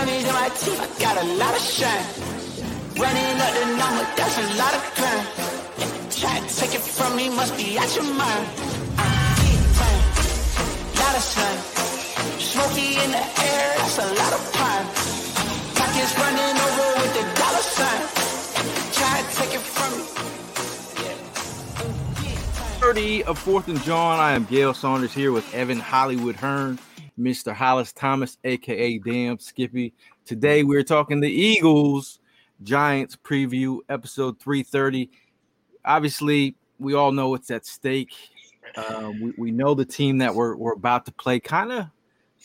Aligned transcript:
Diamonds 0.00 0.24
in 0.24 0.32
my 0.32 0.48
teeth, 0.48 0.80
I 0.80 0.88
got 0.98 1.16
a 1.22 1.26
lot 1.36 1.52
of 1.54 1.60
shine. 1.60 2.06
Running 2.96 3.36
up 3.36 3.52
the 3.52 3.66
number, 3.76 4.04
that's 4.16 4.38
a 4.40 4.46
lot 4.56 4.72
of 4.72 4.82
crime. 4.96 5.26
Try 6.08 6.40
to 6.40 6.48
take 6.56 6.74
it 6.74 6.80
from 6.80 7.16
me, 7.16 7.28
must 7.28 7.54
be 7.54 7.76
out 7.76 7.94
your 7.94 8.04
mind. 8.04 8.46
I'm 8.96 9.36
deep 9.44 9.60
time, 9.76 10.00
lot 10.96 11.14
of. 11.20 11.24
Smoky 12.40 12.96
in 12.96 13.10
the 13.12 13.24
air, 13.44 13.76
that's 13.76 13.98
a 13.98 14.08
lot 14.20 14.32
of 14.32 14.40
pine. 14.56 14.86
Pockets 15.76 16.16
running 16.16 16.56
over 16.64 16.88
with 17.00 17.12
the 17.18 17.24
dollar 17.36 17.64
sign. 17.76 18.02
Try 18.96 19.20
to 19.20 19.26
take 19.36 19.52
it 19.52 19.60
from 19.60 19.92
me. 19.98 20.04
30 22.80 23.24
of 23.24 23.38
4th 23.44 23.68
and 23.68 23.82
John. 23.82 24.18
I 24.18 24.32
am 24.32 24.44
Gail 24.46 24.72
Saunders 24.72 25.12
here 25.12 25.30
with 25.30 25.52
Evan 25.52 25.78
Hollywood 25.78 26.36
Hearn, 26.36 26.78
Mr. 27.20 27.52
Hollis 27.54 27.92
Thomas, 27.92 28.38
aka 28.44 28.98
Damn 28.98 29.38
Skippy. 29.38 29.92
Today 30.24 30.62
we're 30.62 30.82
talking 30.82 31.20
the 31.20 31.30
Eagles 31.30 32.18
Giants 32.62 33.16
preview, 33.22 33.80
episode 33.90 34.40
330. 34.40 35.10
Obviously, 35.84 36.56
we 36.78 36.94
all 36.94 37.12
know 37.12 37.28
what's 37.28 37.50
at 37.50 37.66
stake. 37.66 38.14
Uh, 38.74 39.12
we, 39.20 39.32
we 39.36 39.50
know 39.50 39.74
the 39.74 39.84
team 39.84 40.18
that 40.18 40.34
we're, 40.34 40.56
we're 40.56 40.72
about 40.72 41.04
to 41.06 41.12
play 41.12 41.40
kind 41.40 41.72
of 41.72 41.86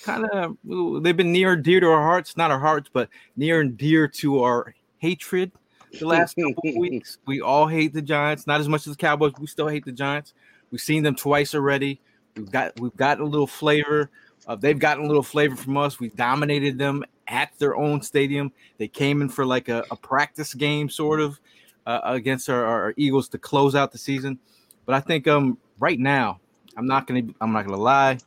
kind 0.04 0.26
of 0.26 0.58
they've 1.02 1.16
been 1.16 1.32
near 1.32 1.54
and 1.54 1.64
dear 1.64 1.80
to 1.80 1.88
our 1.88 2.02
hearts, 2.02 2.36
not 2.36 2.52
our 2.52 2.60
hearts, 2.60 2.90
but 2.92 3.08
near 3.38 3.62
and 3.62 3.78
dear 3.78 4.10
to 4.10 4.44
our 4.44 4.76
hatred 4.98 5.52
the 6.00 6.06
last 6.06 6.36
couple 6.40 6.78
weeks. 6.78 7.18
We 7.26 7.40
all 7.40 7.68
hate 7.68 7.94
the 7.94 8.02
Giants, 8.02 8.46
not 8.46 8.60
as 8.60 8.68
much 8.68 8.88
as 8.88 8.94
the 8.94 8.98
Cowboys. 8.98 9.34
We 9.40 9.48
still 9.48 9.70
hate 9.70 9.86
the 9.86 9.94
Giants. 9.94 10.34
We've 10.70 10.82
seen 10.82 11.04
them 11.04 11.16
twice 11.16 11.56
already. 11.56 12.02
We've 12.36 12.52
got 12.52 12.78
we've 12.80 12.96
got 12.96 13.22
a 13.22 13.26
little 13.26 13.48
flavor. 13.48 14.10
Uh, 14.48 14.56
they've 14.56 14.80
gotten 14.80 15.06
a 15.06 15.08
little 15.08 15.24
flavor 15.24 15.56
from 15.56 15.78
us. 15.78 16.00
We 16.00 16.10
dominated 16.10 16.78
them 16.78 17.04
at 17.28 17.52
their 17.58 17.76
own 17.76 18.02
stadium. 18.02 18.52
They 18.78 18.88
came 18.88 19.22
in 19.22 19.30
for 19.30 19.46
like 19.46 19.70
a, 19.70 19.84
a 19.90 19.96
practice 19.96 20.54
game, 20.54 20.90
sort 20.90 21.20
of, 21.20 21.40
uh, 21.86 22.02
against 22.04 22.50
our, 22.50 22.64
our 22.66 22.94
Eagles 22.98 23.30
to 23.30 23.38
close 23.38 23.76
out 23.76 23.92
the 23.92 23.98
season. 23.98 24.40
But 24.86 24.96
I 24.96 25.00
think 25.00 25.28
um 25.28 25.58
right 25.80 26.00
now, 26.00 26.40
I'm 26.78 26.88
not 26.88 27.08
gonna 27.08 27.24
I'm 27.42 27.52
not 27.52 27.66
gonna 27.66 27.82
lie, 27.82 28.20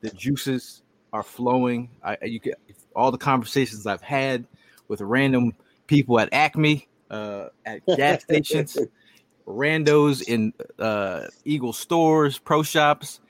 the 0.00 0.10
juices 0.10 0.82
are 1.12 1.22
flowing. 1.22 1.90
I 2.02 2.16
you 2.24 2.38
get 2.38 2.60
all 2.94 3.10
the 3.10 3.18
conversations 3.18 3.86
I've 3.86 4.02
had 4.02 4.46
with 4.88 5.00
random 5.00 5.54
people 5.86 6.18
at 6.18 6.28
Acme, 6.32 6.88
uh, 7.10 7.48
at 7.64 7.84
gas 7.96 8.22
stations, 8.28 8.76
randos 9.46 10.22
in 10.26 10.52
uh, 10.78 11.26
Eagle 11.44 11.72
stores, 11.72 12.38
pro 12.38 12.62
shops. 12.62 13.20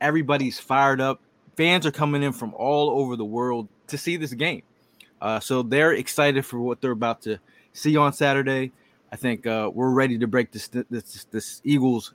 Everybody's 0.00 0.60
fired 0.60 1.00
up. 1.00 1.20
Fans 1.58 1.84
are 1.86 1.90
coming 1.90 2.22
in 2.22 2.32
from 2.32 2.54
all 2.54 2.88
over 2.88 3.16
the 3.16 3.24
world 3.24 3.66
to 3.88 3.98
see 3.98 4.16
this 4.16 4.32
game. 4.32 4.62
Uh, 5.20 5.40
so 5.40 5.60
they're 5.60 5.92
excited 5.92 6.46
for 6.46 6.60
what 6.60 6.80
they're 6.80 6.92
about 6.92 7.20
to 7.22 7.40
see 7.72 7.96
on 7.96 8.12
Saturday. 8.12 8.70
I 9.10 9.16
think 9.16 9.44
uh, 9.44 9.68
we're 9.74 9.90
ready 9.90 10.16
to 10.18 10.28
break 10.28 10.52
this, 10.52 10.68
this 10.68 11.26
this 11.32 11.60
Eagles 11.64 12.14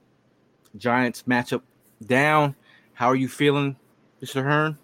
Giants 0.78 1.24
matchup 1.28 1.62
down. 2.06 2.56
How 2.94 3.08
are 3.08 3.18
you 3.18 3.28
feeling, 3.28 3.76
Mr. 4.22 4.42
Hearn? 4.42 4.78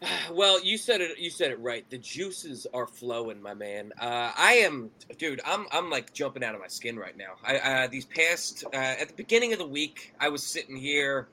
Well, 0.32 0.62
you 0.64 0.78
said 0.78 1.00
it. 1.00 1.18
You 1.18 1.30
said 1.30 1.50
it 1.50 1.58
right. 1.60 1.88
The 1.90 1.98
juices 1.98 2.66
are 2.72 2.86
flowing, 2.86 3.42
my 3.42 3.54
man. 3.54 3.92
Uh, 4.00 4.32
I 4.36 4.52
am, 4.64 4.90
dude. 5.18 5.40
I'm, 5.44 5.66
I'm 5.72 5.90
like 5.90 6.12
jumping 6.12 6.44
out 6.44 6.54
of 6.54 6.60
my 6.60 6.66
skin 6.68 6.96
right 6.96 7.16
now. 7.16 7.34
I, 7.42 7.56
uh, 7.56 7.86
these 7.88 8.04
past, 8.04 8.64
uh, 8.72 8.76
at 8.76 9.08
the 9.08 9.14
beginning 9.14 9.52
of 9.52 9.58
the 9.58 9.66
week, 9.66 10.14
I 10.20 10.28
was 10.28 10.42
sitting 10.42 10.76
here. 10.76 11.28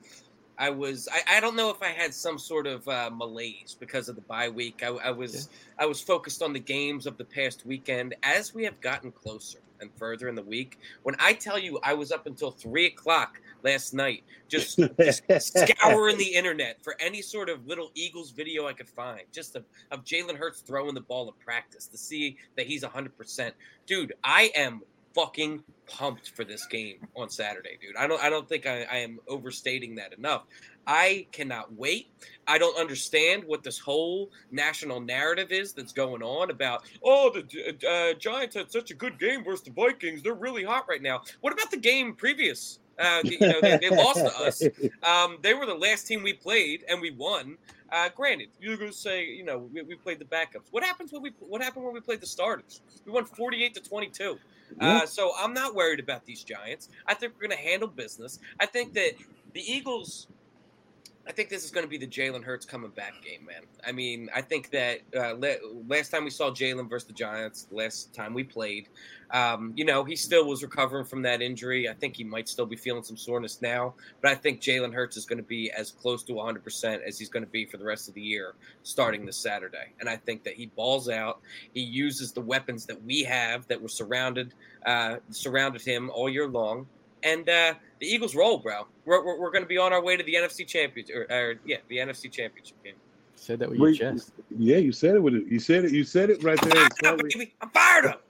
I 0.58 0.70
was, 0.70 1.08
I, 1.12 1.36
I 1.36 1.40
don't 1.40 1.56
know 1.56 1.70
if 1.70 1.82
I 1.82 1.88
had 1.88 2.14
some 2.14 2.38
sort 2.38 2.66
of 2.66 2.86
uh, 2.86 3.10
malaise 3.12 3.76
because 3.78 4.08
of 4.08 4.16
the 4.16 4.22
bye 4.22 4.48
week. 4.48 4.82
I, 4.84 4.88
I 4.88 5.10
was, 5.10 5.48
I 5.78 5.86
was 5.86 6.00
focused 6.00 6.42
on 6.42 6.52
the 6.52 6.60
games 6.60 7.06
of 7.06 7.16
the 7.16 7.24
past 7.24 7.66
weekend. 7.66 8.14
As 8.22 8.54
we 8.54 8.64
have 8.64 8.80
gotten 8.80 9.12
closer 9.12 9.58
and 9.80 9.90
further 9.96 10.28
in 10.28 10.34
the 10.34 10.42
week, 10.42 10.78
when 11.02 11.16
I 11.18 11.32
tell 11.32 11.58
you 11.58 11.80
I 11.82 11.94
was 11.94 12.12
up 12.12 12.26
until 12.26 12.50
three 12.50 12.86
o'clock 12.86 13.40
last 13.62 13.94
night, 13.94 14.24
just, 14.48 14.78
just 14.98 15.58
scouring 15.58 16.18
the 16.18 16.34
internet 16.34 16.82
for 16.82 16.96
any 17.00 17.22
sort 17.22 17.48
of 17.48 17.66
little 17.66 17.90
Eagles 17.94 18.30
video 18.30 18.66
I 18.66 18.72
could 18.72 18.88
find, 18.88 19.22
just 19.32 19.56
of, 19.56 19.64
of 19.90 20.04
Jalen 20.04 20.36
Hurts 20.36 20.60
throwing 20.60 20.94
the 20.94 21.00
ball 21.00 21.28
in 21.28 21.34
practice 21.44 21.86
to 21.86 21.96
see 21.96 22.36
that 22.56 22.66
he's 22.66 22.84
100%. 22.84 23.52
Dude, 23.86 24.12
I 24.22 24.50
am 24.54 24.82
fucking 25.14 25.62
pumped 25.86 26.30
for 26.30 26.44
this 26.44 26.66
game 26.66 27.06
on 27.16 27.28
Saturday, 27.28 27.78
dude. 27.80 27.96
I 27.96 28.06
don't 28.06 28.22
I 28.22 28.30
don't 28.30 28.48
think 28.48 28.66
I, 28.66 28.82
I 28.90 28.96
am 28.98 29.18
overstating 29.28 29.94
that 29.96 30.12
enough. 30.12 30.44
I 30.86 31.26
cannot 31.32 31.72
wait. 31.74 32.08
I 32.46 32.58
don't 32.58 32.76
understand 32.76 33.44
what 33.44 33.62
this 33.62 33.78
whole 33.78 34.30
national 34.50 35.00
narrative 35.00 35.52
is 35.52 35.72
that's 35.72 35.92
going 35.92 36.22
on 36.22 36.50
about. 36.50 36.84
Oh, 37.02 37.30
the 37.30 37.76
uh, 37.88 38.18
Giants 38.18 38.56
had 38.56 38.72
such 38.72 38.90
a 38.90 38.94
good 38.94 39.18
game 39.18 39.44
versus 39.44 39.62
the 39.62 39.70
Vikings. 39.70 40.22
They're 40.22 40.34
really 40.34 40.64
hot 40.64 40.86
right 40.88 41.02
now. 41.02 41.22
What 41.40 41.52
about 41.52 41.70
the 41.70 41.76
game 41.76 42.14
previous? 42.14 42.80
Uh, 42.98 43.20
you 43.24 43.38
know, 43.40 43.60
they, 43.60 43.78
they 43.78 43.90
lost 43.90 44.18
to 44.18 44.40
us. 44.40 44.62
Um, 45.02 45.38
they 45.42 45.54
were 45.54 45.66
the 45.66 45.74
last 45.74 46.06
team 46.06 46.22
we 46.22 46.32
played, 46.32 46.84
and 46.88 47.00
we 47.00 47.10
won. 47.10 47.58
Uh, 47.90 48.08
granted, 48.16 48.48
you're 48.58 48.76
going 48.76 48.90
to 48.90 48.96
say, 48.96 49.26
you 49.26 49.44
know, 49.44 49.68
we, 49.72 49.82
we, 49.82 49.94
played 49.94 50.18
the 50.18 50.24
backups. 50.24 50.68
What 50.70 50.82
happens 50.82 51.12
when 51.12 51.20
we 51.20 51.32
what 51.40 51.62
happened 51.62 51.84
when 51.84 51.92
we 51.92 52.00
played 52.00 52.22
the 52.22 52.26
starters? 52.26 52.80
We 53.04 53.12
won 53.12 53.26
48 53.26 53.74
to 53.74 53.80
22. 53.80 54.38
Uh, 54.80 55.06
so 55.06 55.32
I'm 55.38 55.54
not 55.54 55.74
worried 55.74 56.00
about 56.00 56.24
these 56.24 56.42
Giants. 56.42 56.88
I 57.06 57.14
think 57.14 57.34
we're 57.34 57.48
going 57.48 57.58
to 57.58 57.62
handle 57.62 57.88
business. 57.88 58.38
I 58.58 58.66
think 58.66 58.94
that 58.94 59.12
the 59.52 59.60
Eagles. 59.60 60.26
I 61.26 61.30
think 61.30 61.50
this 61.50 61.64
is 61.64 61.70
going 61.70 61.84
to 61.84 61.88
be 61.90 61.98
the 61.98 62.06
Jalen 62.06 62.42
Hurts 62.42 62.66
coming 62.66 62.90
back 62.90 63.14
game, 63.22 63.46
man. 63.46 63.62
I 63.86 63.92
mean, 63.92 64.28
I 64.34 64.42
think 64.42 64.70
that 64.70 65.00
uh, 65.16 65.34
last 65.86 66.10
time 66.10 66.24
we 66.24 66.30
saw 66.30 66.50
Jalen 66.50 66.90
versus 66.90 67.06
the 67.06 67.12
Giants, 67.12 67.68
last 67.70 68.12
time 68.12 68.34
we 68.34 68.42
played, 68.42 68.88
um, 69.30 69.72
you 69.76 69.84
know, 69.84 70.02
he 70.02 70.16
still 70.16 70.46
was 70.46 70.62
recovering 70.64 71.04
from 71.04 71.22
that 71.22 71.40
injury. 71.40 71.88
I 71.88 71.94
think 71.94 72.16
he 72.16 72.24
might 72.24 72.48
still 72.48 72.66
be 72.66 72.74
feeling 72.74 73.04
some 73.04 73.16
soreness 73.16 73.62
now, 73.62 73.94
but 74.20 74.32
I 74.32 74.34
think 74.34 74.60
Jalen 74.60 74.92
Hurts 74.92 75.16
is 75.16 75.24
going 75.24 75.38
to 75.38 75.44
be 75.44 75.70
as 75.70 75.92
close 75.92 76.24
to 76.24 76.32
100% 76.32 77.02
as 77.06 77.18
he's 77.18 77.28
going 77.28 77.44
to 77.44 77.50
be 77.50 77.66
for 77.66 77.76
the 77.76 77.84
rest 77.84 78.08
of 78.08 78.14
the 78.14 78.20
year 78.20 78.54
starting 78.82 79.24
this 79.24 79.36
Saturday. 79.36 79.92
And 80.00 80.08
I 80.08 80.16
think 80.16 80.42
that 80.42 80.54
he 80.54 80.66
balls 80.66 81.08
out. 81.08 81.40
He 81.72 81.82
uses 81.82 82.32
the 82.32 82.40
weapons 82.40 82.84
that 82.86 83.00
we 83.04 83.22
have 83.22 83.66
that 83.68 83.80
were 83.80 83.88
surrounded, 83.88 84.54
uh, 84.84 85.16
surrounded 85.30 85.82
him 85.82 86.10
all 86.10 86.28
year 86.28 86.48
long. 86.48 86.86
And 87.22 87.48
uh, 87.48 87.74
the 88.00 88.06
Eagles 88.06 88.34
roll, 88.34 88.58
bro. 88.58 88.86
We're, 89.04 89.24
we're, 89.24 89.38
we're 89.38 89.50
going 89.50 89.62
to 89.62 89.68
be 89.68 89.78
on 89.78 89.92
our 89.92 90.02
way 90.02 90.16
to 90.16 90.24
the 90.24 90.34
NFC 90.34 90.66
championship, 90.66 91.14
or, 91.14 91.34
or 91.34 91.54
yeah, 91.64 91.78
the 91.88 91.98
NFC 91.98 92.30
championship 92.30 92.82
game. 92.82 92.94
Said 93.36 93.58
that 93.58 93.70
with 93.70 93.78
your 93.78 93.92
chest. 93.92 94.32
Yeah, 94.56 94.76
you 94.76 94.92
said 94.92 95.16
it 95.16 95.22
with 95.22 95.34
it. 95.34 95.46
You 95.46 95.58
said 95.58 95.84
it. 95.84 95.92
You 95.92 96.04
said 96.04 96.30
it 96.30 96.42
right 96.44 96.60
there. 96.60 96.86
It's 96.86 96.98
Fired 97.00 97.20
up, 97.20 97.28
baby. 97.28 97.54
I'm 97.60 97.70
fired 97.70 98.06
up. 98.06 98.22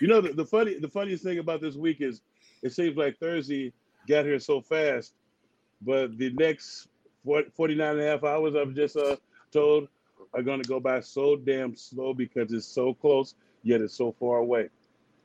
you 0.00 0.08
know 0.08 0.20
the, 0.20 0.32
the 0.34 0.44
funny 0.44 0.78
the 0.78 0.88
funniest 0.88 1.24
thing 1.24 1.38
about 1.38 1.62
this 1.62 1.74
week 1.74 2.00
is 2.00 2.20
it 2.62 2.72
seems 2.72 2.96
like 2.96 3.18
Thursday 3.18 3.72
got 4.06 4.26
here 4.26 4.38
so 4.38 4.60
fast, 4.60 5.14
but 5.80 6.18
the 6.18 6.30
next 6.30 6.88
40, 7.24 7.50
49 7.56 7.92
and 7.92 8.00
a 8.00 8.06
half 8.06 8.24
hours 8.24 8.54
I've 8.54 8.74
just 8.74 8.96
uh, 8.96 9.16
told 9.52 9.88
are 10.34 10.42
going 10.42 10.62
to 10.62 10.68
go 10.68 10.80
by 10.80 11.00
so 11.00 11.36
damn 11.36 11.74
slow 11.74 12.12
because 12.12 12.52
it's 12.52 12.66
so 12.66 12.92
close 12.92 13.34
yet 13.64 13.80
it's 13.80 13.94
so 13.94 14.12
far 14.12 14.38
away. 14.38 14.68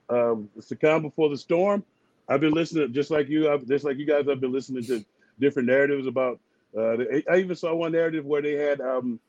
Um, 0.09 0.49
it's 0.57 0.69
the 0.69 0.75
calm 0.75 1.03
before 1.03 1.29
the 1.29 1.37
storm. 1.37 1.83
I've 2.29 2.39
been 2.39 2.53
listening 2.53 2.93
just 2.93 3.09
like 3.09 3.27
you. 3.27 3.51
I've, 3.51 3.65
just 3.67 3.83
like 3.83 3.97
you 3.97 4.05
guys. 4.05 4.27
I've 4.29 4.39
been 4.39 4.53
listening 4.53 4.83
to 4.85 5.03
different 5.39 5.67
narratives 5.67 6.07
about. 6.07 6.39
Uh, 6.77 6.97
the, 6.97 7.23
I 7.29 7.37
even 7.37 7.55
saw 7.55 7.73
one 7.73 7.91
narrative 7.91 8.25
where 8.25 8.43
they 8.43 8.53
had 8.53 8.79
um, 8.79 9.19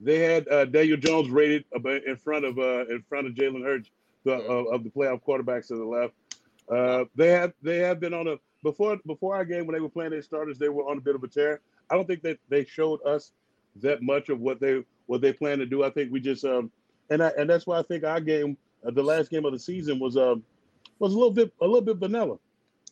they 0.00 0.18
had 0.18 0.48
uh, 0.48 0.64
Daniel 0.64 0.96
Jones 0.96 1.28
rated 1.28 1.64
in 2.06 2.16
front 2.16 2.46
of 2.46 2.58
uh, 2.58 2.86
in 2.86 3.04
front 3.08 3.26
of 3.26 3.34
Jalen 3.34 3.62
Hurts 3.62 3.90
the, 4.24 4.32
of, 4.32 4.66
of 4.68 4.84
the 4.84 4.90
playoff 4.90 5.22
quarterbacks 5.22 5.68
to 5.68 5.76
the 5.76 5.84
left. 5.84 6.14
Uh, 6.70 7.04
they 7.14 7.28
have 7.28 7.52
they 7.62 7.78
have 7.78 8.00
been 8.00 8.14
on 8.14 8.28
a 8.28 8.36
before 8.62 8.96
before 9.06 9.36
our 9.36 9.44
game 9.44 9.66
when 9.66 9.74
they 9.74 9.80
were 9.80 9.88
playing 9.88 10.10
their 10.10 10.22
starters 10.22 10.58
they 10.58 10.68
were 10.68 10.88
on 10.88 10.98
a 10.98 11.00
bit 11.00 11.14
of 11.14 11.22
a 11.22 11.28
tear. 11.28 11.60
I 11.90 11.96
don't 11.96 12.06
think 12.06 12.22
that 12.22 12.38
they 12.48 12.64
showed 12.64 13.04
us 13.04 13.32
that 13.76 14.02
much 14.02 14.28
of 14.30 14.40
what 14.40 14.60
they 14.60 14.84
what 15.06 15.20
they 15.20 15.32
plan 15.32 15.58
to 15.58 15.66
do. 15.66 15.84
I 15.84 15.90
think 15.90 16.12
we 16.12 16.20
just 16.20 16.44
um 16.44 16.70
and 17.10 17.22
I, 17.22 17.32
and 17.36 17.50
that's 17.50 17.66
why 17.66 17.78
I 17.78 17.82
think 17.82 18.04
our 18.04 18.20
game 18.20 18.56
uh, 18.86 18.90
the 18.90 19.02
last 19.02 19.30
game 19.30 19.44
of 19.44 19.52
the 19.52 19.58
season 19.58 19.98
was 19.98 20.16
um 20.16 20.44
was 21.00 21.12
a 21.14 21.16
little 21.16 21.32
bit 21.32 21.52
a 21.60 21.64
little 21.66 21.80
bit 21.80 21.96
vanilla. 21.96 22.38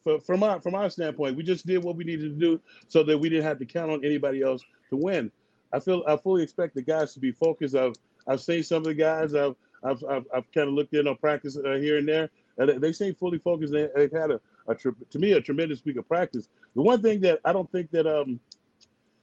For, 0.05 0.21
from 0.21 0.43
our 0.43 0.61
from 0.61 0.75
our 0.75 0.91
standpoint, 0.91 1.37
we 1.37 1.43
just 1.43 1.67
did 1.67 1.83
what 1.85 1.97
we 1.97 2.05
needed 2.05 2.39
to 2.39 2.41
do 2.41 2.61
so 2.89 3.03
that 3.05 3.19
we 3.19 3.29
didn't 3.29 3.45
have 3.45 3.59
to 3.61 3.67
count 3.67 3.91
on 3.93 4.05
anybody 4.05 4.43
else 4.43 4.65
to 4.91 4.97
win. 4.97 5.31
I 5.73 5.81
feel 5.81 6.03
I 6.09 6.17
fully 6.17 6.43
expect 6.43 6.75
the 6.75 6.83
guys 6.83 7.15
to 7.15 7.21
be 7.21 7.33
focused. 7.33 7.75
I've 7.77 7.95
I've 8.27 8.41
seen 8.41 8.63
some 8.63 8.79
of 8.79 8.85
the 8.85 8.95
guys. 8.95 9.35
I've 9.35 9.55
I've 9.85 10.03
I've, 10.05 10.27
I've 10.35 10.53
kind 10.53 10.69
of 10.69 10.75
looked 10.75 10.95
in 10.95 11.07
on 11.07 11.17
practice 11.17 11.57
uh, 11.57 11.75
here 11.75 11.99
and 11.99 12.09
there, 12.09 12.31
and 12.59 12.69
they- 12.83 12.93
seem 12.93 13.15
fully 13.15 13.39
focused. 13.39 13.73
They, 13.73 13.89
they've 13.95 14.13
had 14.13 14.31
a, 14.31 14.41
a 14.69 14.75
to 14.75 15.19
me 15.19 15.33
a 15.33 15.41
tremendous 15.41 15.85
week 15.85 15.97
of 15.99 16.09
practice. 16.09 16.49
The 16.75 16.83
one 16.83 17.03
thing 17.03 17.21
that 17.23 17.41
I 17.45 17.53
don't 17.53 17.71
think 17.71 17.91
that 17.91 18.07
um 18.07 18.41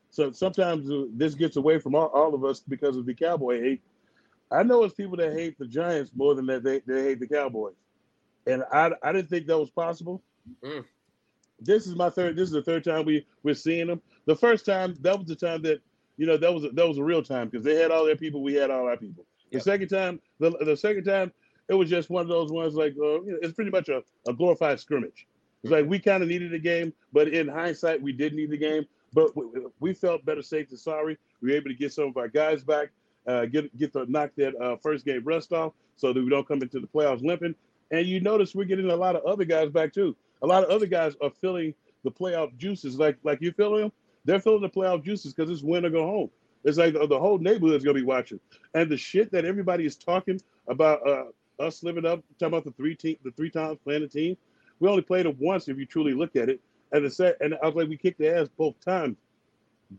so 0.10 0.32
sometimes 0.32 0.90
uh, 0.90 1.06
this 1.14 1.36
gets 1.36 1.58
away 1.58 1.80
from 1.80 1.96
all, 1.96 2.08
all 2.08 2.34
of 2.34 2.46
us 2.46 2.62
because 2.62 2.96
of 2.96 3.06
the 3.06 3.14
cowboy 3.14 3.62
hate. 3.62 3.82
I 4.52 4.64
know 4.64 4.84
it's 4.84 4.94
people 4.94 5.18
that 5.18 5.34
hate 5.34 5.58
the 5.58 5.66
Giants 5.68 6.12
more 6.16 6.36
than 6.36 6.46
that 6.46 6.64
they, 6.64 6.80
they 6.86 7.04
hate 7.04 7.20
the 7.20 7.28
Cowboys, 7.28 7.74
and 8.48 8.64
I 8.72 8.92
I 9.04 9.12
didn't 9.12 9.30
think 9.30 9.48
that 9.48 9.58
was 9.58 9.70
possible. 9.70 10.22
Mm. 10.64 10.86
This 11.60 11.88
is 11.88 11.96
my 11.96 12.10
third. 12.10 12.36
This 12.36 12.48
is 12.50 12.54
the 12.54 12.62
third 12.62 12.84
time 12.84 13.06
we 13.06 13.26
we're 13.44 13.56
seeing 13.56 13.88
them. 13.88 14.02
The 14.26 14.36
first 14.36 14.66
time 14.66 14.96
that 15.02 15.18
was 15.18 15.28
the 15.28 15.36
time 15.36 15.62
that 15.64 15.82
you 16.18 16.26
know 16.26 16.38
that 16.38 16.54
was 16.54 16.66
a, 16.66 16.70
that 16.70 16.88
was 16.88 16.98
a 16.98 17.04
real 17.04 17.24
time 17.24 17.50
because 17.50 17.64
they 17.64 17.76
had 17.76 17.92
all 17.92 18.06
their 18.06 18.16
people, 18.18 18.42
we 18.44 18.54
had 18.54 18.72
all 18.72 18.88
our 18.88 18.98
people. 18.98 19.26
The 19.52 19.58
Yep. 19.58 19.64
second 19.64 19.88
time, 19.90 20.20
the 20.40 20.52
the 20.66 20.76
second 20.76 21.06
time, 21.06 21.32
it 21.70 21.74
was 21.76 21.90
just 21.90 22.10
one 22.10 22.22
of 22.22 22.28
those 22.28 22.52
ones 22.52 22.74
like 22.76 22.94
uh, 23.00 23.22
you 23.24 23.32
know, 23.32 23.38
it's 23.42 23.54
pretty 23.54 23.72
much 23.72 23.90
a, 23.90 24.04
a 24.28 24.34
glorified 24.34 24.80
scrimmage. 24.80 25.28
It's 25.64 25.72
like 25.72 25.86
we 25.88 25.98
kind 25.98 26.22
of 26.22 26.30
needed 26.30 26.52
the 26.52 26.60
game, 26.60 26.94
but 27.12 27.28
in 27.30 27.48
hindsight, 27.48 28.02
we 28.02 28.12
did 28.14 28.34
need 28.34 28.52
the 28.52 28.58
game. 28.58 28.86
But 29.14 29.36
we, 29.36 29.46
we 29.80 29.94
felt 29.94 30.26
better 30.26 30.44
safe 30.44 30.70
than 30.70 30.78
sorry. 30.78 31.18
We 31.42 31.52
were 31.52 31.56
able 31.58 31.70
to 31.70 31.76
get 31.76 31.94
some 31.94 32.10
of 32.10 32.18
our 32.18 32.28
guys 32.28 32.64
back, 32.64 32.90
uh, 33.28 33.46
get 33.46 33.76
get 33.78 33.94
the 33.94 34.06
knock 34.08 34.32
that 34.38 34.56
uh, 34.62 34.76
first 34.78 35.06
game 35.06 35.24
rust 35.24 35.54
off, 35.54 35.74
so 35.96 36.12
that 36.12 36.22
we 36.22 36.30
don't 36.30 36.48
come 36.48 36.62
into 36.62 36.80
the 36.80 36.88
playoffs 36.88 37.24
limping. 37.24 37.56
And 37.92 38.08
you 38.08 38.20
notice 38.20 38.56
we're 38.56 38.66
getting 38.66 38.90
a 38.90 38.96
lot 38.96 39.16
of 39.16 39.24
other 39.26 39.46
guys 39.46 39.70
back 39.70 39.94
too. 39.94 40.16
A 40.42 40.48
lot 40.48 40.64
of 40.64 40.70
other 40.70 40.86
guys 40.86 41.16
are 41.22 41.30
feeling 41.30 41.74
the 42.04 42.12
playoff 42.12 42.56
juices, 42.58 42.98
like 42.98 43.18
like 43.24 43.42
you 43.42 43.52
feeling 43.52 43.82
them. 43.82 43.92
They're 44.26 44.40
feeling 44.40 44.62
the 44.62 44.70
playoff 44.70 45.04
juices 45.04 45.34
because 45.34 45.52
it's 45.52 45.64
win 45.64 45.86
or 45.86 45.90
go 45.90 46.06
home. 46.06 46.30
It's 46.64 46.78
like 46.80 46.94
the, 46.94 47.20
whole 47.20 47.38
neighborhood's 47.38 47.84
gonna 47.84 47.94
be 47.94 48.04
watching, 48.04 48.40
and 48.74 48.90
the 48.90 48.98
shit 48.98 49.32
that 49.32 49.46
everybody 49.46 49.86
is 49.86 49.96
talking 49.96 50.42
about 50.68 51.08
uh, 51.08 51.26
us 51.60 51.84
living 51.84 52.06
up, 52.06 52.24
talking 52.40 52.54
about 52.54 52.64
the 52.64 52.72
three 52.72 52.96
team, 52.96 53.18
the 53.24 53.32
three 53.32 53.52
times 53.52 53.78
playing 53.84 54.02
the 54.02 54.08
team. 54.08 54.36
We 54.80 54.90
only 54.90 55.04
played 55.04 55.26
it 55.26 55.38
once 55.38 55.68
if 55.68 55.78
you 55.78 55.86
truly 55.86 56.14
look 56.14 56.36
at 56.36 56.50
it. 56.50 56.60
And 56.92 57.06
the 57.06 57.10
set, 57.10 57.38
and 57.40 57.56
I 57.62 57.66
was 57.68 57.76
like, 57.76 57.88
we 57.88 57.98
kicked 57.98 58.20
the 58.20 58.36
ass 58.36 58.48
both 58.58 58.80
times. 58.80 59.18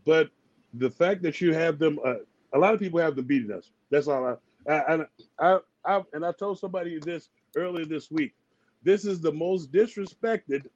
But 0.05 0.29
the 0.73 0.89
fact 0.89 1.21
that 1.23 1.41
you 1.41 1.53
have 1.53 1.79
them, 1.79 1.99
uh, 2.03 2.15
a 2.53 2.59
lot 2.59 2.73
of 2.73 2.79
people 2.79 2.99
have 2.99 3.15
them 3.15 3.25
beating 3.25 3.51
us. 3.51 3.71
That's 3.89 4.07
all 4.07 4.25
I, 4.67 4.71
I, 4.71 4.93
and 4.93 5.05
I, 5.39 5.59
I, 5.85 6.03
and 6.13 6.25
I 6.25 6.31
told 6.33 6.59
somebody 6.59 6.99
this 6.99 7.29
earlier 7.57 7.85
this 7.85 8.09
week. 8.11 8.33
This 8.83 9.05
is 9.05 9.19
the 9.19 9.31
most 9.31 9.71
disrespected 9.71 10.67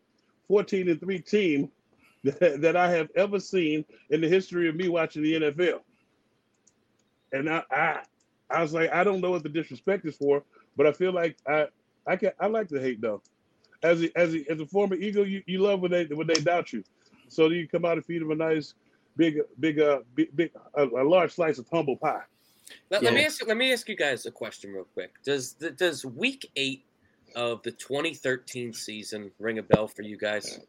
14 0.47 0.89
and 0.89 0.99
three 0.99 1.19
team 1.19 1.71
that, 2.23 2.61
that 2.61 2.75
I 2.75 2.89
have 2.91 3.09
ever 3.15 3.39
seen 3.39 3.85
in 4.09 4.21
the 4.21 4.27
history 4.27 4.67
of 4.67 4.75
me 4.75 4.89
watching 4.89 5.23
the 5.23 5.33
NFL. 5.33 5.79
And 7.31 7.49
I, 7.49 7.63
I, 7.71 8.01
I 8.49 8.61
was 8.61 8.73
like, 8.73 8.91
I 8.91 9.03
don't 9.03 9.21
know 9.21 9.31
what 9.31 9.43
the 9.43 9.49
disrespect 9.49 10.05
is 10.05 10.17
for, 10.17 10.43
but 10.75 10.85
I 10.85 10.91
feel 10.91 11.13
like 11.13 11.37
I, 11.47 11.67
I 12.05 12.17
can, 12.17 12.31
I 12.39 12.47
like 12.47 12.67
the 12.67 12.81
hate 12.81 13.01
though. 13.01 13.21
As 13.83 14.03
a, 14.03 14.15
as 14.17 14.35
a, 14.35 14.43
as 14.51 14.59
a 14.59 14.65
former 14.65 14.95
Eagle, 14.95 15.27
you, 15.27 15.41
you 15.47 15.59
love 15.59 15.79
when 15.79 15.91
they 15.91 16.05
when 16.05 16.27
they 16.27 16.35
doubt 16.35 16.71
you, 16.71 16.83
so 17.29 17.49
you 17.49 17.67
come 17.67 17.85
out 17.85 17.93
and 17.97 18.05
feed 18.05 18.21
them 18.21 18.29
a 18.29 18.35
nice, 18.35 18.75
big, 19.17 19.39
big, 19.59 19.79
uh, 19.79 20.01
big, 20.13 20.35
big 20.35 20.51
a, 20.75 20.85
a 20.85 21.03
large 21.03 21.31
slice 21.33 21.57
of 21.57 21.67
humble 21.71 21.97
pie. 21.97 22.21
Let, 22.89 23.03
let 23.03 23.13
me 23.13 23.21
Yeah. 23.21 23.27
ask 23.27 23.45
let 23.47 23.57
me 23.57 23.71
ask 23.73 23.87
you 23.89 23.95
guys 23.95 24.25
a 24.25 24.31
question 24.31 24.71
real 24.71 24.87
quick. 24.93 25.13
Does 25.23 25.53
the, 25.53 25.71
does 25.71 26.05
week 26.05 26.49
eight 26.55 26.83
of 27.35 27.63
the 27.63 27.71
2013 27.71 28.73
season 28.73 29.31
ring 29.39 29.57
a 29.59 29.63
bell 29.63 29.87
for 29.87 30.01
you 30.01 30.17
guys? 30.17 30.59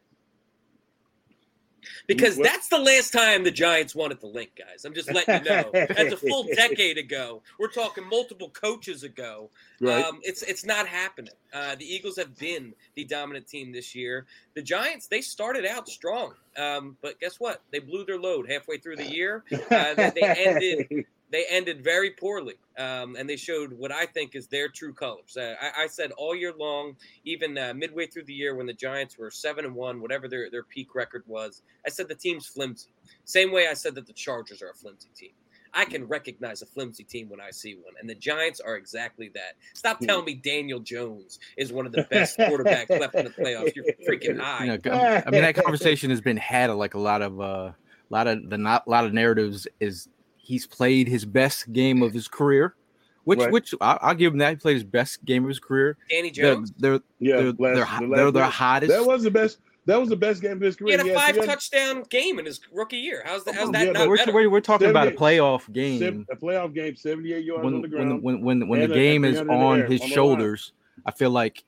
Because 2.07 2.37
that's 2.37 2.69
the 2.69 2.77
last 2.79 3.11
time 3.11 3.43
the 3.43 3.51
Giants 3.51 3.93
won 3.93 4.09
at 4.11 4.21
the 4.21 4.27
Linc, 4.27 4.51
guys. 4.57 4.85
I'm 4.85 4.93
just 4.93 5.11
letting 5.13 5.43
you 5.43 5.49
know. 5.49 5.69
That's 5.73 6.13
a 6.13 6.17
full 6.17 6.45
decade 6.55 6.97
ago. 6.97 7.41
We're 7.59 7.67
talking 7.67 8.07
multiple 8.07 8.49
coaches 8.51 9.03
ago. 9.03 9.49
Right. 9.81 10.03
Um, 10.05 10.19
it's 10.23 10.43
it's 10.43 10.65
not 10.65 10.87
happening. 10.87 11.33
Uh, 11.53 11.75
the 11.75 11.83
Eagles 11.85 12.15
have 12.15 12.37
been 12.37 12.73
the 12.95 13.03
dominant 13.03 13.47
team 13.47 13.73
this 13.73 13.93
year. 13.93 14.25
The 14.53 14.61
Giants 14.61 15.07
they 15.07 15.19
started 15.19 15.65
out 15.65 15.89
strong, 15.89 16.35
um, 16.57 16.95
but 17.01 17.19
guess 17.19 17.37
what? 17.37 17.61
They 17.71 17.79
blew 17.79 18.05
their 18.05 18.17
load 18.19 18.49
halfway 18.49 18.77
through 18.77 18.95
the 18.95 19.11
year. 19.13 19.43
Uh, 19.51 19.93
they, 19.93 20.11
they 20.15 20.21
ended 20.45 21.05
they 21.33 21.45
ended 21.49 21.83
very 21.83 22.11
poorly, 22.11 22.53
um, 22.77 23.15
and 23.15 23.27
they 23.27 23.35
showed 23.35 23.73
what 23.73 23.91
I 23.91 24.05
think 24.05 24.35
is 24.35 24.45
their 24.45 24.69
true 24.69 24.93
colors. 24.93 25.35
Uh, 25.35 25.55
I, 25.59 25.85
I 25.85 25.87
said 25.87 26.11
all 26.11 26.35
year 26.35 26.53
long, 26.55 26.95
even 27.25 27.57
uh, 27.57 27.73
midway 27.75 28.05
through 28.05 28.25
the 28.25 28.33
year 28.33 28.55
when 28.55 28.67
the 28.67 28.73
Giants 28.73 29.17
were 29.17 29.31
seven 29.31 29.65
and 29.65 29.73
one, 29.73 29.99
whatever 29.99 30.27
their, 30.27 30.51
their 30.51 30.61
peak 30.61 30.93
record 30.93 31.23
was, 31.25 31.63
I 31.87 31.89
said 31.89 32.07
the 32.07 32.13
team's 32.13 32.45
flimsy. 32.45 32.89
Same 33.25 33.51
way 33.51 33.67
I 33.67 33.73
said 33.73 33.95
that 33.95 34.05
the 34.05 34.13
Chargers 34.13 34.61
are 34.61 34.69
a 34.69 34.75
flimsy 34.75 35.09
team. 35.15 35.31
I 35.73 35.85
can 35.85 36.05
recognize 36.07 36.61
a 36.61 36.67
flimsy 36.67 37.03
team 37.03 37.29
when 37.29 37.41
I 37.41 37.49
see 37.49 37.73
one, 37.73 37.95
and 37.99 38.07
the 38.07 38.13
Giants 38.13 38.59
are 38.59 38.75
exactly 38.75 39.31
that. 39.33 39.55
Stop 39.73 40.01
telling 40.01 40.25
me 40.25 40.35
Daniel 40.35 40.79
Jones 40.79 41.39
is 41.57 41.73
one 41.73 41.87
of 41.87 41.93
the 41.93 42.03
best 42.11 42.37
quarterbacks 42.37 42.89
left 42.99 43.15
in 43.15 43.25
the 43.25 43.31
playoffs. 43.31 43.75
You're 43.75 43.85
freaking 44.07 44.39
high. 44.39 44.65
You 44.65 44.79
know, 44.85 45.23
I 45.25 45.31
mean, 45.31 45.41
that 45.41 45.55
conversation 45.55 46.11
has 46.11 46.21
been 46.21 46.37
had. 46.37 46.69
Like 46.69 46.93
a 46.93 46.99
lot 46.99 47.23
of, 47.23 47.41
uh, 47.41 47.43
a 47.43 47.75
lot 48.11 48.27
of 48.27 48.51
the 48.51 48.59
not, 48.59 48.83
a 48.85 48.89
lot 48.91 49.05
of 49.05 49.13
narratives 49.13 49.67
is 49.79 50.09
he's 50.43 50.67
played 50.67 51.07
his 51.07 51.23
best 51.25 51.71
game 51.73 52.03
of 52.03 52.13
his 52.13 52.27
career, 52.27 52.75
which, 53.23 53.39
Right. 53.39 53.51
which 53.51 53.73
I, 53.81 53.97
I'll 54.01 54.13
give 54.13 54.33
him 54.33 54.39
that. 54.39 54.49
He 54.51 54.55
played 54.57 54.73
his 54.75 54.83
best 54.83 55.23
game 55.25 55.43
of 55.43 55.49
his 55.49 55.59
career. 55.59 55.97
Danny 56.09 56.29
They're, 56.29 56.53
Jones. 56.55 56.73
they're, 56.77 56.99
yeah, 57.19 57.37
they're, 57.37 57.45
last- 57.53 57.59
they're, 57.99 58.07
the 58.09 58.15
they're 58.15 58.31
their 58.31 58.43
hottest. 58.45 58.91
That 58.91 59.05
was 59.05 59.23
the 59.23 59.31
best. 59.31 59.59
That 59.85 59.99
was 59.99 60.07
the 60.07 60.15
best 60.15 60.41
game 60.41 60.53
of 60.53 60.61
his 60.61 60.75
career. 60.77 60.91
He 60.91 60.97
had 60.97 61.01
a 61.01 61.09
He 61.09 61.09
had 61.09 61.35
five 61.35 61.45
touchdown 61.45 62.03
game 62.09 62.39
in 62.39 62.45
his 62.45 62.61
rookie 62.71 62.97
year. 62.97 63.21
How's 63.25 63.43
that? 63.43 63.55
How's 63.55 63.69
that 63.71 63.87
Yeah, 63.87 63.91
not 63.91 64.07
we're, 64.07 64.15
better? 64.15 64.31
we're, 64.33 64.49
we're 64.49 64.61
talking 64.61 64.89
about 64.89 65.07
a 65.07 65.11
78 65.11 65.19
playoff 65.19 65.59
seven- 65.61 65.73
game 65.73 66.25
a 66.31 66.35
playoff 66.37 66.73
game, 66.73 66.95
seventy-eight 66.95 67.43
yards 67.43 67.65
when 67.65 67.73
on 67.73 67.81
the 67.81 67.87
ground. 67.89 68.23
when 68.23 68.41
when, 68.41 68.67
when 68.69 68.81
and 68.81 68.91
the 68.91 68.95
a- 68.95 68.97
game 68.97 69.25
is 69.25 69.39
300 69.39 69.41
in 69.41 69.47
the 69.59 69.65
on 69.65 69.79
air, 69.79 69.85
his 69.87 70.01
on 70.01 70.07
the 70.07 70.09
line. 70.09 70.13
shoulders. 70.15 70.71
I 71.05 71.11
feel 71.11 71.31
like 71.31 71.63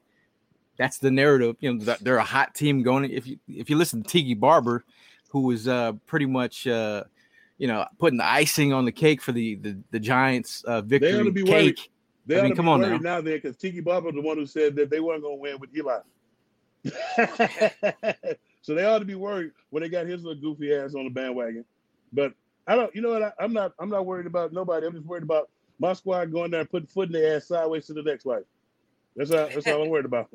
that's 0.78 0.98
the 0.98 1.12
narrative. 1.12 1.58
You 1.60 1.74
know, 1.74 1.96
they're 2.02 2.18
a 2.18 2.24
hot 2.24 2.56
team 2.56 2.84
going. 2.84 3.10
If 3.12 3.28
you 3.28 3.38
if 3.50 3.70
you 3.70 3.76
listen 3.78 4.02
to 4.04 4.10
Tiki 4.10 4.34
Barber, 4.34 4.86
who 5.30 5.42
was 5.42 5.68
uh, 5.68 5.92
pretty 6.06 6.26
much 6.26 6.68
uh, 6.68 7.04
you 7.58 7.68
know 7.68 7.86
putting 8.00 8.18
the 8.18 8.26
icing 8.26 8.74
on 8.74 8.86
the 8.86 8.92
cake 8.92 9.22
for 9.22 9.32
the 9.32 9.56
the, 9.56 9.78
the 9.92 10.00
Giants 10.00 10.64
uh, 10.64 10.82
victory 10.82 11.30
be 11.32 11.44
worried. 11.44 11.78
cake. 11.78 11.92
They 12.26 12.36
I 12.36 12.40
ought 12.40 12.44
mean, 12.44 12.52
to 12.52 12.56
come 12.56 12.66
be 12.66 12.72
on 12.72 12.80
worried 12.82 13.02
now. 13.02 13.16
now 13.18 13.22
then, 13.22 13.36
because 13.36 13.56
Tiki 13.58 13.82
Barber 13.82 14.12
the 14.12 14.22
one 14.22 14.38
who 14.38 14.46
said 14.46 14.76
that 14.76 14.90
they 14.90 15.00
weren't 15.00 15.22
going 15.22 15.38
to 15.38 15.42
win 15.42 15.60
with 15.60 15.76
Eli. 15.76 16.00
so 18.62 18.76
they 18.76 18.84
ought 18.86 19.00
to 19.00 19.06
be 19.06 19.16
worried 19.16 19.52
when 19.70 19.84
they 19.84 19.90
got 19.90 20.06
his 20.06 20.24
little 20.24 20.42
goofy 20.42 20.74
ass 20.74 20.96
on 20.96 21.06
the 21.06 21.10
bandwagon. 21.10 21.66
But 22.14 22.34
I 22.68 22.76
don't. 22.76 22.94
You 22.96 23.02
know 23.02 23.10
what? 23.10 23.24
I, 23.24 23.32
I'm 23.40 23.54
not. 23.54 23.74
I'm 23.80 23.90
not 23.90 24.06
worried 24.06 24.28
about 24.28 24.54
nobody. 24.54 24.86
I'm 24.86 24.94
just 24.94 25.06
worried 25.06 25.24
about 25.24 25.50
my 25.80 25.94
squad 25.94 26.32
going 26.32 26.52
there 26.52 26.62
and 26.62 26.70
putting 26.70 26.88
foot 26.88 27.08
in 27.08 27.14
their 27.14 27.36
ass 27.36 27.48
sideways 27.48 27.86
to 27.88 27.94
the 27.94 28.04
next 28.04 28.26
life. 28.26 28.44
That's 29.16 29.32
all. 29.32 29.48
That's 29.48 29.68
all 29.68 29.84
I'm 29.84 29.90
worried 29.90 30.06
about. 30.06 30.30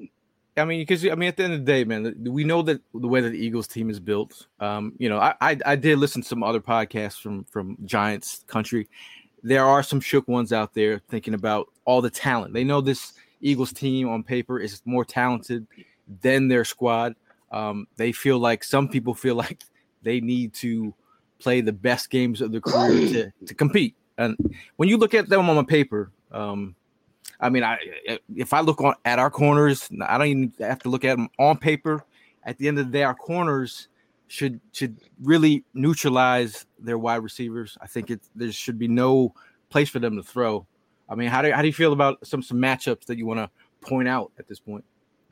I 0.56 0.64
mean, 0.64 0.80
because 0.80 1.06
I 1.06 1.14
mean, 1.14 1.28
at 1.28 1.36
the 1.36 1.44
end 1.44 1.54
of 1.54 1.60
the 1.60 1.64
day, 1.64 1.84
man, 1.84 2.14
we 2.18 2.44
know 2.44 2.62
that 2.62 2.80
the 2.92 3.08
way 3.08 3.20
that 3.20 3.30
the 3.30 3.38
Eagles 3.38 3.66
team 3.66 3.88
is 3.88 4.00
built. 4.00 4.46
Um, 4.58 4.94
you 4.98 5.08
know, 5.08 5.18
I, 5.18 5.34
I 5.40 5.58
I 5.64 5.76
did 5.76 5.98
listen 5.98 6.22
to 6.22 6.28
some 6.28 6.42
other 6.42 6.60
podcasts 6.60 7.20
from 7.20 7.44
from 7.44 7.76
Giants 7.84 8.44
country. 8.46 8.88
There 9.42 9.64
are 9.64 9.82
some 9.82 10.00
shook 10.00 10.28
ones 10.28 10.52
out 10.52 10.74
there 10.74 11.00
thinking 11.08 11.34
about 11.34 11.68
all 11.84 12.02
the 12.02 12.10
talent. 12.10 12.52
They 12.52 12.64
know 12.64 12.80
this 12.80 13.14
Eagles 13.40 13.72
team 13.72 14.08
on 14.08 14.22
paper 14.22 14.58
is 14.58 14.82
more 14.84 15.04
talented 15.04 15.66
than 16.20 16.48
their 16.48 16.64
squad. 16.64 17.14
Um, 17.50 17.86
they 17.96 18.12
feel 18.12 18.38
like 18.38 18.64
some 18.64 18.88
people 18.88 19.14
feel 19.14 19.34
like 19.44 19.62
they 20.02 20.20
need 20.20 20.52
to 20.54 20.94
play 21.38 21.60
the 21.60 21.72
best 21.72 22.10
games 22.10 22.40
of 22.40 22.52
their 22.52 22.60
career 22.60 23.08
to, 23.08 23.46
to 23.46 23.54
compete. 23.54 23.96
And 24.18 24.36
when 24.76 24.88
you 24.88 24.98
look 24.98 25.14
at 25.14 25.28
them 25.28 25.48
on 25.48 25.56
the 25.56 25.64
paper, 25.64 26.10
um, 26.30 26.74
I 27.40 27.48
mean, 27.48 27.64
I 27.64 27.78
eh, 28.06 28.18
if 28.36 28.52
I 28.52 28.60
look 28.60 28.80
on 28.80 28.94
at 29.04 29.18
our 29.18 29.30
corners, 29.30 29.88
I 30.06 30.18
don't 30.18 30.26
even 30.26 30.52
have 30.60 30.80
to 30.80 30.88
look 30.88 31.04
at 31.04 31.16
them 31.16 31.28
on 31.38 31.56
paper. 31.58 32.04
At 32.44 32.58
the 32.58 32.68
end 32.68 32.78
of 32.78 32.86
the 32.86 32.92
day, 32.92 33.02
our 33.02 33.14
corners 33.14 33.88
should 34.28 34.60
should 34.72 34.96
really 35.22 35.64
neutralize 35.74 36.66
their 36.78 36.98
wide 36.98 37.16
receivers. 37.16 37.76
I 37.80 37.86
think 37.86 38.10
it 38.10 38.20
there 38.34 38.52
should 38.52 38.78
be 38.78 38.88
no 38.88 39.34
place 39.70 39.88
for 39.88 39.98
them 39.98 40.16
to 40.16 40.22
throw. 40.22 40.66
I 41.08 41.14
mean, 41.14 41.28
how 41.28 41.42
do 41.42 41.50
how 41.50 41.62
do 41.62 41.68
you 41.68 41.74
feel 41.74 41.92
about 41.92 42.24
some 42.26 42.42
some 42.42 42.58
matchups 42.58 43.06
that 43.06 43.18
you 43.18 43.26
want 43.26 43.38
to 43.38 43.50
point 43.80 44.08
out 44.08 44.32
at 44.38 44.46
this 44.46 44.60
point? 44.60 44.84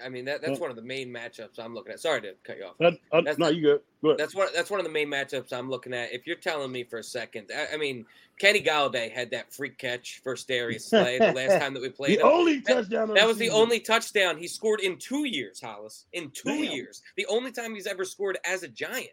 I 0.05 0.09
mean, 0.09 0.25
that, 0.27 0.43
that's 0.43 0.61
one 0.61 0.71
of 0.71 0.77
the 0.77 0.83
main 0.83 1.09
matchups 1.13 1.59
I'm 1.59 1.75
looking 1.75 1.93
at. 1.93 2.01
Sorry 2.01 2.21
to 2.23 2.35
cut 2.45 2.59
you 2.59 2.65
off. 2.65 2.75
Uh, 2.81 2.93
uh, 3.17 3.21
That's 3.23 3.39
no, 3.39 3.47
the- 3.47 3.55
you 3.55 3.63
good. 3.63 3.81
Go. 4.03 4.17
That's 4.17 4.35
one. 4.35 4.47
That's 4.55 4.71
one 4.71 4.79
of 4.79 4.87
the 4.87 4.93
main 4.93 5.09
matchups 5.09 5.53
I'm 5.53 5.69
looking 5.69 5.93
at. 5.93 6.13
If 6.13 6.25
you're 6.27 6.37
telling 6.37 6.71
me 6.71 6.85
for 6.85 6.99
a 7.01 7.03
second, 7.03 7.51
I, 7.53 7.75
I 7.75 7.77
mean, 7.77 8.07
Kenny 8.39 8.63
Golladay 8.63 9.11
had 9.11 9.31
that 9.33 9.53
freak 9.53 9.77
catch 9.77 10.21
for 10.23 10.37
Darius 10.37 10.87
Slay 10.87 11.19
the 11.19 11.33
last 11.33 11.59
time 11.61 11.75
that 11.75 11.83
we 11.83 11.89
played 11.89 12.19
the 12.19 12.23
him. 12.23 12.29
only 12.33 12.59
That- 12.61 12.75
touchdown. 12.75 13.15
That 13.15 13.27
was 13.27 13.39
the 13.39 13.51
only 13.51 13.81
touchdown 13.81 14.37
he 14.39 14.47
scored 14.47 14.81
in 14.81 14.99
two 14.99 15.25
years, 15.27 15.61
Hollis. 15.61 16.07
In 16.13 16.31
two 16.31 16.51
Damn. 16.65 16.73
years, 16.73 17.03
the 17.17 17.27
only 17.27 17.51
time 17.51 17.75
he's 17.75 17.89
ever 17.89 18.05
scored 18.05 18.39
as 18.45 18.63
a 18.63 18.69
Giant. 18.69 19.09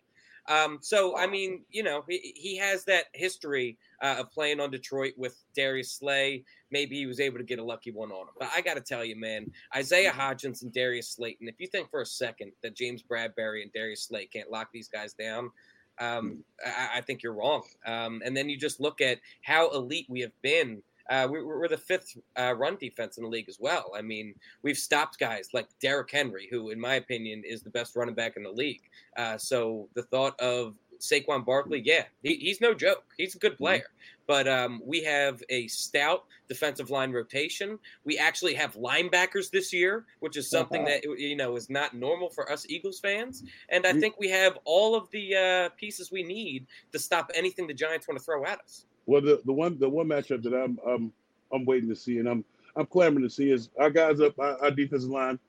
Um, 0.48 0.80
so 0.82 1.18
I 1.18 1.28
mean, 1.28 1.64
you 1.70 1.84
know, 1.84 2.04
he, 2.08 2.34
he 2.36 2.58
has 2.58 2.86
that 2.86 3.06
history 3.14 3.78
uh, 4.02 4.18
of 4.20 4.32
playing 4.32 4.60
on 4.60 4.72
Detroit 4.72 5.14
with 5.18 5.36
Darius 5.56 5.92
Slay. 5.92 6.44
Maybe 6.72 6.98
he 6.98 7.06
was 7.06 7.20
able 7.20 7.38
to 7.38 7.44
get 7.44 7.60
a 7.60 7.64
lucky 7.64 7.92
one 7.92 8.12
on 8.12 8.28
him. 8.28 8.34
But 8.38 8.50
I 8.56 8.62
got 8.62 8.76
to 8.76 8.82
tell 8.82 9.04
you, 9.04 9.16
man, 9.16 9.52
Isaiah 9.76 10.12
Hodgins 10.12 10.62
and 10.62 10.72
Darius 10.74 11.10
Slayton. 11.10 11.48
If 11.48 11.56
you 11.60 11.68
think 11.68 11.90
for 11.90 12.02
a 12.02 12.06
second 12.06 12.52
that 12.64 12.76
James 12.76 13.04
Bradberry 13.04 13.64
and 13.64 13.72
Darius 13.74 14.04
Slay 14.04 14.26
can't 14.26 14.52
lock 14.52 14.70
these 14.72 14.88
guys 14.88 15.14
down, 15.14 15.52
um, 16.00 16.44
I, 16.66 16.98
I 16.98 17.02
think 17.02 17.24
you're 17.24 17.34
wrong. 17.34 17.64
Um, 17.86 18.22
and 18.26 18.36
then 18.36 18.50
you 18.50 18.58
just 18.58 18.80
look 18.80 19.02
at 19.02 19.20
how 19.42 19.70
elite 19.72 20.08
we 20.10 20.22
have 20.22 20.42
been. 20.42 20.82
Uh, 21.10 21.28
we, 21.30 21.44
we're 21.44 21.68
the 21.68 21.78
fifth 21.78 22.18
uh, 22.38 22.54
run 22.56 22.78
defense 22.78 23.18
in 23.18 23.24
the 23.24 23.30
league 23.30 23.50
as 23.50 23.60
well. 23.60 23.92
I 23.96 24.02
mean, 24.02 24.34
we've 24.64 24.78
stopped 24.78 25.20
guys 25.20 25.50
like 25.54 25.68
Derrick 25.80 26.12
Henry, 26.12 26.48
who, 26.50 26.70
in 26.72 26.80
my 26.80 26.96
opinion, 26.96 27.44
is 27.46 27.62
the 27.62 27.70
best 27.70 27.96
running 27.96 28.16
back 28.16 28.38
in 28.38 28.44
the 28.44 28.52
league. 28.52 28.82
Uh, 29.18 29.38
so 29.38 29.88
the 29.94 30.04
thought 30.04 30.40
of 30.40 30.76
Saquon 31.00 31.46
Barkley, 31.46 31.82
yeah, 31.86 32.04
he, 32.24 32.36
he's 32.36 32.62
no 32.62 32.74
joke. 32.74 33.04
He's 33.18 33.36
a 33.36 33.40
good 33.40 33.58
player. 33.58 33.86
But 34.28 34.48
um, 34.48 34.82
we 34.84 35.04
have 35.04 35.44
a 35.50 35.68
stout 35.68 36.26
defensive 36.48 36.90
line 36.90 37.12
rotation. 37.12 37.78
We 38.06 38.18
actually 38.18 38.56
have 38.56 38.76
linebackers 38.76 39.52
this 39.52 39.72
year, 39.72 40.06
which 40.20 40.36
is 40.36 40.50
something 40.50 40.84
that 40.86 41.04
you 41.04 41.36
know 41.36 41.56
is 41.56 41.70
not 41.70 41.94
normal 41.94 42.30
for 42.30 42.52
us 42.52 42.66
Eagles 42.68 43.00
fans. 43.00 43.44
And 43.70 43.86
I 43.86 43.94
think 43.94 44.16
we 44.20 44.30
have 44.30 44.58
all 44.66 44.96
of 44.96 45.10
the 45.12 45.36
uh, 45.36 45.70
pieces 45.78 46.12
we 46.12 46.24
need 46.24 46.66
to 46.92 47.00
stop 47.00 47.32
anything 47.36 47.68
the 47.68 47.74
Giants 47.74 48.08
want 48.08 48.18
to 48.18 48.26
throw 48.26 48.46
at 48.46 48.60
us. 48.62 48.86
Well, 49.06 49.22
the, 49.22 49.42
the 49.46 49.54
one 49.54 49.78
the 49.80 49.90
one 49.90 50.08
matchup 50.08 50.44
that 50.44 50.54
I'm 50.54 50.80
I'm 50.88 51.12
I'm 51.54 51.66
waiting 51.66 51.90
to 51.90 51.96
see 51.96 52.20
and 52.20 52.28
I'm 52.28 52.44
I'm 52.76 52.86
clamoring 52.86 53.24
to 53.24 53.30
see 53.30 53.52
is 53.52 53.70
our 53.80 53.90
guys 53.90 54.20
up 54.20 54.38
our, 54.40 54.62
our 54.64 54.72
defensive 54.72 55.10
line 55.10 55.40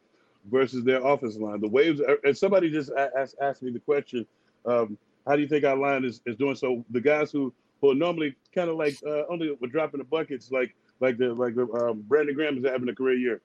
versus 0.51 0.85
their 0.85 1.05
offensive 1.05 1.41
line. 1.43 1.61
The 1.61 1.69
waves 1.69 2.01
and 2.25 2.37
somebody 2.37 2.71
just 2.71 2.91
asked 3.17 3.37
asked 3.41 3.63
me 3.63 3.71
the 3.71 3.81
question, 3.81 4.27
um, 4.65 4.99
how 5.27 5.37
do 5.37 5.43
you 5.43 5.49
think 5.49 5.65
our 5.65 5.77
line 5.77 6.05
is, 6.05 6.21
is 6.27 6.37
doing? 6.37 6.55
So 6.55 6.85
the 6.91 7.01
guys 7.01 7.31
who 7.31 7.53
who 7.81 7.91
are 7.91 7.95
normally 7.95 8.35
kind 8.55 8.71
of 8.71 8.77
like 8.77 8.97
uh, 9.07 9.23
only 9.29 9.57
were 9.61 9.69
dropping 9.69 9.99
the 9.99 10.05
buckets 10.05 10.51
like 10.51 10.75
like 11.01 11.19
the 11.19 11.35
like 11.35 11.55
the 11.55 11.67
um, 11.73 12.03
Brandon 12.07 12.35
Graham 12.35 12.59
is 12.59 12.65
having 12.65 12.89
a 12.89 12.95
career 12.95 13.17
year. 13.17 13.41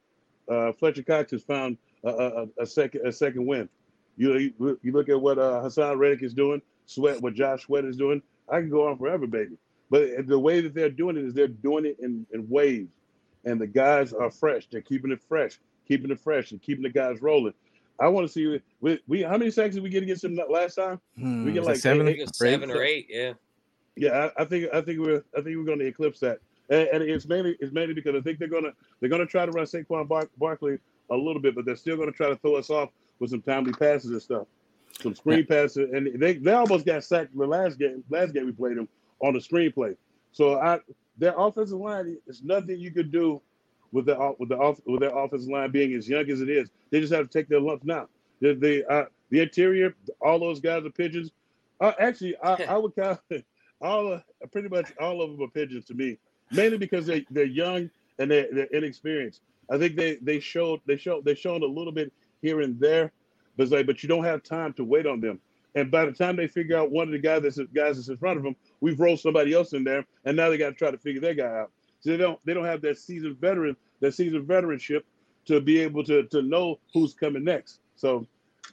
Uh, 0.49 0.71
Fletcher 0.73 1.03
Cox 1.03 1.31
has 1.31 1.43
found 1.43 1.77
a, 2.03 2.09
a, 2.09 2.47
a 2.59 2.65
second 2.65 3.05
a 3.07 3.11
second 3.11 3.45
win. 3.45 3.69
You 4.17 4.37
you, 4.37 4.79
you 4.81 4.91
look 4.91 5.09
at 5.09 5.19
what 5.19 5.39
uh, 5.39 5.61
Haason 5.63 5.97
Reddick 5.97 6.23
is 6.23 6.33
doing, 6.33 6.61
Sweat 6.85 7.21
what 7.21 7.33
Josh 7.33 7.63
Sweat 7.65 7.85
is 7.85 7.97
doing. 7.97 8.21
I 8.49 8.59
can 8.59 8.69
go 8.69 8.87
on 8.87 8.97
forever, 8.97 9.27
baby. 9.27 9.57
But 9.91 10.25
the 10.25 10.39
way 10.39 10.61
that 10.61 10.73
they're 10.73 10.89
doing 10.89 11.17
it 11.17 11.25
is 11.25 11.33
they're 11.35 11.47
doing 11.49 11.85
it 11.85 11.97
in, 11.99 12.25
in 12.33 12.49
waves, 12.49 12.89
and 13.45 13.59
the 13.61 13.67
guys 13.67 14.13
are 14.13 14.31
fresh. 14.31 14.65
They're 14.71 14.81
keeping 14.81 15.11
it 15.11 15.21
fresh, 15.21 15.59
keeping 15.87 16.09
it 16.09 16.19
fresh, 16.21 16.51
and 16.51 16.61
keeping 16.61 16.81
the 16.83 16.89
guys 16.89 17.21
rolling. 17.21 17.53
I 17.99 18.07
want 18.07 18.25
to 18.25 18.31
see 18.33 18.59
we, 18.79 18.99
we 19.07 19.21
how 19.21 19.37
many 19.37 19.51
sacks 19.51 19.75
did 19.75 19.83
we 19.83 19.89
get 19.89 20.01
against 20.01 20.21
them 20.23 20.39
last 20.49 20.75
time? 20.75 20.99
Hmm, 21.19 21.45
We 21.45 21.51
get 21.51 21.65
like 21.65 21.75
seven, 21.75 22.07
eight- 22.07 22.11
I 22.11 22.13
think 22.13 22.19
it 22.19 22.29
was 22.29 22.41
or 22.41 22.45
eight? 22.47 22.51
seven 22.51 22.71
or 22.71 22.83
eight, 22.83 23.07
yeah. 23.09 23.33
Yeah, 23.97 24.29
I, 24.37 24.41
I 24.43 24.45
think 24.45 24.73
I 24.73 24.81
think 24.81 24.99
we're 25.01 25.23
I 25.37 25.41
think 25.41 25.57
we're 25.57 25.65
going 25.65 25.79
to 25.79 25.85
eclipse 25.85 26.21
that, 26.21 26.39
and, 26.69 26.87
and 26.87 27.03
it's 27.03 27.27
mainly 27.27 27.57
it's 27.59 27.73
mainly 27.73 27.93
because 27.93 28.15
I 28.15 28.21
think 28.21 28.39
they're 28.39 28.47
gonna 28.47 28.71
they're 29.01 29.09
gonna 29.09 29.25
try 29.25 29.45
to 29.45 29.51
run 29.51 29.65
Saquon 29.65 30.07
Bar- 30.07 30.29
Barkley 30.37 30.79
a 31.09 31.15
little 31.15 31.41
bit, 31.41 31.53
but 31.53 31.65
they're 31.65 31.75
still 31.75 31.97
gonna 31.97 32.13
try 32.13 32.29
to 32.29 32.37
throw 32.37 32.55
us 32.55 32.69
off 32.69 32.89
with 33.19 33.29
some 33.31 33.41
timely 33.41 33.73
passes 33.73 34.09
and 34.11 34.21
stuff, 34.21 34.47
some 35.01 35.13
screen 35.13 35.45
passes, 35.45 35.89
and 35.91 36.09
they 36.19 36.35
they 36.35 36.53
almost 36.53 36.85
got 36.85 37.03
sacked 37.03 37.33
in 37.33 37.39
the 37.39 37.45
last 37.45 37.77
game 37.77 38.01
last 38.09 38.33
game 38.33 38.45
we 38.45 38.53
played 38.53 38.77
them 38.77 38.87
on 39.21 39.33
the 39.33 39.39
screenplay. 39.39 39.95
So 40.31 40.59
I 40.59 40.79
their 41.17 41.33
offensive 41.37 41.79
line 41.79 42.17
is 42.27 42.43
nothing 42.43 42.79
you 42.79 42.91
could 42.91 43.11
do 43.11 43.41
with 43.91 44.05
the 44.05 44.35
with 44.39 44.49
the 44.49 44.57
off, 44.57 44.79
with 44.85 45.01
their 45.01 45.15
offensive 45.15 45.49
line 45.49 45.71
being 45.71 45.93
as 45.93 46.07
young 46.07 46.29
as 46.29 46.41
it 46.41 46.49
is. 46.49 46.69
They 46.89 46.99
just 46.99 47.13
have 47.13 47.29
to 47.29 47.39
take 47.39 47.47
their 47.47 47.59
lumps 47.59 47.85
now. 47.85 48.07
The 48.39 48.53
the, 48.53 48.91
uh, 48.91 49.05
the 49.29 49.41
interior, 49.41 49.95
all 50.21 50.39
those 50.39 50.59
guys 50.59 50.85
are 50.85 50.89
pigeons. 50.89 51.31
Uh, 51.79 51.93
actually, 51.99 52.35
I, 52.43 52.63
I 52.69 52.77
would 52.77 52.95
count 52.95 53.19
all 53.81 54.13
of, 54.13 54.23
pretty 54.51 54.69
much 54.69 54.91
all 54.99 55.21
of 55.21 55.31
them 55.31 55.41
are 55.41 55.49
pigeons 55.49 55.85
to 55.85 55.93
me, 55.93 56.17
mainly 56.51 56.77
because 56.77 57.05
they 57.05 57.25
they're 57.29 57.45
young 57.45 57.89
and 58.19 58.31
they're, 58.31 58.47
they're 58.51 58.65
inexperienced. 58.65 59.41
I 59.69 59.77
think 59.77 59.95
they 59.95 60.15
they 60.15 60.39
showed 60.39 60.81
they 60.85 60.97
showed 60.97 61.25
they 61.25 61.35
showed 61.35 61.63
a 61.63 61.67
little 61.67 61.93
bit 61.93 62.11
here 62.41 62.61
and 62.61 62.79
there, 62.79 63.11
but 63.57 63.69
like 63.69 63.85
but 63.85 64.03
you 64.03 64.09
don't 64.09 64.23
have 64.23 64.43
time 64.43 64.73
to 64.73 64.83
wait 64.83 65.05
on 65.05 65.21
them. 65.21 65.39
And 65.75 65.89
by 65.89 66.05
the 66.05 66.11
time 66.11 66.35
they 66.35 66.47
figure 66.47 66.77
out 66.77 66.91
one 66.91 67.07
of 67.07 67.11
the 67.11 67.19
guys 67.19 67.43
that's 67.43 67.57
guys 67.73 67.95
that's 67.95 68.09
in 68.09 68.17
front 68.17 68.37
of 68.37 68.43
them, 68.43 68.55
we've 68.81 68.99
rolled 68.99 69.19
somebody 69.19 69.53
else 69.53 69.73
in 69.73 69.83
there, 69.83 70.05
and 70.25 70.35
now 70.35 70.49
they 70.49 70.57
got 70.57 70.69
to 70.69 70.75
try 70.75 70.91
to 70.91 70.97
figure 70.97 71.21
that 71.21 71.37
guy 71.37 71.59
out. 71.59 71.71
So 72.01 72.09
they 72.09 72.17
don't 72.17 72.39
they 72.45 72.53
don't 72.53 72.65
have 72.65 72.81
that 72.81 72.97
seasoned 72.97 73.37
veteran 73.37 73.75
that 74.01 74.13
seasoned 74.13 74.47
veteranship 74.47 75.03
to 75.45 75.61
be 75.61 75.79
able 75.79 76.03
to 76.05 76.23
to 76.23 76.41
know 76.41 76.79
who's 76.93 77.13
coming 77.13 77.43
next. 77.43 77.79
So 77.95 78.25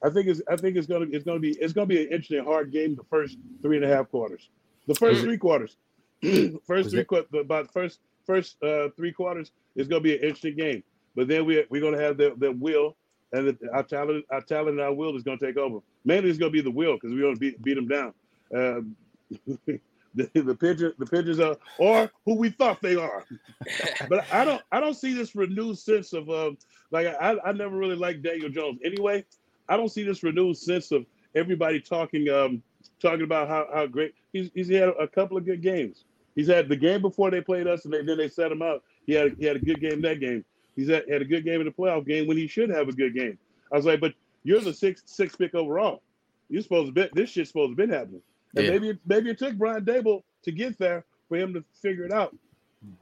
I 0.02 0.10
think 0.10 0.26
it's 0.26 0.40
I 0.50 0.56
think 0.56 0.76
it's 0.76 0.86
gonna 0.86 1.06
it's 1.10 1.24
gonna 1.24 1.38
be 1.38 1.52
it's 1.52 1.72
gonna 1.72 1.86
be 1.86 2.02
an 2.02 2.08
interesting 2.08 2.44
hard 2.44 2.72
game 2.72 2.96
the 2.96 3.04
first 3.04 3.38
three 3.62 3.76
and 3.76 3.84
a 3.84 3.88
half 3.88 4.10
quarters. 4.10 4.50
The 4.86 4.94
first 4.94 5.20
three 5.20 5.38
quarters, 5.38 5.76
first 6.66 6.90
three 6.90 7.04
quarters, 7.04 7.28
about 7.38 7.72
first 7.72 8.00
first 8.26 8.62
uh, 8.62 8.88
three 8.96 9.12
quarters 9.12 9.52
is 9.76 9.88
gonna 9.88 10.00
be 10.00 10.16
an 10.16 10.22
interesting 10.22 10.56
game. 10.56 10.82
But 11.14 11.28
then 11.28 11.44
we 11.44 11.64
we're 11.68 11.82
gonna 11.82 12.02
have 12.02 12.16
the 12.16 12.34
the 12.36 12.52
will 12.52 12.96
and 13.32 13.48
the, 13.48 13.58
our 13.72 13.82
talent 13.82 14.24
our 14.30 14.40
talent 14.40 14.70
and 14.70 14.80
our 14.80 14.94
will 14.94 15.16
is 15.16 15.22
gonna 15.22 15.38
take 15.38 15.56
over. 15.56 15.80
Mainly 16.04 16.30
it's 16.30 16.38
gonna 16.38 16.50
be 16.50 16.60
the 16.60 16.70
will 16.70 16.94
because 16.94 17.12
we're 17.12 17.22
gonna 17.22 17.36
beat 17.36 17.62
beat 17.62 17.74
them 17.74 17.88
down. 17.88 18.14
Um, 18.54 18.96
the 19.66 19.80
the 20.14 20.94
the 20.98 21.06
pigeons 21.06 21.40
are 21.40 21.56
or 21.78 22.10
who 22.24 22.34
we 22.34 22.50
thought 22.50 22.80
they 22.82 22.96
are. 22.96 23.24
But 24.08 24.24
I 24.32 24.44
don't 24.44 24.62
I 24.72 24.80
don't 24.80 24.94
see 24.94 25.12
this 25.12 25.34
renewed 25.34 25.78
sense 25.78 26.12
of 26.12 26.28
um 26.30 26.56
like 26.90 27.06
I 27.06 27.36
I 27.44 27.52
never 27.52 27.76
really 27.76 27.96
liked 27.96 28.22
Daniel 28.22 28.48
Jones 28.48 28.80
anyway. 28.84 29.24
I 29.68 29.76
don't 29.76 29.90
see 29.90 30.02
this 30.02 30.22
renewed 30.22 30.56
sense 30.56 30.92
of 30.92 31.04
everybody 31.34 31.80
talking 31.80 32.28
um 32.30 32.62
talking 33.00 33.22
about 33.22 33.48
how, 33.48 33.66
how 33.72 33.86
great 33.86 34.14
he's 34.32 34.50
he's 34.54 34.68
had 34.68 34.88
a 35.00 35.06
couple 35.06 35.36
of 35.36 35.44
good 35.44 35.62
games. 35.62 36.04
He's 36.34 36.46
had 36.46 36.68
the 36.68 36.76
game 36.76 37.02
before 37.02 37.30
they 37.30 37.40
played 37.40 37.66
us 37.66 37.84
and 37.84 37.92
they, 37.92 38.02
then 38.02 38.16
they 38.16 38.28
set 38.28 38.52
him 38.52 38.62
up. 38.62 38.84
He 39.06 39.12
had 39.12 39.36
he 39.38 39.44
had 39.44 39.56
a 39.56 39.60
good 39.60 39.80
game 39.80 40.00
that 40.02 40.20
game. 40.20 40.44
He's 40.78 40.88
had, 40.88 41.10
had 41.10 41.22
a 41.22 41.24
good 41.24 41.44
game 41.44 41.60
in 41.60 41.66
the 41.66 41.72
playoff 41.72 42.06
game 42.06 42.28
when 42.28 42.36
he 42.36 42.46
should 42.46 42.70
have 42.70 42.88
a 42.88 42.92
good 42.92 43.12
game. 43.12 43.36
I 43.72 43.76
was 43.76 43.84
like, 43.84 43.98
but 43.98 44.14
you're 44.44 44.60
the 44.60 44.72
sixth 44.72 45.08
six 45.08 45.34
pick 45.34 45.52
overall. 45.56 46.02
You're 46.48 46.62
supposed 46.62 46.86
to 46.86 46.92
be 46.92 47.10
this 47.14 47.30
shit's 47.30 47.50
supposed 47.50 47.72
to 47.72 47.76
been 47.76 47.90
happening. 47.90 48.22
And 48.54 48.64
Yeah. 48.64 48.70
maybe 48.70 48.90
it, 48.90 48.98
maybe 49.04 49.30
it 49.30 49.38
took 49.38 49.56
Brian 49.56 49.84
Daboll 49.84 50.22
to 50.44 50.52
get 50.52 50.78
there 50.78 51.04
for 51.28 51.36
him 51.36 51.52
to 51.54 51.64
figure 51.82 52.04
it 52.04 52.12
out. 52.12 52.36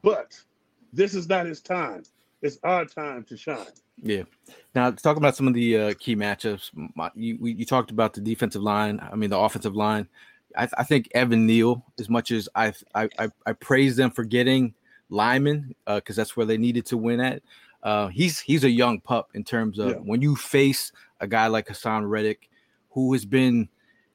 But 0.00 0.40
this 0.94 1.14
is 1.14 1.28
not 1.28 1.44
his 1.44 1.60
time. 1.60 2.04
It's 2.40 2.58
our 2.62 2.86
time 2.86 3.24
to 3.24 3.36
shine. 3.36 3.66
Yeah. 4.02 4.22
Now 4.74 4.90
talk 4.92 5.18
about 5.18 5.36
some 5.36 5.46
of 5.46 5.52
the 5.52 5.76
uh, 5.76 5.94
key 5.98 6.16
matchups, 6.16 6.70
my, 6.94 7.10
you 7.14 7.36
we, 7.38 7.52
you 7.52 7.66
talked 7.66 7.90
about 7.90 8.14
the 8.14 8.22
defensive 8.22 8.62
line. 8.62 9.06
I 9.12 9.16
mean 9.16 9.28
the 9.28 9.38
offensive 9.38 9.76
line. 9.76 10.08
I, 10.56 10.66
I 10.78 10.84
think 10.84 11.10
Evan 11.14 11.44
Neal, 11.44 11.84
as 11.98 12.08
much 12.08 12.30
as 12.30 12.48
I 12.54 12.72
I, 12.94 13.10
I, 13.18 13.28
I 13.44 13.52
praise 13.52 13.96
them 13.96 14.10
for 14.10 14.24
getting 14.24 14.72
Lyman 15.10 15.74
because 15.86 16.16
that's 16.16 16.36
where 16.36 16.46
they 16.46 16.56
needed 16.56 16.86
to 16.86 16.96
win 16.96 17.20
at. 17.20 17.42
Uh, 17.82 18.08
he's 18.08 18.40
he's 18.40 18.64
a 18.64 18.70
young 18.70 19.00
pup 19.00 19.30
in 19.34 19.44
terms 19.44 19.78
of 19.78 19.88
Yeah. 19.90 19.94
when 19.96 20.20
you 20.22 20.36
face 20.36 20.92
a 21.20 21.26
guy 21.26 21.46
like 21.46 21.68
Haason 21.68 22.08
Reddick, 22.08 22.48
who 22.90 23.12
has 23.12 23.24
been 23.24 23.68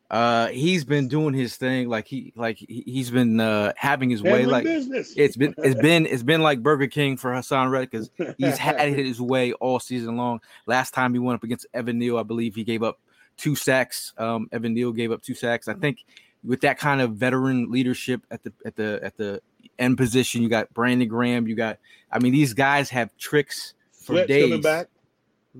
uh, 0.09 0.47
he's 0.47 0.83
been 0.83 1.07
doing 1.07 1.33
his 1.33 1.55
thing 1.55 1.87
like 1.87 2.05
he 2.05 2.33
like 2.35 2.57
he, 2.57 2.83
he's 2.85 3.09
been 3.09 3.39
uh, 3.39 3.71
having 3.77 4.09
his 4.09 4.21
way 4.21 4.45
like 4.45 4.65
business. 4.65 5.13
it's 5.15 5.37
been 5.37 5.55
it's 5.59 5.79
been 5.81 6.05
it's 6.05 6.23
been 6.23 6.41
like 6.41 6.61
Burger 6.61 6.87
King 6.87 7.15
for 7.15 7.31
Haason 7.31 7.71
Reddick 7.71 7.91
because 7.91 8.09
he's 8.37 8.57
had 8.57 8.89
his 8.93 9.21
way 9.21 9.53
all 9.53 9.79
season 9.79 10.17
long. 10.17 10.41
Last 10.65 10.93
time 10.93 11.13
he 11.13 11.19
went 11.19 11.35
up 11.37 11.43
against 11.43 11.65
Evan 11.73 11.97
Neal, 11.97 12.17
I 12.17 12.23
believe 12.23 12.55
he 12.55 12.65
gave 12.65 12.83
up 12.83 12.99
two 13.37 13.55
sacks. 13.55 14.11
Um, 14.17 14.49
Evan 14.51 14.73
Neal 14.73 14.91
gave 14.91 15.13
up 15.13 15.21
two 15.21 15.33
sacks. 15.33 15.69
I 15.69 15.75
think 15.75 15.99
with 16.43 16.59
that 16.61 16.77
kind 16.77 16.99
of 16.99 17.13
veteran 17.13 17.71
leadership 17.71 18.21
at 18.31 18.43
the 18.43 18.51
at 18.65 18.75
the 18.75 18.99
at 19.01 19.15
the 19.15 19.41
end 19.81 19.97
position, 19.97 20.41
you 20.41 20.49
got 20.49 20.73
Brandon 20.73 21.07
Graham. 21.07 21.47
You 21.47 21.55
got 21.55 21.77
I 22.11 22.19
mean 22.19 22.31
these 22.31 22.53
guys 22.53 22.89
have 22.91 23.15
tricks 23.17 23.73
for 23.91 24.13
Sweat's 24.13 24.27
days. 24.27 24.61
back. 24.61 24.87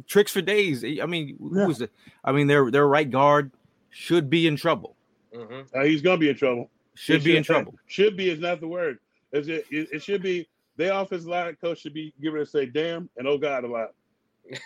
Tricks 0.08 0.32
for 0.32 0.42
days. 0.42 0.84
I 0.86 1.06
mean, 1.06 1.36
who 1.40 1.60
Yeah. 1.60 1.66
was 1.68 1.82
it? 1.82 1.92
I 2.24 2.32
mean, 2.32 2.48
their 2.48 2.72
their 2.72 2.88
right 2.88 3.10
guard 3.10 3.52
should 3.90 4.30
be 4.30 4.48
in 4.48 4.56
trouble. 4.56 4.96
hmm 5.34 5.62
Uh, 5.76 5.84
he's 5.84 6.02
gonna 6.02 6.18
be 6.18 6.30
in 6.30 6.36
trouble. 6.36 6.70
Should 6.96 7.22
It 7.22 7.24
be 7.26 7.36
in 7.38 7.44
trouble. 7.44 7.76
Should 7.88 8.16
be 8.18 8.30
is 8.30 8.40
not 8.40 8.60
the 8.60 8.68
word. 8.68 9.00
Is 9.32 9.48
it, 9.48 9.66
it? 9.72 9.90
It 9.92 10.04
should 10.04 10.22
be. 10.22 10.48
Their 10.78 10.94
offensive 10.94 11.28
line 11.28 11.56
coach 11.62 11.80
should 11.80 11.94
be 11.94 12.14
giving 12.22 12.40
to 12.40 12.46
say 12.46 12.66
"damn" 12.66 13.10
and 13.18 13.28
"oh 13.28 13.38
God" 13.38 13.64
a 13.64 13.68
lot. 13.68 13.90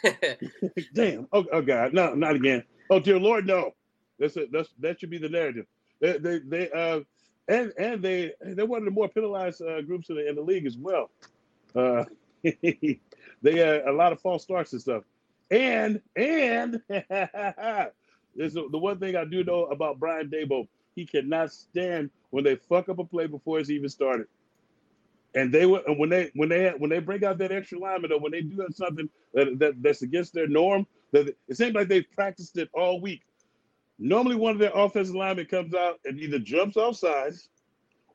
damn. 0.93 1.27
Oh, 1.33 1.45
oh 1.51 1.61
God. 1.61 1.93
No, 1.93 2.13
not 2.13 2.35
again. 2.35 2.63
Oh 2.89 2.99
dear 2.99 3.19
Lord, 3.19 3.45
no. 3.45 3.73
That's 4.19 4.37
it. 4.37 4.51
That's 4.51 4.69
that 4.79 4.99
should 4.99 5.09
be 5.09 5.17
the 5.17 5.29
narrative. 5.29 5.65
They 5.99 6.17
they, 6.17 6.39
they 6.39 6.69
uh 6.71 7.01
and 7.47 7.73
and 7.77 8.01
they 8.01 8.33
they're 8.41 8.65
one 8.65 8.79
of 8.79 8.85
the 8.85 8.91
more 8.91 9.09
penalized 9.09 9.61
uh, 9.61 9.81
groups 9.81 10.09
in 10.09 10.15
the 10.15 10.27
in 10.27 10.35
the 10.35 10.41
league 10.41 10.65
as 10.65 10.77
well. 10.77 11.09
Uh, 11.75 12.05
they 12.43 12.99
uh, 13.43 13.89
a 13.89 13.93
lot 13.93 14.11
of 14.11 14.19
false 14.21 14.43
starts 14.43 14.73
and 14.73 14.81
stuff. 14.81 15.03
And 15.51 16.01
and 16.15 16.81
this 16.89 17.91
is 18.37 18.53
the 18.53 18.77
one 18.77 18.99
thing 18.99 19.15
I 19.15 19.25
do 19.25 19.43
know 19.43 19.65
about 19.65 19.99
Brian 19.99 20.29
Daboll. 20.29 20.67
He 20.95 21.05
cannot 21.05 21.51
stand 21.51 22.09
when 22.31 22.43
they 22.43 22.55
fuck 22.55 22.89
up 22.89 22.99
a 22.99 23.03
play 23.03 23.27
before 23.27 23.59
it's 23.59 23.69
even 23.69 23.89
started. 23.89 24.27
And 25.35 25.53
they 25.53 25.65
were 25.65 25.83
when 25.97 26.09
they 26.09 26.31
when 26.33 26.49
they 26.49 26.73
when 26.77 26.89
they 26.89 26.99
break 26.99 27.23
out 27.23 27.37
that 27.39 27.51
extra 27.51 27.77
lineman 27.77 28.11
or 28.11 28.19
when 28.19 28.31
they 28.31 28.41
do 28.41 28.65
something 28.73 29.09
that, 29.33 29.59
that 29.59 29.83
that's 29.83 30.01
against 30.01 30.33
their 30.33 30.47
norm, 30.47 30.87
that 31.11 31.27
it 31.47 31.57
seems 31.57 31.75
like 31.75 31.89
they've 31.89 32.09
practiced 32.15 32.57
it 32.57 32.69
all 32.73 33.01
week. 33.01 33.21
Normally, 33.99 34.35
one 34.35 34.53
of 34.53 34.59
their 34.59 34.71
offensive 34.75 35.15
linemen 35.15 35.45
comes 35.45 35.73
out 35.73 35.99
and 36.05 36.19
either 36.19 36.39
jumps 36.39 36.77
off 36.77 36.97
sides 36.97 37.49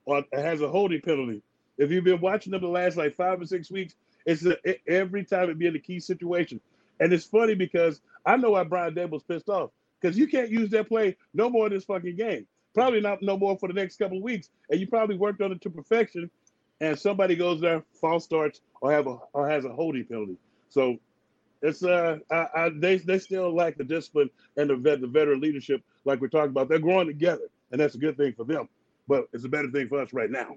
or 0.04 0.24
has 0.32 0.60
a 0.60 0.68
holding 0.68 1.00
penalty. 1.00 1.42
If 1.78 1.90
you've 1.90 2.04
been 2.04 2.20
watching 2.20 2.52
them 2.52 2.60
the 2.62 2.68
last 2.68 2.96
like 2.96 3.14
five 3.14 3.40
or 3.40 3.46
six 3.46 3.70
weeks, 3.70 3.94
it's 4.26 4.44
a, 4.44 4.56
it- 4.68 4.80
every 4.86 5.24
time 5.24 5.50
it 5.50 5.58
be 5.58 5.66
in 5.66 5.76
a 5.76 5.80
key 5.80 6.00
situation. 6.00 6.60
And 7.00 7.12
it's 7.12 7.24
funny 7.24 7.54
because 7.54 8.00
I 8.26 8.36
know 8.36 8.50
why 8.50 8.64
Brian 8.64 8.94
Daboll's 8.94 9.22
pissed 9.22 9.48
off 9.48 9.70
because 10.00 10.18
you 10.18 10.26
can't 10.26 10.50
use 10.50 10.70
that 10.70 10.88
play 10.88 11.16
no 11.32 11.48
more 11.48 11.66
in 11.66 11.72
this 11.72 11.84
fucking 11.84 12.16
game. 12.16 12.46
Probably 12.74 13.00
not 13.00 13.22
no 13.22 13.36
more 13.38 13.56
for 13.58 13.68
the 13.68 13.74
next 13.74 13.96
couple 13.98 14.18
of 14.18 14.22
weeks. 14.22 14.48
And 14.70 14.78
you 14.80 14.86
probably 14.86 15.16
worked 15.16 15.40
on 15.40 15.52
it 15.52 15.60
to 15.62 15.70
perfection. 15.70 16.30
And 16.80 16.98
somebody 16.98 17.36
goes 17.36 17.60
there, 17.60 17.82
false 18.00 18.24
starts, 18.24 18.60
or 18.80 18.92
have 18.92 19.06
a 19.06 19.18
or 19.32 19.48
has 19.48 19.64
a 19.64 19.70
holding 19.70 20.04
penalty. 20.04 20.36
So 20.68 20.96
it's 21.62 21.82
uh 21.82 22.18
I, 22.30 22.46
I 22.56 22.70
they 22.74 22.96
they 22.98 23.18
still 23.18 23.54
lack 23.54 23.76
the 23.76 23.84
discipline 23.84 24.30
and 24.56 24.70
the 24.70 24.76
vet 24.76 25.00
the 25.00 25.06
veteran 25.06 25.40
leadership 25.40 25.82
like 26.04 26.20
we're 26.20 26.28
talking 26.28 26.50
about. 26.50 26.68
They're 26.68 26.78
growing 26.78 27.06
together, 27.06 27.48
and 27.72 27.80
that's 27.80 27.94
a 27.94 27.98
good 27.98 28.16
thing 28.16 28.32
for 28.34 28.44
them. 28.44 28.68
But 29.08 29.26
it's 29.32 29.44
a 29.44 29.48
better 29.48 29.70
thing 29.70 29.88
for 29.88 30.00
us 30.00 30.12
right 30.12 30.30
now. 30.30 30.56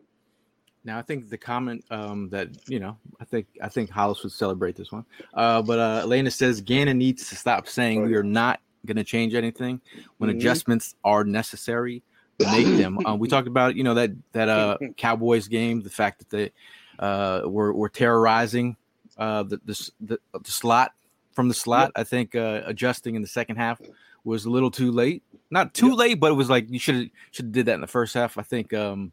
Now 0.86 1.00
I 1.00 1.02
think 1.02 1.30
the 1.30 1.38
comment 1.38 1.84
um, 1.90 2.30
that 2.30 2.50
you 2.68 2.80
know 2.80 2.98
I 3.20 3.26
think 3.26 3.48
I 3.62 3.70
think 3.70 3.90
Hollis 3.90 4.24
would 4.24 4.32
celebrate 4.34 4.76
this 4.76 4.92
one. 4.92 5.06
Uh, 5.34 5.62
but 5.62 5.80
uh, 5.80 6.00
Elena 6.04 6.32
says 6.32 6.62
Gannon 6.62 6.98
needs 6.98 7.30
to 7.30 7.36
stop 7.36 7.68
saying 7.68 8.02
Oh, 8.02 8.06
we 8.06 8.16
are 8.16 8.24
not 8.24 8.60
going 8.86 8.98
to 8.98 9.04
change 9.04 9.34
anything 9.34 9.80
when 10.18 10.30
Mhm. 10.30 10.36
adjustments 10.36 10.96
are 11.06 11.24
necessary. 11.24 12.04
Make 12.40 12.66
them. 12.76 12.98
Um, 13.06 13.20
we 13.20 13.28
talked 13.30 13.48
about 13.48 13.76
you 13.76 13.84
know 13.84 13.94
that 13.94 14.12
that 14.34 14.50
uh, 14.50 14.78
Cowboys 14.98 15.48
game, 15.48 15.82
the 15.82 15.90
fact 15.90 16.20
that 16.20 16.30
they 16.30 16.52
uh, 17.00 17.44
were 17.46 17.74
were 17.74 17.90
terrorizing 17.90 18.76
uh, 19.18 19.44
the, 19.44 19.60
the 19.66 19.90
the 20.02 20.20
the 20.44 20.52
slot 20.52 20.94
from 21.34 21.48
the 21.48 21.54
slot. 21.54 21.92
I 21.96 22.04
think 22.04 22.36
uh, 22.36 22.62
adjusting 22.66 23.16
in 23.16 23.22
the 23.22 23.28
second 23.28 23.56
half 23.58 23.82
was 24.24 24.46
a 24.46 24.50
little 24.50 24.72
too 24.72 24.92
late. 24.92 25.24
Not 25.52 25.74
too 25.74 25.90
Yep. 25.90 25.98
late, 25.98 26.20
but 26.20 26.32
it 26.32 26.36
was 26.36 26.50
like 26.50 26.70
you 26.70 26.80
should 26.80 26.96
have 26.96 27.10
should 27.32 27.46
have 27.46 27.52
did 27.52 27.66
that 27.68 27.76
in 27.76 27.82
the 27.82 27.88
first 27.88 28.14
half. 28.14 28.38
I 28.38 28.42
think 28.44 28.74
um, 28.74 29.12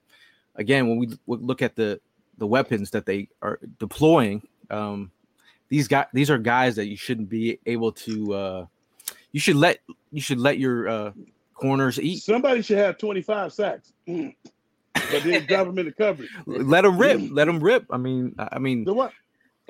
again 0.57 0.89
when 0.89 0.99
we 0.99 1.09
look 1.27 1.63
at 1.63 1.77
the 1.77 2.01
the 2.39 2.47
weapons 2.47 2.91
that 2.91 3.05
they 3.07 3.29
are 3.43 3.59
deploying, 3.79 4.43
um, 4.71 5.11
these 5.69 5.89
guys 5.89 6.07
these 6.13 6.31
are 6.31 6.39
guys 6.39 6.77
that 6.77 6.87
you 6.87 6.97
shouldn't 6.97 7.29
be 7.29 7.59
able 7.67 7.93
to. 7.93 8.35
Uh, 8.35 8.67
you 9.33 9.41
should 9.41 9.57
let 9.57 9.79
you 10.13 10.21
should 10.21 10.39
let 10.39 10.59
your 10.59 10.89
uh, 10.89 11.13
corners 11.55 12.01
eat. 12.01 12.23
Somebody 12.23 12.63
should 12.63 12.79
have 12.79 12.99
25 12.99 13.53
sacks, 13.53 13.93
but 14.07 15.23
then 15.23 15.47
drop 15.47 15.67
them 15.67 15.79
into 15.79 15.93
coverage. 15.93 16.31
Let 16.47 16.83
them 16.83 16.99
rip. 16.99 17.21
Let 17.31 17.45
them 17.47 17.61
rip. 17.61 17.87
I 17.91 17.97
mean, 17.97 18.35
I 18.39 18.59
mean, 18.59 18.85
The 18.85 18.95
what? 18.95 19.13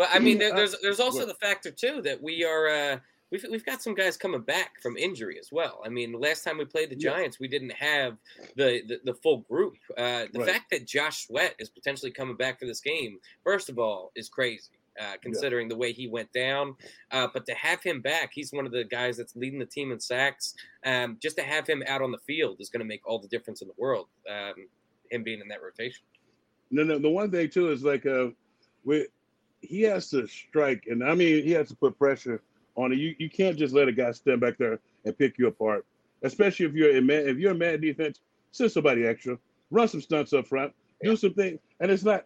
But 0.01 0.09
I 0.15 0.19
mean, 0.19 0.39
there, 0.39 0.51
Uh, 0.55 0.57
there's 0.57 0.75
there's 0.81 0.99
also 0.99 1.27
the 1.27 1.35
factor 1.35 1.71
too 1.71 2.01
that 2.03 2.23
we 2.23 2.43
are 2.43 2.69
uh, 2.69 2.99
we've 3.31 3.45
we've 3.51 3.67
got 3.67 3.83
some 3.83 3.95
guys 3.95 4.17
coming 4.17 4.41
back 4.41 4.81
from 4.81 4.97
injury 4.97 5.39
as 5.39 5.53
well. 5.53 5.83
I 5.85 5.91
mean, 5.91 6.11
the 6.13 6.17
last 6.19 6.43
time 6.43 6.57
we 6.57 6.65
played 6.65 6.89
the 6.89 6.97
Yeah. 6.99 7.11
Giants, 7.11 7.39
we 7.39 7.49
didn't 7.49 7.73
have 7.73 8.17
the 8.57 8.81
the, 8.89 9.01
the 9.05 9.13
full 9.13 9.41
group. 9.41 9.75
Uh, 9.99 10.25
the 10.33 10.39
Right. 10.39 10.49
fact 10.53 10.71
that 10.71 10.87
Josh 10.87 11.27
Sweat 11.27 11.55
is 11.59 11.69
potentially 11.69 12.11
coming 12.13 12.35
back 12.35 12.59
for 12.59 12.65
this 12.65 12.81
game, 12.81 13.21
first 13.45 13.69
of 13.69 13.79
all, 13.79 14.11
is 14.15 14.31
crazy. 14.31 14.71
Uh, 14.99 15.17
considering 15.23 15.69
the 15.69 15.77
way 15.77 15.93
he 15.93 16.09
went 16.09 16.31
down, 16.33 16.75
uh, 17.13 17.29
but 17.35 17.45
to 17.47 17.53
have 17.55 17.83
him 17.83 18.01
back, 18.01 18.31
he's 18.33 18.53
one 18.55 18.65
of 18.67 18.73
the 18.73 18.85
guys 18.85 19.19
that's 19.19 19.37
leading 19.37 19.59
the 19.59 19.67
team 19.67 19.93
in 19.93 20.01
sacks. 20.01 20.55
Um, 20.85 21.19
just 21.21 21.37
to 21.37 21.43
have 21.43 21.67
him 21.67 21.83
out 21.87 22.01
on 22.01 22.11
the 22.11 22.19
field 22.19 22.57
is 22.59 22.71
going 22.71 22.81
to 22.81 22.87
make 22.87 23.07
all 23.07 23.19
the 23.19 23.29
difference 23.29 23.61
in 23.63 23.69
the 23.69 23.75
world. 23.77 24.09
Um, 24.29 24.55
him 25.11 25.23
being 25.23 25.41
in 25.41 25.49
that 25.49 25.63
rotation. 25.63 26.03
No, 26.71 26.85
no. 26.85 26.99
The 26.99 27.11
one 27.11 27.31
thing 27.31 27.51
too 27.51 27.71
is 27.71 27.85
like 27.85 28.05
uh, 28.07 28.29
we 28.85 29.07
he 29.61 29.83
has 29.83 30.11
to 30.11 30.27
strike, 30.27 30.85
and 30.89 31.05
I 31.05 31.15
mean 31.15 31.45
he 31.45 31.53
has 31.53 31.69
to 31.69 31.77
put 31.77 31.99
pressure 31.99 32.43
on 32.77 32.93
it. 32.93 32.97
You 32.97 33.15
you 33.19 33.29
can't 33.31 33.59
just 33.59 33.75
let 33.75 33.89
a 33.89 33.93
guy 33.93 34.13
stand 34.13 34.41
back 34.41 34.59
there 34.59 34.79
and 35.05 35.17
pick 35.17 35.39
you 35.39 35.47
apart, 35.47 35.87
especially 36.23 36.67
if 36.67 36.75
you're 36.75 36.97
in 36.97 37.07
man. 37.07 37.29
If 37.29 37.39
you're 37.39 37.53
a 37.53 37.55
man 37.55 37.81
defense, 37.81 38.21
send 38.53 38.73
somebody 38.73 39.07
extra, 39.07 39.39
run 39.71 39.89
some 39.89 40.01
stunts 40.01 40.33
up 40.33 40.47
front, 40.47 40.73
do 41.03 41.17
some 41.17 41.35
things, 41.35 41.59
and 41.81 41.91
it's 41.91 42.05
not. 42.05 42.25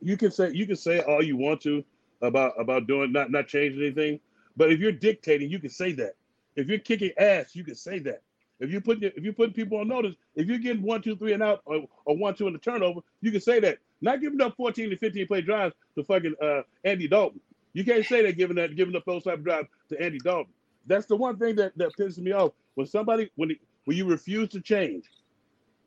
You 0.00 0.16
can 0.16 0.30
say 0.30 0.52
you 0.52 0.66
can 0.66 0.76
say 0.76 1.00
all 1.00 1.22
you 1.22 1.36
want 1.36 1.60
to 1.62 1.84
about 2.22 2.58
about 2.60 2.86
doing 2.86 3.12
not 3.12 3.30
not 3.30 3.48
changing 3.48 3.82
anything, 3.82 4.20
but 4.56 4.70
if 4.70 4.78
you're 4.80 4.92
dictating, 4.92 5.50
you 5.50 5.58
can 5.58 5.70
say 5.70 5.92
that. 5.92 6.14
If 6.54 6.68
you're 6.68 6.78
kicking 6.78 7.12
ass, 7.18 7.54
you 7.54 7.64
can 7.64 7.74
say 7.74 7.98
that. 8.00 8.22
If 8.58 8.70
you 8.70 8.80
put 8.80 9.02
if 9.02 9.22
you 9.22 9.32
put 9.32 9.54
people 9.54 9.78
on 9.78 9.88
notice, 9.88 10.14
if 10.34 10.46
you're 10.46 10.58
getting 10.58 10.82
one, 10.82 11.02
two, 11.02 11.16
three, 11.16 11.32
and 11.34 11.42
out, 11.42 11.60
or, 11.66 11.86
or 12.04 12.16
one, 12.16 12.34
two 12.34 12.46
in 12.46 12.52
the 12.52 12.58
turnover, 12.58 13.00
you 13.20 13.30
can 13.30 13.40
say 13.40 13.60
that. 13.60 13.78
Not 14.00 14.20
giving 14.20 14.40
up 14.40 14.56
14 14.56 14.90
to 14.90 14.96
15 14.96 15.26
play 15.26 15.40
drives 15.40 15.74
to 15.96 16.04
fucking 16.04 16.34
uh, 16.42 16.62
Andy 16.84 17.08
Dalton. 17.08 17.40
You 17.72 17.84
can't 17.84 18.04
say 18.04 18.22
that 18.22 18.36
giving 18.36 18.56
that 18.56 18.76
giving 18.76 18.96
up 18.96 19.04
those 19.04 19.24
type 19.24 19.38
of 19.38 19.44
drives 19.44 19.68
to 19.90 20.00
Andy 20.00 20.18
Dalton. 20.18 20.52
That's 20.86 21.06
the 21.06 21.16
one 21.16 21.38
thing 21.38 21.56
that, 21.56 21.76
that 21.76 21.96
pisses 21.98 22.18
me 22.18 22.32
off 22.32 22.52
when 22.74 22.86
somebody 22.86 23.30
when 23.36 23.54
when 23.84 23.96
you 23.96 24.06
refuse 24.06 24.48
to 24.50 24.60
change. 24.60 25.04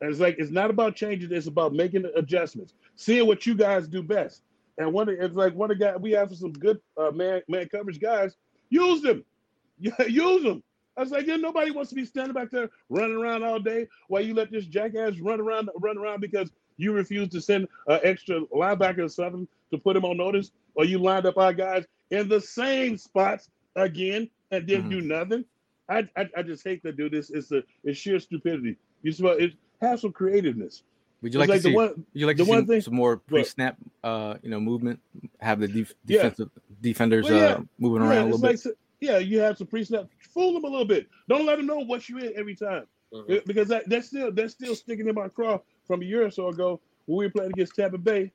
And 0.02 0.10
it's 0.10 0.20
like 0.20 0.38
it's 0.38 0.52
not 0.52 0.70
about 0.70 0.96
changing. 0.96 1.32
It's 1.32 1.48
about 1.48 1.74
making 1.74 2.06
adjustments, 2.16 2.74
seeing 2.96 3.28
what 3.28 3.46
you 3.46 3.56
guys 3.56 3.88
do 3.88 4.02
best. 4.02 4.44
And 4.78 4.94
one, 4.94 5.10
it's 5.10 5.36
like 5.36 5.54
one 5.56 5.72
of 5.72 5.78
the 5.78 5.86
guys 5.86 5.98
we 6.00 6.12
have 6.12 6.36
some 6.36 6.54
good 6.54 6.80
uh, 6.98 7.12
man 7.12 7.42
man 7.48 7.68
coverage 7.70 8.00
guys. 8.00 8.36
Use 8.70 9.02
them, 9.02 9.24
use 9.80 10.44
them. 10.44 10.64
I 10.96 11.02
was 11.02 11.12
like, 11.12 11.28
yeah, 11.28 11.38
nobody 11.38 11.72
wants 11.72 11.90
to 11.90 11.96
be 11.96 12.06
standing 12.06 12.34
back 12.34 12.52
there 12.52 12.70
running 12.90 13.16
around 13.16 13.44
all 13.44 13.60
day 13.60 13.88
while 14.10 14.22
you 14.22 14.34
let 14.34 14.52
this 14.52 14.66
jackass 14.66 15.18
run 15.20 15.40
around 15.40 15.70
run 15.78 15.98
around 15.98 16.22
because 16.22 16.52
you 16.80 16.94
refuse 16.94 17.28
to 17.30 17.42
send 17.42 17.68
an 17.88 18.00
extra 18.04 18.40
linebacker 18.56 19.00
or 19.06 19.10
something 19.10 19.48
to 19.72 19.78
put 19.78 19.96
him 19.96 20.06
on 20.06 20.18
notice, 20.18 20.52
or 20.76 20.86
you 20.86 20.98
lined 20.98 21.26
up 21.26 21.38
our 21.38 21.54
guys 21.54 21.86
in 22.10 22.28
the 22.30 22.40
same 22.42 22.98
spots 22.98 23.50
again 23.76 24.30
and 24.52 24.66
didn't 24.66 24.90
do 24.90 25.02
nothing. 25.02 25.46
I, 25.90 26.08
I 26.16 26.28
I 26.38 26.42
just 26.44 26.64
hate 26.64 26.82
to 26.84 26.92
do 26.92 27.10
this. 27.10 27.30
It's 27.30 27.52
a 27.52 27.62
it's 27.84 28.00
sheer 28.00 28.20
stupidity. 28.20 28.78
You 29.04 29.12
supposed 29.12 29.42
it 29.42 29.54
have 29.82 30.00
some 30.00 30.12
creativeness. 30.14 30.84
would 31.22 31.34
you 31.34 31.40
like, 31.40 31.50
like 31.50 31.60
to 31.60 31.64
the 31.64 31.70
see? 31.70 31.76
one 31.76 32.06
you 32.14 32.26
like 32.28 32.38
the 32.38 32.46
to 32.46 32.50
one 32.50 32.62
see 32.66 32.74
thing- 32.74 32.82
some 32.82 32.96
more 32.96 33.18
pre-snap, 33.18 33.76
uh, 34.04 34.36
you 34.42 34.50
know, 34.50 34.60
movement? 34.60 35.00
Have 35.42 35.60
the 35.60 35.68
def- 35.68 35.94
Yeah. 36.08 36.18
defensive 36.24 36.50
defenders 36.82 37.26
Well, 37.26 37.34
yeah. 37.38 37.46
uh, 37.56 37.62
moving 37.78 38.02
Yeah, 38.04 38.10
around 38.10 38.28
a 38.30 38.36
little 38.36 38.40
bit. 38.50 38.78
yeah, 39.02 39.18
you 39.18 39.40
have 39.40 39.58
some 39.58 39.68
pre-snap. 39.68 40.06
Fool 40.34 40.54
them 40.54 40.64
a 40.64 40.68
little 40.70 40.86
bit. 40.86 41.08
Don't 41.28 41.46
let 41.46 41.58
them 41.58 41.66
know 41.66 41.80
what 41.80 42.08
you 42.08 42.18
in 42.20 42.32
every 42.36 42.56
time. 42.56 42.86
Mhm. 43.14 43.26
Yeah, 43.28 43.40
because 43.48 43.68
that, 43.70 43.90
that's 43.90 44.08
still 44.08 44.32
that's 44.32 44.54
still 44.54 44.76
sticking 44.76 45.08
in 45.08 45.16
my 45.16 45.28
craw 45.30 45.60
from 45.90 46.04
a 46.04 46.06
year 46.06 46.24
or 46.24 46.30
so 46.30 46.50
ago 46.50 46.80
when 47.08 47.18
we 47.18 47.26
were 47.26 47.32
playing 47.32 47.50
against 47.50 47.76
Tampa 47.76 47.98
Bay, 47.98 48.32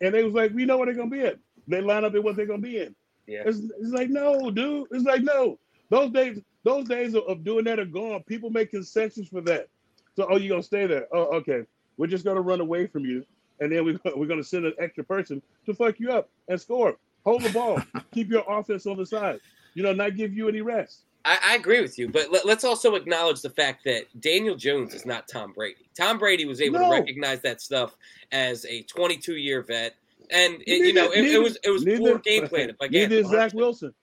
and 0.00 0.14
they 0.14 0.22
was 0.22 0.32
like, 0.32 0.52
we 0.54 0.64
know 0.64 0.76
where 0.76 0.86
they're 0.86 0.94
gonna 0.94 1.10
be 1.10 1.22
at. 1.22 1.36
They 1.66 1.80
line 1.80 2.04
up 2.04 2.14
at 2.14 2.22
what 2.22 2.36
they're 2.36 2.46
gonna 2.46 2.62
be 2.62 2.78
in. 2.78 2.94
Yeah. 3.26 3.42
It's, 3.44 3.58
it's 3.58 3.90
like 3.90 4.08
no, 4.08 4.52
dude. 4.52 4.86
It's 4.92 5.04
like 5.04 5.22
no. 5.22 5.58
Those 5.90 6.12
days, 6.12 6.38
those 6.62 6.86
days 6.88 7.14
of, 7.14 7.24
of 7.24 7.42
doing 7.42 7.64
that 7.64 7.80
are 7.80 7.84
gone. 7.84 8.22
People 8.22 8.50
make 8.50 8.70
concessions 8.70 9.28
for 9.28 9.40
that. 9.42 9.68
So 10.14 10.28
oh, 10.30 10.36
you 10.36 10.48
gonna 10.48 10.62
stay 10.62 10.86
there? 10.86 11.08
Oh, 11.12 11.36
okay. 11.38 11.64
We're 11.96 12.06
just 12.06 12.24
gonna 12.24 12.40
run 12.40 12.60
away 12.60 12.86
from 12.86 13.04
you, 13.04 13.26
and 13.58 13.72
then 13.72 13.84
we, 13.84 13.98
we're 14.16 14.26
gonna 14.26 14.44
send 14.44 14.64
an 14.64 14.74
extra 14.78 15.02
person 15.02 15.42
to 15.66 15.74
fuck 15.74 15.98
you 15.98 16.12
up 16.12 16.30
and 16.48 16.60
score. 16.60 16.96
Hold 17.24 17.42
the 17.42 17.50
ball. 17.50 17.82
Keep 18.12 18.30
your 18.30 18.44
offense 18.48 18.86
on 18.86 18.96
the 18.96 19.06
side. 19.06 19.40
You 19.74 19.82
know, 19.82 19.92
not 19.92 20.16
give 20.16 20.34
you 20.34 20.48
any 20.48 20.60
rest. 20.60 21.02
I, 21.24 21.38
I 21.42 21.54
agree 21.54 21.80
with 21.80 21.98
you, 21.98 22.08
but 22.08 22.32
let, 22.32 22.44
us 22.46 22.64
also 22.64 22.94
acknowledge 22.96 23.42
the 23.42 23.50
fact 23.50 23.84
that 23.84 24.04
Daniel 24.20 24.56
Jones 24.56 24.92
is 24.94 25.06
not 25.06 25.28
Tom 25.28 25.52
Brady. 25.52 25.86
Tom 25.96 26.18
Brady 26.18 26.44
was 26.46 26.60
able 26.60 26.80
No. 26.80 26.86
to 26.90 26.98
recognize 27.00 27.40
that 27.42 27.60
stuff 27.60 27.96
as 28.32 28.64
a 28.66 28.82
22 28.82 29.36
year 29.36 29.62
vet, 29.62 29.94
and 30.30 30.54
it, 30.66 30.86
you 30.86 30.92
know 30.92 31.10
it, 31.12 31.24
it 31.24 31.38
was 31.40 31.58
it 31.62 31.70
was 31.70 31.84
neither- 31.84 31.98
poor 31.98 32.18
game 32.18 32.48
planning. 32.48 32.74
Neither 32.90 33.16
is 33.16 33.28
Zach 33.28 33.52
Wilson. 33.54 33.94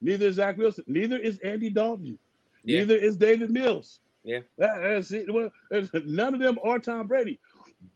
Neither 0.00 0.26
is 0.26 0.36
Zach 0.36 0.56
Wilson. 0.56 0.84
Neither 0.86 1.16
is 1.18 1.38
Andy 1.40 1.70
Dalton. 1.70 2.18
Yeah. 2.64 2.80
Neither 2.80 2.96
is 2.96 3.16
Davis 3.16 3.50
Mills. 3.50 4.00
Yeah. 4.24 4.40
That, 4.58 4.76
uh, 4.78 5.16
it. 5.16 5.32
Well, 5.32 5.50
none 6.04 6.34
of 6.34 6.40
them 6.40 6.58
are 6.62 6.78
Tom 6.78 7.06
Brady. 7.08 7.40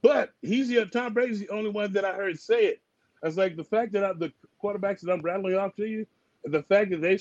But 0.03 0.33
he's 0.43 0.69
the 0.69 0.85
Tom 0.87 1.15
Brady's 1.15 1.41
the 1.41 1.49
only 1.51 1.71
one 1.71 1.93
that 1.93 2.05
I 2.05 2.13
heard 2.15 2.39
say 2.41 2.67
it. 2.67 2.81
It's 3.23 3.37
like 3.37 3.57
the 3.57 3.65
fact 3.65 3.93
that 3.93 4.05
I, 4.05 4.13
the 4.13 4.33
quarterbacks 4.63 5.01
that 5.03 5.13
I'm 5.13 5.21
rattling 5.23 5.57
off 5.57 5.75
to 5.77 5.87
you, 5.87 6.07
the 6.45 6.63
fact 6.65 6.91
that 6.91 7.01
they've 7.01 7.21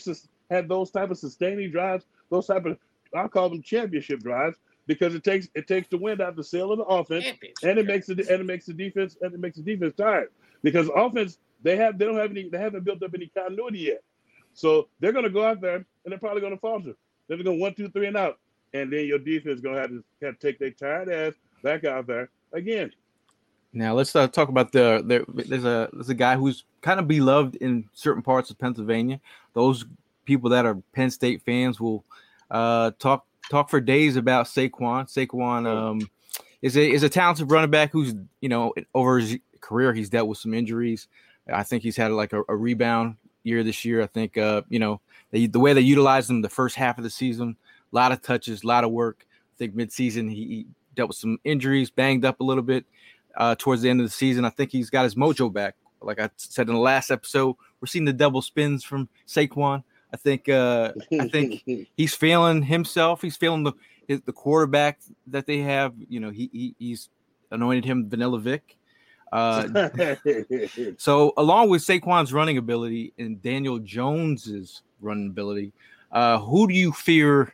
had 0.49 0.67
those 0.69 0.91
type 0.91 1.11
of 1.11 1.17
sustaining 1.17 1.71
drives, 1.71 2.05
those 2.29 2.47
type 2.47 2.65
of 2.65 2.77
I 3.15 3.27
call 3.27 3.49
them 3.49 3.61
championship 3.61 4.21
drives. 4.21 4.57
because 4.87 5.15
it 5.15 5.23
takes 5.23 5.47
it 5.55 5.67
takes 5.67 5.87
the 5.87 5.97
wind 5.97 6.21
out 6.21 6.29
of 6.29 6.35
the 6.35 6.43
sail 6.43 6.71
of 6.71 6.77
the 6.77 6.83
offense, 6.85 7.25
and 7.63 7.79
it 7.79 7.85
makes 7.85 8.09
it 8.09 8.19
and 8.19 8.41
it 8.41 8.45
makes 8.45 8.65
the 8.65 8.73
defense 8.73 9.17
and 9.21 9.33
it 9.33 9.39
makes 9.39 9.57
the 9.57 9.63
defense 9.63 9.93
tired 9.97 10.29
because 10.63 10.89
offense 10.95 11.39
they 11.63 11.75
have 11.75 11.97
they 11.97 12.05
don't 12.05 12.17
have 12.17 12.31
any 12.31 12.49
they 12.49 12.57
haven't 12.57 12.83
built 12.83 13.01
up 13.03 13.11
any 13.15 13.27
continuity 13.27 13.79
yet, 13.79 14.03
so 14.53 14.87
they're 14.99 15.11
going 15.11 15.23
to 15.23 15.31
go 15.31 15.43
out 15.43 15.61
there 15.61 15.75
and 15.75 15.85
they're 16.05 16.19
probably 16.19 16.41
going 16.41 16.53
to 16.53 16.59
falter. 16.59 16.93
They're 17.27 17.37
going 17.37 17.57
to 17.57 17.61
one 17.61 17.73
two 17.73 17.89
three 17.89 18.07
and 18.07 18.17
out, 18.17 18.39
and 18.73 18.91
then 18.91 19.05
your 19.05 19.19
defense 19.19 19.55
is 19.55 19.61
going 19.61 19.75
to 19.75 19.81
have 19.81 19.89
to 19.89 20.03
have 20.21 20.39
to 20.39 20.47
take 20.47 20.59
their 20.59 20.71
tired 20.71 21.09
ass 21.09 21.33
back 21.63 21.83
out 21.83 22.07
there 22.07 22.29
again. 22.53 22.91
Now 23.73 23.93
let's 23.93 24.15
uh, 24.15 24.27
talk 24.27 24.49
about 24.49 24.71
the 24.71 25.01
there, 25.03 25.25
there's 25.27 25.65
a 25.65 25.89
there's 25.91 26.09
a 26.09 26.13
guy 26.13 26.35
who's 26.35 26.63
kind 26.81 26.99
of 26.99 27.07
beloved 27.07 27.55
in 27.55 27.89
certain 27.93 28.21
parts 28.21 28.49
of 28.49 28.59
Pennsylvania. 28.59 29.19
Those 29.53 29.85
people 30.25 30.49
that 30.51 30.65
are 30.65 30.75
Penn 30.93 31.11
State 31.11 31.41
fans 31.43 31.79
will 31.79 32.03
uh, 32.51 32.91
talk 32.99 33.25
talk 33.49 33.69
for 33.69 33.79
days 33.79 34.15
about 34.15 34.47
Saquon. 34.47 35.05
Saquon 35.05 35.67
um, 35.67 36.09
is 36.61 36.75
a 36.75 36.89
is 36.89 37.03
a 37.03 37.09
talented 37.09 37.49
running 37.49 37.71
back 37.71 37.91
who's 37.91 38.13
you 38.41 38.49
know 38.49 38.73
over 38.93 39.19
his 39.19 39.37
career 39.61 39.93
he's 39.93 40.09
dealt 40.09 40.27
with 40.27 40.37
some 40.37 40.53
injuries. 40.53 41.07
I 41.51 41.63
think 41.63 41.83
he's 41.83 41.97
had 41.97 42.11
like 42.11 42.33
a, 42.33 42.43
a 42.49 42.55
rebound 42.55 43.17
year 43.43 43.63
this 43.63 43.85
year. 43.85 44.01
I 44.01 44.07
think 44.07 44.37
uh, 44.37 44.63
you 44.69 44.79
know 44.79 45.01
they, 45.31 45.47
the 45.47 45.59
way 45.59 45.73
they 45.73 45.81
utilized 45.81 46.29
him 46.29 46.41
the 46.41 46.49
first 46.49 46.75
half 46.75 46.97
of 46.97 47.03
the 47.03 47.09
season, 47.09 47.55
a 47.91 47.95
lot 47.95 48.11
of 48.11 48.21
touches, 48.21 48.63
a 48.63 48.67
lot 48.67 48.83
of 48.83 48.91
work. 48.91 49.25
I 49.55 49.57
think 49.57 49.75
midseason 49.75 50.29
he, 50.29 50.35
he 50.35 50.65
dealt 50.95 51.09
with 51.09 51.17
some 51.17 51.37
injuries, 51.43 51.89
banged 51.89 52.25
up 52.25 52.39
a 52.39 52.43
little 52.43 52.63
bit 52.63 52.85
uh, 53.37 53.55
towards 53.57 53.81
the 53.81 53.89
end 53.89 54.01
of 54.01 54.07
the 54.07 54.11
season. 54.11 54.45
I 54.45 54.49
think 54.49 54.71
he's 54.71 54.89
got 54.89 55.03
his 55.03 55.15
mojo 55.15 55.51
back. 55.51 55.75
Like 56.01 56.19
I 56.19 56.29
said 56.37 56.67
in 56.67 56.75
the 56.75 56.79
last 56.79 57.09
episode, 57.09 57.55
we're 57.79 57.87
seeing 57.87 58.05
the 58.05 58.13
double 58.13 58.41
spins 58.41 58.83
from 58.83 59.09
Saquon. 59.27 59.83
I 60.13 60.17
think 60.17 60.49
uh, 60.49 60.93
I 61.19 61.27
think 61.27 61.63
he's 61.97 62.15
feeling 62.15 62.63
himself. 62.63 63.21
He's 63.21 63.35
feeling 63.37 63.63
the 63.63 63.73
his, 64.07 64.21
the 64.21 64.33
quarterback 64.33 64.99
that 65.27 65.45
they 65.45 65.59
have. 65.59 65.93
You 66.09 66.19
know, 66.19 66.29
he, 66.29 66.49
he 66.51 66.75
he's 66.79 67.09
anointed 67.51 67.85
him 67.85 68.09
Vanilla 68.09 68.39
Vic. 68.39 68.77
Uh, 69.31 69.89
so 70.97 71.33
along 71.37 71.69
with 71.69 71.81
Saquon's 71.81 72.31
running 72.31 72.57
ability 72.57 73.13
and 73.17 73.41
Daniel 73.41 73.79
Jones's 73.79 74.83
running 75.01 75.27
ability, 75.27 75.73
uh, 76.11 76.39
who 76.39 76.67
do 76.67 76.73
you 76.73 76.91
fear? 76.91 77.53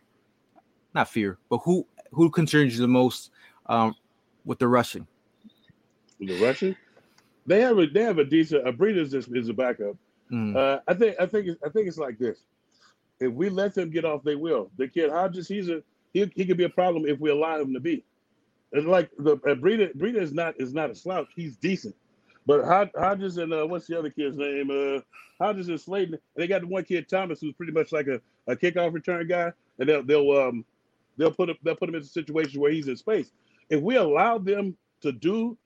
Not 0.94 1.10
fear, 1.10 1.38
but 1.50 1.60
who 1.60 1.88
who 2.12 2.30
concerns 2.30 2.76
you 2.76 2.82
the 2.82 2.88
most 2.88 3.32
um, 3.68 3.96
with 4.46 4.60
the 4.60 4.68
rushing? 4.68 5.08
the 6.28 6.40
Russian, 6.42 6.76
they 7.46 7.62
have 7.62 7.80
a 7.80 7.88
they 7.88 8.04
have 8.04 8.20
a 8.20 8.26
decent. 8.26 8.68
A 8.68 8.72
Breida's 8.72 9.14
is, 9.14 9.28
is 9.30 9.50
a 9.50 9.54
backup. 9.54 9.96
Mm. 10.32 10.56
Uh, 10.56 10.80
I 10.88 10.94
think 10.94 11.16
I 11.20 11.26
think 11.26 11.50
I 11.66 11.70
think 11.70 11.88
it's 11.88 11.98
like 11.98 12.18
this. 12.18 12.40
If 13.20 13.34
we 13.34 13.50
let 13.50 13.76
them 13.76 13.90
get 13.90 14.06
off, 14.06 14.24
they 14.24 14.36
will. 14.36 14.72
The 14.78 14.88
kid 14.88 15.12
Hodges, 15.12 15.48
he's 15.48 15.70
a 15.70 15.84
he, 16.14 16.32
he 16.36 16.46
could 16.46 16.58
be 16.58 16.64
a 16.64 16.70
problem 16.70 17.06
if 17.06 17.20
we 17.20 17.30
allow 17.30 17.60
him 17.60 17.74
to 17.74 17.80
be. 17.80 18.04
It's 18.72 18.86
like 18.86 19.12
the 19.18 19.34
uh, 19.34 19.56
Breida 19.56 19.96
Breida 19.96 20.22
is 20.22 20.34
not 20.34 20.60
is 20.60 20.74
not 20.74 20.90
a 20.90 20.96
slouch. 20.96 21.28
He's 21.36 21.58
decent, 21.58 21.96
but 22.46 22.64
Hod- 22.64 22.92
Hodges 22.98 23.38
and 23.38 23.54
uh, 23.54 23.66
what's 23.68 23.88
the 23.88 24.00
other 24.00 24.10
kid's 24.10 24.38
name? 24.38 24.70
Uh, 24.72 25.02
Hodges 25.44 25.68
and 25.68 25.80
Slayton. 25.80 26.18
They 26.36 26.48
got 26.48 26.62
the 26.62 26.68
one 26.68 26.84
kid 26.86 27.10
Thomas 27.10 27.42
who's 27.42 27.54
pretty 27.54 27.74
much 27.74 27.92
like 27.92 28.08
a, 28.08 28.22
a 28.48 28.56
kickoff 28.56 28.94
return 28.94 29.28
guy, 29.28 29.52
and 29.80 29.90
they'll 29.90 30.04
they'll 30.04 30.32
um 30.32 30.66
they'll 31.18 31.34
put 31.34 31.50
him 31.50 31.58
they'll 31.64 31.76
put 31.76 31.90
him 31.90 31.96
in 31.96 32.02
a 32.02 32.06
situation 32.06 32.62
where 32.62 32.72
he's 32.72 32.88
in 32.88 32.96
space. 32.96 33.32
If 33.70 33.82
we 33.82 33.98
allow 33.98 34.38
them 34.38 34.78
to 35.02 35.12
do 35.12 35.58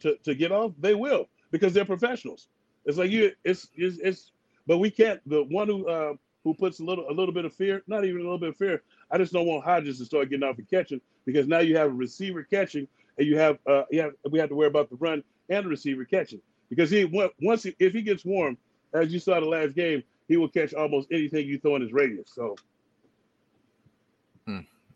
to, 0.00 0.16
to 0.16 0.34
get 0.34 0.52
off, 0.52 0.72
they 0.78 0.94
will 0.94 1.28
because 1.50 1.72
they're 1.72 1.84
professionals. 1.84 2.48
It's 2.84 2.98
like 2.98 3.10
you, 3.10 3.32
it's, 3.44 3.68
it's, 3.74 3.98
it's 3.98 4.32
but 4.66 4.78
we 4.78 4.90
can't. 4.90 5.20
The 5.28 5.44
one 5.44 5.68
who 5.68 5.88
uh, 5.88 6.14
who 6.44 6.54
puts 6.54 6.80
a 6.80 6.84
little 6.84 7.06
a 7.08 7.12
little 7.12 7.34
bit 7.34 7.44
of 7.44 7.54
fear, 7.54 7.82
not 7.86 8.04
even 8.04 8.20
a 8.20 8.24
little 8.24 8.38
bit 8.38 8.50
of 8.50 8.56
fear. 8.56 8.82
I 9.10 9.18
just 9.18 9.32
don't 9.32 9.46
want 9.46 9.64
Hodges 9.64 9.98
to 9.98 10.04
start 10.04 10.30
getting 10.30 10.48
off 10.48 10.58
and 10.58 10.68
catching 10.68 11.00
because 11.26 11.46
now 11.46 11.58
you 11.60 11.76
have 11.76 11.88
a 11.88 11.94
receiver 11.94 12.42
catching 12.42 12.86
and 13.18 13.26
you 13.26 13.38
have 13.38 13.58
uh 13.66 13.82
you 13.90 14.00
have 14.00 14.12
we 14.30 14.38
have 14.38 14.48
to 14.48 14.54
worry 14.54 14.68
about 14.68 14.90
the 14.90 14.96
run 14.96 15.22
and 15.48 15.64
the 15.64 15.68
receiver 15.68 16.04
catching 16.04 16.40
because 16.68 16.90
he 16.90 17.04
once 17.40 17.64
he, 17.64 17.74
if 17.78 17.92
he 17.92 18.02
gets 18.02 18.24
warm, 18.24 18.56
as 18.94 19.12
you 19.12 19.18
saw 19.18 19.40
the 19.40 19.46
last 19.46 19.74
game, 19.74 20.02
he 20.28 20.36
will 20.36 20.48
catch 20.48 20.72
almost 20.74 21.08
anything 21.12 21.46
you 21.46 21.58
throw 21.58 21.76
in 21.76 21.82
his 21.82 21.92
radius. 21.92 22.30
So 22.34 22.56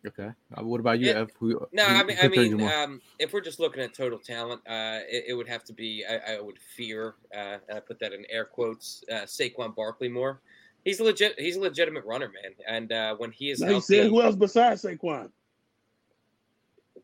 Okay. 0.07 0.31
Uh, 0.57 0.63
what 0.65 0.81
about 0.81 0.99
you? 0.99 1.07
Yeah. 1.07 1.21
Ev? 1.21 1.31
Who, 1.39 1.67
No, 1.73 1.85
who- 1.85 1.95
I 1.97 2.03
mean, 2.05 2.17
I 2.23 2.29
mean, 2.29 2.61
um, 2.63 3.01
if 3.19 3.33
we're 3.33 3.41
just 3.41 3.59
looking 3.59 3.83
at 3.83 3.95
total 3.95 4.19
talent, 4.19 4.61
uh, 4.69 4.99
it, 5.09 5.25
it 5.29 5.35
would 5.35 5.49
have 5.49 5.65
to 5.65 5.73
be. 5.73 6.05
I, 6.09 6.35
I 6.35 6.41
would 6.41 6.59
fear, 6.77 7.15
uh, 7.35 7.57
and 7.69 7.79
I 7.79 7.81
put 7.81 7.99
that 8.01 8.13
in 8.13 8.25
air 8.29 8.45
quotes, 8.45 9.03
uh, 9.11 9.23
Saquon 9.25 9.75
Barkley 9.75 10.09
more. 10.09 10.41
He's 10.85 11.01
a 11.01 11.05
legit. 11.05 11.39
He's 11.41 11.57
a 11.57 11.61
legitimate 11.61 12.05
runner, 12.05 12.31
man. 12.43 12.53
And 12.69 12.93
uh, 12.93 13.15
when 13.17 13.33
he 13.33 13.51
is 13.51 13.61
now 13.61 13.67
he 13.69 13.73
healthy, 13.75 13.97
said, 14.03 14.07
who 14.09 14.21
else 14.21 14.37
besides 14.37 14.83
Saquon? 14.83 15.31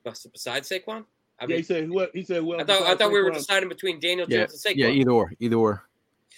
bes- 0.05 0.27
besides 0.31 0.69
Saquon, 0.69 1.05
I 1.41 1.47
yeah, 1.47 1.57
he 1.57 1.63
said 1.63 1.85
who? 1.85 2.01
el- 2.03 2.09
He 2.13 2.23
said 2.23 2.43
who 2.43 2.53
else? 2.55 2.63
I 2.63 2.67
thought 2.67 2.83
I 2.83 2.95
thought 2.97 3.13
we 3.13 3.23
were 3.23 3.31
deciding 3.31 3.69
between 3.69 4.01
Daniel 4.01 4.27
yeah, 4.29 4.41
Jones 4.47 4.65
and 4.67 4.77
Saquon. 4.77 4.79
yeah, 4.79 4.89
either 4.89 5.11
or, 5.11 5.33
either 5.41 5.57
or. 5.57 5.85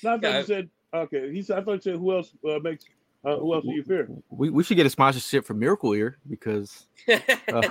No, 0.04 0.10
I 0.10 0.12
thought 0.14 0.22
Yeah, 0.22 0.38
you 0.38 0.44
said 0.44 0.70
okay. 0.94 1.32
He 1.32 1.42
said 1.42 1.58
I 1.58 1.62
thought 1.62 1.72
you 1.72 1.80
said 1.80 1.96
who 1.96 2.12
else 2.14 2.32
uh, 2.48 2.58
makes 2.60 2.84
uh, 3.24 3.36
who 3.36 3.54
else 3.54 3.64
do 3.64 3.72
you 3.72 3.82
fear? 3.84 4.08
We, 4.30 4.50
we 4.50 4.64
should 4.64 4.76
get 4.76 4.86
a 4.86 4.90
sponsorship 4.90 5.44
from 5.44 5.58
Miracle 5.60 5.92
Ear 5.92 6.18
because 6.28 6.86
uh, 7.08 7.18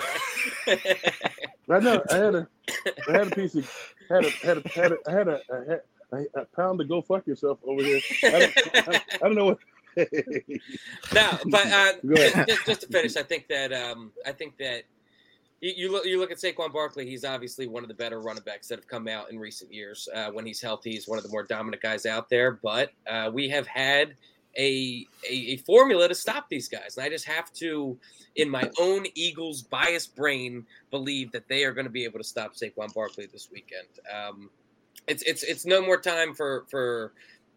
I 1.69 1.79
know 1.79 2.01
I 2.09 2.15
had 2.15 2.35
a 2.35 2.47
I 3.09 3.11
had 3.11 3.27
a 3.27 3.35
piece 3.35 3.55
of 3.55 3.95
had 4.09 4.25
a 4.25 4.29
had 4.29 4.57
a 4.57 4.69
had 4.69 4.91
a 4.93 4.97
I 5.07 5.11
had 5.11 5.27
a, 5.27 5.41
a, 5.49 5.69
had 5.69 5.81
a, 6.13 6.41
a 6.41 6.45
pound 6.55 6.79
to 6.79 6.85
go 6.85 7.01
fuck 7.01 7.27
yourself 7.27 7.59
over 7.65 7.83
here. 7.83 7.99
I 8.23 8.29
don't, 8.31 8.53
I, 8.75 9.01
I 9.15 9.17
don't 9.19 9.35
know 9.35 9.45
what. 9.45 9.57
no, 9.97 11.37
but 11.47 11.67
uh, 11.67 11.93
just, 12.47 12.65
just 12.65 12.81
to 12.81 12.87
finish, 12.87 13.17
I 13.17 13.23
think 13.23 13.49
that 13.49 13.73
um, 13.73 14.13
I 14.25 14.31
think 14.31 14.57
that 14.57 14.83
you, 15.59 15.73
you 15.75 15.91
look 15.91 16.05
you 16.05 16.17
look 16.17 16.31
at 16.31 16.37
Saquon 16.37 16.71
Barkley. 16.71 17.05
He's 17.05 17.25
obviously 17.25 17.67
one 17.67 17.83
of 17.83 17.89
the 17.89 17.93
better 17.93 18.21
running 18.21 18.43
backs 18.43 18.69
that 18.69 18.79
have 18.79 18.87
come 18.87 19.09
out 19.09 19.31
in 19.31 19.37
recent 19.37 19.73
years. 19.73 20.07
Uh, 20.13 20.29
when 20.31 20.45
he's 20.45 20.61
healthy, 20.61 20.91
he's 20.91 21.09
one 21.09 21.17
of 21.17 21.25
the 21.25 21.29
more 21.29 21.43
dominant 21.43 21.81
guys 21.81 22.05
out 22.05 22.29
there. 22.29 22.53
But 22.63 22.91
uh, 23.05 23.31
we 23.33 23.49
have 23.49 23.67
had 23.67 24.15
a, 24.57 25.05
a 25.29 25.33
a 25.33 25.57
formula 25.57 26.07
to 26.07 26.15
stop 26.15 26.47
these 26.49 26.67
guys, 26.67 26.97
and 26.97 27.05
I 27.05 27.09
just 27.09 27.25
have 27.25 27.51
to, 27.53 27.97
in 28.35 28.49
my 28.49 28.69
own 28.79 29.05
Eagles 29.15 29.61
biased 29.61 30.15
brain, 30.15 30.65
believe 30.89 31.31
that 31.31 31.47
they 31.47 31.63
are 31.63 31.73
going 31.73 31.85
to 31.85 31.91
be 31.91 32.03
able 32.03 32.19
to 32.19 32.25
stop 32.25 32.53
Saquon 32.55 32.93
Barkley 32.93 33.27
this 33.31 33.49
weekend. 33.51 33.87
Um, 34.13 34.49
it's 35.07 35.23
it's 35.23 35.43
it's 35.43 35.65
no 35.65 35.81
more 35.81 35.99
time 35.99 36.33
for 36.33 36.65
for 36.69 37.13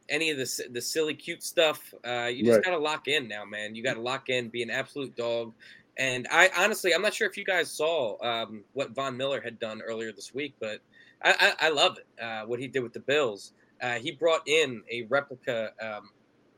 any 0.09 0.31
of 0.31 0.39
the 0.39 0.69
the 0.73 0.81
silly 0.81 1.15
cute 1.15 1.43
stuff. 1.43 1.93
Uh, 2.07 2.27
you 2.27 2.45
just 2.45 2.57
Right. 2.57 2.65
gotta 2.65 2.79
lock 2.79 3.09
in 3.09 3.29
now, 3.29 3.45
man. 3.45 3.75
You 3.75 3.83
gotta 3.83 4.01
lock 4.01 4.29
in, 4.29 4.49
be 4.49 4.63
an 4.63 4.71
absolute 4.71 5.17
dog. 5.17 5.53
And 5.97 6.27
I 6.31 6.51
honestly, 6.57 6.93
I'm 6.93 7.03
not 7.03 7.15
sure 7.15 7.29
if 7.29 7.37
you 7.37 7.45
guys 7.45 7.71
saw 7.71 8.17
um, 8.23 8.65
what 8.73 8.91
Von 8.95 9.17
Miller 9.17 9.41
had 9.41 9.59
done 9.61 9.81
earlier 9.81 10.13
this 10.13 10.35
week, 10.35 10.55
but 10.61 10.81
I, 11.23 11.55
I, 11.61 11.67
I 11.67 11.71
love 11.71 11.99
it. 11.99 12.23
Uh, 12.23 12.45
what 12.47 12.59
he 12.59 12.67
did 12.67 12.83
with 12.83 12.93
the 12.93 13.01
Bills. 13.01 13.53
Uh, 13.81 13.95
he 13.95 14.11
brought 14.13 14.47
in 14.49 14.83
a 14.91 15.03
replica 15.03 15.73
um, 15.81 16.11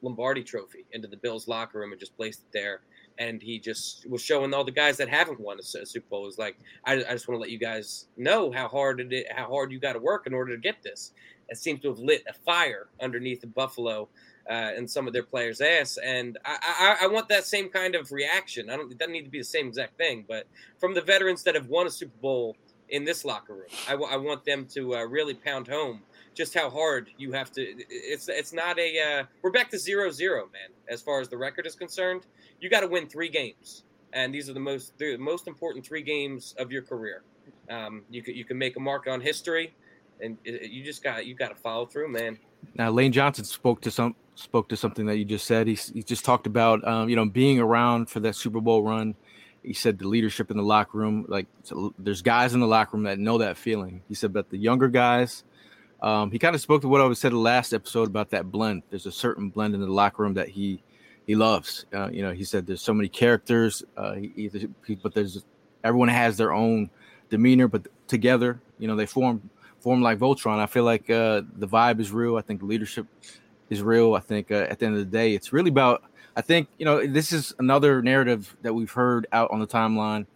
Lombardi 0.07 0.43
Trophy 0.43 0.87
into 0.93 1.09
the 1.09 1.17
Bills 1.17 1.49
locker 1.49 1.81
room 1.81 1.93
and 1.93 2.01
just 2.01 2.17
placed 2.17 2.41
it 2.41 2.53
there. 2.53 2.81
And 3.19 3.43
he 3.43 3.59
just 3.59 4.09
was 4.09 4.23
showing 4.23 4.55
all 4.55 4.65
the 4.65 4.71
guys 4.71 4.97
that 4.99 5.09
haven't 5.09 5.41
won 5.41 5.59
a 5.59 5.63
Super 5.63 6.07
Bowl. 6.09 6.23
Was 6.23 6.39
like, 6.39 6.57
I, 6.85 6.95
I 6.95 7.13
just 7.13 7.29
want 7.29 7.37
to 7.37 7.41
let 7.41 7.51
you 7.51 7.59
guys 7.59 8.07
know 8.17 8.53
how 8.53 8.69
hard 8.69 9.01
it 9.01 9.13
is, 9.13 9.25
how 9.35 9.49
hard 9.49 9.73
you 9.73 9.81
got 9.81 9.95
to 9.95 9.99
work 9.99 10.27
in 10.27 10.35
order 10.35 10.55
to 10.55 10.61
get 10.61 10.83
this. 10.83 11.13
It 11.49 11.57
seems 11.57 11.81
to 11.83 11.89
have 11.89 11.99
lit 11.99 12.25
a 12.29 12.33
fire 12.33 12.89
underneath 13.01 13.41
the 13.41 13.47
Buffalo 13.47 14.09
uh, 14.49 14.73
and 14.77 14.91
some 14.91 15.07
of 15.07 15.13
their 15.13 15.23
players' 15.23 15.61
ass. 15.61 15.99
And 16.03 16.39
I, 16.45 16.97
I, 17.01 17.05
I 17.05 17.07
want 17.09 17.29
that 17.29 17.45
same 17.45 17.69
kind 17.69 17.95
of 17.95 18.13
reaction. 18.13 18.71
I 18.71 18.77
don't. 18.77 18.91
It 18.91 18.99
doesn't 18.99 19.13
need 19.13 19.25
to 19.25 19.31
be 19.31 19.39
the 19.39 19.45
same 19.45 19.69
exact 19.69 19.97
thing, 19.97 20.25
but 20.29 20.47
from 20.79 20.95
the 20.95 21.03
veterans 21.03 21.43
that 21.45 21.55
have 21.55 21.69
won 21.69 21.87
a 21.87 21.91
Super 21.91 22.17
Bowl 22.21 22.57
in 22.89 23.05
this 23.05 23.25
locker 23.25 23.55
room, 23.55 23.71
I, 23.89 24.17
want 24.17 24.45
them 24.45 24.67
to 24.75 24.97
uh, 24.97 25.05
really 25.05 25.35
pound 25.35 25.67
home 25.67 26.03
just 26.37 26.55
how 26.55 26.71
hard 26.71 27.11
you 27.17 27.33
have 27.33 27.51
to. 27.53 27.63
It's 27.89 28.29
it's 28.29 28.53
not 28.53 28.79
a. 28.79 29.01
Uh, 29.01 29.25
we're 29.43 29.51
back 29.51 29.71
to 29.71 29.79
zero 29.79 30.11
zero, 30.11 30.43
man. 30.53 30.71
As 30.89 31.03
far 31.03 31.21
as 31.21 31.29
the 31.29 31.37
record 31.37 31.67
is 31.67 31.75
concerned, 31.75 32.27
you 32.61 32.69
got 32.71 32.81
to 32.81 32.87
win 32.87 33.09
three 33.09 33.31
games, 33.31 33.85
and 34.13 34.33
these 34.33 34.49
are 34.49 34.53
the 34.53 34.61
most 34.61 34.97
the 34.99 35.17
most 35.17 35.49
important 35.49 35.85
three 35.85 36.03
games 36.03 36.55
of 36.59 36.71
your 36.71 36.83
career. 36.83 37.23
Um, 37.71 38.03
you 38.11 38.23
can 38.23 38.37
you 38.37 38.45
can 38.45 38.59
make 38.59 38.77
a 38.77 38.81
mark 38.81 39.09
on 39.09 39.21
history, 39.21 39.75
and 40.21 40.37
it, 40.45 40.71
you 40.71 40.85
just 40.85 41.03
got 41.03 41.27
you 41.27 41.35
got 41.35 41.49
to 41.49 41.57
follow 41.57 41.87
through, 41.87 42.09
man. 42.09 42.39
Now 42.75 42.91
Lane 42.91 43.13
Johnson 43.13 43.45
spoke 43.45 43.81
to 43.81 43.91
some 43.91 44.15
spoke 44.35 44.69
to 44.69 44.77
something 44.77 45.07
that 45.07 45.17
you 45.17 45.25
just 45.25 45.47
said. 45.47 45.67
He 45.67 45.75
he 45.75 46.03
just 46.03 46.25
talked 46.25 46.47
about 46.47 46.87
um, 46.87 47.09
you 47.09 47.17
know 47.17 47.25
being 47.25 47.59
around 47.59 48.11
for 48.11 48.21
that 48.21 48.37
Super 48.37 48.61
Bowl 48.61 48.83
run. 48.83 49.15
He 49.63 49.73
said 49.73 49.99
the 49.99 50.07
leadership 50.07 50.53
in 50.53 50.59
the 50.59 50.63
locker 50.63 50.97
room, 50.99 51.25
like 51.29 51.47
so 51.65 51.93
there's 51.99 52.23
guys 52.23 52.55
in 52.55 52.61
the 52.61 52.69
locker 52.69 52.97
room 52.97 53.05
that 53.05 53.19
know 53.19 53.39
that 53.39 53.57
feeling. 53.57 54.03
He 54.07 54.15
said 54.15 54.35
that 54.35 54.51
the 54.51 54.59
younger 54.59 54.89
guys. 54.89 55.43
Um, 56.03 56.31
he 56.31 56.39
kind 56.39 56.55
of 56.55 56.61
spoke 56.61 56.83
to 56.83 56.89
what 56.89 57.01
I 57.01 57.05
was 57.05 57.19
said 57.19 57.33
the 57.33 57.39
last 57.39 57.73
episode 57.73 58.09
about 58.09 58.31
that 58.31 58.51
blend. 58.51 58.83
There's 58.91 59.07
a 59.07 59.13
certain 59.13 59.49
blend 59.49 59.75
in 59.75 59.81
the 59.81 59.87
locker 59.87 60.23
room 60.23 60.35
that 60.35 60.49
he 60.49 60.83
he 61.27 61.35
loves. 61.35 61.87
Uh, 61.93 62.09
you 62.11 62.23
know, 62.23 62.33
he 62.33 62.45
said 62.45 62.67
there's 62.67 62.83
so 62.83 62.95
many 62.95 63.09
characters. 63.09 63.83
Uh, 63.97 64.15
he, 64.15 64.51
he, 64.87 64.95
but 64.95 65.15
there's 65.15 65.45
everyone 65.83 66.09
has 66.09 66.37
their 66.37 66.53
own 66.53 66.91
demeanor, 67.31 67.69
but 67.69 67.87
together, 68.07 68.61
you 68.79 68.87
know, 68.87 68.97
they 68.97 69.07
form 69.07 69.49
form 69.81 70.03
like 70.03 70.19
Voltron. 70.19 70.59
I 70.59 70.67
feel 70.67 70.85
like 70.85 71.09
uh, 71.11 71.43
the 71.57 71.67
vibe 71.67 72.01
is 72.01 72.13
real. 72.13 72.37
I 72.37 72.43
think 72.43 72.63
leadership 72.63 73.07
is 73.71 73.83
real. 73.83 74.15
I 74.15 74.21
think 74.21 74.51
uh, 74.51 74.67
at 74.69 74.79
the 74.79 74.87
end 74.87 74.97
of 74.97 75.01
the 75.01 75.17
day, 75.19 75.35
it's 75.35 75.53
really 75.53 75.71
about. 75.71 76.03
I 76.37 76.43
think 76.43 76.69
you 76.79 76.85
know 76.85 77.07
this 77.07 77.33
is 77.33 77.55
another 77.59 78.03
narrative 78.03 78.55
that 78.63 78.75
we've 78.75 78.91
heard 78.91 79.27
out 79.33 79.51
on 79.51 79.61
the 79.61 79.67
timeline. 79.67 80.27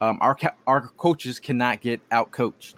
um, 0.00 0.18
our 0.20 0.36
our 0.66 0.88
coaches 0.96 1.38
cannot 1.38 1.80
get 1.80 2.00
out 2.10 2.30
coached. 2.32 2.76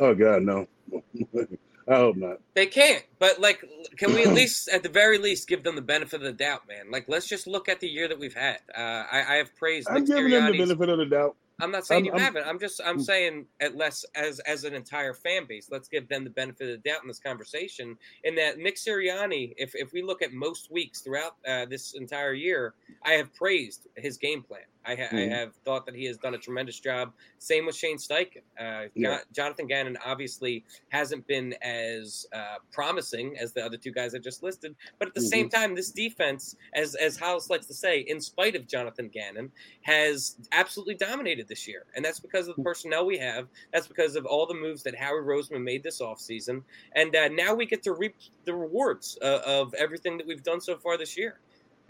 Oh 0.00 0.14
God, 0.14 0.42
no. 0.42 0.66
I 1.86 1.96
hope 1.96 2.16
not. 2.16 2.38
They 2.54 2.66
can't. 2.66 3.04
But 3.18 3.40
like, 3.40 3.62
can 3.98 4.14
we 4.14 4.24
at 4.24 4.32
least, 4.34 4.68
at 4.68 4.82
the 4.82 4.88
very 4.88 5.18
least, 5.18 5.48
give 5.48 5.62
them 5.62 5.74
the 5.76 5.82
benefit 5.82 6.16
of 6.16 6.22
the 6.22 6.32
doubt, 6.32 6.66
man? 6.66 6.90
Like, 6.90 7.06
let's 7.08 7.26
just 7.28 7.46
look 7.46 7.68
at 7.68 7.80
the 7.80 7.88
year 7.88 8.08
that 8.08 8.18
we've 8.18 8.34
had. 8.34 8.60
Uh, 8.74 8.80
I, 8.80 9.24
I 9.28 9.34
have 9.36 9.54
praised. 9.56 9.88
I'm 9.88 9.96
Nick 9.96 10.06
giving 10.06 10.30
them 10.30 10.50
the 10.52 10.58
benefit 10.58 10.88
of 10.88 10.98
the 10.98 11.04
doubt. 11.06 11.36
I'm 11.60 11.70
not 11.70 11.86
saying 11.86 11.98
I'm- 11.98 12.06
you 12.06 12.12
I'm- 12.12 12.20
haven't. 12.20 12.48
I'm 12.48 12.58
just 12.58 12.80
I'm 12.84 12.98
Mm. 12.98 13.04
saying 13.04 13.46
at 13.60 13.76
less 13.76 14.04
as 14.16 14.40
as 14.40 14.64
an 14.64 14.74
entire 14.74 15.14
fan 15.14 15.44
base, 15.46 15.68
let's 15.70 15.86
give 15.86 16.08
them 16.08 16.24
the 16.24 16.30
benefit 16.30 16.62
of 16.68 16.82
the 16.82 16.88
doubt 16.90 17.02
in 17.02 17.08
this 17.08 17.20
conversation. 17.20 17.96
In 18.24 18.34
that 18.36 18.58
Nick 18.58 18.74
Sirianni, 18.76 19.54
if 19.56 19.72
if 19.76 19.92
we 19.92 20.02
look 20.02 20.20
at 20.22 20.32
most 20.32 20.70
weeks 20.72 21.00
throughout 21.02 21.36
uh, 21.46 21.66
this 21.66 21.94
entire 21.94 22.32
year, 22.32 22.74
I 23.04 23.12
have 23.12 23.32
praised 23.34 23.86
his 23.96 24.16
game 24.16 24.42
plan. 24.42 24.62
I, 24.86 24.94
ha- 24.94 25.08
I 25.10 25.14
Mhm. 25.14 25.30
have 25.30 25.54
thought 25.64 25.86
that 25.86 25.94
he 25.94 26.04
has 26.06 26.18
done 26.18 26.34
a 26.34 26.38
tremendous 26.38 26.78
job. 26.80 27.12
Same 27.38 27.66
with 27.66 27.74
Shane 27.76 27.96
Steichen. 27.98 28.42
Uh, 28.58 28.88
Yeah. 28.94 29.18
Jo- 29.18 29.24
Jonathan 29.32 29.66
Gannon 29.66 29.96
obviously 30.04 30.64
hasn't 30.90 31.26
been 31.26 31.54
as 31.62 32.26
uh, 32.32 32.56
promising 32.72 33.36
as 33.38 33.52
the 33.52 33.64
other 33.64 33.76
two 33.76 33.90
guys 33.92 34.14
I 34.14 34.18
just 34.18 34.42
listed, 34.42 34.74
but 34.98 35.08
at 35.08 35.14
the 35.14 35.20
same 35.20 35.48
Mm-hmm. 35.48 35.56
time, 35.60 35.74
this 35.74 35.90
defense, 35.90 36.56
as 36.74 36.94
as 36.96 37.16
House 37.16 37.50
likes 37.50 37.66
to 37.66 37.74
say, 37.74 38.00
in 38.00 38.20
spite 38.20 38.54
of 38.56 38.66
Jonathan 38.66 39.08
Gannon, 39.08 39.50
has 39.82 40.36
absolutely 40.52 40.94
dominated 40.94 41.48
this 41.48 41.66
year. 41.66 41.84
And 41.94 42.04
that's 42.04 42.20
because 42.20 42.48
of 42.48 42.56
the 42.56 42.62
personnel 42.62 43.06
we 43.06 43.18
have. 43.18 43.48
That's 43.72 43.86
because 43.86 44.16
of 44.16 44.26
all 44.26 44.46
the 44.46 44.54
moves 44.54 44.82
that 44.84 44.94
Howie 44.94 45.20
Roseman 45.22 45.62
made 45.62 45.82
this 45.82 46.00
offseason. 46.00 46.62
And 46.92 47.14
uh, 47.14 47.28
now 47.28 47.54
we 47.54 47.66
get 47.66 47.82
to 47.84 47.92
reap 47.92 48.14
the 48.44 48.54
rewards 48.54 49.18
uh, 49.22 49.40
of 49.46 49.72
everything 49.74 50.16
that 50.18 50.26
we've 50.26 50.42
done 50.42 50.60
so 50.60 50.76
far 50.76 50.96
this 50.98 51.16
year. 51.16 51.38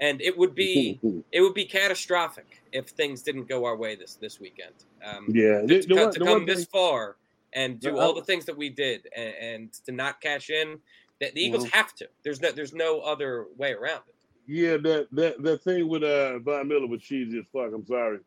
And 0.01 0.21
it 0.21 0.37
would 0.37 0.55
be 0.55 0.99
it 1.33 1.41
would 1.41 1.55
be 1.55 1.65
catastrophic 1.65 2.63
if 2.73 2.89
things 2.89 3.23
didn't 3.23 3.49
go 3.49 3.65
our 3.65 3.77
way 3.77 3.95
this 3.97 4.15
this 4.17 4.41
weekend. 4.41 4.75
Um, 5.05 5.27
yeah. 5.29 5.61
to, 5.61 5.67
The, 5.67 5.81
to 5.83 5.87
the 5.89 5.95
come, 5.95 6.13
to 6.13 6.19
the 6.19 6.25
come 6.25 6.47
this 6.47 6.65
far 6.67 7.17
and 7.53 7.79
do 7.81 7.95
Yeah, 7.95 8.01
all 8.03 8.15
the 8.15 8.25
things 8.25 8.45
that 8.47 8.57
we 8.57 8.69
did 8.71 9.09
and, 9.17 9.35
and 9.35 9.73
to 9.85 9.93
not 9.93 10.21
cash 10.21 10.51
in, 10.51 10.79
that 11.21 11.35
the 11.35 11.41
Eagles 11.41 11.67
Mhm. 11.67 11.71
have 11.71 11.95
to. 11.97 12.09
There's 12.25 12.41
no 12.41 12.51
there's 12.51 12.75
no 12.75 13.01
other 13.01 13.47
way 13.57 13.73
around 13.73 14.03
it. 14.09 14.15
yeah, 14.47 14.77
that 14.79 15.09
that 15.13 15.43
that 15.43 15.63
thing 15.63 15.87
with 15.89 16.03
uh 16.03 16.39
Von 16.41 16.67
Miller 16.69 16.87
was 16.89 17.01
cheesy 17.03 17.39
as 17.39 17.45
fuck. 17.53 17.73
I'm 17.73 17.87
sorry. 17.87 18.19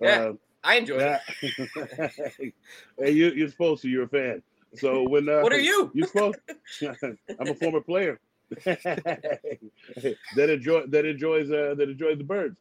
Yeah. 0.00 0.08
Uh, 0.08 0.32
I 0.64 0.76
enjoy 0.76 0.98
it. 0.98 1.20
Yeah. 1.42 2.08
hey, 2.98 3.10
you, 3.10 3.30
you're 3.32 3.48
supposed 3.48 3.82
to. 3.82 3.88
You're 3.88 4.04
a 4.04 4.08
fan. 4.08 4.42
So 4.76 5.02
when 5.08 5.28
uh, 5.28 5.40
What 5.40 5.52
are 5.52 5.60
you? 5.60 5.90
You're 5.94 6.06
supposed. 6.06 6.38
I'm 7.40 7.48
a 7.48 7.54
former 7.54 7.80
player 7.80 8.20
that 8.64 10.50
enjoy 10.50 10.86
that 10.86 11.04
enjoys 11.04 11.50
uh, 11.50 11.74
that 11.76 11.88
enjoys 11.88 12.18
the 12.18 12.24
birds. 12.24 12.58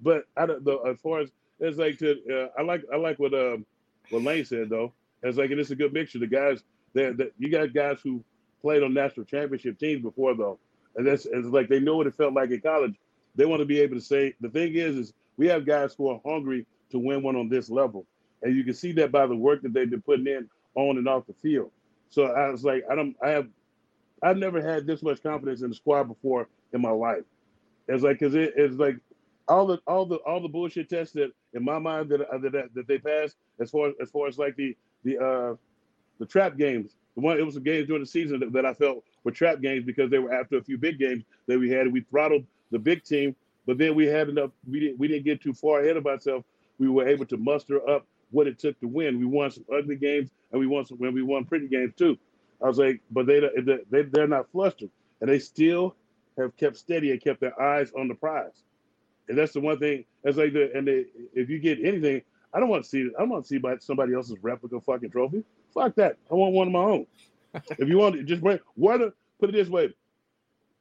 But 0.00 0.24
I 0.36 0.46
don't 0.46 0.64
know 0.64 0.78
as 0.82 0.98
far 1.00 1.20
as 1.20 1.30
it's 1.60 1.78
like 1.78 1.98
to 1.98 2.20
uh, 2.32 2.60
I 2.60 2.62
like 2.62 2.84
I 2.92 2.96
like 2.96 3.18
what 3.18 3.34
um 3.34 3.64
what 4.10 4.22
Lane 4.22 4.44
said 4.44 4.68
though. 4.70 4.92
It's 5.22 5.38
like 5.38 5.50
it's 5.50 5.70
a 5.70 5.76
good 5.76 5.92
mixture. 5.92 6.18
The 6.18 6.26
guys 6.26 6.62
that 6.94 7.16
that 7.18 7.32
you 7.38 7.50
got 7.50 7.72
guys 7.74 7.98
who 8.02 8.22
played 8.60 8.82
on 8.82 8.94
national 8.94 9.26
championship 9.26 9.78
teams 9.78 10.02
before 10.02 10.34
though, 10.34 10.58
and 10.96 11.06
that's 11.06 11.26
it's 11.26 11.48
like 11.48 11.68
they 11.68 11.80
know 11.80 11.96
what 11.96 12.06
it 12.06 12.14
felt 12.14 12.34
like 12.34 12.50
in 12.50 12.60
college. 12.60 12.94
They 13.34 13.46
want 13.46 13.60
to 13.60 13.66
be 13.66 13.80
able 13.80 13.96
to 13.96 14.02
say 14.02 14.34
the 14.40 14.50
thing 14.50 14.74
is 14.74 14.96
is 14.96 15.12
we 15.36 15.46
have 15.48 15.66
guys 15.66 15.94
who 15.94 16.08
are 16.08 16.20
hungry 16.26 16.66
to 16.90 16.98
win 16.98 17.22
one 17.22 17.36
on 17.36 17.48
this 17.48 17.70
level, 17.70 18.06
and 18.42 18.54
you 18.56 18.64
can 18.64 18.74
see 18.74 18.92
that 18.92 19.12
by 19.12 19.26
the 19.26 19.36
work 19.36 19.62
that 19.62 19.72
they've 19.72 19.90
been 19.90 20.02
putting 20.02 20.26
in 20.26 20.48
on 20.74 20.98
and 20.98 21.08
off 21.08 21.26
the 21.26 21.34
field. 21.34 21.70
So 22.10 22.24
I 22.26 22.50
was 22.50 22.64
like, 22.64 22.84
I 22.90 22.94
don't, 22.94 23.16
I 23.22 23.30
have, 23.30 23.48
I've 24.22 24.36
never 24.36 24.62
had 24.62 24.86
this 24.86 25.02
much 25.02 25.22
confidence 25.22 25.62
in 25.62 25.70
the 25.70 25.74
squad 25.74 26.04
before 26.04 26.48
in 26.72 26.80
my 26.80 26.90
life. 26.90 27.24
It's 27.88 28.02
like, 28.02 28.20
cause 28.20 28.34
it, 28.34 28.54
it's 28.56 28.76
like 28.76 28.96
all 29.48 29.66
the, 29.66 29.78
all 29.86 30.06
the, 30.06 30.16
all 30.16 30.40
the 30.40 30.48
bullshit 30.48 30.88
tests 30.88 31.14
that 31.14 31.32
in 31.54 31.64
my 31.64 31.78
mind 31.78 32.10
that 32.10 32.20
uh, 32.22 32.38
that, 32.38 32.70
that 32.74 32.86
they 32.86 32.98
passed 32.98 33.36
as 33.60 33.70
far 33.70 33.92
as, 34.00 34.10
far 34.10 34.28
as 34.28 34.38
like 34.38 34.56
the 34.56 34.76
the 35.04 35.18
uh 35.18 35.56
the 36.18 36.26
trap 36.26 36.56
games. 36.56 36.96
The 37.16 37.20
one 37.20 37.38
it 37.38 37.44
was 37.44 37.54
the 37.54 37.60
games 37.60 37.88
during 37.88 38.02
the 38.02 38.06
season 38.06 38.40
that, 38.40 38.52
that 38.52 38.64
I 38.64 38.72
felt 38.74 39.04
were 39.24 39.32
trap 39.32 39.60
games 39.60 39.84
because 39.84 40.10
they 40.10 40.18
were 40.18 40.32
after 40.32 40.56
a 40.56 40.62
few 40.62 40.78
big 40.78 40.98
games 40.98 41.24
that 41.46 41.58
we 41.58 41.70
had. 41.70 41.92
We 41.92 42.00
throttled 42.02 42.46
the 42.70 42.78
big 42.78 43.04
team, 43.04 43.36
but 43.66 43.78
then 43.78 43.94
we 43.94 44.06
had 44.06 44.28
enough. 44.28 44.50
We 44.68 44.80
didn't 44.80 44.98
we 44.98 45.08
didn't 45.08 45.24
get 45.24 45.42
too 45.42 45.52
far 45.52 45.80
ahead 45.80 45.96
of 45.96 46.06
ourselves. 46.06 46.44
We 46.78 46.88
were 46.88 47.06
able 47.06 47.26
to 47.26 47.36
muster 47.36 47.88
up 47.88 48.06
what 48.30 48.46
it 48.46 48.58
took 48.58 48.78
to 48.80 48.88
win. 48.88 49.18
We 49.18 49.26
won 49.26 49.50
some 49.50 49.64
ugly 49.72 49.96
games 49.96 50.30
and 50.50 50.60
we 50.60 50.66
won 50.66 50.86
some 50.86 50.98
when 50.98 51.12
we 51.12 51.22
won 51.22 51.44
pretty 51.44 51.68
games 51.68 51.92
too. 51.96 52.18
I 52.62 52.68
was 52.68 52.78
like, 52.78 53.00
but 53.10 53.26
they 53.26 53.40
they 53.90 54.02
they're 54.02 54.28
not 54.28 54.50
flustered 54.50 54.90
and 55.20 55.28
they 55.30 55.38
still 55.38 55.96
have 56.38 56.56
kept 56.56 56.76
steady 56.76 57.10
and 57.10 57.20
kept 57.20 57.40
their 57.40 57.60
eyes 57.60 57.92
on 57.98 58.08
the 58.08 58.14
prize. 58.14 58.64
And 59.28 59.38
that's 59.38 59.52
the 59.52 59.60
one 59.60 59.78
thing. 59.78 60.04
It's 60.24 60.38
like 60.38 60.52
the 60.52 60.70
and 60.76 60.86
they, 60.86 61.06
if 61.34 61.48
you 61.48 61.58
get 61.58 61.78
anything, 61.84 62.22
I 62.52 62.60
don't 62.60 62.68
want 62.68 62.84
to 62.84 62.90
see. 62.90 63.08
I 63.16 63.20
don't 63.20 63.30
want 63.30 63.44
to 63.44 63.48
see 63.48 63.58
by 63.58 63.76
somebody 63.78 64.14
else's 64.14 64.36
replica 64.42 64.80
fucking 64.80 65.10
trophy. 65.10 65.44
Fuck 65.72 65.94
that. 65.96 66.16
I 66.30 66.34
want 66.34 66.54
one 66.54 66.66
of 66.68 66.72
my 66.72 66.80
own. 66.80 67.06
if 67.78 67.88
you 67.88 67.98
want 67.98 68.14
to 68.14 68.22
just 68.22 68.42
bring 68.42 68.58
wear 68.76 68.98
the 68.98 69.12
put 69.40 69.48
it 69.48 69.52
this 69.52 69.68
way, 69.68 69.94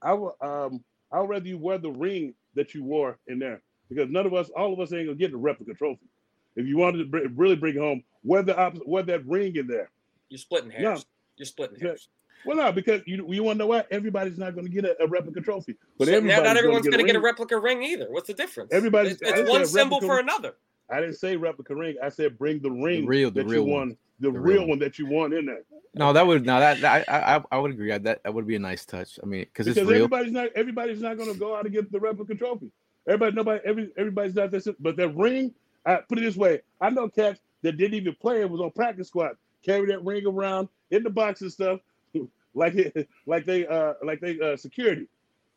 I 0.02 0.14
will 0.14 0.36
um 0.42 0.84
I'd 1.12 1.28
rather 1.28 1.48
you 1.48 1.58
wear 1.58 1.78
the 1.78 1.92
ring 1.92 2.34
that 2.56 2.74
you 2.74 2.84
wore 2.84 3.18
in 3.28 3.40
there 3.40 3.62
because 3.90 4.10
none 4.10 4.26
of 4.26 4.34
us, 4.34 4.50
all 4.50 4.74
of 4.74 4.80
us, 4.80 4.94
ain't 4.94 5.08
gonna 5.08 5.18
get 5.18 5.32
the 5.32 5.38
replica 5.38 5.74
trophy. 5.74 6.08
If 6.56 6.66
you 6.66 6.78
wanted 6.78 7.00
to 7.00 7.06
br- 7.06 7.42
really 7.42 7.56
bring 7.56 7.76
it 7.76 7.80
home, 7.80 8.04
wear 8.24 8.44
the 8.44 8.58
opposite, 8.58 8.88
wear 8.88 9.04
that 9.04 9.26
ring 9.26 9.56
in 9.56 9.68
there. 9.68 9.90
You're 10.30 10.38
splitting 10.38 10.72
hairs. 10.72 11.06
No. 11.42 11.44
You're 11.44 11.46
splitting 11.48 11.80
hairs. 11.80 12.08
Well, 12.46 12.58
no, 12.58 12.72
because 12.72 13.02
you 13.06 13.26
you 13.32 13.44
want 13.44 13.58
to 13.58 13.60
know 13.60 13.68
what? 13.68 13.88
Everybody's 13.92 14.38
not 14.38 14.56
going 14.56 14.66
to 14.66 14.72
get 14.72 14.84
a, 14.86 15.04
a 15.04 15.08
replica 15.08 15.42
trophy, 15.42 15.76
but 15.98 16.08
So 16.08 16.14
everybody's 16.16 16.44
not 16.44 16.58
everyone's 16.58 16.88
going 16.88 17.00
to 17.00 17.06
get 17.06 17.16
a 17.16 17.20
replica 17.20 17.60
ring 17.60 17.84
either. 17.84 18.08
What's 18.10 18.28
the 18.28 18.34
difference? 18.34 18.72
Everybody's- 18.74 19.18
it's, 19.22 19.32
it's 19.40 19.50
one 19.50 19.66
symbol 19.66 19.98
replica 19.98 20.06
for 20.08 20.16
ring. 20.18 20.26
another. 20.26 20.56
I 20.90 21.00
didn't 21.02 21.16
say 21.16 21.36
replica 21.36 21.76
ring. 21.76 21.96
I 22.02 22.10
said 22.10 22.38
bring 22.40 22.60
the 22.60 22.72
ring, 22.72 23.06
real- 23.06 23.30
the 23.32 23.44
that 23.44 23.50
real 23.50 23.64
you 23.64 23.70
one. 23.72 23.80
won, 23.90 23.98
the, 24.20 24.32
The 24.32 24.40
real, 24.40 24.60
real 24.60 24.68
one 24.70 24.80
that 24.80 24.98
you 25.00 25.06
won 25.06 25.34
in 25.34 25.46
there. 25.46 25.62
No, 25.94 26.14
that 26.14 26.26
would 26.26 26.44
no 26.46 26.60
that, 26.60 26.82
that 26.82 27.08
I, 27.10 27.36
I 27.38 27.44
I 27.52 27.58
would 27.60 27.72
agree. 27.72 27.90
That 27.96 28.24
that 28.24 28.34
would 28.34 28.48
be 28.48 28.56
a 28.56 28.60
nice 28.60 28.86
touch. 28.86 29.20
I 29.22 29.26
mean, 29.28 29.42
because 29.42 29.68
it's 29.68 29.76
Because 29.76 29.90
real. 29.90 29.98
everybody's 30.06 30.32
not 30.32 30.50
everybody's 30.56 31.02
not 31.02 31.18
going 31.18 31.32
to 31.32 31.38
go 31.40 31.56
out 31.56 31.66
and 31.66 31.74
get 31.74 31.92
the 31.92 32.00
replica 32.00 32.34
trophy. 32.36 32.72
Everybody, 33.08 33.36
nobody, 33.36 33.62
every 33.66 33.92
everybody's 33.98 34.36
not 34.36 34.50
this. 34.52 34.68
But 34.80 34.96
that 34.98 35.10
ring, 35.16 35.54
I 35.86 35.96
put 35.98 36.18
it 36.18 36.22
this 36.22 36.36
way: 36.38 36.62
I 36.80 36.90
know 36.90 37.08
cats 37.10 37.40
that 37.62 37.78
didn't 37.78 37.96
even 37.96 38.16
play 38.16 38.42
and 38.42 38.50
was 38.52 38.62
on 38.62 38.72
practice 38.72 39.08
squad, 39.10 39.38
carry 39.64 39.88
that 39.88 40.04
ring 40.04 40.26
around 40.26 40.70
in 40.92 41.04
the 41.04 41.10
box 41.10 41.42
and 41.42 41.52
stuff, 41.52 41.80
like 42.54 42.76
it, 42.76 43.08
like 43.26 43.46
they 43.46 43.66
uh 43.68 43.94
like 44.04 44.20
they 44.22 44.40
uh 44.40 44.58
security, 44.58 45.08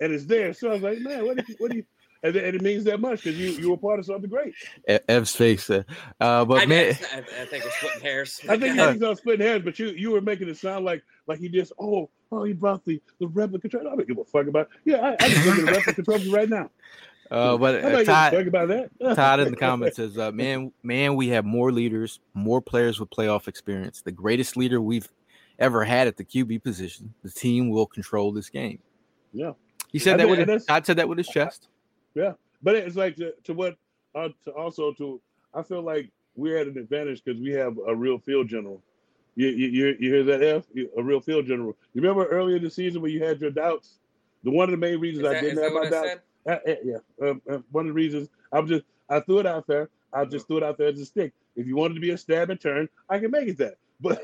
and 0.01 0.13
it's 0.13 0.25
there. 0.27 0.53
So 0.53 0.71
I 0.71 0.73
was 0.75 0.83
like, 0.83 0.99
man, 1.01 1.25
what 1.27 1.37
do 1.39 1.45
you, 1.49 1.57
what 1.59 1.71
do 1.71 1.79
you? 1.79 1.85
And, 2.25 2.35
it- 2.37 2.45
and 2.45 2.55
it 2.57 2.63
means 2.63 2.85
that 2.85 3.01
much 3.01 3.23
because 3.23 3.39
you 3.39 3.51
you 3.51 3.71
were 3.71 3.77
part 3.77 3.99
of 3.99 4.07
something 4.07 4.31
great. 4.31 4.55
Ev's 5.11 5.37
face. 5.37 5.69
Uh, 5.69 5.83
uh, 6.19 6.47
but 6.47 6.63
I, 6.63 6.65
man, 6.65 6.97
I, 7.13 7.19
I 7.19 7.45
think 7.45 7.65
we're 7.65 7.71
splitting 7.71 8.01
hairs. 8.01 8.41
I 8.49 8.57
think 8.57 8.77
he's 8.81 9.03
on 9.03 9.17
splitting 9.17 9.47
hairs, 9.47 9.61
but 9.63 9.79
you 9.79 9.89
you 9.89 10.11
were 10.11 10.23
making 10.23 10.49
it 10.49 10.57
sound 10.57 10.87
like 10.87 11.03
like 11.27 11.39
he 11.39 11.51
just 11.51 11.73
oh 11.79 12.09
oh 12.33 12.45
he 12.45 12.55
brought 12.55 12.83
the 12.87 12.99
the 13.21 13.27
replica 13.27 13.69
trophy. 13.69 13.87
I 13.87 13.91
don't 13.95 14.09
give 14.09 14.17
a 14.17 14.25
fuck 14.25 14.47
about. 14.47 14.71
It. 14.87 14.93
Yeah, 14.93 15.01
I, 15.21 15.23
I 15.23 15.29
just 15.29 15.45
look 15.47 15.59
at 15.59 15.67
the 15.67 15.73
replica 15.73 16.03
trophy 16.03 16.31
right 16.31 16.49
now. 16.49 16.71
Uh, 17.31 17.57
but 17.57 17.77
uh, 17.77 17.81
don't 17.81 17.91
give 17.93 18.01
a 18.01 18.05
Todd, 18.05 18.33
fuck 18.33 18.47
about 18.47 18.69
that. 18.69 18.91
Todd 19.17 19.41
in 19.41 19.51
the 19.51 19.57
comments 19.57 19.97
says, 19.97 20.19
uh, 20.19 20.31
"Man, 20.33 20.73
man, 20.83 21.17
we 21.17 21.29
have 21.29 21.45
more 21.45 21.73
leaders, 21.73 22.21
more 22.35 22.61
players 22.61 23.01
with 23.01 23.11
playoff 23.11 23.49
experience. 23.49 24.03
The 24.03 24.13
greatest 24.13 24.57
leader 24.57 24.81
we've 24.81 25.09
ever 25.59 25.85
had 25.85 26.07
at 26.07 26.17
the 26.17 26.25
QB 26.25 26.63
position. 26.63 27.13
The 27.23 27.31
team 27.31 27.71
will 27.71 27.87
control 27.87 28.33
this 28.33 28.49
game." 28.51 28.79
Yeah. 29.33 29.53
he 29.91 29.99
said 29.99 30.15
I 30.15 30.17
that 30.19 30.27
think- 30.27 30.39
with 30.39 30.49
his, 30.49 30.65
Todd 30.67 30.87
said 30.87 30.97
that 30.99 31.09
with 31.09 31.19
his 31.19 31.29
chest. 31.29 31.69
Yeah, 32.15 32.33
but 32.63 32.77
it's 32.77 32.97
like 32.97 33.17
to, 33.17 33.33
to 33.45 33.55
what 33.55 33.77
uh, 34.15 34.29
to 34.45 34.51
also 34.53 34.93
to 34.93 35.21
I 35.55 35.63
feel 35.63 35.83
like 35.83 36.11
we're 36.37 36.57
at 36.59 36.67
an 36.67 36.79
advantage 36.79 37.23
because 37.25 37.41
we 37.41 37.51
have 37.53 37.77
a 37.87 37.95
real 37.95 38.19
field 38.19 38.49
general. 38.49 38.81
You 39.37 39.49
you, 39.49 39.67
you, 39.69 39.97
you 39.99 40.15
hear 40.15 40.23
that 40.25 40.43
F? 40.43 40.65
A 40.97 41.03
real 41.03 41.21
field 41.21 41.47
general. 41.47 41.77
You 41.93 42.03
remember 42.03 42.27
earlier 42.27 42.57
in 42.57 42.63
the 42.63 42.71
season 42.71 43.03
when 43.03 43.11
you 43.11 43.25
had 43.25 43.41
your 43.41 43.51
doubts? 43.51 43.99
The 44.45 44.51
one 44.51 44.65
of 44.69 44.71
the 44.73 44.77
main 44.77 44.95
Is 44.95 45.01
reasons 45.01 45.27
I 45.27 45.41
didn't 45.41 45.63
have 45.63 45.73
my 45.73 45.89
doubts. 45.91 46.09
said? 46.09 46.21
Uh, 46.47 46.59
uh, 46.69 46.75
yeah, 46.85 46.99
um, 47.23 47.41
uh, 47.51 47.59
one 47.71 47.87
of 47.87 47.89
the 47.89 47.95
reasons 47.95 48.29
I'm 48.53 48.67
just 48.67 48.85
I 49.09 49.21
threw 49.21 49.39
it 49.39 49.47
out 49.47 49.67
there. 49.67 49.89
I 50.13 50.25
just 50.25 50.47
threw 50.47 50.59
it 50.59 50.63
out 50.63 50.79
there 50.79 50.89
as 50.89 51.01
a 51.01 51.07
stick. 51.07 51.33
If 51.57 51.67
you 51.67 51.77
wanted 51.77 51.95
to 51.95 52.01
be 52.01 52.11
a 52.11 52.19
stab 52.19 52.51
and 52.51 52.61
turn, 52.61 52.89
I 53.09 53.19
can 53.19 53.31
make 53.31 53.49
it 53.49 53.59
that. 53.59 53.77
But 54.01 54.23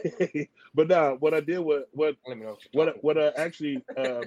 but 0.74 0.88
now 0.88 1.14
what 1.14 1.32
I 1.32 1.40
did 1.40 1.60
was 1.60 1.84
what 1.92 2.16
Let 2.26 2.36
me 2.36 2.44
know 2.44 2.58
what 2.72 3.02
what 3.02 3.16
uh, 3.16 3.30
actually 3.36 3.82
uh, 3.96 4.22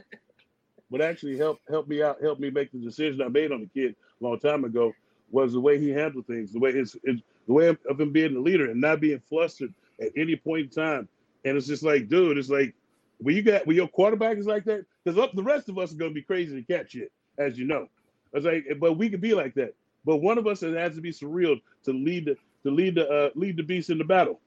what 0.90 1.02
actually 1.02 1.38
helped 1.38 1.70
helped 1.70 1.90
me 1.90 2.02
out 2.02 2.22
helped 2.22 2.40
me 2.40 2.50
make 2.50 2.72
the 2.72 2.80
decision 2.80 3.22
I 3.22 3.28
made 3.28 3.52
on 3.52 3.60
the 3.60 3.68
kid 3.68 3.96
a 4.22 4.24
long 4.24 4.40
time 4.40 4.64
ago 4.64 4.94
was 5.32 5.54
the 5.54 5.60
way 5.60 5.80
he 5.80 5.90
handled 5.90 6.28
things, 6.28 6.54
the 6.54 6.60
way 6.60 6.72
his, 6.72 6.96
his 7.04 7.20
the 7.48 7.54
way 7.54 7.68
of, 7.68 7.78
of 7.90 8.00
him 8.00 8.12
being 8.12 8.36
the 8.36 8.40
leader 8.40 8.72
and 8.72 8.80
not 8.80 9.02
being 9.02 9.20
flustered 9.28 9.74
at 10.00 10.12
any 10.16 10.36
point 10.36 10.66
in 10.66 10.70
time. 10.70 11.10
And 11.44 11.58
it's 11.58 11.68
just 11.68 11.84
like, 11.84 12.08
dude, 12.08 12.38
it's 12.38 12.50
like 12.50 12.74
when 13.18 13.36
you 13.36 13.42
got 13.42 13.66
when 13.68 13.76
your 13.76 13.88
quarterback 13.88 14.38
is 14.38 14.46
like 14.46 14.64
that, 14.66 14.86
because 15.04 15.20
up 15.20 15.34
the 15.34 15.44
rest 15.44 15.70
of 15.70 15.78
us 15.78 15.92
are 15.92 15.98
gonna 15.98 16.12
be 16.12 16.22
crazy 16.22 16.56
to 16.56 16.74
catch 16.74 16.96
it, 16.96 17.12
as 17.38 17.58
you 17.58 17.66
know. 17.66 17.88
It's 18.34 18.46
like, 18.46 18.66
but 18.80 18.94
we 18.94 19.10
could 19.10 19.22
be 19.22 19.34
like 19.34 19.54
that. 19.56 19.74
But 20.06 20.18
one 20.18 20.38
of 20.38 20.48
us 20.48 20.62
has 20.62 20.96
to 20.96 21.02
be 21.02 21.12
surreal 21.12 21.62
to 21.86 21.92
lead 21.94 22.26
the 22.26 22.36
to 22.64 22.72
lead 22.72 22.96
the 22.96 23.08
uh, 23.10 23.30
lead 23.36 23.58
the 23.58 23.64
beast 23.64 23.90
in 23.90 23.98
the 23.98 24.04
battle. 24.04 24.40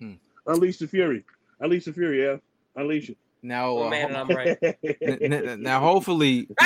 Hmm. 0.00 0.14
Unleash 0.46 0.78
the 0.78 0.86
fury. 0.88 1.24
Unleash 1.60 1.84
the 1.86 1.92
fury, 1.92 2.22
yeah. 2.24 2.36
Unleash 2.76 3.10
it. 3.10 3.16
Now, 3.42 3.70
Oh, 3.70 3.86
uh, 3.86 3.90
man, 3.90 4.16
I'm 4.16 4.28
right. 4.28 4.58
n- 4.62 5.32
n- 5.32 5.62
now, 5.62 5.80
hopefully, 5.80 6.48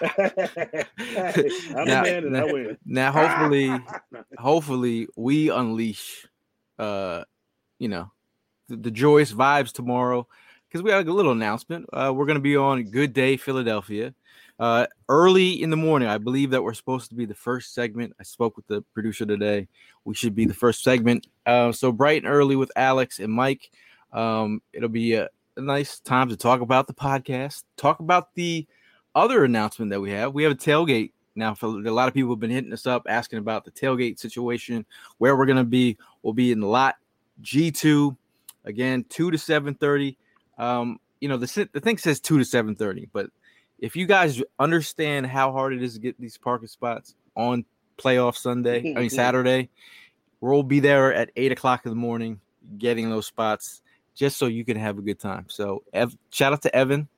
I'm 0.00 1.84
Now- 1.86 2.00
a 2.00 2.02
man 2.02 2.24
and 2.24 2.32
now- 2.32 2.46
I 2.48 2.52
win. 2.52 2.78
Now, 2.84 3.12
hopefully, 3.12 3.70
hopefully, 4.38 5.08
we 5.16 5.50
unleash, 5.50 6.26
uh, 6.78 7.24
you 7.78 7.88
know, 7.88 8.10
the, 8.68 8.76
the 8.76 8.90
joyous 8.90 9.32
vibes 9.32 9.72
tomorrow 9.72 10.26
because 10.68 10.82
we 10.82 10.90
got 10.90 11.06
a 11.06 11.12
little 11.12 11.32
announcement. 11.32 11.86
Uh, 11.92 12.12
we're 12.14 12.26
going 12.26 12.36
to 12.36 12.42
be 12.42 12.56
on 12.56 12.82
Good 12.84 13.12
Day 13.12 13.36
Philadelphia 13.36 14.14
uh, 14.58 14.86
early 15.08 15.62
in 15.62 15.70
the 15.70 15.76
morning. 15.76 16.08
I 16.08 16.18
believe 16.18 16.50
that 16.50 16.62
we're 16.62 16.74
supposed 16.74 17.10
to 17.10 17.14
be 17.14 17.26
the 17.26 17.34
first 17.34 17.74
segment. 17.74 18.14
I 18.18 18.22
spoke 18.22 18.56
with 18.56 18.66
the 18.66 18.82
producer 18.94 19.26
today. 19.26 19.68
We 20.04 20.14
should 20.14 20.34
be 20.34 20.46
the 20.46 20.54
first 20.54 20.82
segment. 20.82 21.26
Uh, 21.44 21.72
so 21.72 21.92
bright 21.92 22.22
and 22.22 22.32
early 22.32 22.56
with 22.56 22.70
Alex 22.76 23.18
and 23.18 23.32
Mike. 23.32 23.70
Um, 24.12 24.62
it'll 24.72 24.88
be 24.88 25.14
a, 25.14 25.28
a 25.56 25.60
nice 25.60 26.00
time 26.00 26.28
to 26.30 26.36
talk 26.36 26.60
about 26.60 26.86
the 26.86 26.94
podcast, 26.94 27.64
talk 27.76 28.00
about 28.00 28.34
the 28.34 28.66
other 29.14 29.44
announcement 29.44 29.90
that 29.90 30.00
we 30.00 30.10
have. 30.10 30.32
We 30.32 30.42
have 30.42 30.52
a 30.52 30.56
tailgate 30.56 31.12
now. 31.34 31.54
For 31.54 31.66
a 31.66 31.90
lot 31.90 32.08
of 32.08 32.14
people 32.14 32.30
have 32.30 32.40
been 32.40 32.50
hitting 32.50 32.72
us 32.72 32.86
up 32.86 33.06
asking 33.08 33.38
about 33.38 33.64
the 33.64 33.70
tailgate 33.70 34.18
situation, 34.18 34.86
where 35.18 35.36
we're 35.36 35.46
to 35.46 35.64
be. 35.64 35.98
We'll 36.22 36.34
be 36.34 36.52
in 36.52 36.60
lot 36.60 36.96
G2 37.42 38.16
again, 38.64 39.04
two 39.08 39.30
to 39.30 39.38
seven 39.38 39.74
thirty. 39.74 40.18
Um, 40.58 40.98
you 41.20 41.28
know 41.28 41.36
the 41.36 41.68
the 41.72 41.80
thing 41.80 41.98
says 41.98 42.20
two 42.20 42.38
to 42.38 42.44
seven 42.44 42.74
thirty, 42.74 43.08
but 43.12 43.30
if 43.78 43.96
you 43.96 44.06
guys 44.06 44.42
understand 44.58 45.26
how 45.26 45.52
hard 45.52 45.72
it 45.72 45.82
is 45.82 45.94
to 45.94 46.00
get 46.00 46.18
these 46.20 46.38
parking 46.38 46.68
spots 46.68 47.14
on 47.36 47.64
playoff 47.98 48.36
Sunday, 48.36 48.94
I 48.96 49.00
mean 49.00 49.10
Saturday, 49.24 49.70
we'll 50.40 50.62
be 50.62 50.80
there 50.80 51.12
at 51.12 51.30
eight 51.36 51.52
o'clock 51.52 51.84
in 51.84 51.90
the 51.90 51.96
morning 51.96 52.40
getting 52.78 53.10
those 53.10 53.26
spots 53.26 53.82
just 54.14 54.38
so 54.38 54.46
you 54.46 54.64
can 54.64 54.76
have 54.76 54.98
a 54.98 55.02
good 55.02 55.18
time. 55.18 55.46
So, 55.48 55.82
Ev- 55.92 56.16
shout 56.30 56.52
out 56.52 56.62
to 56.62 56.74
Evan 56.74 57.08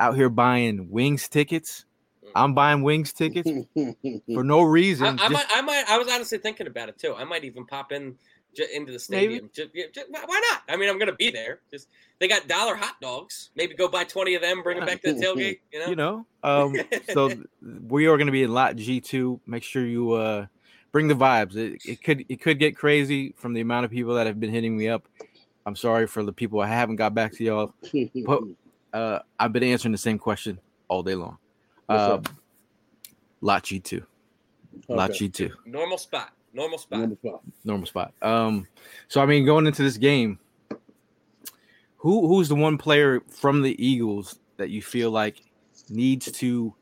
out 0.00 0.16
here 0.16 0.28
buying 0.30 0.90
wings 0.90 1.28
tickets. 1.28 1.84
Mm. 2.24 2.30
I'm 2.34 2.54
buying 2.54 2.82
wings 2.82 3.12
tickets 3.12 3.50
for 4.34 4.44
no 4.44 4.62
reason. 4.62 5.06
I, 5.06 5.10
I 5.10 5.16
just- 5.16 5.32
might, 5.32 5.46
I 5.50 5.60
might, 5.62 5.84
I 5.88 5.98
was 5.98 6.08
honestly 6.08 6.38
thinking 6.38 6.66
about 6.66 6.88
it 6.88 6.98
too. 6.98 7.14
I 7.14 7.24
might 7.24 7.44
even 7.44 7.66
pop 7.66 7.92
in 7.92 8.16
j- 8.54 8.74
into 8.74 8.92
the 8.92 8.98
stadium. 8.98 9.50
Ju- 9.52 9.70
yeah, 9.74 9.86
ju- 9.92 10.04
why 10.08 10.24
why 10.26 10.40
not? 10.50 10.62
I 10.68 10.76
mean, 10.76 10.88
I'm 10.88 10.98
gonna 10.98 11.14
be 11.14 11.30
there. 11.30 11.60
Just 11.70 11.88
they 12.18 12.28
got 12.28 12.48
dollar 12.48 12.74
hot 12.74 12.96
dogs. 13.00 13.50
Maybe 13.54 13.74
go 13.74 13.88
buy 13.88 14.04
twenty 14.04 14.34
of 14.34 14.42
them, 14.42 14.62
bring 14.62 14.78
them 14.78 14.86
back 14.86 15.02
to 15.02 15.12
the 15.12 15.24
tailgate. 15.24 15.60
You 15.72 15.80
know, 15.80 15.88
you 15.88 15.96
know 15.96 16.26
um 16.42 16.76
so 17.12 17.30
we 17.88 18.06
are 18.06 18.16
going 18.16 18.26
to 18.26 18.32
be 18.32 18.44
in 18.44 18.52
lot 18.52 18.76
g2 18.76 19.40
make 19.46 19.62
sure 19.62 19.84
you 19.84 20.12
uh 20.12 20.46
bring 20.92 21.08
the 21.08 21.14
vibes. 21.14 21.56
It, 21.56 21.80
it 21.84 22.02
could 22.02 22.24
it 22.28 22.40
could 22.40 22.58
get 22.58 22.76
crazy 22.76 23.34
from 23.36 23.54
the 23.54 23.60
amount 23.60 23.84
of 23.84 23.90
people 23.90 24.14
that 24.14 24.26
have 24.26 24.38
been 24.38 24.50
hitting 24.50 24.76
me 24.76 24.88
up. 24.88 25.08
I'm 25.66 25.76
sorry 25.76 26.06
for 26.06 26.22
the 26.22 26.32
people 26.32 26.60
i 26.60 26.66
haven't 26.66 26.96
got 26.96 27.14
back 27.14 27.32
to 27.34 27.44
y'all 27.44 27.74
but 28.24 28.40
uh 28.92 29.18
i've 29.38 29.52
been 29.52 29.64
answering 29.64 29.92
the 29.92 29.98
same 29.98 30.18
question 30.18 30.58
all 30.88 31.02
day 31.02 31.14
long. 31.14 31.38
What's 31.86 32.02
uh, 32.02 32.20
lot 33.40 33.64
g2 33.64 34.04
lot 34.88 35.10
g2 35.10 35.52
normal 35.66 35.98
spot, 35.98 36.32
normal 36.52 36.78
spot. 36.78 37.00
Number 37.00 37.16
five. 37.22 37.40
normal 37.64 37.86
spot 37.86 38.12
um 38.22 38.66
so 39.08 39.20
i 39.20 39.26
mean 39.26 39.44
going 39.44 39.66
into 39.66 39.82
this 39.82 39.96
game 39.96 40.38
who 41.96 42.26
who's 42.28 42.48
the 42.48 42.54
one 42.54 42.78
player 42.78 43.20
from 43.28 43.62
the 43.62 43.74
eagles 43.84 44.38
that 44.56 44.70
you 44.70 44.82
feel 44.82 45.10
like 45.10 45.42
needs 45.90 46.30
to 46.32 46.74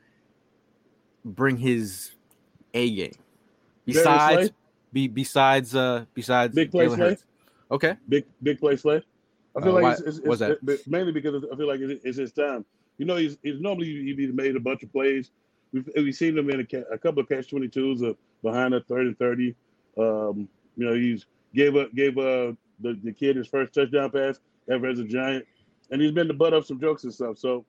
bring 1.24 1.56
his 1.56 2.12
a 2.74 2.90
game 2.94 3.12
besides 3.84 4.50
be 4.92 5.08
besides 5.08 5.74
uh 5.74 6.04
besides 6.14 6.54
Big 6.54 6.70
play 6.70 6.86
Jalen 6.86 6.98
Hurts? 6.98 7.24
okay 7.70 7.96
Big 8.08 8.24
big 8.42 8.58
play 8.60 8.76
slay. 8.76 9.02
I 9.56 9.60
feel 9.62 9.70
Uh, 9.70 9.74
like 9.74 9.82
why- 9.82 9.92
it's, 9.92 10.00
it's, 10.02 10.20
what's 10.20 10.40
it's- 10.42 10.86
mainly 10.86 11.12
because 11.12 11.44
I 11.52 11.56
feel 11.56 11.66
like 11.66 11.80
it- 11.80 12.00
it's 12.04 12.18
his 12.18 12.32
time. 12.32 12.64
You 12.98 13.04
know, 13.06 13.16
he's, 13.16 13.36
he's 13.42 13.60
normally 13.60 13.86
he'd 14.04 14.16
be 14.16 14.26
made 14.28 14.54
a 14.56 14.60
bunch 14.60 14.82
of 14.82 14.90
plays. 14.92 15.30
We've, 15.72 15.88
we've 15.96 16.14
seen 16.14 16.36
him 16.38 16.48
in 16.50 16.60
a, 16.60 16.78
a 16.94 16.98
couple 16.98 17.20
of 17.22 17.28
catch 17.28 17.48
twenty 17.50 17.68
twos 17.68 18.02
uh, 18.02 18.12
behind 18.46 18.74
a 18.74 18.80
third 18.80 19.06
and 19.06 19.18
thirty. 19.18 19.54
Um, 19.98 20.48
you 20.76 20.86
know, 20.86 20.94
he's 20.94 21.26
gave 21.54 21.76
up 21.76 21.92
gave 21.94 22.16
uh 22.16 22.52
the, 22.80 22.98
the 23.02 23.12
kid 23.12 23.36
his 23.36 23.48
first 23.48 23.72
touchdown 23.74 24.10
pass 24.10 24.38
ever 24.70 24.86
as 24.86 25.00
a 25.00 25.04
giant, 25.04 25.44
and 25.90 26.00
he's 26.00 26.12
been 26.12 26.28
the 26.28 26.34
butt 26.34 26.52
of 26.52 26.64
some 26.64 26.80
jokes 26.80 27.04
and 27.04 27.12
stuff. 27.12 27.38
So 27.38 27.64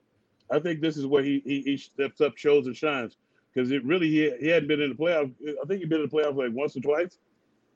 I 0.51 0.59
think 0.59 0.81
this 0.81 0.95
is 0.95 1.05
where 1.05 1.23
he 1.23 1.41
he, 1.43 1.61
he 1.61 1.77
steps 1.77 2.21
up, 2.21 2.37
shows 2.37 2.67
and 2.67 2.77
shines 2.77 3.17
because 3.53 3.71
it 3.71 3.83
really 3.83 4.07
he, 4.07 4.31
he 4.39 4.47
hadn't 4.47 4.67
been 4.67 4.81
in 4.81 4.89
the 4.89 4.95
playoff. 4.95 5.33
I 5.41 5.65
think 5.65 5.79
he'd 5.79 5.89
been 5.89 6.01
in 6.01 6.09
the 6.09 6.15
playoff 6.15 6.35
like 6.35 6.51
once 6.53 6.77
or 6.77 6.81
twice. 6.81 7.17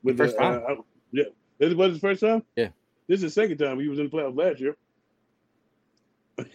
With 0.04 0.16
First 0.16 0.36
the, 0.36 0.42
time. 0.42 0.62
Uh, 0.68 0.74
yeah, 1.10 1.24
this 1.58 1.74
was 1.74 1.92
his 1.92 2.00
first 2.00 2.20
time. 2.20 2.42
Yeah. 2.56 2.68
This 3.08 3.22
is 3.22 3.34
the 3.34 3.40
second 3.42 3.58
time 3.58 3.80
he 3.80 3.88
was 3.88 3.98
in 3.98 4.08
the 4.08 4.16
playoffs 4.16 4.36
last 4.36 4.60
year. 4.60 4.76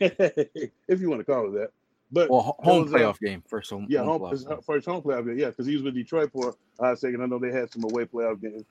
if 0.88 1.01
you 1.01 1.10
want 1.10 1.19
to 1.19 1.25
call 1.25 1.47
it 1.47 1.60
that. 1.60 1.71
But 2.12 2.30
well 2.30 2.56
home 2.60 2.88
playoff 2.88 3.20
game 3.20 3.43
first 3.48 3.70
home 3.70 3.86
yeah, 3.89 4.00
home 4.00 4.22
home, 4.22 4.32
playoff 4.32 4.65
first 4.65 4.86
home 4.86 5.02
playoff 5.02 5.26
game. 5.26 5.38
Yeah, 5.38 5.50
because 5.50 5.65
he 5.65 5.74
was 5.76 5.84
with 5.84 5.96
Detroit 5.96 6.32
for 6.32 6.56
a 6.80 6.96
second. 6.96 7.22
I 7.22 7.26
know 7.26 7.38
they 7.38 7.52
had 7.52 7.72
some 7.72 7.84
away 7.84 8.06
playoff 8.06 8.41
games, 8.41 8.63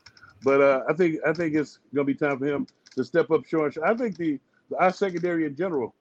but 0.42 0.60
uh, 0.60 0.82
I 0.88 0.94
think 0.94 1.18
I 1.26 1.32
think 1.32 1.54
it's 1.54 1.78
gonna 1.94 2.04
be 2.04 2.14
time 2.14 2.38
for 2.38 2.46
him 2.46 2.66
to 2.94 3.04
step 3.04 3.30
up, 3.30 3.44
showing. 3.46 3.72
I 3.84 3.94
think 3.94 4.16
the 4.16 4.40
our 4.78 4.92
secondary 4.92 5.44
in 5.44 5.54
general, 5.54 5.94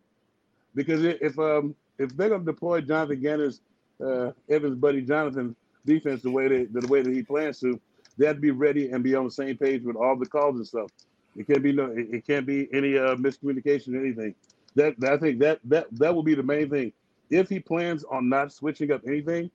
because 0.75 1.03
if 1.03 1.37
um 1.37 1.75
if 1.99 2.15
they're 2.15 2.29
gonna 2.29 2.45
deploy 2.45 2.81
Jonathan 2.81 3.21
Gannon's 3.21 3.61
uh, 4.03 4.31
Evans 4.49 4.75
buddy 4.75 5.01
Jonathan 5.01 5.55
defense 5.85 6.21
the 6.21 6.31
way 6.31 6.47
that 6.47 6.81
the 6.81 6.87
way 6.87 7.01
that 7.01 7.13
he 7.13 7.21
plans 7.21 7.59
to, 7.59 7.79
they 8.17 8.27
have 8.27 8.37
to 8.37 8.41
be 8.41 8.51
ready 8.51 8.91
and 8.91 9.03
be 9.03 9.15
on 9.15 9.25
the 9.25 9.31
same 9.31 9.57
page 9.57 9.83
with 9.83 9.95
all 9.95 10.15
the 10.15 10.25
calls 10.25 10.55
and 10.55 10.67
stuff. 10.67 10.89
It 11.35 11.47
can't 11.47 11.63
be 11.63 11.73
no, 11.73 11.87
it, 11.87 12.07
it 12.11 12.27
can't 12.27 12.45
be 12.45 12.69
any 12.73 12.97
uh, 12.97 13.15
miscommunication 13.15 13.95
or 13.95 14.05
anything. 14.05 14.35
That, 14.75 14.99
that 14.99 15.13
I 15.13 15.17
think 15.17 15.39
that 15.39 15.59
that 15.65 15.87
that 15.91 16.13
will 16.13 16.23
be 16.23 16.35
the 16.35 16.43
main 16.43 16.69
thing. 16.69 16.93
If 17.29 17.49
he 17.49 17.59
plans 17.59 18.03
on 18.03 18.29
not 18.29 18.51
switching 18.51 18.91
up 18.91 19.01
anything, 19.07 19.49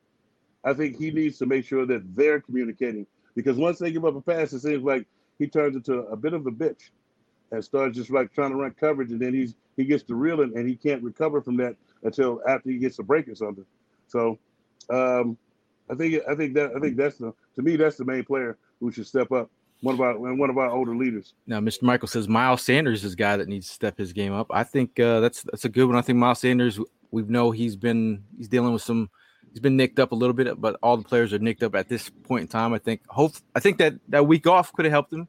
I 0.64 0.74
think 0.74 0.96
he 0.96 1.10
needs 1.10 1.38
to 1.38 1.46
make 1.46 1.64
sure 1.64 1.86
that 1.86 2.02
they're 2.14 2.40
communicating 2.40 3.06
because 3.34 3.56
once 3.56 3.78
they 3.78 3.90
give 3.90 4.04
up 4.04 4.16
a 4.16 4.20
pass, 4.20 4.52
it 4.52 4.60
seems 4.60 4.82
like 4.82 5.06
he 5.38 5.46
turns 5.46 5.76
into 5.76 6.00
a 6.00 6.16
bit 6.16 6.34
of 6.34 6.46
a 6.46 6.50
bitch 6.50 6.90
and 7.50 7.64
starts 7.64 7.96
just 7.96 8.10
like 8.10 8.32
trying 8.32 8.50
to 8.50 8.56
run 8.56 8.72
coverage, 8.78 9.10
and 9.10 9.20
then 9.20 9.34
he's 9.34 9.54
he 9.76 9.84
gets 9.84 10.02
the 10.02 10.14
reeling 10.14 10.52
and 10.56 10.68
he 10.68 10.76
can't 10.76 11.02
recover 11.02 11.40
from 11.40 11.56
that 11.56 11.76
until 12.02 12.40
after 12.46 12.70
he 12.70 12.78
gets 12.78 12.98
a 12.98 13.02
break 13.02 13.28
or 13.28 13.34
something. 13.34 13.64
So, 14.06 14.38
um, 14.90 15.38
I 15.90 15.94
think 15.94 16.22
I 16.28 16.34
think 16.34 16.54
that 16.54 16.72
I 16.76 16.80
think 16.80 16.96
that's 16.96 17.16
the 17.16 17.32
to 17.56 17.62
me 17.62 17.76
that's 17.76 17.96
the 17.96 18.04
main 18.04 18.24
player 18.24 18.58
who 18.80 18.92
should 18.92 19.06
step 19.06 19.32
up. 19.32 19.50
One 19.82 19.94
of 19.94 20.00
our 20.02 20.18
one 20.18 20.50
of 20.50 20.58
our 20.58 20.70
older 20.70 20.94
leaders. 20.94 21.32
Now, 21.46 21.60
Mr. 21.60 21.82
Michael 21.82 22.08
says 22.08 22.28
Miles 22.28 22.62
Sanders 22.62 23.02
is 23.02 23.14
a 23.14 23.16
guy 23.16 23.38
that 23.38 23.48
needs 23.48 23.66
to 23.66 23.72
step 23.72 23.96
his 23.96 24.12
game 24.12 24.34
up. 24.34 24.48
I 24.50 24.62
think 24.62 25.00
uh, 25.00 25.20
that's 25.20 25.42
that's 25.42 25.64
a 25.64 25.70
good 25.70 25.86
one. 25.86 25.96
I 25.96 26.02
think 26.02 26.18
Miles 26.18 26.40
Sanders, 26.40 26.78
we 27.10 27.22
know 27.22 27.50
he's 27.50 27.76
been 27.76 28.24
he's 28.36 28.48
dealing 28.48 28.72
with 28.72 28.82
some, 28.82 29.10
he's 29.50 29.60
been 29.60 29.76
nicked 29.76 29.98
up 29.98 30.12
a 30.12 30.14
little 30.14 30.34
bit, 30.34 30.60
but 30.60 30.76
all 30.82 30.96
the 30.96 31.04
players 31.04 31.32
are 31.32 31.38
nicked 31.38 31.62
up 31.62 31.74
at 31.74 31.88
this 31.88 32.08
point 32.08 32.42
in 32.42 32.48
time. 32.48 32.72
I 32.72 32.78
think 32.78 33.02
hope 33.08 33.32
I 33.54 33.60
think 33.60 33.78
that 33.78 33.94
that 34.08 34.26
week 34.26 34.46
off 34.46 34.72
could 34.72 34.84
have 34.84 34.92
helped 34.92 35.12
him. 35.12 35.28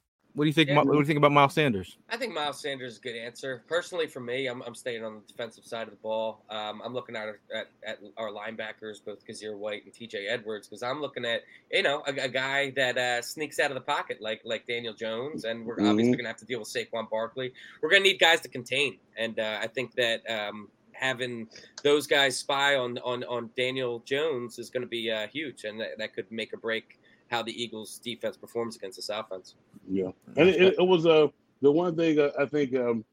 What 0.33 0.45
do 0.45 0.47
you 0.47 0.53
think? 0.53 0.69
Yeah. 0.69 0.77
What 0.77 0.91
do 0.93 0.97
you 0.97 1.05
think 1.05 1.17
about 1.17 1.31
Miles 1.33 1.53
Sanders? 1.53 1.97
I 2.09 2.15
think 2.15 2.33
Miles 2.33 2.59
Sanders 2.61 2.93
is 2.93 2.99
a 2.99 3.01
good 3.01 3.15
answer. 3.17 3.63
Personally, 3.67 4.07
for 4.07 4.21
me, 4.21 4.47
I'm, 4.47 4.61
I'm 4.61 4.75
staying 4.75 5.03
on 5.03 5.15
the 5.15 5.21
defensive 5.27 5.65
side 5.65 5.83
of 5.83 5.89
the 5.91 5.99
ball. 5.99 6.43
Um, 6.49 6.81
I'm 6.85 6.93
looking 6.93 7.15
at, 7.17 7.27
at 7.53 7.67
at 7.85 7.99
our 8.17 8.29
linebackers, 8.29 9.03
both 9.03 9.25
Kyzir 9.27 9.57
White 9.57 9.83
and 9.83 9.93
T.J. 9.93 10.27
Edwards, 10.27 10.67
because 10.67 10.83
I'm 10.83 11.01
looking 11.01 11.25
at 11.25 11.41
you 11.71 11.83
know 11.83 12.01
a, 12.07 12.11
a 12.23 12.29
guy 12.29 12.71
that 12.77 12.97
uh, 12.97 13.21
sneaks 13.21 13.59
out 13.59 13.71
of 13.71 13.75
the 13.75 13.81
pocket 13.81 14.19
like 14.21 14.41
like 14.45 14.65
Daniel 14.67 14.93
Jones, 14.93 15.43
and 15.43 15.65
we're 15.65 15.73
obviously 15.73 16.03
Mhm. 16.13 16.17
going 16.17 16.23
to 16.23 16.27
have 16.27 16.37
to 16.37 16.45
deal 16.45 16.59
with 16.59 16.69
Saquon 16.69 17.09
Barkley. 17.09 17.53
We're 17.81 17.89
going 17.89 18.03
to 18.03 18.09
need 18.09 18.19
guys 18.19 18.39
to 18.41 18.47
contain, 18.49 18.97
and 19.17 19.39
uh, 19.39 19.59
I 19.61 19.67
think 19.67 19.95
that. 19.95 20.21
Um, 20.29 20.69
Having 20.93 21.47
those 21.83 22.05
guys 22.05 22.37
spy 22.37 22.75
on 22.75 22.99
on, 22.99 23.23
on 23.23 23.49
Daniel 23.57 24.03
Jones 24.05 24.59
is 24.59 24.69
going 24.69 24.81
to 24.83 24.87
be 24.87 25.09
uh, 25.09 25.25
huge, 25.29 25.63
and 25.63 25.79
that, 25.81 25.97
that 25.97 26.13
could 26.13 26.31
make 26.31 26.53
or 26.53 26.57
break 26.57 26.99
how 27.31 27.41
the 27.41 27.51
Eagles' 27.59 27.97
defense 27.97 28.37
performs 28.37 28.75
against 28.75 28.97
this 28.97 29.09
offense. 29.09 29.55
Yeah, 29.89 30.11
and 30.37 30.47
it, 30.49 30.61
it, 30.61 30.75
it 30.79 30.87
was 30.87 31.05
uh, 31.05 31.27
the 31.61 31.71
one 31.71 31.95
thing 31.95 32.19
uh, 32.19 32.29
I 32.39 32.45
think 32.45 32.75
um, 32.75 33.03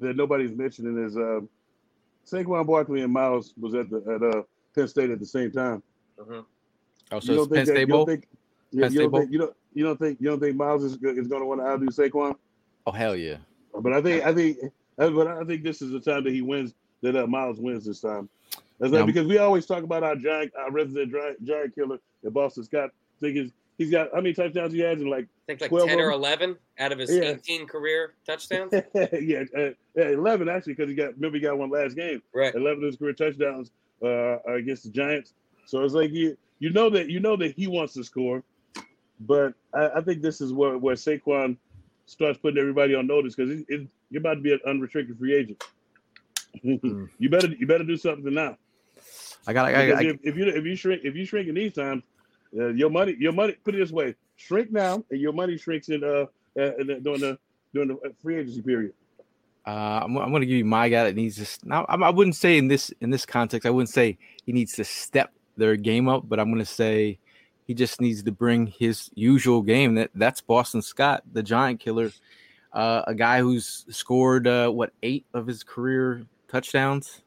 that 0.00 0.16
nobody's 0.16 0.52
mentioning 0.56 1.04
is 1.04 1.16
uh, 1.16 1.40
Saquon 2.26 2.66
Barkley 2.66 3.02
and 3.02 3.12
Miles 3.12 3.54
was 3.60 3.74
at 3.74 3.90
the 3.90 3.96
at 4.14 4.22
uh, 4.36 4.42
Penn 4.74 4.88
State 4.88 5.10
at 5.10 5.18
the 5.18 5.26
same 5.26 5.50
time. 5.50 5.82
Mhm. 6.18 6.44
Oh, 7.10 7.20
You 7.22 7.34
don't 7.34 7.38
it's 7.38 7.48
Penn 7.48 7.48
think 7.48 7.50
that- 7.50 7.66
State 7.66 7.78
you 7.80 7.86
Bowl. 7.88 8.04
don't 8.06 8.14
think, 8.14 8.28
yeah, 8.70 8.82
Penn 8.84 8.92
you 8.92 9.00
don't 9.00 9.12
think 9.20 9.32
you 9.32 9.38
don't 9.38 9.56
you 9.74 9.84
don't 9.84 9.98
think 9.98 10.20
you 10.20 10.28
don't 10.30 10.40
think 10.40 10.56
Miles 10.56 10.84
is, 10.84 10.92
is 10.92 11.28
going 11.28 11.42
to 11.42 11.46
want 11.46 11.60
to 11.60 11.66
outdo 11.66 11.86
Saquon? 11.86 12.34
Oh 12.86 12.92
hell 12.92 13.16
yeah! 13.16 13.36
But 13.78 13.92
I 13.92 14.00
think 14.00 14.24
I 14.24 14.32
think 14.32 14.58
uh, 14.98 15.10
but 15.10 15.26
I 15.26 15.44
think 15.44 15.62
this 15.64 15.82
is 15.82 15.90
the 15.90 16.00
time 16.00 16.24
that 16.24 16.32
he 16.32 16.40
wins 16.40 16.74
that 17.02 17.16
uh, 17.16 17.26
Miles 17.26 17.58
wins 17.58 17.84
this 17.84 18.00
time. 18.00 18.28
That's 18.78 18.92
like, 18.92 19.00
Now- 19.00 19.06
because 19.06 19.26
we 19.26 19.38
always 19.38 19.66
talk 19.66 19.82
about 19.82 20.02
our 20.04 20.16
giant 20.16 20.52
our 20.56 20.70
resident 20.70 21.12
giant, 21.12 21.44
giant 21.44 21.74
killer 21.74 21.98
that 22.22 22.30
Boston 22.30 22.64
Scott. 22.64 22.90
Think 23.20 23.52
he's 23.78 23.88
he's 23.88 23.90
got 23.90 24.10
how 24.12 24.18
many 24.20 24.32
touchdowns 24.34 24.72
he 24.72 24.80
has 24.80 25.00
in 25.00 25.08
like 25.08 25.24
I 25.24 25.28
think 25.46 25.60
like 25.60 25.70
12 25.70 25.88
10 25.88 26.00
or 26.00 26.10
11 26.10 26.56
out 26.78 26.92
of 26.92 26.98
his 26.98 27.10
Yeah. 27.10 27.22
18 27.22 27.66
career 27.66 28.14
touchdowns. 28.26 28.72
yeah, 28.94 29.44
uh, 29.56 29.70
yeah, 29.94 30.08
eleven 30.08 30.48
actually 30.48 30.74
because 30.74 30.88
he 30.88 30.94
got 30.94 31.14
remember 31.14 31.36
he 31.38 31.42
got 31.42 31.58
one 31.58 31.70
last 31.70 31.96
game. 31.96 32.22
right. 32.34 32.54
11 32.54 32.84
of 32.84 32.86
his 32.86 32.96
career 32.96 33.12
touchdowns 33.12 33.70
uh, 34.02 34.38
against 34.46 34.84
the 34.84 34.90
Giants. 34.90 35.34
So 35.66 35.82
it's 35.84 35.94
like 35.94 36.10
you 36.10 36.36
you 36.58 36.70
know 36.70 36.90
that 36.90 37.08
you 37.10 37.20
know 37.20 37.36
that 37.36 37.54
he 37.54 37.66
wants 37.66 37.94
to 37.94 38.04
score, 38.04 38.42
but 39.20 39.54
I, 39.74 39.88
I 39.96 40.00
think 40.00 40.22
this 40.22 40.40
is 40.40 40.52
where 40.52 40.78
where 40.78 40.94
Saquon 40.94 41.56
starts 42.06 42.38
putting 42.38 42.58
everybody 42.58 42.94
on 42.94 43.06
notice 43.06 43.34
because 43.34 43.50
it, 43.52 43.64
it, 43.68 43.88
you're 44.10 44.20
about 44.20 44.34
to 44.34 44.40
be 44.40 44.52
an 44.52 44.60
unrestricted 44.66 45.18
free 45.18 45.34
agent. 45.34 45.62
Mm. 46.64 47.08
you 47.18 47.30
better 47.30 47.48
you 47.48 47.66
better 47.66 47.84
do 47.84 47.96
something 47.96 48.32
now. 48.32 48.56
I 49.46 49.52
got. 49.52 49.66
I, 49.66 49.72
I, 49.72 49.76
I, 49.98 50.00
if, 50.02 50.18
if 50.22 50.36
you 50.36 50.46
if 50.46 50.64
you 50.64 50.76
shrink 50.76 51.02
if 51.04 51.16
you 51.16 51.24
shrink 51.24 51.48
in 51.48 51.54
these 51.54 51.72
times, 51.72 52.02
uh, 52.58 52.68
your 52.68 52.90
money 52.90 53.16
your 53.18 53.32
money 53.32 53.54
put 53.64 53.74
it 53.74 53.78
this 53.78 53.90
way 53.90 54.14
shrink 54.36 54.70
now 54.70 55.02
and 55.10 55.20
your 55.20 55.32
money 55.32 55.56
shrinks 55.56 55.88
in 55.88 56.02
uh, 56.04 56.26
uh 56.58 56.76
in 56.76 57.02
during 57.02 57.20
the 57.20 57.38
during 57.72 57.88
the 57.88 58.14
free 58.22 58.36
agency 58.36 58.62
period. 58.62 58.92
Uh, 59.64 60.00
I'm, 60.02 60.16
I'm 60.18 60.30
going 60.30 60.40
to 60.40 60.46
give 60.46 60.56
you 60.56 60.64
my 60.64 60.88
guy 60.88 61.04
that 61.04 61.14
needs 61.14 61.36
to. 61.36 61.68
Now, 61.68 61.84
I, 61.88 61.94
I 61.94 62.10
wouldn't 62.10 62.36
say 62.36 62.58
in 62.58 62.68
this 62.68 62.92
in 63.00 63.10
this 63.10 63.24
context, 63.24 63.66
I 63.66 63.70
wouldn't 63.70 63.90
say 63.90 64.18
he 64.44 64.52
needs 64.52 64.72
to 64.74 64.84
step 64.84 65.32
their 65.56 65.76
game 65.76 66.08
up, 66.08 66.28
but 66.28 66.40
I'm 66.40 66.48
going 66.48 66.58
to 66.58 66.64
say 66.64 67.18
he 67.66 67.74
just 67.74 68.00
needs 68.00 68.22
to 68.24 68.32
bring 68.32 68.66
his 68.66 69.10
usual 69.14 69.62
game. 69.62 69.94
That 69.94 70.10
that's 70.14 70.40
Boston 70.40 70.82
Scott, 70.82 71.22
the 71.32 71.42
Giant 71.42 71.78
Killer, 71.78 72.10
uh, 72.72 73.02
a 73.06 73.14
guy 73.14 73.40
who's 73.40 73.84
scored 73.88 74.48
uh, 74.48 74.68
what 74.70 74.92
eight 75.02 75.26
of 75.32 75.46
his 75.46 75.62
career 75.62 76.26
touchdowns 76.48 77.22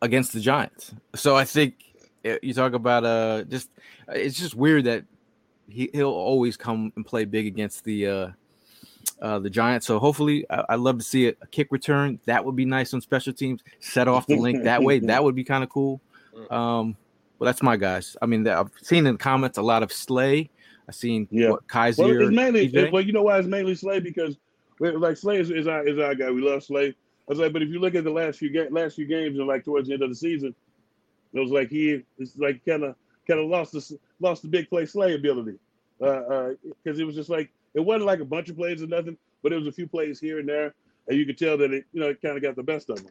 against 0.00 0.32
the 0.32 0.40
Giants. 0.40 0.94
So 1.14 1.36
I 1.36 1.44
think 1.44 1.74
uh, 2.24 2.36
you 2.42 2.54
talk 2.54 2.72
about 2.74 3.04
uh, 3.04 3.44
just 3.44 3.70
it's 4.08 4.38
just 4.38 4.54
weird 4.54 4.84
that 4.84 5.04
he 5.68 5.90
he'll 5.92 6.08
always 6.08 6.56
come 6.56 6.92
and 6.96 7.04
play 7.06 7.24
big 7.24 7.46
against 7.46 7.84
the. 7.84 8.06
Uh, 8.06 8.30
uh, 9.22 9.38
the 9.38 9.50
Giants. 9.50 9.86
So 9.86 9.98
hopefully, 9.98 10.46
I, 10.48 10.64
I'd 10.70 10.80
love 10.80 10.96
to 10.98 11.04
see 11.04 11.28
a, 11.28 11.34
a 11.42 11.46
kick 11.46 11.68
return. 11.70 12.18
That 12.24 12.42
would 12.44 12.56
be 12.56 12.64
nice 12.64 12.94
on 12.94 13.02
special 13.02 13.32
teams. 13.34 13.62
Set 13.80 14.08
off 14.08 14.26
the 14.26 14.36
Linc 14.36 14.64
that 14.64 14.82
way. 14.82 14.98
That 14.98 15.22
would 15.22 15.34
be 15.34 15.44
kind 15.44 15.62
of 15.62 15.68
cool. 15.68 16.00
Um, 16.50 16.96
well, 17.38 17.46
that's 17.46 17.62
my 17.62 17.76
guys. 17.76 18.16
I 18.22 18.26
mean, 18.26 18.46
I've 18.48 18.70
seen 18.82 19.06
in 19.06 19.14
the 19.14 19.18
comments 19.18 19.58
a 19.58 19.62
lot 19.62 19.82
of 19.82 19.92
Slay. 19.92 20.50
I've 20.88 20.94
seen 20.94 21.28
Yeah. 21.30 21.50
what, 21.50 21.68
Kaiser. 21.68 22.02
Well, 22.02 22.20
it's 22.22 22.30
mainly 22.30 22.70
TJ. 22.70 22.92
well, 22.92 23.02
you 23.02 23.12
know 23.12 23.22
why 23.22 23.38
it's 23.38 23.48
mainly 23.48 23.74
Slay 23.74 24.00
because 24.00 24.36
like 24.78 25.16
Slay 25.16 25.38
is, 25.38 25.50
is 25.50 25.66
our 25.66 25.86
is 25.86 25.98
our 25.98 26.14
guy. 26.14 26.30
We 26.30 26.40
love 26.42 26.64
Slay. 26.64 26.88
I 26.88 26.94
was 27.26 27.38
like, 27.38 27.52
but 27.52 27.62
if 27.62 27.68
you 27.68 27.78
look 27.78 27.94
at 27.94 28.04
the 28.04 28.10
last 28.10 28.38
few 28.38 28.50
ga- 28.50 28.68
last 28.70 28.96
few 28.96 29.06
games 29.06 29.38
and 29.38 29.46
like 29.46 29.64
towards 29.64 29.88
the 29.88 29.94
end 29.94 30.02
of 30.02 30.08
the 30.08 30.16
season, 30.16 30.54
it 31.32 31.40
was 31.40 31.50
like 31.50 31.68
he 31.68 32.02
it's 32.18 32.36
like 32.36 32.64
kind 32.64 32.84
of 32.84 32.96
kind 33.26 33.40
of 33.40 33.46
lost 33.46 33.72
the 33.72 33.98
lost 34.20 34.42
the 34.42 34.48
big 34.48 34.68
play 34.68 34.86
Slay 34.86 35.14
ability. 35.14 35.58
Uh, 36.00 36.04
uh, 36.04 36.50
because 36.82 36.98
it 36.98 37.04
was 37.04 37.14
just 37.14 37.28
like 37.28 37.50
it 37.74 37.80
wasn't 37.80 38.06
like 38.06 38.20
a 38.20 38.24
bunch 38.24 38.48
of 38.48 38.56
plays 38.56 38.82
or 38.82 38.86
nothing, 38.86 39.16
but 39.42 39.52
it 39.52 39.56
was 39.56 39.66
a 39.66 39.72
few 39.72 39.86
plays 39.86 40.18
here 40.18 40.38
and 40.38 40.48
there, 40.48 40.74
and 41.08 41.18
you 41.18 41.26
could 41.26 41.36
tell 41.36 41.58
that 41.58 41.72
it 41.72 41.84
you 41.92 42.00
know 42.00 42.08
it 42.08 42.22
kind 42.22 42.36
of 42.36 42.42
got 42.42 42.56
the 42.56 42.62
best 42.62 42.88
of 42.88 42.98
him. 42.98 43.10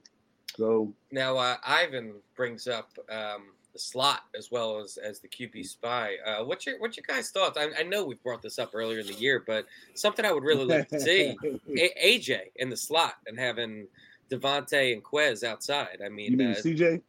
So 0.58 0.94
Now, 1.12 1.38
uh, 1.38 1.58
Ivan 1.66 2.16
brings 2.36 2.68
up 2.68 2.90
um, 3.10 3.44
the 3.72 3.80
slot 3.80 4.24
as 4.38 4.52
well 4.52 4.80
as, 4.80 4.98
as 4.98 5.20
the 5.20 5.28
QB 5.28 5.66
spy. 5.66 6.16
Uh, 6.26 6.44
what's 6.44 6.66
your 6.66 6.80
what's 6.80 6.98
your 6.98 7.06
guys' 7.08 7.30
thoughts? 7.30 7.58
I, 7.58 7.70
I 7.80 7.84
know 7.84 8.04
we've 8.04 8.22
brought 8.24 8.42
this 8.42 8.60
up 8.60 8.72
earlier 8.74 9.00
in 9.00 9.08
the 9.08 9.14
year, 9.14 9.44
but 9.46 9.66
something 9.94 10.26
I 10.26 10.32
would 10.32 10.44
really 10.44 10.66
like 10.66 10.90
to 10.90 11.00
see 11.00 11.38
A- 11.78 12.20
AJ 12.20 12.40
in 12.56 12.70
the 12.70 12.78
slot 12.78 13.16
and 13.28 13.40
having 13.40 13.88
DeVonta 14.30 14.94
and 14.94 15.04
Quez 15.04 15.44
outside. 15.44 16.00
I 16.04 16.10
mean, 16.10 16.38
mean 16.38 16.52
uh, 16.52 16.56
CJ? 16.56 17.02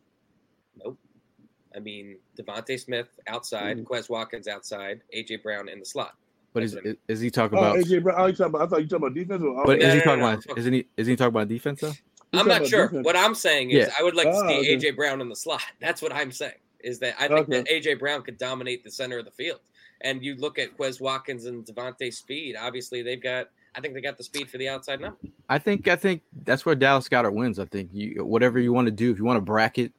I 1.75 1.79
mean 1.79 2.17
DeVonta 2.39 2.79
Smith 2.81 3.09
outside, 3.29 3.79
Mhm. 3.79 3.85
Quez 3.85 4.09
Watkins 4.09 4.49
outside, 4.49 5.03
AJ 5.15 5.43
Brown 5.43 5.69
in 5.69 5.79
the 5.79 5.85
slot. 5.87 6.17
but 6.53 6.63
is, 6.65 6.73
that's 6.73 6.85
what 6.85 6.91
is, 7.09 7.19
is 7.19 7.21
he 7.21 7.31
talking 7.31 7.59
Oh, 7.59 7.63
about? 7.63 7.77
AJ 7.77 8.03
Brown. 8.03 8.17
Oh, 8.21 8.27
you 8.27 8.33
talking 8.33 8.47
about? 8.55 8.63
I 8.63 8.67
thought 8.67 8.81
you 8.83 8.89
talking 8.89 9.07
about 9.07 9.15
defense. 9.15 9.43
Or, 9.43 9.65
but 9.65 9.79
No, 9.79 9.87
is 9.87 9.93
he 9.93 9.99
no, 10.01 10.05
talking 10.05 10.21
no, 10.21 10.27
no. 10.33 10.39
about? 10.47 10.59
Isn't 10.59 10.73
he? 10.73 10.87
Isn't 10.97 11.11
he 11.13 11.17
talking 11.17 11.29
about 11.29 11.49
defense 11.49 11.81
though? 11.81 11.93
I'm 12.33 12.49
not 12.49 12.67
sure. 12.67 12.87
defense. 12.89 13.05
What 13.05 13.17
I'm 13.17 13.35
saying 13.37 13.71
is, 13.71 13.87
Yeah. 13.87 13.93
I 13.99 14.03
would 14.03 14.15
like 14.17 14.27
to 14.27 14.33
Oh, 14.35 14.49
see 14.49 14.59
okay. 14.75 14.77
AJ 14.77 14.97
Brown 14.97 15.21
in 15.21 15.29
the 15.29 15.37
slot. 15.37 15.63
That's 15.81 16.03
what 16.03 16.13
I'm 16.13 16.33
saying. 16.33 16.55
Is 16.81 16.99
that 17.01 17.15
I 17.21 17.29
think 17.29 17.41
Okay. 17.49 17.59
that 17.59 17.69
AJ 17.69 17.95
Brown 18.01 18.23
could 18.23 18.39
dominate 18.39 18.83
the 18.83 18.91
center 18.91 19.19
of 19.19 19.25
the 19.27 19.31
field. 19.31 19.61
And 20.01 20.25
you 20.25 20.35
look 20.37 20.59
at 20.59 20.77
Quez 20.79 21.01
Watkins 21.01 21.45
and 21.45 21.65
DeVonta 21.65 22.13
Speed. 22.13 22.57
Obviously, 22.57 23.03
they've 23.03 23.23
got. 23.23 23.51
I 23.77 23.81
think 23.81 23.95
they 23.95 24.01
got 24.01 24.17
the 24.19 24.25
speed 24.25 24.49
for 24.51 24.59
the 24.59 24.69
outside 24.69 25.01
number. 25.01 25.19
I 25.49 25.59
think. 25.59 25.87
I 25.87 25.95
think 25.95 26.23
that's 26.45 26.65
where 26.67 26.75
Dallas 26.75 27.09
Goedert 27.09 27.33
wins. 27.35 27.59
I 27.61 27.67
think 27.67 27.91
you 27.93 28.25
whatever 28.25 28.59
you 28.59 28.73
want 28.73 28.87
to 28.87 28.91
do. 28.93 29.11
If 29.13 29.19
you 29.19 29.25
want 29.25 29.37
to 29.37 29.41
bracket 29.43 29.93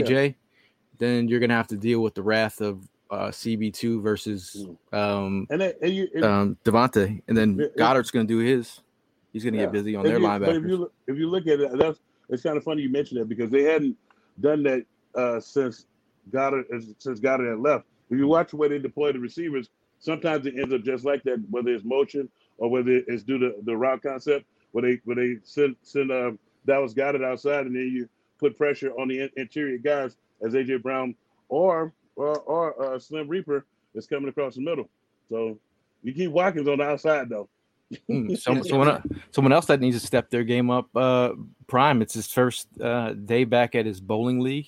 AJ, 0.00 0.34
then 0.98 1.28
you're 1.28 1.40
gonna 1.40 1.54
have 1.54 1.68
to 1.68 1.76
deal 1.76 2.00
with 2.00 2.14
the 2.14 2.22
wrath 2.22 2.60
of 2.60 2.88
uh, 3.10 3.28
CB2 3.28 4.00
versus 4.02 4.66
um, 4.92 5.46
and, 5.50 5.60
then, 5.60 5.72
and 5.82 5.92
you, 5.94 6.08
um, 6.22 6.56
DeVonta, 6.64 7.20
and 7.28 7.36
then 7.36 7.60
It- 7.60 7.76
Goedert's 7.76 8.10
gonna 8.10 8.24
do 8.24 8.38
his. 8.38 8.80
He's 9.32 9.44
gonna 9.44 9.56
Yeah. 9.58 9.64
get 9.64 9.72
busy 9.72 9.94
on 9.96 10.04
If 10.06 10.12
their 10.12 10.20
you- 10.20 10.26
But 10.26 10.42
if 10.42 10.48
linebackers. 10.48 10.68
you 10.68 10.76
look- 10.78 10.92
if 11.06 11.16
you 11.18 11.28
look 11.28 11.46
at 11.46 11.60
it, 11.60 11.78
that's 11.78 12.00
it's 12.30 12.42
kind 12.42 12.56
of 12.56 12.64
funny 12.64 12.82
you 12.82 12.88
mentioned 12.88 13.20
that 13.20 13.28
because 13.28 13.50
they 13.50 13.62
hadn't 13.64 13.96
done 14.40 14.62
that 14.62 14.84
uh, 15.14 15.38
since 15.40 15.86
Goedert 16.30 16.64
since 16.98 17.20
Goedert 17.20 17.50
had 17.50 17.58
left. 17.58 17.84
If 18.10 18.18
you 18.18 18.26
watch 18.26 18.50
the 18.52 18.56
way 18.56 18.68
they 18.68 18.78
deploy 18.78 19.12
the 19.12 19.18
receivers, 19.18 19.68
sometimes 19.98 20.46
it 20.46 20.54
ends 20.58 20.72
up 20.72 20.82
just 20.82 21.04
like 21.04 21.22
that, 21.24 21.38
whether 21.50 21.70
it's 21.74 21.84
motion 21.84 22.28
or 22.58 22.70
whether 22.70 22.92
it's 23.08 23.22
due 23.22 23.38
to 23.38 23.54
the 23.64 23.76
route 23.76 24.02
concept, 24.02 24.46
where 24.72 24.82
they 24.82 25.00
where 25.04 25.16
they 25.16 25.36
send 25.42 25.76
send 25.82 26.10
uh, 26.10 26.32
Dallas 26.66 26.94
Goedert 26.94 27.22
outside 27.24 27.66
and 27.66 27.74
then 27.76 27.90
you 27.92 28.08
put 28.42 28.58
pressure 28.58 28.90
on 28.98 29.08
the 29.08 29.30
interior 29.36 29.78
guys 29.78 30.16
as 30.44 30.54
AJ 30.54 30.82
Brown 30.82 31.14
or 31.48 31.92
or, 32.16 32.40
or 32.40 32.94
uh, 32.94 32.98
Slim 32.98 33.28
Reaper 33.28 33.64
is 33.94 34.06
coming 34.06 34.28
across 34.28 34.56
the 34.56 34.60
middle. 34.60 34.88
So 35.30 35.58
you 36.02 36.12
keep 36.12 36.30
Watkins 36.30 36.68
on 36.68 36.78
the 36.78 36.84
outside 36.84 37.28
though. 37.28 37.48
Mm, 38.10 38.38
some, 38.38 38.64
someone, 38.68 39.02
someone 39.30 39.52
else 39.52 39.66
that 39.66 39.80
needs 39.80 39.98
to 39.98 40.06
step 40.06 40.28
their 40.28 40.44
game 40.44 40.70
up. 40.70 40.94
Uh, 40.94 41.32
Prime, 41.66 42.02
it's 42.02 42.14
his 42.14 42.26
first 42.26 42.68
uh, 42.80 43.12
day 43.12 43.44
back 43.44 43.74
at 43.74 43.86
his 43.86 44.00
bowling 44.00 44.40
league. 44.40 44.66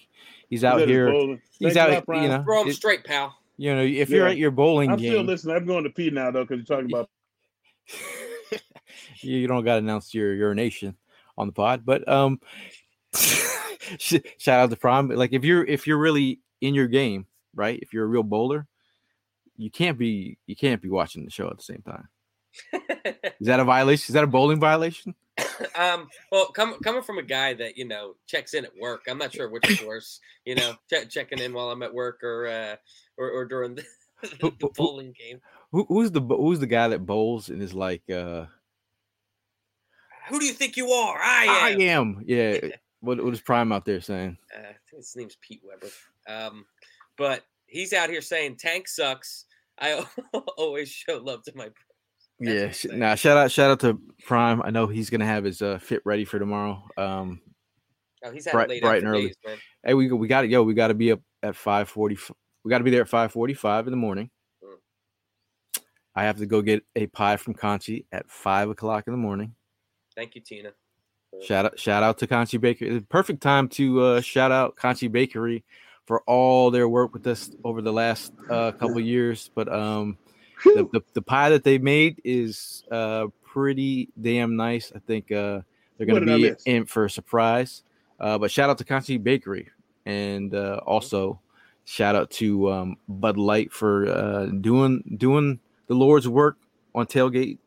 He's 0.49 0.65
out 0.65 0.79
That 0.79 0.85
is 0.85 0.91
here. 0.91 1.39
He's 1.59 1.75
Thank 1.75 1.77
out. 1.77 2.09
my 2.09 2.23
You 2.23 2.29
know, 2.29 2.43
Throw 2.45 2.63
him 2.63 2.73
straight, 2.73 3.05
pal. 3.05 3.37
you 3.57 3.75
know, 3.75 3.83
if 3.83 4.09
you're 4.09 4.27
at 4.27 4.37
your 4.37 4.51
bowling 4.51 4.91
I'm 4.91 4.99
still 4.99 5.19
game, 5.19 5.27
listening. 5.27 5.57
I'm 5.57 5.67
going 5.67 5.85
to 5.85 5.91
pee 5.91 6.11
now 6.11 6.31
though, 6.31 6.45
because 6.45 6.59
you're 6.59 6.77
talking 6.77 6.93
about. 6.93 7.11
you, 9.21 9.39
you 9.41 9.47
don't 9.49 9.65
got 9.65 9.75
to 9.75 9.79
announce 9.79 10.15
your 10.15 10.35
urination 10.35 10.97
on 11.37 11.47
the 11.47 11.53
pod. 11.53 11.83
But 11.85 12.07
um, 12.09 12.41
sh- 13.17 13.43
shout 13.99 14.61
out 14.61 14.71
to 14.71 14.77
Prime. 14.77 15.09
Like 15.09 15.33
if 15.33 15.45
you're 15.45 15.65
if 15.65 15.87
you're 15.87 15.99
really 15.99 16.41
in 16.61 16.75
your 16.75 16.87
game, 16.87 17.27
right? 17.55 17.79
If 17.83 17.93
you're 17.93 18.05
a 18.05 18.09
real 18.09 18.23
bowler, 18.23 18.67
you 19.57 19.71
can't 19.71 19.99
be 19.99 20.39
you 20.47 20.57
can't 20.57 20.83
be 20.83 20.89
watching 20.89 21.25
the 21.25 21.31
show 21.31 21.49
at 21.49 21.57
the 21.57 21.63
same 21.63 21.83
time. 21.83 22.09
Is 23.41 23.47
that 23.47 23.61
a 23.61 23.65
violation? 23.65 24.13
Is 24.13 24.15
that 24.15 24.25
a 24.25 24.29
bowling 24.29 24.61
violation? 24.61 25.15
um, 25.77 26.09
well, 26.31 26.47
com- 26.47 26.79
coming 26.85 27.03
from 27.03 27.19
a 27.19 27.23
guy 27.23 27.53
that 27.55 27.77
you 27.77 27.85
know 27.85 28.15
checks 28.27 28.55
in 28.55 28.65
at 28.65 28.77
work, 28.81 29.03
I'm 29.09 29.19
not 29.19 29.33
sure 29.33 29.49
which 29.49 29.69
is 29.69 29.83
worse. 29.83 30.21
You 30.45 30.55
know, 30.55 30.75
che- 30.91 31.07
checking 31.07 31.41
in 31.41 31.53
while 31.53 31.71
I'm 31.71 31.83
at 31.83 31.93
work 31.93 32.23
or 32.23 32.47
uh, 32.47 32.77
or, 33.17 33.31
or 33.31 33.45
during 33.45 33.75
the, 33.75 33.85
the 34.23 34.53
who- 34.61 34.71
bowling 34.77 35.13
game. 35.19 35.41
Who, 35.73 35.85
who's 35.89 36.13
the 36.13 36.21
who's 36.21 36.61
the 36.61 36.69
guy 36.69 36.87
that 36.89 37.05
bowls 37.05 37.49
and 37.49 37.61
is 37.61 37.75
like, 37.75 38.09
uh, 38.09 38.47
Who 40.29 40.39
do 40.39 40.47
you 40.47 40.53
think 40.53 40.77
you 40.77 40.91
are? 40.91 41.19
I 41.21 41.47
I 41.49 41.71
am. 41.71 41.81
am. 41.81 42.23
Yeah. 42.27 42.59
what 43.05 43.23
what 43.23 43.33
is 43.35 43.41
Prime 43.41 43.73
out 43.73 43.85
there 43.85 44.01
saying? 44.01 44.37
Uh, 44.55 44.61
I 44.61 44.77
think 44.91 44.97
his 45.03 45.15
name's 45.17 45.37
Pete 45.41 45.63
Weber. 45.65 45.93
Um, 46.29 46.65
but 47.17 47.43
he's 47.67 47.93
out 47.93 48.11
here 48.11 48.23
saying 48.23 48.57
tank 48.57 48.89
sucks. 48.89 49.45
I 49.79 50.05
always 50.57 50.89
show 50.89 51.19
love 51.19 51.43
to 51.45 51.53
my. 51.55 51.71
Yeah. 52.41 52.55
what 52.55 52.67
he's 52.69 52.77
sh- 52.77 52.83
saying. 52.89 52.99
Nah. 52.99 53.15
Shout 53.15 53.37
out 53.37 53.51
shout 53.51 53.71
out 53.71 53.81
to 53.81 54.01
Prime. 54.27 54.63
I 54.63 54.71
know 54.71 54.87
he's 54.87 55.11
gonna 55.11 55.27
have 55.27 55.45
his 55.45 55.63
uh, 55.63 55.79
fit 55.79 56.03
ready 56.05 56.25
for 56.25 56.39
tomorrow. 56.39 56.83
Um. 56.97 57.41
Oh, 58.25 58.31
he's 58.31 58.47
bright- 58.49 58.69
late 58.71 58.83
bright 58.83 59.03
and 59.03 59.09
early. 59.09 59.27
days, 59.27 59.37
man. 59.45 59.59
Hey, 59.85 59.95
we 59.95 60.11
we 60.11 60.27
got 60.29 60.43
to 60.43 60.49
yo. 60.49 60.63
We 60.63 60.75
got 60.75 60.89
to 60.89 60.95
be 60.95 61.13
up 61.13 61.21
at 61.43 61.55
five 61.57 61.89
forty. 61.89 62.17
We 62.65 62.71
got 62.71 62.79
to 62.79 62.85
be 62.85 62.91
there 62.91 63.03
at 63.03 63.09
five 63.09 63.33
forty 63.33 63.53
five 63.55 63.87
in 63.87 63.91
the 63.91 63.97
morning. 63.99 64.31
Mm. 64.65 65.83
I 66.15 66.25
have 66.25 66.39
to 66.39 66.47
go 66.47 66.63
get 66.63 66.83
a 66.97 67.07
pie 67.09 67.37
from 67.37 67.55
Conchi 67.55 68.07
at 68.13 68.31
five 68.31 68.71
o'clock 68.71 69.05
in 69.07 69.13
the 69.13 69.19
morning. 69.19 69.55
Thank 70.17 70.35
you, 70.37 70.41
Tina. 70.41 70.71
Shout 71.43 71.67
out, 71.67 71.79
shout 71.79 72.03
out 72.03 72.19
to 72.19 72.27
Conchi 72.27 72.61
Bakery. 72.61 73.01
Perfect 73.01 73.43
time 73.43 73.69
to 73.71 74.01
uh, 74.01 74.21
shout 74.21 74.53
out 74.53 74.77
Conchi 74.77 75.11
Bakery 75.11 75.65
for 76.07 76.23
all 76.23 76.71
their 76.71 76.89
work 76.89 77.13
with 77.13 77.27
us 77.27 77.51
over 77.65 77.83
the 77.83 77.93
last 77.93 78.33
uh, 78.51 78.73
couple 78.73 79.01
years. 79.01 79.51
But 79.55 79.73
um, 79.73 80.17
the, 80.65 80.89
the 80.93 81.01
the 81.15 81.23
pie 81.23 81.51
that 81.51 81.65
they 81.65 81.79
made 81.79 82.21
is 82.25 82.85
uh, 82.91 83.27
pretty 83.43 84.09
damn 84.21 84.57
nice. 84.57 84.93
I 84.95 84.99
think 85.01 85.31
uh, 85.31 85.61
they're 85.97 86.07
going 86.07 86.27
to 86.27 86.37
be 86.37 86.53
in 86.67 86.87
for 86.87 87.05
a 87.05 87.11
surprise. 87.11 87.83
Uh, 88.19 88.39
but 88.39 88.51
shout 88.51 88.71
out 88.71 88.79
to 88.79 88.85
Conchi 88.85 89.23
Bakery, 89.23 89.69
and 90.07 90.55
uh, 90.55 90.81
also 90.87 91.41
shout 91.85 92.15
out 92.17 92.31
to 92.31 92.71
um, 92.73 92.97
Bud 93.09 93.37
Light 93.37 93.73
for 93.73 94.09
uh, 94.09 94.47
doing 94.47 95.03
doing 95.19 95.61
the 95.87 95.95
Lord's 95.95 96.29
work 96.29 96.59
on 96.95 97.07
tailgate 97.07 97.59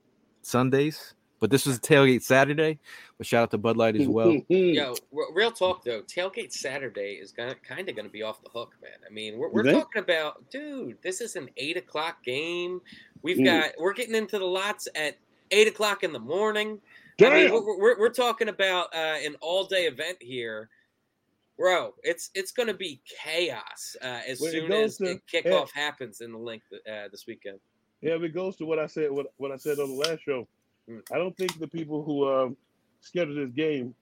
Sundays. 0.41 1.13
But 1.39 1.51
this 1.51 1.65
was 1.67 1.79
tailgate 1.79 2.23
Saturday. 2.23 2.79
But 3.17 3.27
shout 3.27 3.43
out 3.43 3.51
to 3.51 3.57
Bud 3.57 3.77
Light 3.77 3.95
as 3.95 4.07
well. 4.07 4.35
Yo, 4.47 4.95
real 5.33 5.51
talk 5.51 5.83
though, 5.83 6.01
tailgate 6.01 6.51
Saturday 6.51 7.13
is 7.21 7.31
gonna 7.31 7.55
kind 7.55 7.88
of 7.89 7.95
gonna 7.95 8.09
be 8.09 8.23
off 8.23 8.41
the 8.43 8.49
hook, 8.49 8.75
man. 8.81 8.91
I 9.05 9.13
mean, 9.13 9.38
we're, 9.38 9.49
we're 9.49 9.71
talking 9.71 10.01
about, 10.01 10.49
dude. 10.49 10.97
This 11.01 11.21
is 11.21 11.35
an 11.35 11.49
eight 11.57 11.77
o'clock 11.77 12.23
game. 12.23 12.81
We've 13.21 13.38
Mm. 13.38 13.45
got 13.45 13.71
we're 13.79 13.93
getting 13.93 14.15
into 14.15 14.39
the 14.39 14.45
lots 14.45 14.88
at 14.95 15.17
eight 15.51 15.67
o'clock 15.67 16.03
in 16.03 16.11
the 16.13 16.19
morning. 16.19 16.79
I 17.19 17.23
mean, 17.23 17.31
Damn. 17.47 17.51
we're, 17.53 17.77
we're, 17.79 17.99
we're 17.99 18.09
talking 18.09 18.49
about 18.49 18.93
uh, 18.93 19.15
an 19.23 19.35
all 19.41 19.63
day 19.65 19.85
event 19.85 20.17
here, 20.21 20.69
bro. 21.57 21.93
It's 22.03 22.29
it's 22.35 22.51
gonna 22.51 22.73
be 22.75 22.99
chaos 23.05 23.95
uh, 24.03 24.21
as 24.27 24.39
Well, 24.39 24.51
soon 24.51 24.71
as 24.71 24.97
to- 24.97 25.03
the 25.05 25.21
kickoff 25.31 25.71
happens 25.71 26.21
in 26.21 26.31
the 26.31 26.38
Linc 26.39 26.61
uh, 26.73 27.07
this 27.11 27.25
weekend. 27.27 27.59
Yeah, 28.01 28.13
it 28.21 28.33
goes 28.35 28.55
to 28.57 28.65
what 28.65 28.77
I 28.77 28.85
said. 28.88 29.09
What 29.11 29.27
what 29.38 29.51
I 29.51 29.57
said 29.57 29.79
on 29.79 29.89
the 29.89 29.95
last 29.95 30.21
show. 30.23 30.47
I 31.11 31.17
don't 31.17 31.35
think 31.35 31.59
the 31.59 31.67
people 31.67 32.03
who 32.03 32.27
um, 32.29 32.57
scheduled 33.01 33.38
this 33.38 33.53
game 33.53 33.93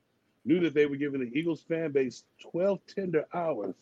knew 0.46 0.60
that 0.62 0.74
they 0.74 0.86
were 0.86 0.96
giving 0.96 1.22
the 1.22 1.38
Eagles 1.38 1.64
fan 1.68 1.92
base 1.92 2.24
12 2.52 2.80
tender 2.88 3.26
hours 3.34 3.76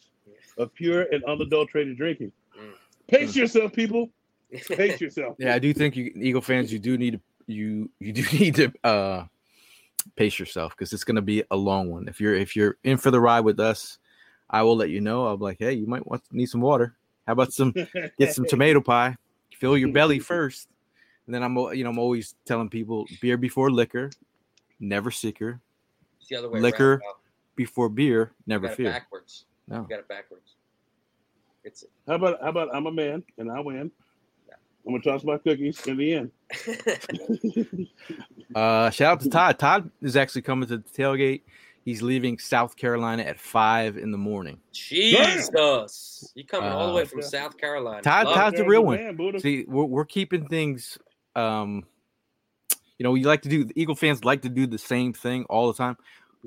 of 0.58 0.74
pure 0.74 1.04
and 1.12 1.24
unadulterated 1.26 1.97
drinking. 1.97 2.32
Pace 3.08 3.36
yourself, 3.36 3.74
people. 3.74 4.10
Pace 4.70 5.01
yourself. 5.01 5.36
Yeah, 5.39 5.56
I 5.56 5.60
do 5.60 5.74
think 5.74 5.95
you 5.95 6.12
Eagle 6.16 6.41
fans, 6.41 6.72
you 6.72 6.80
do 6.80 6.97
need 6.97 7.14
to 7.14 7.20
you 7.47 7.89
you 7.99 8.14
do 8.14 8.24
need 8.38 8.56
to 8.56 8.72
uh 8.84 9.26
pace 10.16 10.39
yourself 10.39 10.74
because 10.76 10.93
it's 10.93 11.04
gonna 11.04 11.22
be 11.22 11.43
a 11.51 11.56
long 11.56 11.89
one. 11.89 12.08
If 12.08 12.22
you're 12.22 12.36
if 12.36 12.56
you're 12.56 12.78
in 12.84 12.97
for 12.97 13.12
the 13.12 13.20
ride 13.20 13.41
with 13.41 13.60
us, 13.60 13.97
I 14.49 14.64
will 14.64 14.76
let 14.76 14.89
you 14.89 15.01
know. 15.01 15.28
I'll 15.28 15.38
be 15.38 15.43
like, 15.43 15.58
hey, 15.60 15.74
you 15.74 15.88
might 15.88 16.06
want 16.08 16.24
need 16.32 16.47
some 16.47 16.62
water. 16.62 16.95
How 17.28 17.34
about 17.34 17.54
some 17.54 17.74
get 18.18 18.34
some 18.34 18.45
tomato 18.49 18.82
pie? 18.82 19.18
Fill 19.58 19.78
your 19.78 19.91
belly 19.91 20.20
first. 20.20 20.68
And 21.26 21.34
then 21.36 21.44
I'm 21.44 21.56
you 21.76 21.84
know 21.84 21.90
I'm 21.90 22.00
always 22.00 22.36
telling 22.46 22.70
people 22.70 23.08
beer 23.22 23.38
before 23.38 23.72
liquor, 23.72 24.10
never 24.80 25.10
sicker. 25.12 25.60
It's 26.20 26.30
the 26.30 26.36
other 26.36 26.50
way 26.50 26.60
Liquor, 26.60 26.92
around. 26.94 27.02
pal. 27.02 27.20
Before 27.56 27.88
beer, 27.90 28.32
You 28.40 28.44
never 28.48 28.64
got 28.68 28.74
it 28.74 28.76
fear. 28.78 28.92
backwards. 28.92 29.46
No. 29.68 29.82
You 29.82 29.88
got 29.88 30.00
it 30.00 30.08
backwards. 30.08 30.56
It's 31.64 31.86
How 32.08 32.16
about 32.16 32.42
how 32.42 32.50
about 32.50 32.76
I'm 32.76 32.88
a 32.88 32.92
man 32.92 33.24
and 33.38 33.50
I 33.52 33.60
win. 33.60 33.92
I'm 34.86 34.92
gonna 34.92 35.02
toss 35.02 35.24
my 35.24 35.38
cookies 35.38 35.86
in 35.88 35.96
the 35.96 36.14
end. 36.14 36.32
Uh, 38.56 38.90
shout 38.92 39.14
out 39.14 39.22
to 39.22 39.30
Todd. 39.30 39.58
Todd 39.58 39.90
is 40.02 40.16
actually 40.16 40.44
coming 40.44 40.68
to 40.70 40.78
the 40.78 40.84
tailgate. 40.84 41.42
He's 41.86 42.02
leaving 42.04 42.38
South 42.38 42.76
Carolina 42.76 43.24
at 43.24 43.40
five 43.40 43.98
in 43.98 44.12
the 44.12 44.18
morning. 44.18 44.60
Jesus, 44.72 46.32
you 46.36 46.46
coming 46.46 46.70
all 46.70 46.88
the 46.90 46.94
way 46.94 47.02
Uh, 47.02 47.06
from 47.06 47.22
Yeah. 47.22 47.26
South 47.28 47.58
Carolina? 47.58 48.02
Todd- 48.04 48.28
Love 48.28 48.36
Todd's 48.36 48.58
the 48.58 48.66
real 48.66 48.86
one. 48.86 48.98
man, 49.18 49.40
See, 49.40 49.66
we're, 49.68 49.86
we're 49.86 50.06
keeping 50.06 50.48
things. 50.48 51.00
Um, 51.36 51.86
you 52.98 53.04
know, 53.04 53.12
we 53.12 53.24
like 53.24 53.42
to 53.44 53.50
do. 53.50 53.66
The 53.66 53.82
Eagle 53.82 53.96
fans 53.96 54.24
like 54.24 54.42
to 54.44 54.50
do 54.50 54.68
the 54.68 54.78
same 54.78 55.14
thing 55.14 55.46
all 55.50 55.68
the 55.68 55.78
time. 55.78 55.98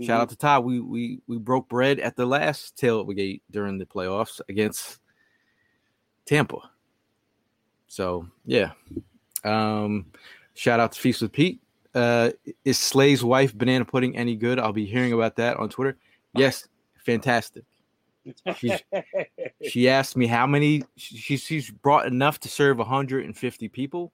Shout 0.00 0.20
out 0.20 0.28
to 0.28 0.36
Todd. 0.36 0.64
We 0.64 0.80
we 0.80 1.20
we 1.26 1.38
broke 1.38 1.68
bread 1.68 2.00
at 2.00 2.16
the 2.16 2.26
last 2.26 2.76
tailgate 2.76 3.40
during 3.50 3.78
the 3.78 3.86
playoffs 3.86 4.40
against 4.48 4.98
Tampa. 6.26 6.58
So 7.86 8.26
yeah. 8.44 8.72
Um, 9.42 10.06
shout 10.54 10.80
out 10.80 10.92
to 10.92 11.00
Feast 11.00 11.22
with 11.22 11.32
Pete. 11.32 11.60
Uh, 11.94 12.30
is 12.64 12.78
Slay's 12.78 13.24
wife 13.24 13.56
banana 13.56 13.86
pudding 13.86 14.16
any 14.16 14.36
good? 14.36 14.58
I'll 14.58 14.72
be 14.72 14.84
hearing 14.84 15.14
about 15.14 15.36
that 15.36 15.56
on 15.56 15.70
Twitter. 15.70 15.96
Yes, 16.34 16.68
fantastic. 17.06 17.64
She's, 18.56 18.82
she 19.70 19.88
asked 19.88 20.14
me 20.14 20.26
how 20.26 20.46
many 20.46 20.82
she, 20.96 21.38
she's 21.38 21.70
brought 21.70 22.06
enough 22.06 22.38
to 22.40 22.48
serve 22.50 22.76
150 22.76 23.68
people. 23.68 24.12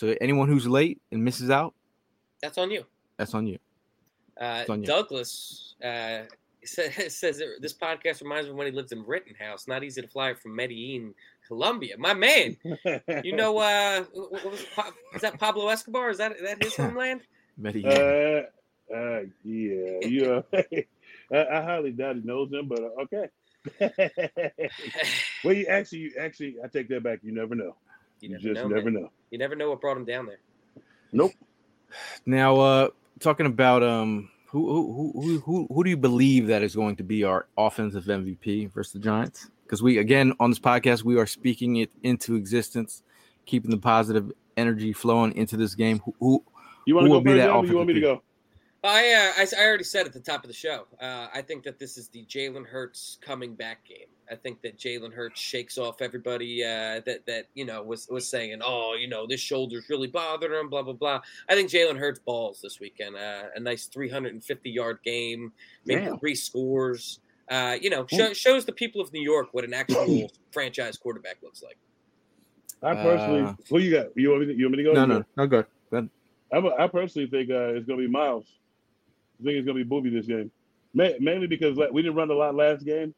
So 0.00 0.16
anyone 0.18 0.48
who's 0.48 0.66
late 0.66 0.98
and 1.12 1.22
misses 1.22 1.50
out, 1.50 1.74
That's 2.40 2.56
on 2.56 2.70
you. 2.70 2.86
that's 3.18 3.34
on 3.34 3.46
you. 3.46 3.58
Uh, 4.40 4.64
on 4.66 4.80
you. 4.80 4.86
Douglas 4.86 5.74
uh, 5.84 6.20
says, 6.64 7.14
says 7.14 7.36
that 7.36 7.58
this 7.60 7.74
podcast 7.74 8.22
reminds 8.22 8.46
me 8.46 8.52
of 8.52 8.56
when 8.56 8.66
he 8.66 8.72
lived 8.72 8.92
in 8.92 9.04
Rittenhouse. 9.04 9.68
Not 9.68 9.84
easy 9.84 10.00
to 10.00 10.08
fly 10.08 10.32
from 10.32 10.56
Medellin, 10.56 11.12
Colombia. 11.46 11.96
My 11.98 12.14
man, 12.14 12.56
you 13.22 13.36
know, 13.36 13.58
uh, 13.58 14.04
what 14.14 14.32
what 14.32 14.50
was 14.52 14.64
Pa- 14.74 14.90
is 15.14 15.20
that 15.20 15.38
Pablo 15.38 15.68
Escobar? 15.68 16.08
Is 16.08 16.16
that 16.16 16.32
that 16.44 16.62
his 16.62 16.74
homeland? 16.76 17.20
Medellin. 17.58 17.92
Uh, 17.92 18.96
uh, 18.96 19.20
yeah, 19.44 19.98
yeah. 20.00 20.40
I, 21.30 21.58
I 21.58 21.62
highly 21.62 21.90
doubt 21.90 22.16
he 22.16 22.22
knows 22.22 22.48
them, 22.48 22.68
but 22.68 22.80
uh, 22.80 23.02
okay. 23.02 23.28
well, 25.44 25.52
you 25.52 25.66
actually, 25.66 25.98
you 25.98 26.12
actually, 26.18 26.56
I 26.64 26.68
take 26.68 26.88
that 26.88 27.02
back. 27.02 27.18
You 27.22 27.32
never 27.32 27.54
know. 27.54 27.76
You 28.20 28.28
You, 28.30 28.34
never 28.36 28.54
just 28.54 28.62
know. 28.68 28.68
never 28.76 28.90
man. 28.90 29.02
know. 29.02 29.10
You 29.30 29.38
never 29.38 29.54
know 29.56 29.70
what 29.70 29.80
brought 29.80 29.96
him 29.96 30.04
down 30.04 30.26
there. 30.26 30.40
Nope. 31.12 31.32
Now, 32.26 32.56
uh, 32.60 32.88
talking 33.18 33.46
about 33.46 33.82
um, 33.82 34.30
who 34.46 34.68
who 34.68 35.12
who 35.20 35.38
who 35.40 35.66
who 35.72 35.84
do 35.84 35.90
you 35.90 35.96
believe 35.96 36.46
that 36.48 36.62
is 36.62 36.74
going 36.74 36.96
to 36.96 37.02
be 37.04 37.24
our 37.24 37.46
offensive 37.56 38.04
MVP 38.04 38.72
versus 38.72 38.92
the 38.92 38.98
Giants? 38.98 39.50
Because 39.64 39.82
we 39.82 39.98
again 39.98 40.32
on 40.40 40.50
this 40.50 40.58
podcast 40.58 41.02
we 41.04 41.18
are 41.18 41.26
speaking 41.26 41.76
it 41.76 41.90
into 42.02 42.34
existence, 42.34 43.02
keeping 43.46 43.70
the 43.70 43.78
positive 43.78 44.30
energy 44.56 44.92
flowing 44.92 45.32
into 45.36 45.56
this 45.56 45.74
game. 45.74 46.00
Who, 46.04 46.14
who 46.20 46.44
You 46.86 46.94
want 46.96 47.06
to 47.06 47.10
go 47.10 47.20
be 47.20 47.30
first, 47.30 47.38
that 47.38 47.50
Adam, 47.50 47.64
or 47.64 47.66
you 47.68 47.76
want 47.76 47.88
me 47.88 47.94
to 47.94 48.00
go? 48.00 48.22
I, 48.82 49.12
uh, 49.12 49.32
I 49.42 49.46
I 49.58 49.66
already 49.66 49.84
said 49.84 50.06
at 50.06 50.12
the 50.12 50.20
top 50.20 50.42
of 50.42 50.48
the 50.48 50.54
show. 50.54 50.86
Uh, 51.00 51.28
I 51.34 51.42
think 51.42 51.64
that 51.64 51.78
this 51.78 51.98
is 51.98 52.08
the 52.08 52.24
Jalen 52.24 52.66
Hurts 52.66 53.18
coming 53.20 53.54
back 53.54 53.84
game. 53.84 54.06
I 54.30 54.36
think 54.36 54.62
that 54.62 54.78
Jalen 54.78 55.12
Hurts 55.12 55.40
shakes 55.40 55.76
off 55.76 56.00
everybody 56.00 56.64
uh, 56.64 57.00
that 57.04 57.26
that 57.26 57.46
you 57.54 57.66
know 57.66 57.82
was 57.82 58.08
was 58.08 58.26
saying, 58.26 58.60
oh, 58.64 58.96
you 58.98 59.08
know, 59.08 59.26
this 59.26 59.40
shoulder's 59.40 59.88
really 59.90 60.06
bothering 60.06 60.58
him, 60.58 60.70
blah 60.70 60.82
blah 60.82 60.94
blah. 60.94 61.20
I 61.48 61.54
think 61.54 61.70
Jalen 61.70 61.98
Hurts 61.98 62.20
balls 62.20 62.60
this 62.62 62.80
weekend. 62.80 63.16
Uh, 63.16 63.44
a 63.54 63.60
nice 63.60 63.86
350 63.86 64.70
yard 64.70 64.98
game, 65.04 65.52
maybe 65.84 66.06
Damn. 66.06 66.18
three 66.18 66.34
scores. 66.34 67.20
Uh, 67.50 67.76
you 67.82 67.90
know, 67.90 68.06
show, 68.06 68.32
shows 68.32 68.64
the 68.64 68.72
people 68.72 69.00
of 69.00 69.12
New 69.12 69.20
York 69.22 69.48
what 69.52 69.64
an 69.64 69.74
actual 69.74 70.30
franchise 70.52 70.96
quarterback 70.96 71.38
looks 71.42 71.62
like. 71.62 71.76
I 72.82 72.94
personally, 72.94 73.42
Uh, 73.42 73.54
who 73.68 73.78
you 73.78 73.90
got? 73.90 74.06
You 74.16 74.30
want 74.30 74.42
me? 74.42 74.46
To, 74.46 74.58
you 74.58 74.66
want 74.66 74.76
me 74.76 74.84
to 74.84 74.90
go? 74.90 74.92
no 74.94 75.00
You 75.02 75.06
no 75.06 75.18
go? 75.18 75.24
no 75.36 75.46
good. 75.46 75.66
good. 75.90 76.10
I'm 76.52 76.64
a, 76.64 76.74
I 76.76 76.86
personally 76.86 77.28
think 77.28 77.50
uh, 77.50 77.74
it's 77.74 77.86
going 77.86 77.98
to 78.00 78.06
be 78.06 78.10
Miles. 78.10 78.46
I 79.40 79.44
think 79.44 79.56
it's 79.56 79.64
going 79.66 79.78
to 79.78 79.84
be 79.84 79.88
Booby 79.88 80.10
this 80.10 80.26
game, 80.26 80.50
Ma- 80.94 81.16
mainly 81.20 81.46
because 81.46 81.78
we 81.92 82.02
didn't 82.02 82.16
run 82.16 82.30
a 82.30 82.34
lot 82.34 82.54
last 82.54 82.84
game, 82.84 83.14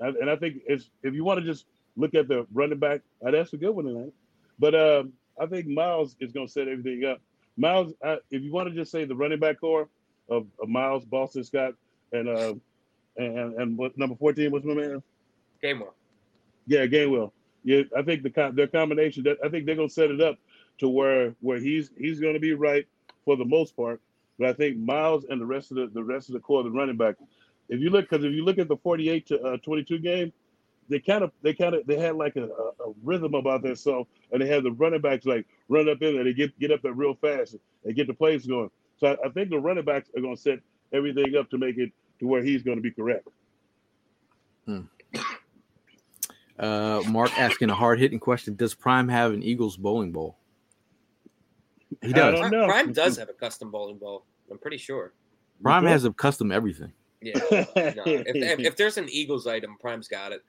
and 0.00 0.16
and 0.16 0.30
I 0.30 0.36
think 0.36 0.62
it's 0.66 0.90
if 1.02 1.14
you 1.14 1.24
want 1.24 1.40
to 1.40 1.46
just 1.46 1.66
look 1.96 2.14
at 2.14 2.28
the 2.28 2.46
running 2.52 2.78
back, 2.78 3.00
uh, 3.26 3.30
that's 3.30 3.52
a 3.52 3.56
good 3.56 3.70
one 3.70 3.84
tonight. 3.86 4.12
But 4.58 4.74
um, 4.74 5.12
I 5.40 5.46
think 5.46 5.66
Miles 5.66 6.16
is 6.20 6.32
going 6.32 6.46
to 6.46 6.52
set 6.52 6.68
everything 6.68 7.04
up. 7.04 7.20
Miles, 7.56 7.92
uh, 8.02 8.16
if 8.30 8.42
you 8.42 8.52
want 8.52 8.68
to 8.68 8.74
just 8.74 8.90
say 8.90 9.04
the 9.04 9.14
running 9.14 9.38
back 9.38 9.60
core 9.60 9.88
of, 10.28 10.46
of 10.60 10.68
Miles, 10.68 11.04
Boston 11.04 11.44
Scott, 11.44 11.74
and 12.12 12.28
uh, 12.28 12.54
and 13.16 13.54
and- 13.54 13.78
what 13.78 13.96
number 13.98 14.16
fourteen 14.16 14.50
was 14.50 14.64
my 14.64 14.74
man? 14.74 15.02
Game 15.60 15.80
one. 15.80 15.90
Yeah, 16.66 16.86
Gainwell. 16.86 17.32
Yeah, 17.64 17.82
I 17.96 18.02
think 18.02 18.22
the 18.22 18.50
their 18.54 18.66
combination. 18.66 19.22
That 19.24 19.38
I 19.44 19.48
think 19.48 19.66
they're 19.66 19.76
gonna 19.76 19.88
set 19.88 20.10
it 20.10 20.20
up 20.20 20.36
to 20.78 20.88
where 20.88 21.34
where 21.40 21.58
he's 21.60 21.90
he's 21.96 22.20
gonna 22.20 22.38
be 22.40 22.54
right 22.54 22.86
for 23.24 23.36
the 23.36 23.44
most 23.44 23.76
part. 23.76 24.00
But 24.42 24.48
I 24.48 24.54
think 24.54 24.76
Miles 24.76 25.24
and 25.30 25.40
the 25.40 25.46
rest 25.46 25.70
of 25.70 25.76
the 25.76 25.86
the 25.86 26.02
rest 26.02 26.28
of 26.28 26.32
the 26.32 26.40
core 26.40 26.58
of 26.58 26.64
the 26.64 26.72
running 26.72 26.96
back. 26.96 27.14
If 27.68 27.78
you 27.78 27.90
look, 27.90 28.10
because 28.10 28.24
if 28.24 28.32
you 28.32 28.44
look 28.44 28.58
at 28.58 28.66
the 28.66 28.76
forty-eight 28.76 29.26
to 29.28 29.40
uh, 29.40 29.56
twenty-two 29.58 30.00
game, 30.00 30.32
they 30.88 30.98
kind 30.98 31.22
of 31.22 31.30
they 31.42 31.54
kind 31.54 31.76
of 31.76 31.86
they 31.86 31.96
had 31.96 32.16
like 32.16 32.34
a, 32.34 32.46
a, 32.46 32.88
a 32.88 32.92
rhythm 33.04 33.34
about 33.34 33.62
themselves, 33.62 34.10
and 34.32 34.42
they 34.42 34.48
had 34.48 34.64
the 34.64 34.72
running 34.72 35.00
backs 35.00 35.26
like 35.26 35.46
run 35.68 35.88
up 35.88 36.02
in 36.02 36.16
there, 36.16 36.24
they 36.24 36.32
get 36.32 36.58
get 36.58 36.72
up 36.72 36.82
there 36.82 36.92
real 36.92 37.14
fast 37.14 37.54
and 37.84 37.94
get 37.94 38.08
the 38.08 38.14
plays 38.14 38.44
going. 38.44 38.68
So 38.98 39.12
I, 39.12 39.26
I 39.26 39.28
think 39.28 39.50
the 39.50 39.60
running 39.60 39.84
backs 39.84 40.10
are 40.16 40.20
going 40.20 40.34
to 40.34 40.42
set 40.42 40.58
everything 40.92 41.36
up 41.36 41.48
to 41.50 41.58
make 41.58 41.78
it 41.78 41.92
to 42.18 42.26
where 42.26 42.42
he's 42.42 42.64
going 42.64 42.78
to 42.78 42.82
be 42.82 42.90
correct. 42.90 43.28
Hmm. 44.66 44.80
Uh, 46.58 47.00
Mark 47.06 47.30
asking 47.38 47.70
a 47.70 47.76
hard 47.76 48.00
hitting 48.00 48.18
question: 48.18 48.56
Does 48.56 48.74
Prime 48.74 49.06
have 49.06 49.34
an 49.34 49.44
Eagles 49.44 49.76
bowling 49.76 50.10
ball? 50.10 50.36
He 52.02 52.12
does. 52.12 52.32
don't 52.32 52.40
Prime, 52.40 52.50
know. 52.50 52.66
Prime 52.66 52.92
does 52.92 53.18
have 53.18 53.28
a 53.28 53.34
custom 53.34 53.70
bowling 53.70 53.98
ball. 53.98 54.24
I'm 54.52 54.58
pretty 54.58 54.76
sure. 54.76 55.12
Prime 55.62 55.84
has 55.84 56.04
a 56.04 56.12
custom 56.12 56.52
everything. 56.52 56.92
Yeah. 57.20 57.32
No, 57.50 57.64
if, 58.04 58.26
if, 58.26 58.60
if 58.60 58.76
there's 58.76 58.98
an 58.98 59.08
Eagles 59.08 59.46
item, 59.46 59.76
Prime's 59.80 60.08
got 60.08 60.32
it. 60.32 60.42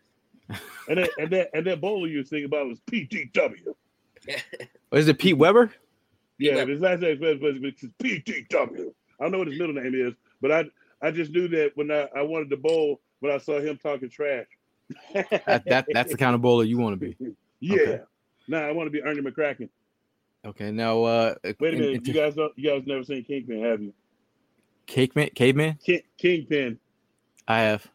and 0.89 0.97
then 0.97 1.07
and 1.17 1.29
that 1.31 1.49
and 1.53 1.65
that 1.67 1.79
bowler 1.81 2.07
you 2.07 2.17
was 2.19 2.29
thinking 2.29 2.45
about 2.45 2.67
was 2.67 2.79
PTW. 2.91 3.73
Oh, 4.91 4.97
Is 4.97 5.07
it 5.07 5.17
Pete 5.19 5.37
Weber? 5.37 5.71
Yeah, 6.37 6.55
Weber. 6.55 6.71
his 6.71 6.81
last 6.81 6.99
name 7.01 7.13
is 7.23 7.39
was- 7.41 7.59
was 7.59 7.89
PTW. 8.03 8.93
I 9.19 9.23
don't 9.23 9.31
know 9.31 9.37
what 9.37 9.47
his 9.47 9.57
middle 9.59 9.73
name 9.75 9.93
is, 9.95 10.13
but 10.41 10.51
I 10.51 10.65
I 11.01 11.11
just 11.11 11.31
knew 11.31 11.47
that 11.49 11.71
when 11.75 11.91
I, 11.91 12.07
I 12.15 12.21
wanted 12.23 12.49
to 12.49 12.57
bowl 12.57 12.99
when 13.19 13.31
I 13.31 13.37
saw 13.37 13.59
him 13.59 13.77
talking 13.77 14.09
trash. 14.09 14.47
That, 15.13 15.63
that 15.65 15.85
that's 15.93 16.11
the 16.11 16.17
kind 16.17 16.35
of 16.35 16.41
bowler 16.41 16.65
you 16.65 16.77
want 16.77 16.99
to 16.99 17.05
be. 17.05 17.15
yeah. 17.61 17.73
okay. 17.75 17.99
Nah, 18.49 18.59
I 18.59 18.71
want 18.71 18.87
to 18.87 18.91
be 18.91 19.01
Ernie 19.01 19.21
McCracken. 19.21 19.69
Okay, 20.45 20.71
now 20.71 21.03
uh, 21.03 21.35
Wait 21.59 21.73
a 21.73 21.77
minute, 21.77 21.95
in- 21.95 22.05
you 22.05 22.13
guys 22.13 22.35
don't 22.35 22.51
you 22.57 22.69
guys 22.69 22.83
never 22.85 23.03
seen 23.03 23.23
Kingpin, 23.23 23.63
have 23.63 23.81
you? 23.81 23.93
Caveman, 24.87 25.29
caveman. 25.35 25.77
King, 25.83 26.01
Kingpin. 26.17 26.79
I 27.47 27.59
have. 27.59 27.87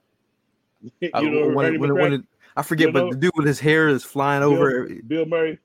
You 1.03 1.11
Uh, 1.13 1.21
know 1.21 1.49
when- 1.51 1.67
Ernie 1.67 1.79
when- 1.79 1.95
when 1.95 2.13
it- 2.15 2.25
I 2.57 2.63
forget, 2.63 2.89
You 2.89 2.93
but 2.93 3.11
the 3.11 3.17
dude 3.17 3.33
with 3.37 3.47
his 3.47 3.61
hair 3.61 3.89
is 3.89 4.03
flying 4.03 4.43
over. 4.43 4.89
Bill 5.07 5.27
Murray. 5.27 5.59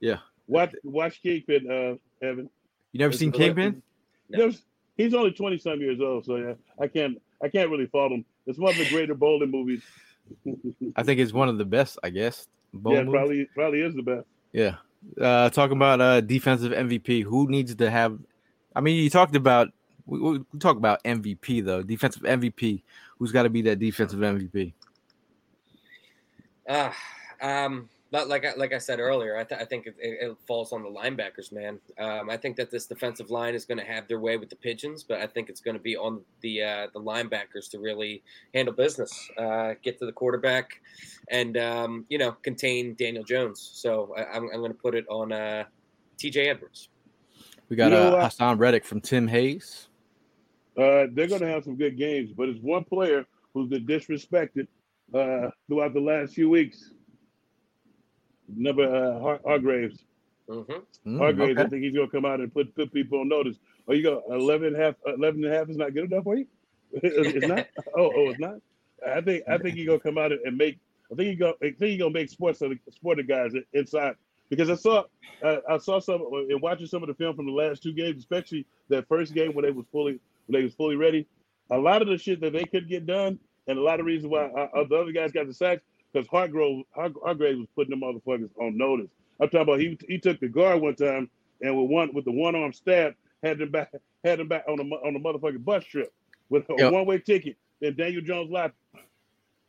Yeah. 0.00 0.18
Watch 0.48 0.74
watch 0.82 1.22
Kingpin, 1.22 1.70
uh, 1.70 2.24
Evan. 2.26 2.48
You 2.92 2.98
never 2.98 3.12
seen 3.12 3.30
Kingpin? 3.30 3.80
There's, 4.28 4.62
he's 4.96 5.14
only 5.14 5.30
twenty 5.32 5.58
some 5.58 5.80
years 5.80 6.00
old, 6.00 6.24
so 6.24 6.36
yeah, 6.36 6.54
I 6.80 6.88
can't 6.88 7.20
I 7.42 7.48
can't 7.48 7.70
really 7.70 7.86
fault 7.86 8.10
him. 8.12 8.24
It's 8.46 8.58
one 8.58 8.72
of 8.72 8.78
the 8.78 8.88
greater 8.88 9.14
bowling 9.14 9.50
movies. 9.50 9.82
I 10.96 11.02
think 11.04 11.20
it's 11.20 11.32
one 11.32 11.48
of 11.48 11.58
the 11.58 11.64
best. 11.64 11.98
I 12.02 12.10
guess. 12.10 12.46
Bowling 12.74 12.98
yeah, 12.98 13.04
movies. 13.04 13.18
probably 13.18 13.44
probably 13.54 13.80
is 13.82 13.94
the 13.94 14.02
best. 14.02 14.26
Yeah. 14.52 14.76
Uh, 15.20 15.50
talking 15.50 15.76
about 15.76 16.00
uh, 16.00 16.20
defensive 16.20 16.72
MVP, 16.72 17.22
who 17.24 17.48
needs 17.48 17.74
to 17.74 17.90
have? 17.90 18.18
I 18.74 18.80
mean, 18.80 19.02
you 19.02 19.10
talked 19.10 19.36
about 19.36 19.68
we, 20.06 20.20
we 20.20 20.58
talk 20.58 20.76
about 20.76 21.02
MVP 21.04 21.64
though, 21.64 21.82
defensive 21.82 22.22
MVP. 22.22 22.82
Who's 23.18 23.32
got 23.32 23.44
to 23.44 23.50
be 23.50 23.62
that 23.62 23.78
defensive 23.78 24.18
MVP? 24.20 24.72
Uh, 26.68 26.90
um, 27.40 27.88
but 28.12 28.28
like 28.28 28.44
I, 28.44 28.52
like 28.56 28.74
I 28.74 28.78
said 28.78 29.00
earlier, 29.00 29.38
I, 29.38 29.44
th- 29.44 29.58
I 29.58 29.64
think 29.64 29.86
it, 29.86 29.96
it, 29.98 30.18
it 30.20 30.36
falls 30.46 30.70
on 30.70 30.82
the 30.82 30.90
linebackers, 30.90 31.50
man. 31.50 31.80
Um, 31.98 32.28
I 32.28 32.36
think 32.36 32.56
that 32.56 32.70
this 32.70 32.86
defensive 32.86 33.30
line 33.30 33.54
is 33.54 33.64
going 33.64 33.78
to 33.78 33.84
have 33.84 34.06
their 34.06 34.20
way 34.20 34.36
with 34.36 34.50
the 34.50 34.56
pigeons, 34.56 35.02
but 35.02 35.18
I 35.18 35.26
think 35.26 35.48
it's 35.48 35.62
going 35.62 35.78
to 35.78 35.82
be 35.82 35.96
on 35.96 36.20
the 36.42 36.62
uh, 36.62 36.86
the 36.92 37.00
linebackers 37.00 37.70
to 37.70 37.78
really 37.78 38.22
handle 38.52 38.74
business, 38.74 39.30
uh, 39.38 39.72
get 39.82 39.98
to 39.98 40.04
the 40.04 40.12
quarterback, 40.12 40.82
and 41.30 41.56
um, 41.56 42.04
you 42.10 42.18
know 42.18 42.32
contain 42.42 42.94
Daniel 42.94 43.24
Jones. 43.24 43.70
So 43.72 44.14
I, 44.14 44.24
I'm, 44.36 44.44
I'm 44.52 44.60
going 44.60 44.72
to 44.72 44.78
put 44.78 44.94
it 44.94 45.06
on 45.08 45.32
uh, 45.32 45.64
T.J. 46.18 46.50
Edwards. 46.50 46.90
We 47.70 47.76
got 47.76 47.86
You 47.86 47.96
know 47.96 48.16
uh. 48.18 48.28
Haason 48.28 48.58
Reddick 48.58 48.84
from 48.84 49.00
Tim 49.00 49.26
Hayes. 49.26 49.88
Uh, 50.76 51.08
they're 51.12 51.28
going 51.28 51.40
to 51.40 51.48
have 51.48 51.64
some 51.64 51.76
good 51.76 51.96
games, 51.96 52.30
but 52.36 52.50
it's 52.50 52.60
one 52.60 52.84
player 52.84 53.24
who's 53.54 53.70
been 53.70 53.86
disrespected 53.86 54.66
uh, 55.14 55.48
throughout 55.66 55.94
the 55.94 56.00
last 56.00 56.34
few 56.34 56.50
weeks. 56.50 56.92
Number 58.56 58.84
uh, 58.84 59.20
Har- 59.20 59.40
Hargraves. 59.44 59.98
hmm 60.48 60.62
Mm, 61.06 61.18
Hargraves, 61.18 61.58
I 61.60 61.66
think 61.66 61.82
he's 61.82 61.94
going 61.94 62.08
to 62.08 62.12
come 62.12 62.24
out 62.24 62.40
and 62.40 62.52
put, 62.52 62.74
put 62.76 62.92
people 62.92 63.20
on 63.20 63.28
notice. 63.28 63.56
Oh, 63.88 63.92
you 63.92 64.02
got 64.04 64.22
11 64.30 64.68
and 64.68 64.76
a 64.76 64.78
half, 64.78 64.94
11 65.06 65.44
and 65.44 65.52
a 65.52 65.56
half 65.56 65.68
is 65.68 65.76
not 65.76 65.94
good 65.94 66.12
enough 66.12 66.24
for 66.24 66.36
you? 66.36 66.46
it's 66.92 67.46
not? 67.46 67.66
Oh, 67.96 68.10
oh, 68.14 68.30
it's 68.30 68.38
not? 68.38 68.56
I 69.04 69.20
think 69.20 69.42
I 69.48 69.58
think 69.58 69.74
he's 69.76 69.86
going 69.86 69.98
to 69.98 70.02
come 70.02 70.18
out 70.18 70.30
and 70.30 70.56
make, 70.56 70.78
I 71.10 71.16
think 71.16 71.30
he's 71.30 71.38
gonna. 71.38 71.54
I 71.62 71.70
think 71.70 71.76
he's 71.80 71.98
going 71.98 72.12
to 72.12 72.18
make 72.20 72.28
sports 72.28 72.60
of 72.60 72.70
the 72.70 72.78
sporting 72.92 73.26
guys 73.26 73.52
inside. 73.72 74.14
Because 74.48 74.70
I 74.70 74.74
saw 74.76 75.04
uh, 75.42 75.56
I 75.68 75.78
saw 75.78 75.98
some 75.98 76.22
in 76.48 76.60
watching 76.60 76.86
some 76.86 77.02
of 77.02 77.08
the 77.08 77.14
film 77.14 77.34
from 77.34 77.46
the 77.46 77.52
last 77.52 77.82
two 77.82 77.92
games, 77.92 78.18
especially 78.18 78.64
that 78.90 79.08
first 79.08 79.34
game 79.34 79.54
when 79.54 79.64
they 79.64 79.70
was 79.72 79.86
fully 79.90 80.20
when 80.46 80.60
they 80.60 80.64
was 80.64 80.74
fully 80.74 80.96
ready. 80.96 81.26
A 81.70 81.78
lot 81.78 82.02
of 82.02 82.08
the 82.08 82.18
shit 82.18 82.40
that 82.42 82.52
they 82.52 82.64
could 82.64 82.88
get 82.88 83.06
done, 83.06 83.38
and 83.66 83.78
a 83.78 83.82
lot 83.82 83.98
of 83.98 84.06
reasons 84.06 84.30
why 84.30 84.44
uh, 84.44 84.68
uh, 84.76 84.84
the 84.88 84.96
other 84.96 85.12
guys 85.12 85.32
got 85.32 85.46
the 85.46 85.54
sacks 85.54 85.82
because 86.12 86.28
Hargrove 86.28 86.84
Har- 86.92 87.12
Hargraves 87.22 87.58
was 87.58 87.68
putting 87.74 87.90
them 87.90 88.00
motherfuckers 88.00 88.50
on 88.60 88.76
notice. 88.76 89.08
I'm 89.40 89.48
talking 89.48 89.60
about 89.62 89.80
he 89.80 89.98
he 90.08 90.18
took 90.18 90.40
the 90.40 90.48
guard 90.48 90.80
one 90.80 90.94
time 90.94 91.30
and 91.60 91.76
with 91.80 91.90
one 91.90 92.12
with 92.14 92.24
the 92.24 92.32
one 92.32 92.54
arm 92.54 92.72
stab 92.72 93.14
had 93.42 93.58
them 93.58 93.70
back 93.70 93.92
had 94.24 94.38
them 94.38 94.48
back 94.48 94.64
on 94.68 94.76
the 94.76 94.84
on 94.84 95.14
the 95.14 95.20
motherfucking 95.20 95.64
bus 95.64 95.84
trip 95.84 96.12
with 96.48 96.68
a 96.70 96.74
Yep. 96.78 96.92
one 96.92 97.06
way 97.06 97.18
ticket. 97.18 97.56
Then 97.80 97.96
Daniel 97.96 98.22
Jones 98.22 98.50
left. 98.50 98.74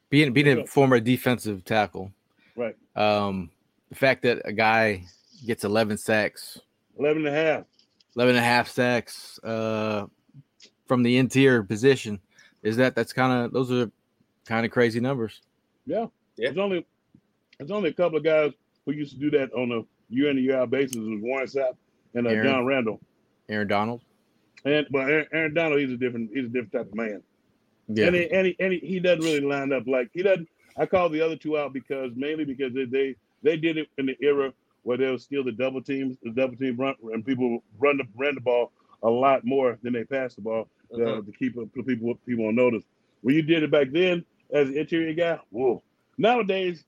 Being 0.10 0.32
being 0.34 0.48
a 0.60 0.68
former 0.68 1.00
defensive 1.00 1.66
tackle, 1.66 2.12
Right. 2.56 2.76
um, 2.96 3.50
the 3.90 3.96
fact 3.96 4.22
that 4.24 4.44
a 4.46 4.54
guy 4.54 5.06
gets 5.48 5.64
11 5.64 5.98
sacks, 5.98 6.60
11 7.00 7.26
and 7.26 7.36
a 7.36 7.40
half. 7.40 7.64
11 8.16 8.36
and 8.36 8.44
a 8.46 8.48
half 8.48 8.70
sacks 8.70 9.40
uh, 9.44 10.06
from 10.86 11.02
the 11.02 11.18
interior 11.18 11.64
position 11.64 12.20
is 12.62 12.78
that 12.78 12.94
that's 12.94 13.12
kind 13.12 13.46
of 13.46 13.52
those 13.54 13.72
are 13.72 13.90
kind 14.46 14.68
of 14.68 14.72
crazy 14.72 15.00
numbers. 15.00 15.42
Yeah. 15.88 16.06
Yeah. 16.38 16.50
There's 16.50 16.58
only 16.58 16.86
there's 17.58 17.72
only 17.72 17.90
a 17.90 17.94
couple 17.94 18.18
of 18.18 18.24
guys 18.24 18.52
who 18.86 18.92
used 18.94 19.14
to 19.14 19.20
do 19.20 19.30
that 19.32 19.54
on 19.54 19.72
a 19.72 19.82
year 20.14 20.30
in 20.30 20.38
and 20.38 20.46
year 20.46 20.58
out 20.60 20.70
basis. 20.72 20.96
It 20.98 21.00
was 21.02 21.22
Warren 21.22 21.48
Sapp 21.48 21.76
and 22.14 22.28
uh, 22.28 22.32
Aaron. 22.32 22.46
John 22.48 22.66
Randle. 22.66 23.00
Aaron 23.50 23.68
Donald. 23.68 24.02
And 24.66 24.88
but 24.90 25.10
Aaron, 25.10 25.28
Aaron 25.34 25.54
Donald, 25.54 25.80
he's 25.80 25.92
a 25.92 25.98
different 25.98 26.32
he's 26.34 26.46
a 26.46 26.50
different 26.50 26.72
type 26.72 26.88
of 26.88 26.96
man. 26.96 27.22
Yeah. 27.88 28.08
And 28.08 28.16
he, 28.16 28.32
and, 28.32 28.48
he, 28.48 28.56
and 28.60 28.74
he, 28.74 28.80
he 28.80 29.00
doesn't 29.00 29.24
really 29.24 29.42
line 29.42 29.74
up 29.74 29.84
like 29.88 30.10
he 30.14 30.24
doesn't. 30.24 30.48
I 30.78 30.86
call 30.86 31.10
the 31.10 31.22
other 31.22 31.36
two 31.36 31.58
out 31.58 31.74
because 31.74 32.12
mainly 32.16 32.46
because 32.46 32.74
they 32.74 32.86
they, 32.86 33.16
they 33.44 33.58
did 33.58 33.78
it 33.78 33.90
in 33.98 34.06
the 34.08 34.18
era 34.22 34.54
where 34.84 34.98
they 34.98 35.10
was 35.12 35.24
still 35.24 35.44
the 35.44 35.52
double 35.52 35.82
teams, 35.82 36.18
the 36.24 36.32
double 36.32 36.56
team 36.56 36.76
run, 36.78 36.96
and 37.14 37.26
people 37.26 37.64
run 37.80 37.98
the 37.98 38.06
ran 38.16 38.36
the 38.36 38.42
ball 38.42 38.72
a 39.04 39.10
lot 39.10 39.46
more 39.46 39.78
than 39.84 39.94
they 39.94 40.04
pass 40.06 40.34
the 40.36 40.42
ball 40.42 40.68
uh, 40.94 40.98
Mhm. 40.98 41.26
to 41.26 41.32
keep 41.34 41.54
people 41.86 42.16
people 42.26 42.48
on 42.48 42.56
notice. 42.56 42.84
When 43.22 43.36
you 43.36 43.42
did 43.42 43.64
it 43.64 43.72
back 43.72 43.92
then 43.92 44.26
as 44.52 44.70
an 44.70 44.78
interior 44.78 45.14
guy, 45.14 45.40
whoa. 45.50 45.84
Nowadays, 46.18 46.84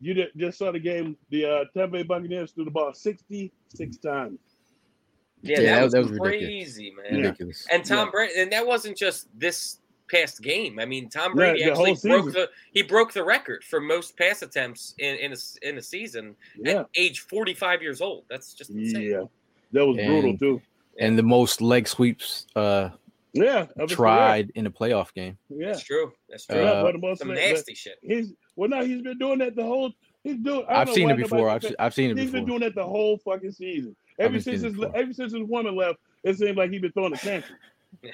you 0.00 0.26
just 0.36 0.58
saw 0.58 0.70
the 0.72 0.78
game. 0.78 1.16
The 1.30 1.44
uh, 1.44 1.64
Tampa 1.74 1.92
Bay 1.98 2.02
Buccaneers 2.02 2.52
threw 2.52 2.64
the 2.64 2.70
ball 2.70 2.92
sixty 2.94 3.52
six 3.74 3.96
times. 3.98 4.38
Yeah, 5.42 5.60
Yeah, 5.60 5.60
that, 5.60 5.76
that- 5.76 5.84
was, 5.84 5.92
that 5.92 6.00
was 6.00 6.10
ridiculous. 6.10 6.44
crazy, 6.46 6.92
man. 6.96 7.20
Ridiculous. 7.22 7.66
And 7.70 7.84
Tom 7.84 8.06
Yeah. 8.08 8.10
Brady, 8.12 8.40
and 8.40 8.52
that 8.52 8.66
wasn't 8.66 8.96
just 8.96 9.28
this 9.38 9.78
past 10.10 10.40
game. 10.42 10.78
I 10.78 10.84
mean, 10.86 11.08
Tom 11.10 11.32
Yeah, 11.32 11.34
Brady 11.52 11.64
the 11.64 11.70
actually 11.70 11.90
broke 12.02 12.24
season. 12.26 12.32
the 12.32 12.50
he 12.72 12.82
broke 12.82 13.12
the 13.12 13.22
record 13.24 13.62
for 13.64 13.80
most 13.80 14.16
pass 14.16 14.42
attempts 14.42 14.94
in 14.98 15.16
in 15.16 15.30
a, 15.32 15.34
s- 15.34 15.58
in 15.62 15.78
a 15.78 15.82
season 15.82 16.34
Yeah, 16.58 16.80
at 16.80 16.86
age 16.96 17.20
45 17.20 17.82
years 17.82 18.00
old. 18.00 18.24
That's 18.30 18.54
just 18.54 18.70
insane. 18.70 19.02
yeah, 19.10 19.24
that 19.72 19.86
was 19.86 19.96
brutal 19.96 20.36
too. 20.38 20.62
and 20.98 21.18
the 21.18 21.22
most 21.22 21.60
leg 21.60 21.86
sweeps 21.86 22.46
uh, 22.56 22.88
Yeah, 23.32 23.66
of 23.76 23.90
tried 23.90 24.50
in 24.54 24.66
a 24.66 24.70
playoff 24.70 25.12
game. 25.12 25.36
Yeah, 25.50 25.68
That's 25.68 25.82
true. 25.82 26.12
That's 26.28 26.46
true. 26.46 26.62
yeah, 26.62 26.70
Uh, 26.70 26.82
but 26.82 27.00
most 27.00 27.18
Some 27.18 27.34
nasty 27.34 27.74
shit. 27.74 27.98
He's 28.02 28.32
well, 28.56 28.68
no, 28.68 28.84
he's 28.84 29.02
been 29.02 29.18
doing 29.18 29.38
that 29.40 29.54
the 29.54 29.64
whole. 29.64 29.92
He's 30.24 30.38
doing. 30.38 30.64
I 30.68 30.80
I've 30.80 30.90
seen 30.90 31.10
it 31.10 31.16
before. 31.16 31.48
I've, 31.50 31.62
se- 31.62 31.76
I've 31.78 31.94
seen 31.94 32.10
it 32.10 32.18
He's 32.18 32.30
been 32.30 32.46
doing 32.46 32.60
that 32.60 32.74
the 32.74 32.84
whole 32.84 33.18
fucking 33.18 33.52
season. 33.52 33.94
I've 34.18 34.26
Ever 34.26 34.40
since 34.40 34.62
seeing 34.62 34.74
his 34.74 34.84
ever 34.94 35.12
since 35.12 35.32
his 35.32 35.42
woman 35.44 35.76
left, 35.76 35.98
it 36.24 36.38
seems 36.38 36.56
like 36.56 36.70
he's 36.70 36.80
been 36.80 36.92
throwing 36.92 37.14
a 37.14 37.16
tantrum. 37.16 37.58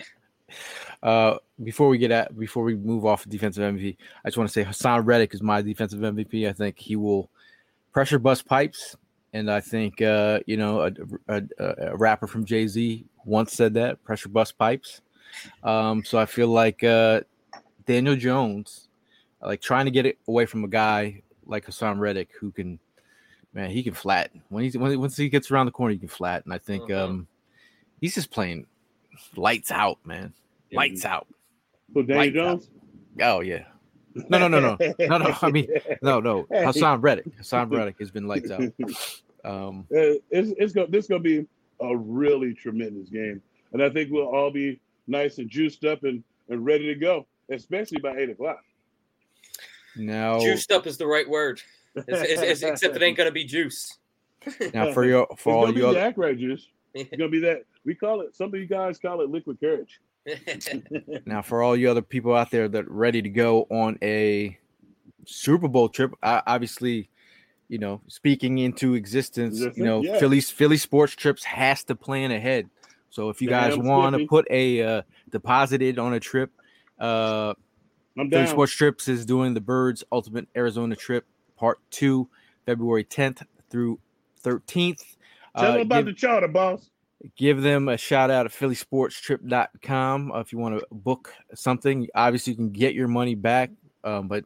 Uh, 1.02 1.36
before 1.62 1.88
we 1.88 1.98
get 1.98 2.10
at 2.10 2.38
before 2.38 2.64
we 2.64 2.74
move 2.74 3.04
off 3.04 3.24
of 3.24 3.30
defensive 3.30 3.62
MVP, 3.74 3.96
I 4.24 4.28
just 4.28 4.36
want 4.36 4.48
to 4.48 4.52
say 4.52 4.64
Haason 4.64 5.04
Reddick 5.04 5.34
is 5.34 5.42
my 5.42 5.62
defensive 5.62 6.00
MVP. 6.00 6.48
I 6.48 6.52
think 6.52 6.78
he 6.78 6.96
will 6.96 7.30
pressure 7.92 8.18
bust 8.18 8.46
pipes, 8.46 8.96
and 9.32 9.50
I 9.50 9.60
think 9.60 10.00
uh, 10.00 10.40
you 10.46 10.56
know 10.56 10.82
a, 10.82 10.92
a, 11.28 11.42
a 11.58 11.96
rapper 11.96 12.26
from 12.26 12.44
Jay 12.44 12.66
Z 12.66 13.04
once 13.24 13.52
said 13.52 13.74
that 13.74 14.02
pressure 14.04 14.28
bust 14.28 14.56
pipes. 14.58 15.00
Um, 15.62 16.04
so 16.04 16.18
I 16.18 16.26
feel 16.26 16.48
like 16.48 16.82
uh, 16.84 17.20
Daniel 17.86 18.16
Jones, 18.16 18.88
like 19.42 19.60
trying 19.60 19.84
to 19.86 19.90
get 19.90 20.06
it 20.06 20.18
away 20.28 20.46
from 20.46 20.64
a 20.64 20.68
guy 20.68 21.22
like 21.46 21.66
Haason 21.66 21.98
Reddick 21.98 22.30
who 22.40 22.50
can, 22.50 22.78
man, 23.52 23.70
he 23.70 23.82
can 23.82 23.94
flatten 23.94 24.42
when 24.48 24.64
he's 24.64 24.76
when 24.76 24.90
he- 24.90 24.96
once 24.96 25.16
he 25.16 25.28
gets 25.28 25.50
around 25.50 25.66
the 25.66 25.72
corner, 25.72 25.92
he 25.92 25.98
can 25.98 26.08
flatten. 26.08 26.50
And 26.50 26.54
I 26.54 26.58
think 26.58 26.84
Mhm. 26.84 26.96
um, 26.98 27.26
he's 28.00 28.14
just 28.14 28.30
playing 28.30 28.66
lights 29.36 29.70
out, 29.70 29.98
man. 30.04 30.32
Lights 30.72 31.04
out. 31.04 31.26
So 31.92 32.02
Daniel 32.02 32.18
Lights 32.18 32.36
out. 32.36 32.42
Jones. 32.58 32.70
Oh 33.22 33.40
yeah. 33.40 33.64
No, 34.28 34.38
no, 34.38 34.48
no, 34.48 34.60
no, 34.60 34.76
no, 34.98 35.18
no. 35.18 35.36
I 35.42 35.50
mean, 35.50 35.68
no, 36.02 36.20
no. 36.20 36.44
Haason 36.44 37.02
Reddick. 37.02 37.26
Haason 37.36 37.70
Reddick 37.70 37.96
has 37.98 38.10
been 38.10 38.26
lights 38.26 38.50
out. 38.50 38.60
Um, 39.44 39.86
Uh, 39.94 40.16
it's 40.30 40.52
it's 40.56 40.72
this 40.90 41.06
going 41.06 41.22
to 41.22 41.42
be 41.42 41.46
a 41.80 41.94
really 41.96 42.54
tremendous 42.54 43.08
game, 43.10 43.42
and 43.72 43.82
I 43.82 43.90
think 43.90 44.10
we'll 44.10 44.26
all 44.26 44.50
be 44.50 44.80
nice 45.06 45.38
and 45.38 45.48
juiced 45.48 45.84
up 45.84 46.04
and, 46.04 46.22
and 46.48 46.64
ready 46.64 46.86
to 46.86 46.94
go, 46.94 47.26
especially 47.50 47.98
by 47.98 48.16
eight 48.16 48.30
o'clock. 48.30 48.62
Now, 49.96 50.40
Juiced 50.40 50.72
up 50.72 50.86
is 50.86 50.96
the 50.96 51.06
right 51.06 51.28
word. 51.28 51.60
It's, 51.94 52.06
it's, 52.08 52.42
it's, 52.42 52.62
except 52.64 52.96
it 52.96 53.02
ain't 53.02 53.16
gonna 53.16 53.30
be 53.30 53.44
juice. 53.44 53.98
now 54.72 54.92
for 54.92 55.04
your 55.04 55.26
It's 55.30 55.42
for 55.42 55.52
all 55.54 55.66
gonna 55.66 55.76
you 55.76 55.82
the 55.82 55.88
other, 55.88 56.00
Act 56.00 56.18
juice. 56.38 56.68
It's 56.94 57.10
gonna 57.10 57.28
be 57.28 57.40
that. 57.40 57.64
We 57.84 57.94
call 57.94 58.20
it. 58.22 58.34
Some 58.34 58.48
of 58.48 58.54
you 58.54 58.66
guys 58.66 58.98
call 58.98 59.20
it 59.20 59.30
liquid 59.30 59.58
courage. 59.60 60.00
now 61.26 61.42
for 61.42 61.62
all 61.62 61.76
you 61.76 61.90
other 61.90 62.02
people 62.02 62.34
out 62.34 62.50
there 62.50 62.66
that 62.68 62.86
are 62.86 62.92
ready 62.92 63.20
to 63.20 63.28
go 63.28 63.66
on 63.70 63.98
a 64.02 64.58
Super 65.26 65.68
Bowl 65.68 65.88
trip, 65.88 66.12
I, 66.22 66.42
obviously, 66.46 67.10
you 67.68 67.78
know, 67.78 68.00
speaking 68.08 68.58
into 68.58 68.94
existence, 68.94 69.60
you 69.60 69.84
know, 69.84 70.02
yes. 70.02 70.18
Philly 70.18 70.40
Philly 70.40 70.76
Sports 70.78 71.14
Trips 71.14 71.44
has 71.44 71.84
to 71.84 71.94
plan 71.94 72.30
ahead. 72.30 72.68
So 73.14 73.28
if 73.30 73.40
you 73.40 73.48
guys 73.48 73.78
want 73.78 74.16
to 74.16 74.26
put 74.26 74.44
a 74.50 74.82
uh, 74.82 75.02
deposited 75.30 76.00
on 76.00 76.14
a 76.14 76.20
trip, 76.20 76.50
uh, 76.98 77.54
I'm 78.18 78.28
Philly. 78.28 78.48
Sports 78.48 78.72
Trips 78.72 79.06
is 79.06 79.24
doing 79.24 79.54
the 79.54 79.60
Birds 79.60 80.02
Ultimate 80.10 80.48
Arizona 80.56 80.96
Trip 80.96 81.24
Part 81.56 81.78
Two, 81.92 82.28
February 82.66 83.04
10th 83.04 83.44
through 83.70 84.00
13th. 84.42 84.98
Tell 85.56 85.64
Uh, 85.64 85.72
them 85.74 85.80
about 85.82 85.96
give- 85.98 86.06
the 86.06 86.12
charter, 86.14 86.48
boss. 86.48 86.90
give 87.36 87.62
them 87.62 87.88
a 87.88 87.96
shout 87.96 88.32
out 88.32 88.46
at 88.46 88.52
phillysportstrip.com 88.52 90.32
uh, 90.32 90.40
if 90.40 90.52
you 90.52 90.58
want 90.58 90.76
to 90.78 90.84
book 90.90 91.32
something 91.54 92.06
obviously 92.14 92.50
you 92.52 92.56
can 92.56 92.70
get 92.70 92.92
your 92.94 93.08
money 93.08 93.34
back 93.36 93.70
um, 94.02 94.26
but 94.28 94.44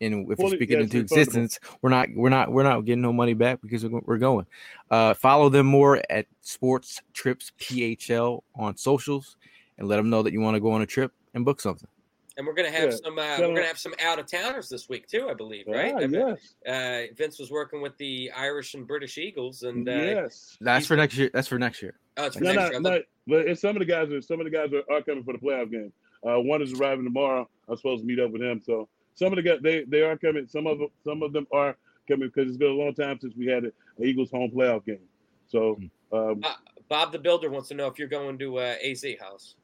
in, 0.00 0.26
if 0.30 0.36
Fully- 0.36 0.50
you're 0.50 0.58
speaking 0.58 0.80
yes, 0.80 0.84
into 0.84 0.98
refundable. 0.98 1.02
existence 1.18 1.58
we're 1.82 1.90
not 1.90 2.08
we're 2.14 2.28
not 2.28 2.52
we're 2.52 2.62
not 2.62 2.84
getting 2.84 3.02
no 3.02 3.12
money 3.12 3.34
back 3.34 3.60
because 3.60 3.84
we're, 3.84 4.18
going 4.18 4.46
uh, 4.90 5.14
follow 5.14 5.48
them 5.48 5.66
more 5.66 6.00
at 6.10 6.26
sports 6.40 7.00
trips 7.12 7.52
phl 7.58 8.42
on 8.54 8.76
socials 8.76 9.36
and 9.78 9.88
let 9.88 9.96
them 9.96 10.10
know 10.10 10.22
that 10.22 10.32
you 10.32 10.40
want 10.40 10.54
to 10.54 10.60
go 10.60 10.70
on 10.72 10.82
a 10.82 10.86
trip 10.86 11.12
and 11.34 11.44
book 11.44 11.60
something 11.60 11.88
and 12.36 12.46
we're 12.46 12.54
gonna 12.54 12.70
have 12.70 12.90
Yeah. 12.90 12.96
some. 13.02 13.18
Uh, 13.18 13.36
Tell 13.36 13.48
we're 13.48 13.56
gonna 13.56 13.66
have 13.66 13.80
some 13.80 13.94
out 14.00 14.20
of 14.20 14.30
towners 14.30 14.68
this 14.68 14.88
week 14.88 15.08
too, 15.08 15.26
I 15.28 15.34
believe. 15.34 15.64
Right? 15.66 15.92
Ah, 15.92 15.98
I 15.98 16.06
mean, 16.06 16.36
yes. 16.38 16.54
uh, 16.68 17.12
Vince 17.16 17.36
was 17.40 17.50
working 17.50 17.82
with 17.82 17.98
the 17.98 18.30
Irish 18.30 18.74
and 18.74 18.86
British 18.86 19.18
Eagles, 19.18 19.64
and 19.64 19.88
uh, 19.88 19.92
yes. 19.92 20.56
that's 20.60 20.86
for 20.86 20.94
next 20.94 21.16
year 21.16 21.30
that's 21.34 21.48
for 21.48 21.58
next 21.58 21.82
year 21.82 21.98
oh, 22.18 22.26
it's 22.26 22.36
for 22.36 22.44
No, 22.44 22.52
next 22.52 22.58
no, 22.58 22.70
year. 22.70 22.80
no. 22.80 23.02
But 23.26 23.46
it's 23.48 23.60
some 23.60 23.76
of 23.76 23.80
the 23.80 23.86
guys. 23.86 24.10
Are, 24.12 24.20
some 24.20 24.40
of 24.40 24.44
the 24.44 24.50
guys 24.50 24.70
are, 24.72 24.82
are 24.94 25.02
coming 25.02 25.24
for 25.24 25.32
the 25.32 25.38
playoff 25.38 25.70
game. 25.70 25.92
Uh, 26.26 26.40
one 26.40 26.62
is 26.62 26.72
arriving 26.72 27.04
tomorrow. 27.04 27.48
I'm 27.68 27.76
supposed 27.76 28.02
to 28.02 28.06
meet 28.06 28.18
up 28.18 28.30
with 28.30 28.42
him. 28.42 28.60
So 28.64 28.88
some 29.18 29.32
of 29.32 29.36
the 29.36 29.42
guys 29.42 29.58
they 29.62 29.82
they 29.84 30.02
are 30.02 30.16
coming. 30.16 30.46
Some 30.46 30.66
of 30.66 30.78
them 30.78 30.88
some 31.04 31.22
of 31.22 31.32
them 31.32 31.46
are 31.52 31.76
coming 32.06 32.28
because 32.28 32.48
it's 32.48 32.56
been 32.56 32.70
a 32.70 32.74
long 32.74 32.94
time 32.94 33.18
since 33.20 33.34
we 33.36 33.46
had 33.46 33.64
an 33.64 33.72
Eagles 34.02 34.30
home 34.30 34.50
playoff 34.54 34.84
game. 34.86 35.00
So 35.48 35.80
um, 36.12 36.42
Bob 36.88 37.10
the 37.10 37.18
Builder 37.18 37.50
wants 37.50 37.68
to 37.68 37.74
know 37.74 37.88
if 37.88 37.98
you're 37.98 38.06
going 38.08 38.38
to 38.38 38.58
uh, 38.58 38.76
AZ 38.84 39.04
House. 39.20 39.56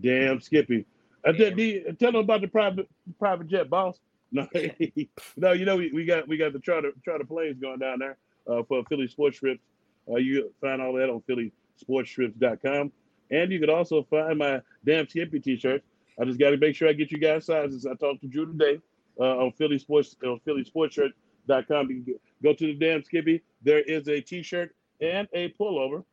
damn 0.00 0.40
Skippy. 0.40 0.86
I 1.24 1.32
Damn. 1.32 1.56
did 1.56 1.56
the, 1.56 1.92
tell 1.98 2.12
them 2.12 2.22
about 2.22 2.40
the 2.40 2.48
private 2.48 2.88
private 3.18 3.48
jet, 3.48 3.68
boss. 3.70 3.98
No, 4.30 4.46
no, 5.38 5.52
you 5.52 5.64
know 5.64 5.76
we, 5.76 5.90
we 5.90 6.04
got 6.04 6.28
we 6.28 6.36
got 6.36 6.52
the 6.52 6.58
charter 6.60 6.92
charter 7.02 7.24
planes 7.24 7.58
going 7.58 7.78
down 7.78 7.98
there 7.98 8.18
uh, 8.46 8.62
for 8.68 8.84
Philly 8.84 9.08
Sports 9.08 9.38
Trips. 9.38 9.62
Uh, 10.06 10.16
you 10.16 10.52
find 10.60 10.82
all 10.82 10.92
that 10.94 11.08
on 11.08 11.22
phillysportstrips.com. 11.26 12.92
And 13.30 13.52
you 13.52 13.58
can 13.58 13.70
also 13.70 14.06
find 14.10 14.38
my 14.38 14.60
damn 14.84 15.08
Skippy 15.08 15.40
t-shirt. 15.40 15.82
I 16.20 16.24
just 16.24 16.38
got 16.38 16.50
to 16.50 16.56
make 16.56 16.74
sure 16.74 16.88
I 16.88 16.92
get 16.92 17.10
you 17.12 17.18
guys 17.18 17.46
sizes. 17.46 17.86
I 17.86 17.94
talked 17.94 18.20
to 18.22 18.26
Drew 18.26 18.46
today 18.46 18.80
uh, 19.20 19.38
on 19.44 19.52
Philly 19.52 19.78
Sports 19.78 20.16
on 20.24 20.40
phillysportshirt.com. 20.46 21.90
You 21.90 22.02
can 22.02 22.14
go 22.42 22.52
to 22.52 22.66
the 22.66 22.74
damn 22.74 23.02
Skippy. 23.04 23.42
There 23.62 23.80
is 23.80 24.08
a 24.08 24.20
t-shirt 24.20 24.74
and 25.00 25.28
a 25.32 25.50
pullover. 25.60 26.04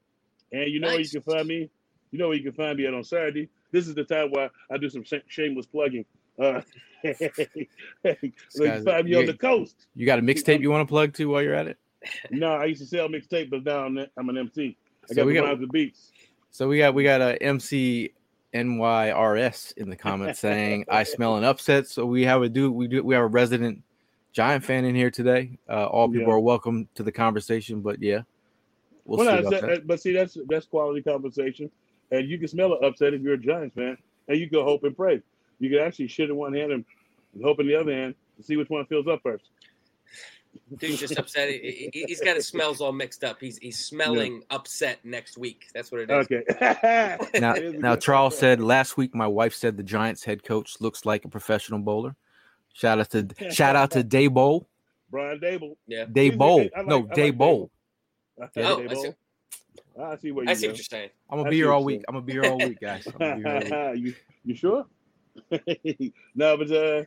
And 0.51 0.70
you 0.72 0.80
know 0.80 0.89
where 0.89 0.99
you 0.99 1.10
can 1.10 1.22
find 1.22 1.47
me? 1.47 1.70
You 2.12 2.20
know 2.20 2.28
where 2.28 2.38
you 2.38 2.43
can 2.43 2.53
find 2.53 2.78
me 2.78 2.86
at 2.86 2.93
on 2.93 3.03
Saturday. 3.03 3.49
This 3.72 3.88
is 3.88 3.95
the 3.95 4.03
time 4.03 4.32
where 4.32 4.49
I 4.72 4.78
do 4.78 4.89
some 4.89 5.03
shameless 5.28 5.66
plugging. 5.66 6.06
Uh, 6.39 6.62
you 7.03 7.68
can 8.03 8.84
find 8.84 9.06
me 9.06 9.16
on 9.16 9.26
the 9.26 9.38
coast. 9.39 9.88
you 9.95 10.06
got 10.06 10.20
a 10.20 10.22
mixtape 10.22 10.62
you 10.62 10.70
want 10.72 10.88
to 10.88 10.91
plug 10.91 11.14
to 11.14 11.26
while 11.26 11.41
you're 11.41 11.53
at 11.56 11.68
it 11.68 11.78
No, 12.32 12.51
I 12.53 12.66
used 12.66 12.82
to 12.82 12.88
sell 12.88 13.08
mixtape, 13.08 13.49
but 13.49 13.64
now 13.64 13.86
I'm, 13.86 13.97
I'm 14.18 14.30
an 14.30 14.38
MC. 14.38 14.78
I 15.10 15.14
So 15.14 15.16
got 15.16 15.28
the 15.28 15.34
got- 15.34 15.43
rhymes 15.45 15.66
beats. 15.72 16.12
So 16.51 16.68
we 16.68 16.78
got 16.78 16.93
we 16.93 17.03
got 17.03 17.22
a 17.22 17.41
MC 17.43 18.12
NYRS 18.56 19.74
in 19.78 19.89
the 19.89 19.95
comments 19.95 20.39
saying 20.39 20.86
I 20.89 21.03
smell 21.03 21.36
an 21.38 21.43
upset. 21.43 21.88
So 21.88 22.06
we 22.06 22.24
have 22.24 22.41
a 22.41 22.49
do 22.49 22.72
we 22.72 22.88
do 22.88 23.03
we 23.03 23.14
have 23.16 23.24
a 23.24 23.28
resident 23.28 23.84
Giant 24.32 24.64
fan 24.64 24.84
in 24.86 24.95
here 24.95 25.12
today. 25.12 25.58
Uh, 25.70 25.86
all 25.86 26.08
people 26.08 26.28
Yeah. 26.28 26.34
are 26.34 26.39
welcome 26.39 26.88
to 26.95 27.03
the 27.03 27.12
conversation, 27.12 27.82
but 27.82 28.01
yeah, 28.01 28.22
we'll, 29.06 29.20
Well, 29.26 29.43
see 29.43 29.49
that. 29.49 29.64
uh, 29.64 29.80
but 29.86 30.01
see, 30.01 30.12
that's 30.14 30.38
that's 30.47 30.66
quality 30.66 31.01
conversation, 31.01 31.70
and 32.12 32.28
you 32.30 32.38
can 32.38 32.47
smell 32.47 32.74
an 32.74 32.84
upset 32.84 33.14
if 33.14 33.22
you're 33.22 33.36
a 33.36 33.38
Giants 33.38 33.76
fan, 33.76 33.97
and 34.28 34.38
you 34.38 34.49
can 34.49 34.62
hope 34.64 34.84
and 34.84 34.95
pray. 34.95 35.22
You 35.60 35.70
can 35.70 35.80
actually 35.80 36.08
shit 36.08 36.30
in 36.30 36.36
one 36.36 36.53
hand 36.53 36.72
and 36.74 36.84
hope 37.43 37.60
in 37.60 37.68
the 37.68 37.76
other 37.76 37.93
hand 37.93 38.16
to 38.38 38.43
see 38.43 38.58
which 38.58 38.70
one 38.70 38.86
fills 38.88 39.08
up 39.08 39.22
first. 39.24 39.45
Dude's 40.78 40.99
just 40.99 41.18
upset. 41.18 41.49
He, 41.49 41.89
he- 41.93 42.06
he's 42.08 42.22
got 42.22 42.36
his 42.36 42.47
smells 42.47 42.82
all 42.82 42.91
mixed 42.91 43.24
up. 43.24 43.38
He's 43.39 43.58
he's 43.58 43.78
smelling 43.80 44.43
upset 44.49 44.99
next 45.03 45.38
week. 45.38 45.68
That's 45.74 45.91
what 45.91 46.01
it 46.01 46.10
is. 46.12 46.28
Okay. 46.32 47.18
Now, 47.39 47.53
It 47.53 47.64
is 47.64 47.74
now 47.76 47.95
Charles 47.95 48.34
point. 48.34 48.39
said 48.39 48.62
last 48.62 48.97
week 48.97 49.14
my 49.16 49.28
wife 49.28 49.53
said 49.53 49.78
the 49.78 49.84
Giants 49.84 50.24
head 50.24 50.43
coach 50.43 50.78
looks 50.80 51.06
like 51.06 51.26
a 51.26 51.30
professional 51.30 51.80
bowler. 51.80 52.16
Shout 52.74 52.99
out 52.99 53.10
to 53.12 53.28
shout 53.51 53.76
out 53.76 53.91
to 53.91 54.03
Day 54.18 54.28
Bowl. 54.28 54.68
Brian 55.12 55.39
Daboll. 55.39 55.76
Yeah. 55.88 56.06
Day 56.12 56.26
He's- 56.26 56.36
Bowl. 56.36 56.58
Like- 56.76 56.88
no, 56.88 56.99
like 56.99 57.14
Day 57.14 57.32
Daboll. 57.32 57.38
Bowl. 57.38 57.72
I 58.41 58.45
Oh, 58.58 58.78
Daboll. 58.78 58.89
I 58.91 58.93
see. 58.95 59.10
I 59.97 60.18
see 60.18 60.32
where 60.32 60.43
you 60.45 60.51
I 60.51 60.53
see 60.56 60.68
what 60.68 60.76
you're 60.78 60.84
saying. 60.84 61.10
I'm 61.30 61.38
gonna 61.38 61.47
I 61.47 61.51
be 61.51 61.56
here 61.58 61.72
all 61.72 61.84
week. 61.86 62.03
I'm 62.10 62.16
gonna 62.16 62.26
be 62.26 62.34
here 62.34 62.43
all 62.45 62.58
week, 62.58 62.80
guys. 62.82 63.08
I'm 63.08 63.14
gonna 63.18 63.36
be 63.36 63.41
here 63.70 63.76
all 63.78 63.91
week. 63.93 64.01
you 64.03 64.14
you 64.43 64.56
sure? 64.56 64.86
no, 66.36 66.58
but 66.58 66.72
uh, 66.72 67.03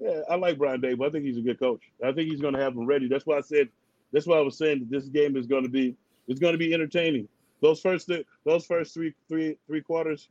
yeah, 0.00 0.20
I 0.30 0.34
like 0.36 0.58
Brian 0.58 0.80
Daboll. 0.80 1.06
I 1.06 1.10
think 1.10 1.24
he's 1.24 1.36
a 1.38 1.42
good 1.42 1.58
coach. 1.58 1.82
I 2.04 2.12
think 2.12 2.30
he's 2.30 2.40
going 2.40 2.54
to 2.54 2.60
have 2.60 2.74
them 2.74 2.86
ready. 2.86 3.06
That's 3.08 3.26
why 3.26 3.36
I 3.38 3.42
said. 3.42 3.68
That's 4.12 4.26
why 4.26 4.38
I 4.38 4.40
was 4.40 4.56
saying 4.58 4.80
that 4.80 4.90
this 4.90 5.08
game 5.08 5.36
is 5.36 5.46
going 5.46 5.62
to 5.62 5.68
be 5.68 5.94
it's 6.26 6.40
going 6.40 6.52
to 6.54 6.58
be 6.58 6.72
entertaining. 6.74 7.28
Those 7.62 7.80
first 7.80 8.08
th- 8.08 8.26
those 8.44 8.64
first 8.66 8.94
three 8.94 9.14
three 9.28 9.56
three 9.66 9.82
quarters, 9.82 10.28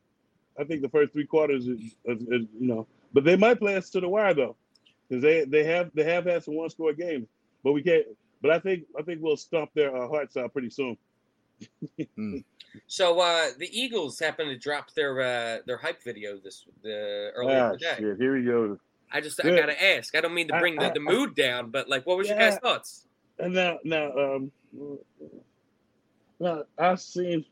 I 0.58 0.64
think 0.64 0.82
the 0.82 0.88
first 0.88 1.12
three 1.12 1.26
quarters 1.26 1.66
is, 1.68 1.80
is, 2.04 2.20
is 2.22 2.46
you 2.58 2.66
know, 2.68 2.86
but 3.12 3.24
they 3.24 3.36
might 3.36 3.58
play 3.58 3.76
us 3.76 3.88
to 3.90 4.00
the 4.00 4.08
wire 4.08 4.34
though, 4.34 4.56
because 5.08 5.22
they 5.22 5.44
they 5.44 5.64
have 5.64 5.90
they 5.94 6.04
have 6.04 6.24
had 6.26 6.42
some 6.42 6.54
one 6.56 6.68
score 6.70 6.92
games, 6.92 7.28
but 7.64 7.72
we 7.72 7.82
can't. 7.82 8.06
But 8.42 8.50
I 8.50 8.58
think 8.58 8.84
I 8.98 9.02
think 9.02 9.22
we'll 9.22 9.36
stomp 9.36 9.70
their 9.74 9.94
uh, 9.96 10.08
hearts 10.08 10.36
out 10.36 10.52
pretty 10.52 10.70
soon. 10.70 10.96
So 12.86 13.18
uh, 13.18 13.48
the 13.58 13.68
Eagles 13.72 14.18
happen 14.20 14.46
to 14.46 14.56
drop 14.56 14.92
their 14.94 15.20
uh, 15.20 15.58
their 15.66 15.76
hype 15.76 16.02
video 16.04 16.38
this 16.38 16.64
the 16.84 17.32
earlier 17.34 17.70
Ah, 17.70 17.72
today. 17.72 17.94
shit, 17.98 18.16
here 18.18 18.36
we 18.36 18.44
go. 18.44 18.78
I 19.12 19.20
just 19.20 19.44
I 19.44 19.50
gotta 19.50 19.82
ask. 19.96 20.14
I 20.14 20.20
don't 20.20 20.34
mean 20.34 20.48
to 20.48 20.56
I- 20.56 20.60
bring 20.60 20.76
the, 20.76 20.86
I- 20.86 20.90
the 20.94 21.00
mood 21.00 21.34
down, 21.34 21.70
but 21.70 21.88
like, 21.88 22.06
what 22.06 22.16
was 22.18 22.28
your 22.28 22.38
guys' 22.38 22.58
thoughts? 22.58 23.06
And 23.38 23.54
now, 23.54 23.78
now, 23.84 24.12
um, 24.16 24.52
now 26.38 26.62
I've 26.78 27.00
seen. 27.00 27.44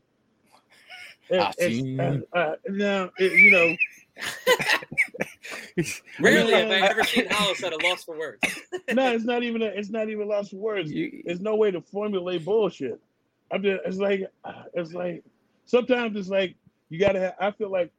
it- 1.29 1.39
I 1.39 1.49
it's- 1.57 1.71
seen. 1.71 1.99
uh, 1.99 2.19
uh, 2.33 2.55
now, 2.69 3.09
it, 3.17 3.31
you 3.33 3.51
know, 3.51 3.75
Rarely 6.19 6.53
have 6.53 6.69
I 6.69 6.85
I- 6.85 6.89
ever 6.89 7.03
seen 7.03 7.27
Hollis 7.29 7.63
at 7.63 7.73
a 7.73 7.77
loss 7.87 8.03
for 8.03 8.17
words. 8.17 8.39
no, 8.93 9.13
it's 9.13 9.23
not 9.25 9.43
even. 9.43 9.61
A, 9.61 9.65
it's 9.65 9.89
not 9.89 10.09
even 10.09 10.27
lost 10.27 10.51
for 10.51 10.57
words. 10.57 10.91
You- 10.91 11.23
There's 11.25 11.39
no 11.41 11.55
way 11.55 11.71
to 11.71 11.81
formulate 11.81 12.43
bullshit. 12.45 12.99
I'm 13.51 13.63
just. 13.63 13.81
It's 13.85 13.97
like. 13.97 14.29
It's 14.73 14.93
like. 14.93 15.23
Sometimes 15.65 16.17
it's 16.17 16.29
like 16.29 16.55
you 16.89 16.99
gotta 16.99 17.19
have. 17.19 17.35
I 17.39 17.51
feel 17.51 17.69
like. 17.71 17.91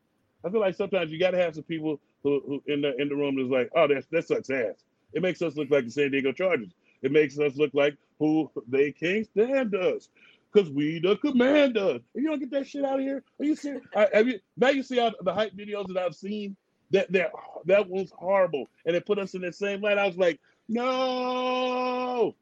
I 0.44 0.50
feel 0.50 0.60
like 0.60 0.74
sometimes 0.74 1.10
you 1.10 1.18
gotta 1.18 1.36
have 1.38 1.54
some 1.54 1.64
people 1.64 2.00
who, 2.22 2.42
who 2.46 2.62
in 2.72 2.82
the 2.82 2.96
in 3.00 3.08
the 3.08 3.16
room 3.16 3.38
is 3.38 3.48
like, 3.48 3.70
oh, 3.74 3.86
that's 3.88 4.06
that 4.08 4.26
sucks 4.26 4.50
ass. 4.50 4.84
It 5.12 5.22
makes 5.22 5.42
us 5.42 5.56
look 5.56 5.70
like 5.70 5.84
the 5.84 5.90
San 5.90 6.10
Diego 6.10 6.32
Chargers. 6.32 6.72
It 7.02 7.12
makes 7.12 7.38
us 7.38 7.56
look 7.56 7.72
like 7.74 7.96
who 8.18 8.50
they 8.68 8.92
can't 8.92 9.26
stand 9.26 9.74
us. 9.74 10.08
Cause 10.52 10.68
we 10.68 10.98
the 10.98 11.16
commanders. 11.16 12.02
If 12.14 12.22
you 12.22 12.28
don't 12.28 12.40
get 12.40 12.50
that 12.50 12.66
shit 12.66 12.84
out 12.84 12.98
of 12.98 13.04
here, 13.04 13.22
are 13.38 13.44
you 13.44 13.54
serious? 13.54 13.84
Have 13.94 14.26
you, 14.26 14.40
now 14.56 14.70
you 14.70 14.82
see 14.82 14.98
all 14.98 15.12
the 15.20 15.32
hype 15.32 15.54
videos 15.54 15.86
that 15.88 15.96
I've 15.96 16.14
seen. 16.14 16.56
That 16.92 17.12
that 17.12 17.30
that 17.66 17.88
was 17.88 18.10
horrible, 18.10 18.66
and 18.84 18.96
it 18.96 19.06
put 19.06 19.20
us 19.20 19.34
in 19.34 19.42
the 19.42 19.52
same 19.52 19.80
light. 19.80 19.96
I 19.96 20.08
was 20.08 20.16
like, 20.16 20.40
no, 20.68 22.34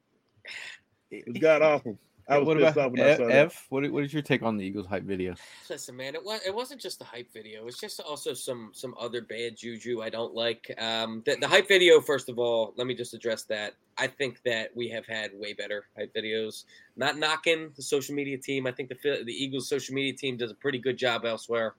it 1.11 1.39
got 1.39 1.61
awful. 1.61 1.99
I 2.29 2.37
was 2.37 2.47
what 2.47 2.57
pissed 2.57 2.71
about 2.73 2.85
off 2.85 2.91
when 2.91 3.01
I 3.01 3.09
F? 3.09 3.17
saw 3.17 3.27
that. 3.27 3.35
F? 3.35 3.65
What, 3.69 3.91
what 3.91 4.03
is 4.03 4.13
your 4.13 4.21
take 4.21 4.43
on 4.43 4.57
the 4.57 4.65
Eagles 4.65 4.85
hype 4.85 5.03
video? 5.03 5.35
Listen, 5.69 5.95
man, 5.95 6.15
it 6.15 6.23
was 6.23 6.41
it 6.45 6.53
wasn't 6.53 6.79
just 6.79 6.99
the 6.99 7.05
hype 7.05 7.31
video. 7.33 7.65
It's 7.67 7.79
just 7.79 7.99
also 7.99 8.33
some 8.33 8.69
some 8.73 8.93
other 8.99 9.21
bad 9.21 9.57
juju 9.57 10.01
I 10.01 10.09
don't 10.09 10.33
like. 10.33 10.71
Um, 10.77 11.23
the, 11.25 11.37
the 11.37 11.47
hype 11.47 11.67
video, 11.67 11.99
first 12.01 12.29
of 12.29 12.37
all, 12.37 12.73
let 12.77 12.87
me 12.87 12.93
just 12.93 13.13
address 13.13 13.43
that. 13.45 13.73
I 13.97 14.07
think 14.07 14.41
that 14.45 14.69
we 14.75 14.87
have 14.89 15.05
had 15.05 15.31
way 15.33 15.53
better 15.53 15.85
hype 15.97 16.13
videos. 16.13 16.65
Not 16.95 17.17
knocking 17.17 17.71
the 17.75 17.81
social 17.81 18.13
media 18.13 18.37
team. 18.37 18.67
I 18.67 18.71
think 18.71 18.89
the 18.89 19.23
the 19.23 19.33
Eagles 19.33 19.67
social 19.67 19.95
media 19.95 20.13
team 20.13 20.37
does 20.37 20.51
a 20.51 20.55
pretty 20.55 20.77
good 20.77 20.97
job 20.97 21.25
elsewhere. 21.25 21.73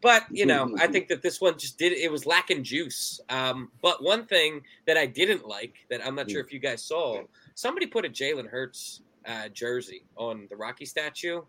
But 0.00 0.26
you 0.30 0.46
know, 0.46 0.76
I 0.78 0.86
think 0.86 1.08
that 1.08 1.22
this 1.22 1.40
one 1.40 1.58
just 1.58 1.76
did 1.76 1.92
it 1.92 2.10
was 2.10 2.24
lacking 2.24 2.62
juice. 2.62 3.20
Um, 3.30 3.70
but 3.82 4.02
one 4.02 4.26
thing 4.26 4.62
that 4.86 4.96
I 4.96 5.06
didn't 5.06 5.48
like 5.48 5.74
that 5.90 6.06
I'm 6.06 6.14
not 6.14 6.30
sure 6.30 6.40
if 6.40 6.52
you 6.52 6.60
guys 6.60 6.84
saw, 6.84 7.22
somebody 7.56 7.86
put 7.86 8.04
a 8.04 8.08
Jalen 8.08 8.48
Hurts 8.48 9.00
uh, 9.28 9.48
jersey 9.48 10.02
on 10.16 10.46
the 10.50 10.56
Rocky 10.56 10.84
statue. 10.86 11.42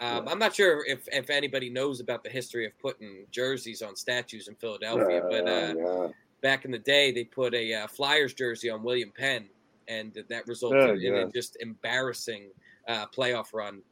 Um, 0.00 0.26
I'm 0.26 0.38
not 0.38 0.54
sure 0.54 0.86
if, 0.86 1.06
if 1.12 1.28
anybody 1.28 1.68
knows 1.68 2.00
about 2.00 2.24
the 2.24 2.30
history 2.30 2.64
of 2.64 2.72
putting 2.78 3.26
jerseys 3.30 3.82
on 3.82 3.94
statues 3.94 4.48
in 4.48 4.54
Philadelphia, 4.54 5.22
but 5.28 5.46
uh, 5.46 6.08
back 6.40 6.64
in 6.64 6.70
the 6.70 6.78
day, 6.78 7.12
they 7.12 7.24
put 7.24 7.52
a 7.52 7.74
uh, 7.74 7.86
Flyers 7.86 8.32
jersey 8.32 8.70
on 8.70 8.82
William 8.82 9.12
Penn, 9.14 9.48
and 9.86 10.16
that 10.30 10.46
resulted 10.46 10.80
Oh, 10.80 10.94
in 10.94 11.14
a 11.14 11.30
just 11.30 11.58
embarrassing 11.60 12.48
uh, 12.88 13.04
playoff 13.14 13.52
run. 13.52 13.82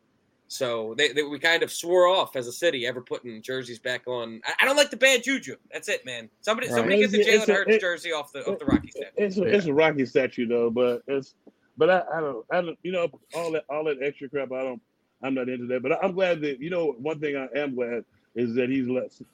So 0.48 0.94
they, 0.96 1.12
they, 1.12 1.22
we 1.22 1.38
kind 1.38 1.62
of 1.62 1.70
swore 1.72 2.06
off 2.06 2.34
as 2.36 2.46
a 2.46 2.52
city 2.52 2.86
ever 2.86 3.00
putting 3.02 3.42
jerseys 3.42 3.78
back 3.78 4.06
on. 4.06 4.40
I, 4.46 4.52
I 4.60 4.64
don't 4.64 4.76
like 4.76 4.90
the 4.90 4.96
bad 4.96 5.22
juju. 5.24 5.56
That's 5.72 5.88
it, 5.90 6.06
man. 6.06 6.30
Somebody 6.40 6.68
Right. 6.68 6.76
somebody 6.76 6.98
get 6.98 7.10
the 7.10 7.20
It's- 7.20 7.34
it's 7.34 7.44
Jalen 7.46 7.48
a- 7.48 7.56
Hurts 7.56 7.78
jersey 7.78 8.12
off 8.12 8.32
the 8.32 8.46
off 8.50 8.58
the 8.58 8.64
Rocky 8.66 8.90
statue. 8.90 9.06
It's 9.16 9.36
a, 9.36 9.40
Yeah. 9.40 9.46
it's 9.48 9.66
a 9.66 9.74
Rocky 9.74 10.06
statue 10.06 10.46
though, 10.46 10.70
but 10.70 11.02
it's 11.08 11.34
but 11.76 11.90
I, 11.90 12.02
I 12.16 12.20
don't 12.20 12.46
I 12.50 12.60
don't 12.60 12.78
you 12.82 12.92
know 12.92 13.08
all 13.34 13.52
that 13.52 13.64
all 13.68 13.84
that 13.84 13.98
extra 14.02 14.28
crap 14.28 14.52
I 14.52 14.62
don't 14.62 14.80
I'm 15.22 15.34
not 15.34 15.48
into 15.48 15.66
that. 15.66 15.82
But 15.82 16.04
I'm 16.04 16.12
glad 16.12 16.40
that 16.42 16.60
you 16.60 16.70
know 16.70 16.92
one 16.98 17.18
thing 17.18 17.36
I 17.36 17.48
am 17.58 17.74
glad 17.74 18.04
is 18.34 18.54
that 18.54 18.68
he's 18.68 18.86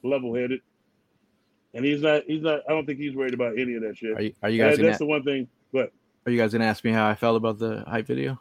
level 0.02 0.34
headed, 0.34 0.60
and 1.74 1.84
he's 1.84 2.00
not 2.00 2.22
he's 2.26 2.42
not 2.42 2.60
I 2.68 2.72
don't 2.72 2.86
think 2.86 2.98
he's 2.98 3.14
worried 3.14 3.34
about 3.34 3.58
any 3.58 3.74
of 3.74 3.82
that 3.82 3.96
shit. 3.96 4.16
Are 4.16 4.22
you, 4.22 4.34
are 4.42 4.50
you 4.50 4.62
guys 4.62 4.76
gonna, 4.76 4.88
that's 4.88 4.98
the 4.98 5.06
one 5.06 5.24
thing. 5.24 5.48
But 5.72 5.92
are 6.26 6.32
you 6.32 6.38
guys 6.38 6.52
gonna 6.52 6.64
ask 6.64 6.84
me 6.84 6.92
how 6.92 7.08
I 7.08 7.14
felt 7.14 7.36
about 7.36 7.58
the 7.58 7.84
hype 7.86 8.06
video? 8.06 8.40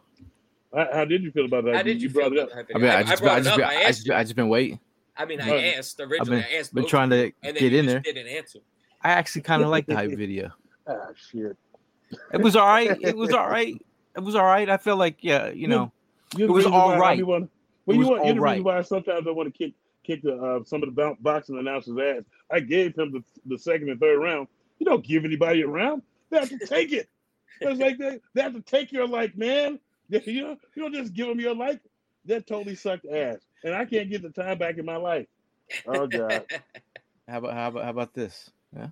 how, 0.73 0.87
how 0.93 1.05
did 1.05 1.23
you 1.23 1.31
feel 1.31 1.45
about 1.45 1.65
that? 1.65 1.75
How 1.75 1.81
did 1.81 2.01
you, 2.01 2.09
brought 2.09 2.33
it 2.33 2.39
up? 2.39 2.49
I 2.53 2.77
mean, 2.77 2.91
I, 2.91 2.99
I, 2.99 3.03
just, 3.03 3.21
brought 3.23 3.37
I 3.37 3.39
just, 3.39 3.49
up. 3.49 3.57
been, 3.57 3.65
I 3.65 3.73
I 3.73 3.81
asked 3.83 4.05
just. 4.05 4.11
I 4.11 4.23
just 4.23 4.35
been 4.35 4.49
waiting. 4.49 4.79
I 5.17 5.25
mean, 5.25 5.41
I 5.41 5.49
Right. 5.49 5.75
asked 5.75 5.99
originally. 5.99 6.41
been- 6.41 6.45
I 6.51 6.57
asked 6.57 6.73
been 6.73 6.83
both 6.83 6.89
trying 6.89 7.09
to 7.09 7.31
and 7.43 7.57
get 7.57 7.61
you 7.71 7.79
in 7.79 7.85
just 7.85 8.03
there. 8.03 8.13
Didn't 8.13 8.27
answer. 8.27 8.59
I 9.01 9.09
actually 9.11 9.41
kind 9.41 9.63
of 9.63 9.69
like 9.69 9.87
the 9.87 9.95
hype 9.95 10.11
video. 10.17 10.51
Ah 10.87 11.07
shit. 11.15 11.57
It 12.33 12.41
was 12.41 12.55
all 12.55 12.67
right. 12.67 12.97
It 13.01 13.15
was 13.15 13.33
all 13.33 13.47
right. 13.47 13.75
It 14.15 14.21
was 14.21 14.35
all 14.35 14.45
right. 14.45 14.69
I 14.69 14.77
feel 14.77 14.97
like 14.97 15.17
yeah, 15.21 15.49
you 15.49 15.67
know, 15.67 15.91
You're 16.35 16.49
It 16.49 16.51
was 16.51 16.65
all 16.65 16.71
right. 16.71 16.79
all 16.81 16.87
why 16.89 16.95
I 16.95 16.99
right. 16.99 17.17
be 17.17 17.23
wanna- 17.23 17.49
well, 17.85 17.95
It 17.97 17.99
you 18.01 18.07
want, 18.07 18.25
you're 18.25 18.35
the 18.35 18.41
reason 18.41 18.63
why 18.63 18.81
sometimes 18.81 19.27
I 19.27 19.31
want 19.31 19.51
to 19.53 19.57
kick 19.57 19.73
kick 20.03 20.21
the 20.23 20.35
uh, 20.35 20.63
some 20.63 20.83
of 20.83 20.93
the 20.93 21.15
boxing 21.21 21.57
announcers' 21.57 21.97
ass. 21.97 22.23
I 22.51 22.59
gave 22.59 22.95
him 22.97 23.11
the, 23.11 23.23
the 23.45 23.57
second 23.57 23.89
and 23.89 23.99
third 23.99 24.19
round. 24.19 24.47
You 24.79 24.85
don't 24.85 25.03
give 25.05 25.25
anybody 25.25 25.61
a 25.61 25.67
round. 25.67 26.03
They 26.29 26.39
have 26.39 26.49
to 26.49 26.59
take 26.65 26.91
it. 26.93 27.09
It's 27.61 27.79
like 27.79 27.97
they, 27.97 28.19
they 28.33 28.41
have 28.41 28.53
to 28.53 28.61
take 28.61 28.91
your 28.91 29.07
like, 29.07 29.37
man. 29.37 29.79
You 30.09 30.41
know, 30.41 30.57
you 30.75 30.81
don't 30.83 30.93
just 30.93 31.13
give 31.13 31.27
them 31.27 31.39
your 31.39 31.53
like. 31.55 31.79
That 32.25 32.47
totally 32.47 32.75
sucked 32.75 33.05
ass, 33.07 33.37
and 33.63 33.75
I 33.75 33.85
can't 33.85 34.09
get 34.09 34.21
the 34.23 34.29
time 34.29 34.57
back 34.57 34.77
in 34.77 34.85
my 34.85 34.95
life. 34.97 35.27
Oh 35.87 36.07
god, 36.07 36.45
how 37.27 37.37
about 37.37 37.53
how 37.53 37.67
about 37.69 37.83
how 37.83 37.89
about 37.91 38.13
this? 38.15 38.49
Yeah. 38.75 38.87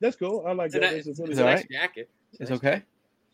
That's 0.00 0.16
cool. 0.16 0.44
I 0.46 0.52
like 0.52 0.66
It's 0.68 0.76
a, 0.76 0.80
that. 0.80 0.92
nice, 0.92 1.06
It's 1.06 1.06
a 1.06 1.10
it's 1.10 1.20
funny 1.20 1.34
nice 1.34 1.58
right? 1.60 1.70
jacket. 1.70 2.10
It's 2.32 2.50
nice 2.50 2.58
okay. 2.58 2.82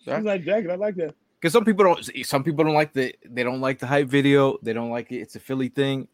It's 0.06 0.24
like 0.24 0.44
jacket. 0.44 0.70
I 0.70 0.76
like 0.76 0.96
that. 0.96 1.14
Because 1.40 1.52
some 1.52 1.64
people 1.64 1.84
don't. 1.84 2.24
Some 2.26 2.42
people 2.44 2.64
don't 2.64 2.74
like 2.74 2.92
the. 2.92 3.14
They 3.28 3.42
don't 3.42 3.60
like 3.60 3.78
the 3.78 3.86
hype 3.86 4.08
video. 4.08 4.58
They 4.62 4.72
don't 4.72 4.90
like 4.90 5.12
it. 5.12 5.16
It's 5.18 5.36
a 5.36 5.40
Philly 5.40 5.68
thing. 5.68 6.08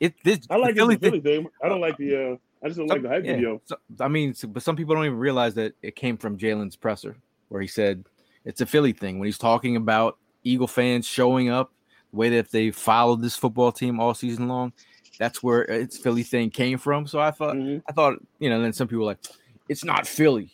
It 0.00 0.14
this. 0.24 0.40
I 0.50 0.56
like 0.56 0.74
Philly 0.74 0.96
Philly 0.96 1.20
thing. 1.20 1.48
I 1.62 1.68
don't 1.68 1.80
like 1.80 1.96
the. 1.96 2.32
uh 2.32 2.36
I 2.62 2.68
just 2.68 2.78
don't 2.78 2.86
like 2.86 3.02
the 3.02 3.08
hype 3.08 3.24
yeah. 3.24 3.34
video. 3.34 3.60
So- 3.66 3.76
I 4.00 4.08
mean, 4.08 4.32
so- 4.32 4.48
but 4.48 4.62
some 4.62 4.74
people 4.74 4.94
don't 4.94 5.04
even 5.04 5.18
realize 5.18 5.52
that 5.54 5.74
it 5.82 5.96
came 5.96 6.16
from 6.16 6.38
Jalen's 6.38 6.76
presser, 6.76 7.14
where 7.50 7.60
he 7.60 7.68
said 7.68 8.04
it's 8.46 8.62
a 8.62 8.66
Philly 8.66 8.92
thing 8.92 9.18
when 9.18 9.26
he's 9.26 9.36
talking 9.36 9.76
about 9.76 10.16
Eagle 10.44 10.66
fans 10.66 11.06
showing 11.06 11.50
up, 11.50 11.72
the 12.10 12.16
way 12.16 12.30
that 12.30 12.50
they 12.50 12.70
followed 12.70 13.20
this 13.20 13.36
football 13.36 13.70
team 13.70 14.00
all 14.00 14.14
season 14.14 14.48
long, 14.48 14.72
that's 15.18 15.42
where 15.42 15.62
its 15.62 15.98
Philly 15.98 16.22
thing 16.22 16.48
came 16.48 16.78
from. 16.78 17.06
So 17.06 17.20
I 17.20 17.32
thought, 17.32 17.54
Mhm. 17.54 17.82
I 17.86 17.92
thought, 17.92 18.18
you 18.38 18.48
know, 18.48 18.62
then 18.62 18.72
some 18.72 18.88
people 18.88 19.00
were 19.00 19.10
like, 19.10 19.24
it's 19.68 19.84
not 19.84 20.06
Philly. 20.06 20.50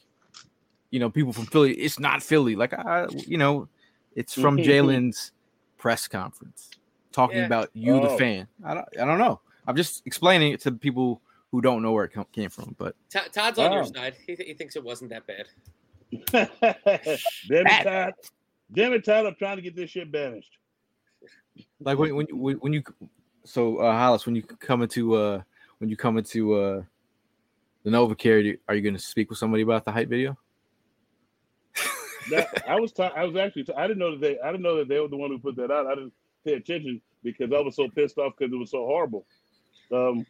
You 0.90 1.00
know, 1.00 1.08
people 1.10 1.32
from 1.32 1.46
Philly, 1.46 1.72
it's 1.74 1.98
not 2.00 2.22
Philly. 2.22 2.56
Like, 2.56 2.72
I, 2.74 3.06
you 3.26 3.38
know, 3.38 3.68
it's 4.16 4.34
from 4.34 4.56
Jalen's 4.58 5.32
press 5.78 6.08
conference 6.08 6.70
talking 7.12 7.38
Yeah. 7.38 7.46
about 7.46 7.70
you, 7.74 8.00
the 8.00 8.08
Oh. 8.10 8.16
fan. 8.18 8.48
I 8.64 8.74
don't, 8.74 8.86
I 9.00 9.04
don't 9.04 9.18
know. 9.18 9.40
I'm 9.66 9.76
just 9.76 10.02
explaining 10.06 10.52
it 10.52 10.60
to 10.62 10.72
people 10.72 11.22
who 11.52 11.60
don't 11.60 11.82
know 11.82 11.92
where 11.92 12.04
it 12.04 12.12
came 12.32 12.50
from. 12.50 12.74
But 12.78 12.94
Ta- 13.12 13.28
Todd's 13.32 13.58
on 13.58 13.72
your 13.72 13.84
side. 13.84 14.16
He, 14.26 14.34
he 14.34 14.54
thinks 14.54 14.74
it 14.76 14.82
wasn't 14.84 15.10
that 15.10 15.26
bad. 15.26 15.46
Damn 17.48 17.66
it, 17.66 17.82
Todd. 17.84 18.14
Damn 18.72 18.92
it, 18.94 19.04
Todd. 19.04 19.26
I'm 19.26 19.34
trying 19.36 19.56
to 19.56 19.62
get 19.62 19.76
this 19.76 19.90
shit 19.90 20.10
banished. 20.10 20.50
like 21.80 21.98
when 21.98 22.14
when 22.16 22.26
you 22.28 22.36
when 22.36 22.56
when 22.56 22.72
you 22.72 22.82
so 23.44 23.78
uh 23.78 23.92
Hollis, 23.92 24.26
when 24.26 24.34
you 24.34 24.42
come 24.42 24.82
into 24.82 25.14
uh 25.14 25.42
when 25.78 25.88
you 25.90 25.96
come 25.96 26.18
into 26.18 26.54
uh 26.54 26.82
the 27.84 27.90
NovaCare, 27.90 28.58
are 28.68 28.74
you 28.74 28.82
going 28.82 28.94
to 28.94 29.00
speak 29.00 29.30
with 29.30 29.38
somebody 29.38 29.62
about 29.62 29.84
the 29.84 29.90
hype 29.92 30.08
video? 30.08 30.36
That, 32.30 32.62
I 32.68 32.78
was 32.78 32.92
ta- 32.92 33.12
I 33.16 33.24
was 33.24 33.36
actually 33.36 33.66
I 33.76 33.86
didn't 33.86 33.98
know 33.98 34.10
that 34.12 34.20
they 34.20 34.38
I 34.40 34.50
didn't 34.50 34.62
know 34.62 34.76
that 34.76 34.88
they 34.88 35.00
were 35.00 35.08
the 35.08 35.16
one 35.16 35.30
who 35.30 35.38
put 35.38 35.56
that 35.56 35.70
out. 35.70 35.86
I 35.86 35.94
didn't 35.94 36.12
pay 36.44 36.54
attention 36.54 37.00
because 37.22 37.52
I 37.52 37.60
was 37.60 37.76
so 37.76 37.88
pissed 37.88 38.18
off 38.18 38.34
because 38.36 38.52
it 38.52 38.56
was 38.56 38.70
so 38.70 38.84
horrible. 38.86 39.24
Um, 39.92 40.26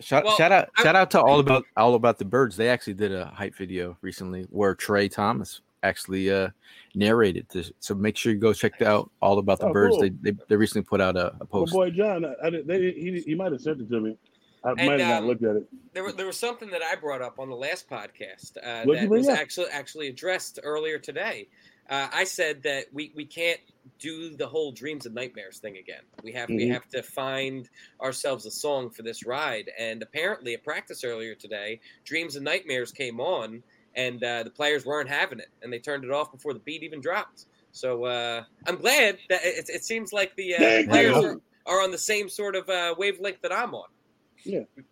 Shout, 0.00 0.24
Well, 0.24 0.36
shout 0.36 0.50
out 0.50 0.70
I- 0.76 0.82
shout 0.82 0.96
out 0.96 1.10
to 1.12 1.20
all 1.22 1.38
about 1.38 1.64
all 1.76 1.94
about 1.94 2.18
the 2.18 2.24
birds. 2.24 2.56
They 2.56 2.68
actually 2.68 2.94
did 2.94 3.12
a 3.12 3.26
hype 3.26 3.54
video 3.54 3.96
recently 4.00 4.42
where 4.50 4.74
Trey 4.74 5.08
Thomas 5.08 5.60
actually 5.84 6.30
uh 6.32 6.48
narrated 6.96 7.46
this. 7.50 7.70
So 7.78 7.94
make 7.94 8.16
sure 8.16 8.32
you 8.32 8.38
go 8.38 8.52
check 8.52 8.82
out 8.82 9.10
all 9.22 9.38
about 9.38 9.60
the 9.60 9.66
Oh, 9.68 9.72
birds. 9.72 9.92
cool. 9.92 10.00
They, 10.00 10.08
they 10.08 10.32
they 10.48 10.56
recently 10.56 10.84
put 10.84 11.00
out 11.00 11.16
a, 11.16 11.28
a 11.34 11.36
my 11.40 11.46
post. 11.46 11.72
boy 11.72 11.90
John, 11.90 12.24
I, 12.24 12.34
I 12.42 12.50
didn't, 12.50 12.66
they, 12.66 12.90
he 12.92 13.20
he 13.20 13.34
might 13.36 13.52
have 13.52 13.60
sent 13.60 13.80
it 13.82 13.88
to 13.90 14.00
me. 14.00 14.16
I 14.64 14.74
might 14.74 15.00
have 15.00 15.08
not 15.08 15.22
um, 15.22 15.26
looked 15.26 15.44
at 15.44 15.56
it. 15.56 15.68
There, 15.92 16.10
there 16.12 16.26
was 16.26 16.38
something 16.38 16.70
that 16.70 16.82
I 16.82 16.96
brought 16.96 17.22
up 17.22 17.38
on 17.38 17.48
the 17.48 17.54
last 17.56 17.88
podcast 17.88 18.56
uh, 18.56 18.84
that 18.92 19.08
was 19.08 19.28
up? 19.28 19.38
actually 19.38 19.68
actually 19.70 20.08
addressed 20.08 20.58
earlier 20.62 20.98
today. 20.98 21.48
Uh, 21.88 22.08
I 22.12 22.24
said 22.24 22.62
that 22.62 22.86
we, 22.92 23.12
we 23.14 23.26
can't 23.26 23.60
do 23.98 24.34
the 24.36 24.46
whole 24.46 24.72
dreams 24.72 25.04
and 25.04 25.14
nightmares 25.14 25.58
thing 25.58 25.76
again. 25.76 26.00
We 26.22 26.32
have 26.32 26.48
we 26.48 26.66
Mhm. 26.66 26.72
have 26.72 26.88
to 26.88 27.02
find 27.02 27.68
ourselves 28.00 28.46
a 28.46 28.50
song 28.50 28.90
for 28.90 29.02
this 29.02 29.26
ride. 29.26 29.70
And 29.78 30.02
apparently, 30.02 30.54
at 30.54 30.64
practice 30.64 31.04
earlier 31.04 31.34
today, 31.34 31.80
dreams 32.04 32.36
and 32.36 32.44
nightmares 32.44 32.90
came 32.90 33.20
on, 33.20 33.62
and 33.94 34.24
uh, 34.24 34.42
the 34.44 34.50
players 34.50 34.86
weren't 34.86 35.10
having 35.10 35.38
it, 35.40 35.50
and 35.62 35.70
they 35.72 35.78
turned 35.78 36.04
it 36.04 36.10
off 36.10 36.32
before 36.32 36.54
the 36.54 36.60
beat 36.60 36.82
even 36.82 37.00
dropped. 37.00 37.44
So 37.72 38.04
uh, 38.04 38.44
I'm 38.66 38.76
glad 38.76 39.18
that 39.28 39.44
it, 39.44 39.68
it 39.68 39.84
seems 39.84 40.12
like 40.12 40.34
the 40.36 40.54
uh, 40.54 40.82
players 40.84 41.16
are, 41.16 41.40
are 41.66 41.82
on 41.82 41.90
the 41.90 41.98
same 41.98 42.28
sort 42.28 42.56
of 42.56 42.68
uh, 42.68 42.94
wavelength 42.96 43.42
that 43.42 43.52
I'm 43.52 43.74
on. 43.74 43.88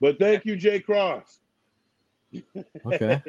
But 0.01 0.19
thank 0.19 0.45
you, 0.45 0.57
Jay 0.57 0.81
Cross. 0.81 1.41
Okay. 2.87 3.21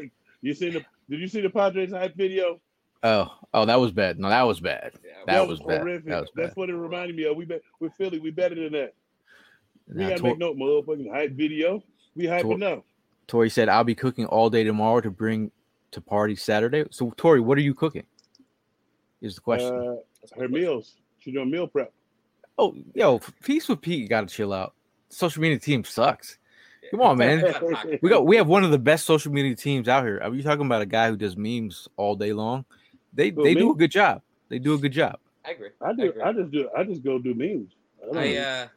you 0.41 0.53
see 0.53 0.69
the 0.69 0.83
did 1.09 1.19
you 1.19 1.27
see 1.27 1.41
the 1.41 1.49
Padres 1.49 1.91
hype 1.91 2.15
video? 2.15 2.59
Oh 3.03 3.29
oh 3.53 3.65
that 3.65 3.75
was 3.79 3.91
bad. 3.91 4.17
No, 4.19 4.29
that 4.29 4.43
was 4.43 4.59
bad. 4.61 4.93
Yeah, 5.03 5.11
That 5.27 5.47
was 5.47 5.59
bad. 5.59 5.79
horrific. 5.81 6.05
That 6.05 6.21
was 6.21 6.29
That's 6.35 6.55
what 6.55 6.69
it 6.69 6.75
reminded 6.75 7.15
me 7.17 7.25
of. 7.25 7.35
We 7.35 7.43
be, 7.45 7.59
we're 7.81 7.89
Philly. 7.89 8.19
We 8.19 8.31
better 8.31 8.55
than 8.55 8.71
that. 8.73 8.93
We 9.87 9.95
Now, 10.03 10.09
gotta 10.09 10.21
Tor- 10.21 10.29
make 10.29 10.39
no 10.39 10.53
motherfucking 10.53 11.11
hype 11.11 11.31
video. 11.33 11.83
We 12.15 12.27
hype 12.27 12.43
Tor- 12.43 12.53
enough. 12.55 12.83
Tori 13.27 13.49
said, 13.49 13.67
"I'll 13.67 13.83
be 13.83 13.95
cooking 13.95 14.25
all 14.27 14.49
day 14.49 14.63
tomorrow 14.63 15.01
to 15.01 15.11
bring 15.11 15.51
to 15.91 15.99
party 16.01 16.35
Saturday." 16.37 16.85
So, 16.91 17.13
Tori, 17.17 17.41
what 17.41 17.57
are 17.57 17.61
you 17.61 17.73
cooking? 17.73 18.05
Is 19.21 19.35
the 19.35 19.41
question. 19.41 19.75
Uh, 19.75 19.95
her 20.39 20.47
meals. 20.47 20.95
She 21.19 21.31
doing 21.33 21.49
meal 21.51 21.67
prep. 21.67 21.91
oh, 22.57 22.75
yo, 22.93 23.19
peace 23.43 23.67
with 23.67 23.81
Pete. 23.81 24.09
Got 24.09 24.27
to 24.27 24.33
chill 24.33 24.53
out. 24.53 24.73
Social 25.13 25.41
media 25.41 25.59
team 25.59 25.83
sucks. 25.83 26.37
Come 26.91 27.01
on, 27.01 27.17
man. 27.17 27.53
We 28.01 28.09
got 28.09 28.25
we 28.25 28.35
have 28.35 28.47
one 28.47 28.63
of 28.63 28.71
the 28.71 28.79
best 28.79 29.05
social 29.05 29.31
media 29.31 29.55
teams 29.55 29.87
out 29.87 30.03
here. 30.03 30.19
Are 30.23 30.33
you 30.33 30.43
talking 30.43 30.65
about 30.65 30.81
a 30.81 30.85
guy 30.85 31.09
who 31.09 31.15
does 31.17 31.35
memes 31.37 31.87
all 31.97 32.15
day 32.15 32.33
long? 32.33 32.65
They 33.13 33.29
Who, 33.29 33.43
they 33.43 33.53
do 33.53 33.71
a 33.71 33.75
good 33.75 33.91
job. 33.91 34.21
They 34.49 34.59
do 34.59 34.73
a 34.73 34.77
good 34.77 34.91
job. 34.91 35.17
I 35.45 35.51
agree. 35.51 35.69
I 35.81 35.93
do. 35.93 36.09
agree. 36.09 36.21
I 36.21 36.33
just 36.33 36.51
do. 36.51 36.69
I 36.77 36.83
just 36.83 37.03
go 37.03 37.19
do 37.19 37.33
memes. 37.33 37.71
I 38.15 38.35
I 38.35 38.37
uh, 38.37 38.67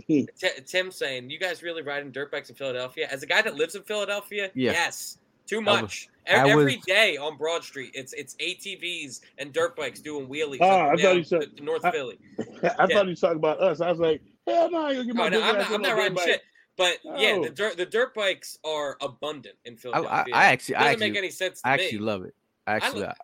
T- 0.08 0.26
Tim 0.66 0.90
saying, 0.90 1.30
"You 1.30 1.38
guys 1.38 1.62
really 1.62 1.82
riding 1.82 2.10
dirt 2.10 2.30
bikes 2.32 2.48
in 2.50 2.56
Philadelphia?" 2.56 3.06
As 3.10 3.22
a 3.22 3.26
guy 3.26 3.42
that 3.42 3.54
lives 3.54 3.74
in 3.74 3.82
Philadelphia, 3.82 4.50
Yeah. 4.54 4.72
yes, 4.72 5.18
too 5.46 5.60
much. 5.60 6.08
E- 6.28 6.32
I 6.34 6.48
Every 6.48 6.76
was- 6.76 6.84
day 6.86 7.16
on 7.16 7.36
Broad 7.36 7.64
Street, 7.64 7.90
it's 7.94 8.12
it's 8.14 8.34
ATVs 8.36 9.20
and 9.38 9.52
dirt 9.52 9.76
bikes 9.76 10.00
doing 10.00 10.26
wheelies 10.28 10.58
Oh, 10.60 10.68
up 10.68 10.72
I 10.72 10.88
thought 10.90 10.98
down 11.02 11.16
you 11.18 11.24
said- 11.24 11.40
to- 11.42 11.46
to 11.56 11.62
North 11.64 11.84
I- 11.84 11.90
Philly. 11.90 12.18
I 12.38 12.44
yeah. 12.62 12.86
thought 12.86 13.04
he 13.04 13.10
was 13.10 13.20
talking 13.20 13.36
about 13.38 13.60
us. 13.60 13.80
I 13.80 13.90
was 13.90 13.98
like, 14.00 14.22
hell 14.46 14.70
no, 14.70 14.88
you 14.88 15.04
get 15.04 15.14
my 15.14 15.28
no, 15.28 15.38
big 15.38 15.42
I'm 15.42 15.54
not, 15.58 15.66
on 15.68 15.74
I'm 15.74 15.82
not 15.82 15.96
riding 15.96 16.14
bike. 16.14 16.24
shit. 16.24 16.42
But 16.76 16.98
yeah, 17.04 17.38
the 17.42 17.50
dirt 17.50 17.76
the 17.76 17.86
dirt 17.86 18.14
bikes 18.14 18.58
are 18.64 18.96
abundant 19.00 19.56
in 19.64 19.74
I, 19.74 19.76
I, 19.76 19.78
Philadelphia. 19.78 20.34
I 20.34 20.44
actually, 20.46 20.74
I 20.76 20.78
doesn't 20.78 20.92
actually, 20.92 21.10
make 21.10 21.18
any 21.18 21.30
sense 21.30 21.60
to 21.62 21.68
I 21.68 21.76
me. 21.76 21.84
actually 21.84 21.98
love 21.98 22.24
it. 22.24 22.34
I 22.66 22.72
actually, 22.74 23.04
I, 23.06 23.14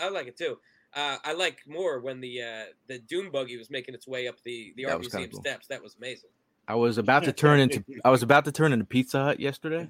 I 0.00 0.08
like 0.08 0.28
it 0.28 0.36
too. 0.38 0.58
Uh, 0.94 1.18
I 1.24 1.34
like 1.34 1.58
more 1.68 2.00
when 2.00 2.20
the 2.20 2.42
uh, 2.42 2.64
the 2.86 2.98
dune 2.98 3.30
buggy 3.30 3.58
was 3.58 3.70
making 3.70 3.94
its 3.94 4.08
way 4.08 4.28
up 4.28 4.42
the 4.44 4.72
the 4.76 4.84
That 4.84 4.92
art 4.92 5.00
museum 5.00 5.30
cool. 5.30 5.40
steps. 5.40 5.66
That 5.66 5.82
was 5.82 5.94
amazing. 5.98 6.30
I 6.68 6.74
was 6.74 6.98
about 6.98 7.24
to 7.24 7.32
turn 7.32 7.60
into, 7.60 7.84
I 8.04 8.10
was 8.10 8.22
about 8.24 8.44
to 8.46 8.52
turn 8.52 8.72
into 8.72 8.84
Pizza 8.84 9.22
Hut 9.22 9.38
yesterday. 9.38 9.88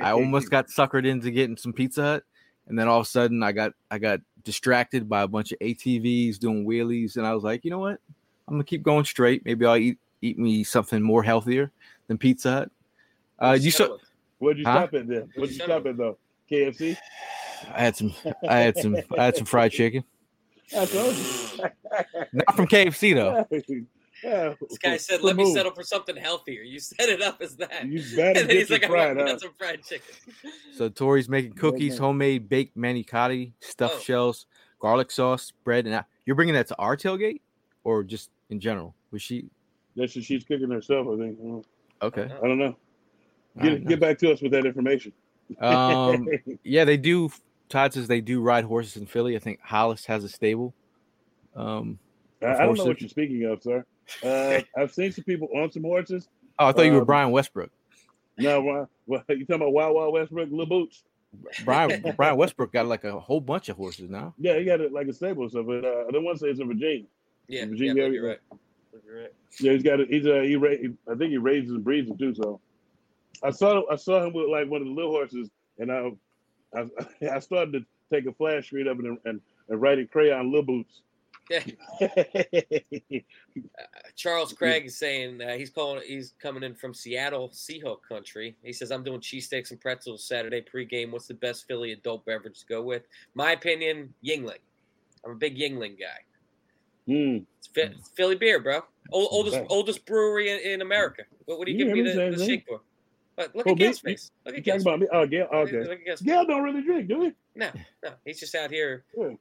I 0.00 0.10
almost 0.12 0.50
got 0.50 0.68
suckered 0.68 1.04
into 1.04 1.30
getting 1.30 1.56
some 1.56 1.72
Pizza 1.72 2.02
Hut, 2.02 2.24
and 2.68 2.78
then 2.78 2.86
all 2.86 3.00
of 3.00 3.06
a 3.06 3.08
sudden 3.08 3.42
I 3.42 3.52
got 3.52 3.72
I 3.90 3.98
got 3.98 4.20
distracted 4.44 5.08
by 5.08 5.22
a 5.22 5.28
bunch 5.28 5.52
of 5.52 5.58
ATVs 5.60 6.38
doing 6.38 6.66
wheelies, 6.66 7.16
and 7.16 7.26
I 7.26 7.34
was 7.34 7.42
like, 7.42 7.64
you 7.64 7.70
know 7.70 7.78
what? 7.78 7.98
I'm 8.48 8.54
gonna 8.54 8.64
keep 8.64 8.82
going 8.82 9.04
straight. 9.04 9.44
Maybe 9.44 9.66
I'll 9.66 9.76
eat 9.76 9.98
eat 10.22 10.38
me 10.38 10.64
something 10.64 11.02
more 11.02 11.22
healthier 11.22 11.70
than 12.08 12.16
Pizza 12.18 12.50
Hut. 12.50 12.70
Uh, 13.38 13.52
you 13.60 13.70
saw 13.70 13.84
Settle 13.84 13.96
it. 13.96 14.02
What'd 14.38 14.58
you 14.58 14.64
Huh? 14.64 14.78
stop 14.86 14.94
at 14.94 15.08
then? 15.08 15.30
What'd 15.34 15.54
you 15.56 15.62
stop 15.64 15.86
at 15.86 15.96
though? 15.96 16.18
KFC. 16.50 16.96
I 17.74 17.80
had 17.80 17.96
some 17.96 18.14
I 18.48 18.58
had 18.58 18.76
some 18.78 18.96
I 19.18 19.24
had 19.24 19.36
some 19.36 19.46
fried 19.46 19.72
chicken. 19.72 20.04
I 20.76 20.84
told 20.86 21.14
you. 21.14 21.24
Not 22.32 22.56
from 22.56 22.66
KFC 22.66 23.14
though. 23.14 23.46
Yeah, 24.24 24.54
This 24.68 24.78
guy 24.78 24.96
said, 24.96 25.22
"Let 25.22 25.36
me 25.36 25.52
settle 25.52 25.72
for 25.72 25.82
something 25.82 26.16
healthier." 26.16 26.62
You 26.62 26.78
set 26.80 27.08
it 27.10 27.20
up 27.20 27.42
as 27.42 27.54
that, 27.56 27.86
You 27.86 28.00
better 28.16 28.28
and 28.28 28.36
then 28.36 28.46
get 28.48 28.56
he's 28.56 28.68
some 28.68 28.74
like, 28.76 28.84
"I'm 28.84 28.90
fried, 28.90 29.16
gonna 29.18 29.30
huh? 29.32 29.38
some 29.38 29.52
fried 29.58 29.84
chicken." 29.84 30.14
So 30.74 30.88
Tori's 30.88 31.28
making 31.28 31.52
cookies, 31.52 31.94
Okay. 31.94 32.00
homemade 32.02 32.48
baked 32.48 32.76
manicotti, 32.78 33.52
stuffed 33.60 33.96
Oh. 33.98 34.00
shells, 34.00 34.46
garlic 34.80 35.10
sauce, 35.10 35.52
bread, 35.64 35.84
and 35.86 35.94
I- 35.96 36.04
you're 36.24 36.34
bringing 36.34 36.54
that 36.54 36.66
to 36.68 36.76
our 36.78 36.96
tailgate, 36.96 37.40
or 37.84 38.02
just 38.04 38.30
in 38.50 38.60
general? 38.60 38.94
Was 39.10 39.22
she 39.22 39.46
That's 39.96 40.14
what 40.14 40.24
she's 40.24 40.44
cooking 40.44 40.70
herself. 40.70 41.06
I 41.12 41.16
think. 41.16 41.64
Okay? 42.02 42.22
I 42.24 42.46
don't 42.46 42.58
know. 42.58 42.76
All 43.58 43.62
Get 43.62 43.72
right, 43.72 43.88
get 43.88 44.00
back 44.00 44.18
to 44.18 44.32
us 44.32 44.42
with 44.42 44.52
that 44.52 44.66
information. 44.66 45.12
Um, 45.60 46.28
yeah, 46.62 46.84
they 46.84 46.96
do. 46.96 47.30
Todd 47.68 47.94
says 47.94 48.06
they 48.06 48.20
do 48.20 48.40
ride 48.40 48.64
horses 48.64 48.96
in 48.96 49.06
Philly. 49.06 49.34
I 49.34 49.38
think 49.38 49.60
Hollis 49.62 50.04
has 50.06 50.24
a 50.24 50.28
stable. 50.28 50.74
Um, 51.54 51.98
I, 52.42 52.46
I 52.46 52.66
don't 52.66 52.76
know 52.76 52.84
what 52.84 53.00
you're 53.00 53.08
speaking 53.08 53.44
of, 53.44 53.62
sir. 53.62 53.84
Uh, 54.22 54.60
I've 54.76 54.92
seen 54.92 55.10
some 55.10 55.24
people 55.24 55.48
on 55.56 55.72
some 55.72 55.82
horses. 55.82 56.28
oh, 56.58 56.66
I 56.66 56.72
thought 56.72 56.82
you 56.82 56.92
were 56.92 57.00
Um, 57.00 57.06
Brian 57.06 57.30
Westbrook. 57.30 57.70
No, 58.38 58.60
well, 58.60 58.90
well, 59.06 59.22
you 59.28 59.46
talking 59.46 59.56
about 59.56 59.72
Wild 59.72 59.94
Wild 59.94 60.12
Westbrook, 60.12 60.48
Lil 60.52 60.66
Boots? 60.66 61.04
Brian 61.64 62.04
Brian 62.16 62.36
Westbrook 62.36 62.72
got 62.72 62.86
like 62.86 63.04
a 63.04 63.18
whole 63.18 63.40
bunch 63.40 63.68
of 63.70 63.76
horses 63.76 64.10
now. 64.10 64.34
Yeah, 64.38 64.58
he 64.58 64.64
got 64.64 64.80
it 64.80 64.92
like 64.92 65.06
a 65.08 65.12
stable 65.12 65.44
or 65.44 65.50
something. 65.50 65.82
Uh, 65.84 66.04
I 66.06 66.10
don't 66.12 66.24
want 66.24 66.38
to 66.38 66.44
say 66.44 66.50
it's 66.50 66.60
in 66.60 66.68
Virginia. 66.68 67.06
Yeah, 67.48 67.60
yeah, 67.60 67.66
Virginia 67.66 68.02
area. 68.02 68.12
you're 68.12 68.28
right. 68.28 68.38
You're 69.04 69.22
right. 69.22 69.32
Yeah, 69.60 69.72
he's 69.72 69.82
got 69.82 70.00
it. 70.00 70.08
He's 70.08 70.26
uh, 70.26 70.40
he 70.40 70.56
ra- 70.56 70.70
I 71.10 71.14
think 71.14 71.30
he 71.30 71.38
raises 71.38 71.70
and 71.70 71.84
breeds 71.84 72.08
them 72.08 72.18
too. 72.18 72.34
So 72.34 72.60
I 73.42 73.50
saw 73.50 73.82
I 73.90 73.96
saw 73.96 74.24
him 74.24 74.32
with 74.32 74.48
like 74.48 74.68
one 74.68 74.80
of 74.82 74.86
the 74.86 74.92
little 74.92 75.12
horses, 75.12 75.50
and 75.78 75.92
I 75.92 76.10
I, 76.74 76.86
I 77.32 77.38
started 77.40 77.72
to 77.72 77.86
take 78.12 78.26
a 78.26 78.32
flash 78.32 78.66
screen 78.66 78.86
of 78.86 78.98
it 78.98 79.04
and, 79.04 79.18
and, 79.24 79.40
and 79.68 79.80
write 79.80 79.98
in 79.98 80.06
crayon 80.08 80.52
Lil 80.52 80.62
Boots. 80.62 81.02
Yeah. 81.50 81.62
Charles 84.16 84.52
Craig 84.52 84.86
is 84.86 84.98
saying 84.98 85.40
uh, 85.40 85.52
he's 85.52 85.70
calling. 85.70 86.02
He's 86.04 86.34
coming 86.40 86.64
in 86.64 86.74
from 86.74 86.92
Seattle, 86.92 87.50
Seahawk 87.50 87.98
country. 88.08 88.56
He 88.64 88.72
says, 88.72 88.90
"I'm 88.90 89.04
doing 89.04 89.20
cheesesteaks 89.20 89.70
and 89.70 89.80
pretzels 89.80 90.24
Saturday 90.24 90.62
pregame. 90.62 91.12
What's 91.12 91.28
the 91.28 91.34
best 91.34 91.68
Philly 91.68 91.92
adult 91.92 92.24
beverage 92.24 92.58
to 92.60 92.66
go 92.66 92.82
with? 92.82 93.04
My 93.34 93.52
opinion, 93.52 94.12
Yuengling. 94.24 94.58
I'm 95.24 95.32
a 95.32 95.36
big 95.36 95.56
Yuengling 95.56 95.98
guy. 95.98 96.25
Hmm. 97.06 97.38
It's, 97.58 97.68
Phi- 97.68 97.94
Philly 98.14 98.34
beer, 98.36 98.60
bro. 98.60 98.82
Old, 99.12 99.28
oldest 99.30 99.56
Okay. 99.58 99.66
oldest 99.70 100.04
brewery 100.06 100.50
in, 100.50 100.58
in 100.72 100.82
America. 100.82 101.22
What, 101.44 101.58
what 101.58 101.68
are 101.68 101.70
you 101.70 101.78
You 101.78 101.84
giving 101.86 102.04
me 102.04 102.10
the, 102.10 102.14
saying 102.16 102.32
the 102.36 102.44
shake 102.44 102.64
for? 102.68 102.80
But 103.36 103.54
look 103.54 103.66
Oh, 103.66 103.70
at 103.72 103.76
me? 103.78 103.84
Gail's 103.84 103.98
face. 104.00 104.30
Look 104.44 104.54
at 104.54 104.58
talking 104.58 104.72
Gail's 104.72 104.82
about 104.82 105.00
me? 105.00 105.08
Oh, 105.12 105.26
Gail. 105.26 105.46
face. 105.48 105.74
Okay. 105.74 105.88
Look 105.88 105.98
at 106.08 106.22
Gail 106.24 106.44
don't 106.46 106.62
really 106.62 106.82
drink, 106.82 107.08
do 107.08 107.22
he? 107.22 107.32
No, 107.54 107.70
no, 108.02 108.10
he's 108.24 108.40
just 108.40 108.54
out 108.54 108.70
here. 108.70 109.04
But 109.16 109.36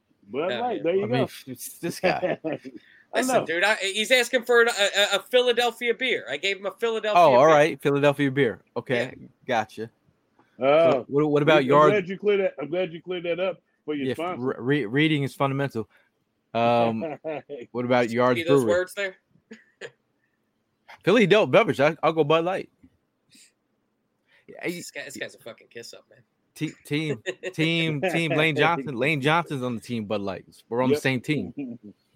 Yeah, 0.49 0.59
right, 0.59 0.78
yeah. 0.78 0.84
there 0.84 0.91
I 0.93 0.95
you 0.95 1.07
mean, 1.07 1.26
go. 1.26 1.30
it's 1.47 1.80
this 1.80 1.99
guy. 1.99 2.38
I 2.45 3.20
Listen, 3.20 3.36
know. 3.36 3.45
dude, 3.45 3.63
I, 3.63 3.76
he's 3.76 4.11
asking 4.11 4.43
for 4.43 4.63
a, 4.63 4.66
a, 4.70 5.16
a 5.16 5.20
Philadelphia 5.32 5.93
beer. 5.93 6.26
I 6.30 6.36
gave 6.38 6.57
him 6.57 6.66
a 6.66 6.72
Philadelphia. 6.72 7.20
Oh, 7.20 7.34
all 7.34 7.45
beer. 7.45 7.55
right, 7.55 7.82
Philadelphia 7.82 8.30
beer. 8.30 8.59
Okay, 8.76 9.13
gotcha. 9.47 9.89
Oh, 10.59 11.05
What, 11.07 11.26
what 11.32 11.41
about 11.41 11.59
I'm 11.59 11.66
yard? 11.66 11.91
glad 11.91 12.09
you 12.09 12.18
cleared 12.20 12.41
that. 12.41 12.53
I'm 12.61 12.70
glad 12.70 12.91
you 12.93 13.01
cleared 13.01 13.24
that 13.24 13.39
up 13.39 13.61
for 13.86 13.93
your 13.95 14.07
Yeah, 14.07 14.13
sponsor. 14.16 14.41
re- 14.47 14.55
re- 14.57 14.86
reading 14.86 15.24
is 15.24 15.34
fundamental. 15.34 15.88
Um, 16.56 17.18
what 17.72 17.86
about 17.86 18.10
Yards 18.10 18.39
See 18.39 18.43
those 18.43 18.64
Brewery? 18.64 18.80
words 18.80 18.93
there? 18.95 19.16
Philly 21.03 21.24
adult 21.26 21.51
beverage. 21.51 21.80
I, 21.80 21.95
I'll 22.01 22.14
go 22.14 22.24
Bud 22.24 22.45
Light. 22.45 22.70
Hey, 24.62 24.72
This, 24.72 24.91
guy, 24.91 25.03
this 25.06 25.18
guy's 25.18 25.36
a 25.36 25.39
fucking 25.39 25.68
kiss 25.70 25.93
up, 25.93 26.06
man. 26.10 26.20
te- 26.56 26.74
team, 26.86 27.22
team, 27.53 28.01
team. 28.01 28.32
Lane 28.32 28.56
Johnson. 28.56 28.95
Lane 28.95 29.20
Johnson's 29.22 29.64
on 29.64 29.76
the 29.76 29.82
team. 29.82 30.06
Bud 30.06 30.22
Light. 30.22 30.45
We're 30.70 30.82
on 30.82 30.89
Yep. 30.89 30.97
the 30.97 31.01
same 31.01 31.22
team. 31.22 31.53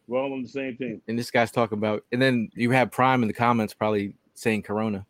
We're 0.08 0.20
all 0.20 0.34
on 0.34 0.42
the 0.44 0.48
same 0.50 0.78
team. 0.78 1.02
And 1.08 1.20
this 1.20 1.30
guy's 1.32 1.52
talking 1.52 1.78
about. 1.78 2.04
And 2.12 2.22
then 2.22 2.50
you 2.56 2.72
have 2.72 2.92
Prime 2.92 3.22
in 3.24 3.28
the 3.28 3.34
comments 3.34 3.74
probably 3.74 4.14
saying 4.36 4.62
Corona. 4.64 5.06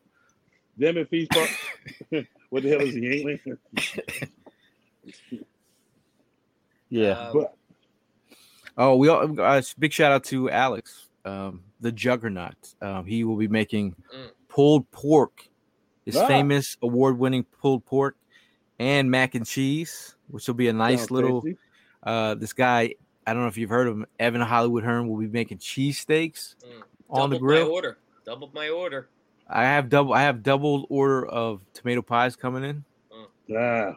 Them 0.78 0.98
and 0.98 1.08
Feast 1.10 1.32
Park. 1.32 1.50
what 2.50 2.64
the 2.64 2.70
hell 2.70 2.82
is 2.82 2.96
he 2.96 3.02
Yuengling? 3.02 4.20
Yeah. 6.90 7.12
Um, 7.12 7.34
But 7.34 7.56
Oh, 8.82 8.96
we 8.96 9.10
all 9.10 9.40
uh, 9.42 9.62
big 9.78 9.92
shout 9.92 10.12
out 10.14 10.24
to 10.26 10.50
Alex, 10.50 11.10
um, 11.26 11.62
the 11.82 11.92
Juggernaut. 11.92 12.56
Um, 12.82 13.06
he 13.06 13.26
will 13.26 13.36
be 13.36 13.50
making 13.50 13.94
Mm. 14.16 14.32
pulled 14.48 14.90
pork, 14.92 15.48
his 16.06 16.16
Ah. 16.16 16.26
famous 16.28 16.78
award-winning 16.82 17.44
pulled 17.62 17.86
pork, 17.86 18.16
and 18.80 19.12
mac 19.12 19.36
and 19.36 19.46
cheese, 19.46 20.16
which 20.30 20.48
will 20.48 20.56
be 20.56 20.70
a 20.70 20.74
nice 20.74 21.00
sounds 21.02 21.12
little. 21.12 21.44
Uh, 22.04 22.36
this 22.36 22.54
guy, 22.54 22.96
I 23.28 23.34
don't 23.34 23.42
know 23.42 23.50
if 23.50 23.58
you've 23.58 23.70
heard 23.70 23.88
of 23.90 23.98
him, 23.98 24.06
Evan 24.18 24.40
Hollywood 24.40 24.84
Hearn, 24.86 25.10
will 25.10 25.18
be 25.20 25.28
making 25.28 25.58
cheesesteaks 25.58 26.56
Mm. 26.64 26.82
on 27.10 27.30
the 27.30 27.36
doubled 27.36 27.42
my 27.42 27.48
grill. 27.48 27.72
order. 27.72 27.98
Doubled 28.26 28.54
my 28.54 28.70
order. 28.70 29.10
I 29.50 29.64
have 29.64 29.90
double. 29.90 30.14
I 30.14 30.22
have 30.22 30.42
double 30.42 30.86
order 30.90 31.26
of 31.26 31.62
tomato 31.74 32.02
pies 32.02 32.36
coming 32.38 32.64
in. 32.64 32.86
Ah, 33.58 33.96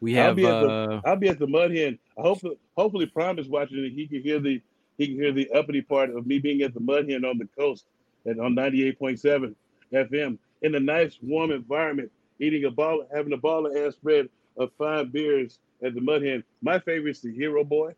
We 0.00 0.14
have. 0.14 0.22
I'll 0.22 0.26
have. 0.28 0.36
be 0.36 0.46
at 0.46 0.60
the- 0.62 0.68
uh, 0.70 1.00
I'll 1.04 1.16
be 1.16 1.28
at 1.28 1.38
the 1.38 1.46
Mud 1.46 1.70
Hen. 1.72 1.98
I 2.18 2.22
hope 2.22 2.40
hopefully 2.76 3.06
Prime 3.06 3.38
is 3.38 3.48
watching 3.48 3.78
it. 3.84 3.92
He 3.92 4.06
can 4.06 4.22
hear 4.22 4.38
the 4.40 4.60
he 4.98 5.06
can 5.08 5.16
hear 5.16 5.32
the 5.32 5.50
uppity 5.52 5.80
part 5.82 6.10
of 6.10 6.26
me 6.26 6.38
being 6.38 6.62
at 6.62 6.74
the 6.74 6.80
Mud 6.80 7.08
Hen 7.08 7.24
on 7.24 7.38
the 7.38 7.48
coast 7.58 7.86
and 8.24 8.40
on 8.40 8.54
98.7 8.54 9.54
FM 9.92 10.38
in 10.60 10.74
a 10.74 10.80
nice 10.80 11.18
warm 11.22 11.50
environment, 11.50 12.10
eating 12.38 12.64
a 12.66 12.70
ball, 12.70 13.04
having 13.14 13.32
a 13.32 13.36
ball 13.36 13.66
of 13.66 13.76
ass 13.76 13.94
spread 13.94 14.28
of 14.58 14.70
fine 14.78 15.08
beers 15.08 15.58
at 15.82 15.94
the 15.94 16.00
Mud 16.00 16.22
Hen. 16.22 16.44
My 16.60 16.78
favorite 16.78 17.12
is 17.12 17.20
the 17.20 17.32
Hero 17.32 17.64
Boy 17.64 17.94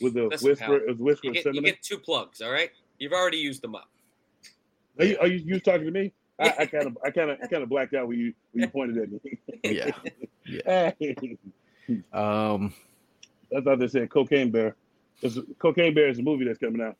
with 0.00 0.14
the 0.14 0.24
Listen, 0.24 0.48
whisper 0.50 0.80
pal, 0.80 0.90
of 0.90 1.00
whisper 1.00 1.26
You 1.26 1.30
of 1.30 1.34
get, 1.34 1.44
you 1.46 1.52
cinnamon. 1.52 1.70
get 1.70 1.82
two 1.82 1.98
plugs, 1.98 2.40
all 2.42 2.52
right? 2.52 2.70
You've 2.98 3.12
already 3.12 3.38
used 3.38 3.62
them 3.62 3.74
up. 3.74 3.88
Are 4.98 5.04
you, 5.04 5.18
are 5.18 5.26
you, 5.26 5.42
you 5.44 5.60
talking 5.60 5.86
to 5.86 5.90
me? 5.90 6.12
I 6.38 6.66
kind 6.66 6.86
of 6.86 6.98
I 7.04 7.10
kind 7.10 7.30
of 7.30 7.38
I 7.42 7.46
kind 7.46 7.62
of 7.62 7.68
blacked 7.68 7.94
out 7.94 8.08
when 8.08 8.18
you 8.18 8.34
when 8.52 8.62
you 8.64 8.68
pointed 8.68 8.98
at 8.98 9.10
me. 9.10 9.38
yeah. 10.44 10.90
Um. 12.12 12.72
I 13.56 13.60
thought 13.60 13.78
they 13.78 13.88
said 13.88 14.10
Cocaine 14.10 14.50
Bear. 14.50 14.76
It's, 15.22 15.38
Cocaine 15.58 15.94
Bear 15.94 16.08
is 16.08 16.18
a 16.18 16.22
movie 16.22 16.44
that's 16.44 16.58
coming 16.58 16.82
out, 16.82 16.96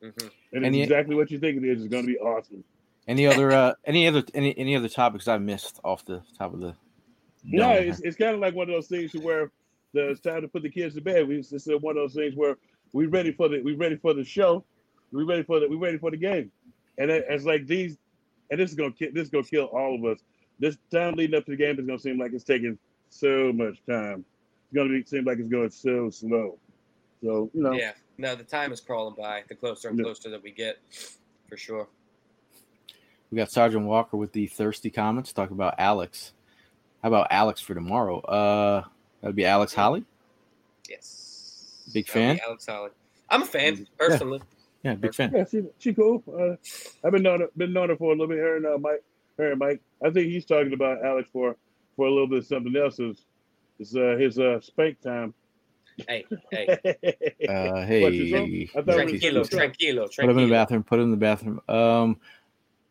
hmm 0.00 0.08
and 0.52 0.64
it's 0.64 0.66
Any- 0.66 0.82
exactly 0.82 1.14
what 1.14 1.30
you 1.30 1.38
think 1.38 1.62
it 1.62 1.64
is. 1.64 1.82
It's 1.82 1.90
going 1.90 2.04
to 2.04 2.12
be 2.12 2.18
awesome. 2.18 2.64
Any 3.06 3.26
other? 3.26 3.50
Uh. 3.50 3.74
Any 3.84 4.06
other? 4.06 4.22
Any 4.34 4.56
any 4.58 4.76
other 4.76 4.88
topics 4.88 5.28
I 5.28 5.38
missed 5.38 5.80
off 5.84 6.04
the 6.04 6.22
top 6.36 6.52
of 6.52 6.60
the? 6.60 6.74
No, 7.44 7.72
it's, 7.72 8.00
it's 8.00 8.16
kind 8.16 8.34
of 8.34 8.40
like 8.40 8.54
one 8.54 8.68
of 8.68 8.74
those 8.74 8.88
things 8.88 9.12
where 9.14 9.50
the, 9.94 10.10
it's 10.10 10.20
time 10.20 10.42
to 10.42 10.48
put 10.48 10.62
the 10.62 10.70
kids 10.70 10.94
to 10.96 11.00
bed. 11.00 11.26
We 11.26 11.38
it's 11.38 11.50
just 11.50 11.66
one 11.80 11.96
of 11.96 12.02
those 12.02 12.14
things 12.14 12.34
where 12.34 12.56
we 12.92 13.06
ready 13.06 13.32
for 13.32 13.48
the 13.48 13.60
we 13.62 13.74
ready 13.74 13.96
for 13.96 14.12
the 14.12 14.24
show, 14.24 14.64
we 15.12 15.24
ready 15.24 15.42
for 15.42 15.60
the 15.60 15.68
we 15.68 15.76
ready 15.76 15.98
for 15.98 16.10
the 16.10 16.16
game, 16.16 16.50
and 16.98 17.10
it, 17.10 17.24
it's 17.28 17.44
like 17.44 17.66
these, 17.66 17.96
and 18.50 18.60
this 18.60 18.70
is 18.70 18.76
gonna 18.76 18.92
ki- 18.92 19.10
this 19.12 19.24
is 19.24 19.30
gonna 19.30 19.44
kill 19.44 19.66
all 19.66 19.94
of 19.94 20.04
us. 20.04 20.22
This 20.58 20.76
time 20.90 21.14
leading 21.14 21.36
up 21.36 21.44
to 21.46 21.52
the 21.52 21.56
game 21.56 21.78
is 21.78 21.86
gonna 21.86 21.98
seem 21.98 22.18
like 22.18 22.32
it's 22.32 22.44
taking 22.44 22.78
so 23.08 23.52
much 23.54 23.78
time. 23.88 24.24
It's 24.70 24.74
gonna 24.76 24.90
be 24.90 25.02
seem 25.04 25.24
like 25.24 25.38
it's 25.38 25.48
going 25.48 25.70
so 25.70 26.10
slow. 26.10 26.58
So 27.22 27.50
you 27.54 27.62
know, 27.62 27.72
Yeah. 27.72 27.92
No, 28.18 28.34
the 28.34 28.44
time 28.44 28.72
is 28.72 28.80
crawling 28.80 29.14
by. 29.16 29.44
The 29.48 29.54
closer 29.54 29.88
and 29.88 29.98
Yeah. 29.98 30.04
closer 30.04 30.28
that 30.30 30.42
we 30.42 30.50
get, 30.50 30.78
for 31.48 31.56
sure. 31.56 31.88
We 33.30 33.36
got 33.36 33.50
Sergeant 33.50 33.86
Walker 33.86 34.16
with 34.16 34.32
the 34.32 34.46
thirsty 34.46 34.90
comments. 34.90 35.32
Talk 35.32 35.50
about 35.50 35.74
Alex. 35.78 36.32
How 37.02 37.08
about 37.08 37.28
Alex 37.30 37.60
for 37.60 37.74
tomorrow? 37.74 38.20
Uh, 38.20 38.84
that'd 39.20 39.36
be 39.36 39.44
Alex 39.44 39.72
Holley. 39.74 40.04
Yes. 40.88 41.88
Big 41.92 42.06
That'll 42.06 42.20
be 42.32 42.38
fan? 42.38 42.40
Alex 42.46 42.66
Holley. 42.66 42.90
I'm 43.30 43.42
a 43.42 43.46
fan 43.46 43.86
personally. 43.98 44.40
Yeah, 44.82 44.94
big 44.94 45.14
fan. 45.14 45.32
Yeah, 45.34 45.44
she 45.44 45.62
she 45.78 45.92
cool. 45.94 46.22
Uh, 46.26 46.56
I've 47.06 47.12
been 47.12 47.22
known 47.22 47.40
her, 47.40 47.48
been 47.56 47.72
known 47.72 47.88
her 47.90 47.96
for 47.96 48.08
a 48.12 48.16
little 48.16 48.28
bit. 48.28 48.38
Her 48.38 48.56
and 48.56 48.66
uh, 48.66 48.78
Mike, 48.78 49.02
her 49.36 49.50
and 49.50 49.58
Mike. 49.58 49.80
I 50.04 50.10
think 50.10 50.28
he's 50.28 50.44
talking 50.44 50.72
about 50.72 51.04
Alex 51.04 51.28
for 51.32 51.56
for 51.96 52.06
a 52.06 52.10
little 52.10 52.26
bit 52.28 52.38
of 52.38 52.46
something 52.46 52.74
else. 52.76 52.98
Is 52.98 53.24
it's 53.78 53.94
uh, 53.94 54.16
his 54.18 54.38
uh, 54.38 54.60
spank 54.60 55.00
time. 55.00 55.34
Hey, 56.06 56.24
hey, 56.52 56.66
Uh, 57.48 57.84
hey, 57.84 58.08
you 58.08 58.66
saw? 58.68 58.78
I 58.78 58.82
thought 58.82 58.96
Lucky. 58.98 59.26
it 59.26 59.34
was- 59.34 59.48
tranquilo, 59.48 60.08
tranquilo, 60.08 60.16
put 60.16 60.30
him 60.30 60.38
in 60.38 60.48
the 60.48 60.54
bathroom. 60.54 60.84
Put 60.84 60.98
him 60.98 61.04
in 61.06 61.10
the 61.10 61.16
bathroom. 61.16 61.60
Um, 61.68 62.20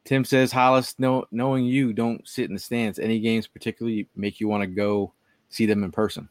Tim 0.04 0.24
says 0.24 0.52
Hollis, 0.52 0.98
know, 1.00 1.26
knowing 1.32 1.66
you 1.66 1.94
don't 1.94 2.26
sit 2.28 2.46
in 2.46 2.54
the 2.54 2.60
stands. 2.60 3.00
Any 3.00 3.20
games 3.20 3.48
particularly 3.48 4.08
make 4.16 4.40
you 4.40 4.48
want 4.48 4.62
to 4.62 4.68
go 4.68 5.14
see 5.50 5.66
them 5.66 5.84
in 5.84 5.92
person? 5.92 6.30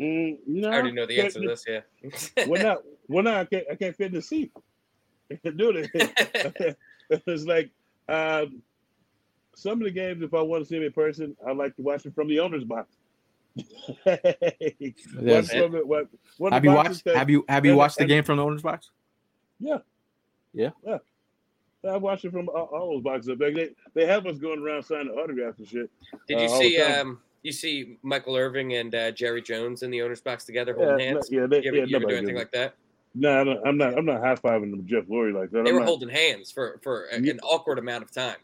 Mm, 0.00 0.38
no, 0.46 0.70
I 0.70 0.72
already 0.74 0.92
know 0.92 1.06
the 1.06 1.20
answer 1.20 1.40
to 1.40 1.48
this. 1.48 1.64
Yeah. 1.68 2.46
Well, 2.46 2.62
not 2.62 2.78
well, 3.08 3.24
now 3.24 3.40
I 3.40 3.44
can't 3.44 3.64
I 3.70 3.74
can't 3.76 3.96
fit 3.96 4.08
in 4.08 4.14
the 4.14 4.22
seat. 4.22 4.52
Dude, 5.44 5.88
it. 5.92 6.76
it's 7.10 7.44
like 7.44 7.70
um, 8.08 8.62
some 9.56 9.80
of 9.80 9.84
the 9.84 9.90
games. 9.90 10.22
If 10.22 10.34
I 10.34 10.40
want 10.42 10.62
to 10.64 10.68
see 10.68 10.76
them 10.76 10.84
in 10.84 10.92
person, 10.92 11.36
I 11.46 11.52
like 11.52 11.74
to 11.76 11.82
watch 11.82 12.02
them 12.02 12.12
from 12.12 12.28
the 12.28 12.40
owner's 12.40 12.64
box. 12.64 12.88
watch 13.56 14.20
Yes. 15.20 15.50
from 15.52 15.72
the, 15.72 15.82
what, 15.84 16.08
one 16.38 16.52
Have 16.52 16.64
you 16.64 16.72
watched? 16.72 17.04
that- 17.04 17.16
Have 17.16 17.30
you 17.30 17.44
have 17.48 17.64
you 17.64 17.72
and- 17.72 17.78
watched 17.78 17.96
the 17.96 18.02
and- 18.02 18.08
game 18.08 18.24
from 18.24 18.38
the 18.38 18.44
owner's 18.44 18.62
box? 18.62 18.90
Yeah, 19.60 19.78
yeah, 20.52 20.70
yeah. 20.84 20.98
I 21.88 21.96
watched 21.98 22.24
it 22.24 22.32
from 22.32 22.48
all, 22.48 22.64
all 22.72 22.94
those 22.94 23.02
boxes. 23.02 23.28
up 23.30 23.38
there. 23.38 23.52
They 23.52 23.70
they 23.94 24.06
have 24.06 24.26
us 24.26 24.38
going 24.38 24.60
around 24.62 24.82
signing 24.82 25.10
autographs 25.12 25.58
and 25.58 25.68
shit. 25.68 25.90
Did 26.26 26.40
you 26.40 26.46
Uh, 26.46 26.58
see? 26.58 26.80
Um, 26.80 27.20
you 27.42 27.52
see 27.52 27.98
Michael 28.02 28.36
Irvin 28.36 28.70
and 28.72 28.94
uh, 28.94 29.10
Jerry 29.10 29.42
Jones 29.42 29.82
in 29.82 29.90
the 29.90 30.00
owner's 30.02 30.20
box 30.22 30.44
together 30.44 30.74
Yeah, 30.78 30.84
holding 30.86 31.06
no- 31.06 31.14
hands. 31.14 31.28
yeah, 31.30 31.46
they, 31.46 31.62
You 31.62 31.68
ever, 31.68 31.76
yeah, 31.76 31.84
you 31.84 31.96
ever 31.96 32.06
do 32.06 32.16
anything 32.16 32.36
like 32.36 32.50
that? 32.52 32.74
No, 33.14 33.40
I 33.40 33.44
don't- 33.44 33.66
I'm 33.66 33.76
not. 33.76 33.96
I'm 33.98 34.04
not 34.06 34.20
high 34.20 34.34
fiving 34.34 34.84
Jeff 34.86 35.04
Lurie 35.04 35.32
like 35.32 35.50
that. 35.50 35.62
They 35.62 35.68
I'm 35.70 35.74
were 35.74 35.80
not- 35.82 35.88
holding 35.88 36.08
hands 36.08 36.50
for 36.50 36.80
for 36.82 37.04
a- 37.12 37.20
Yeah. 37.20 37.32
an 37.34 37.40
awkward 37.40 37.78
amount 37.78 38.02
of 38.02 38.10
time. 38.10 38.38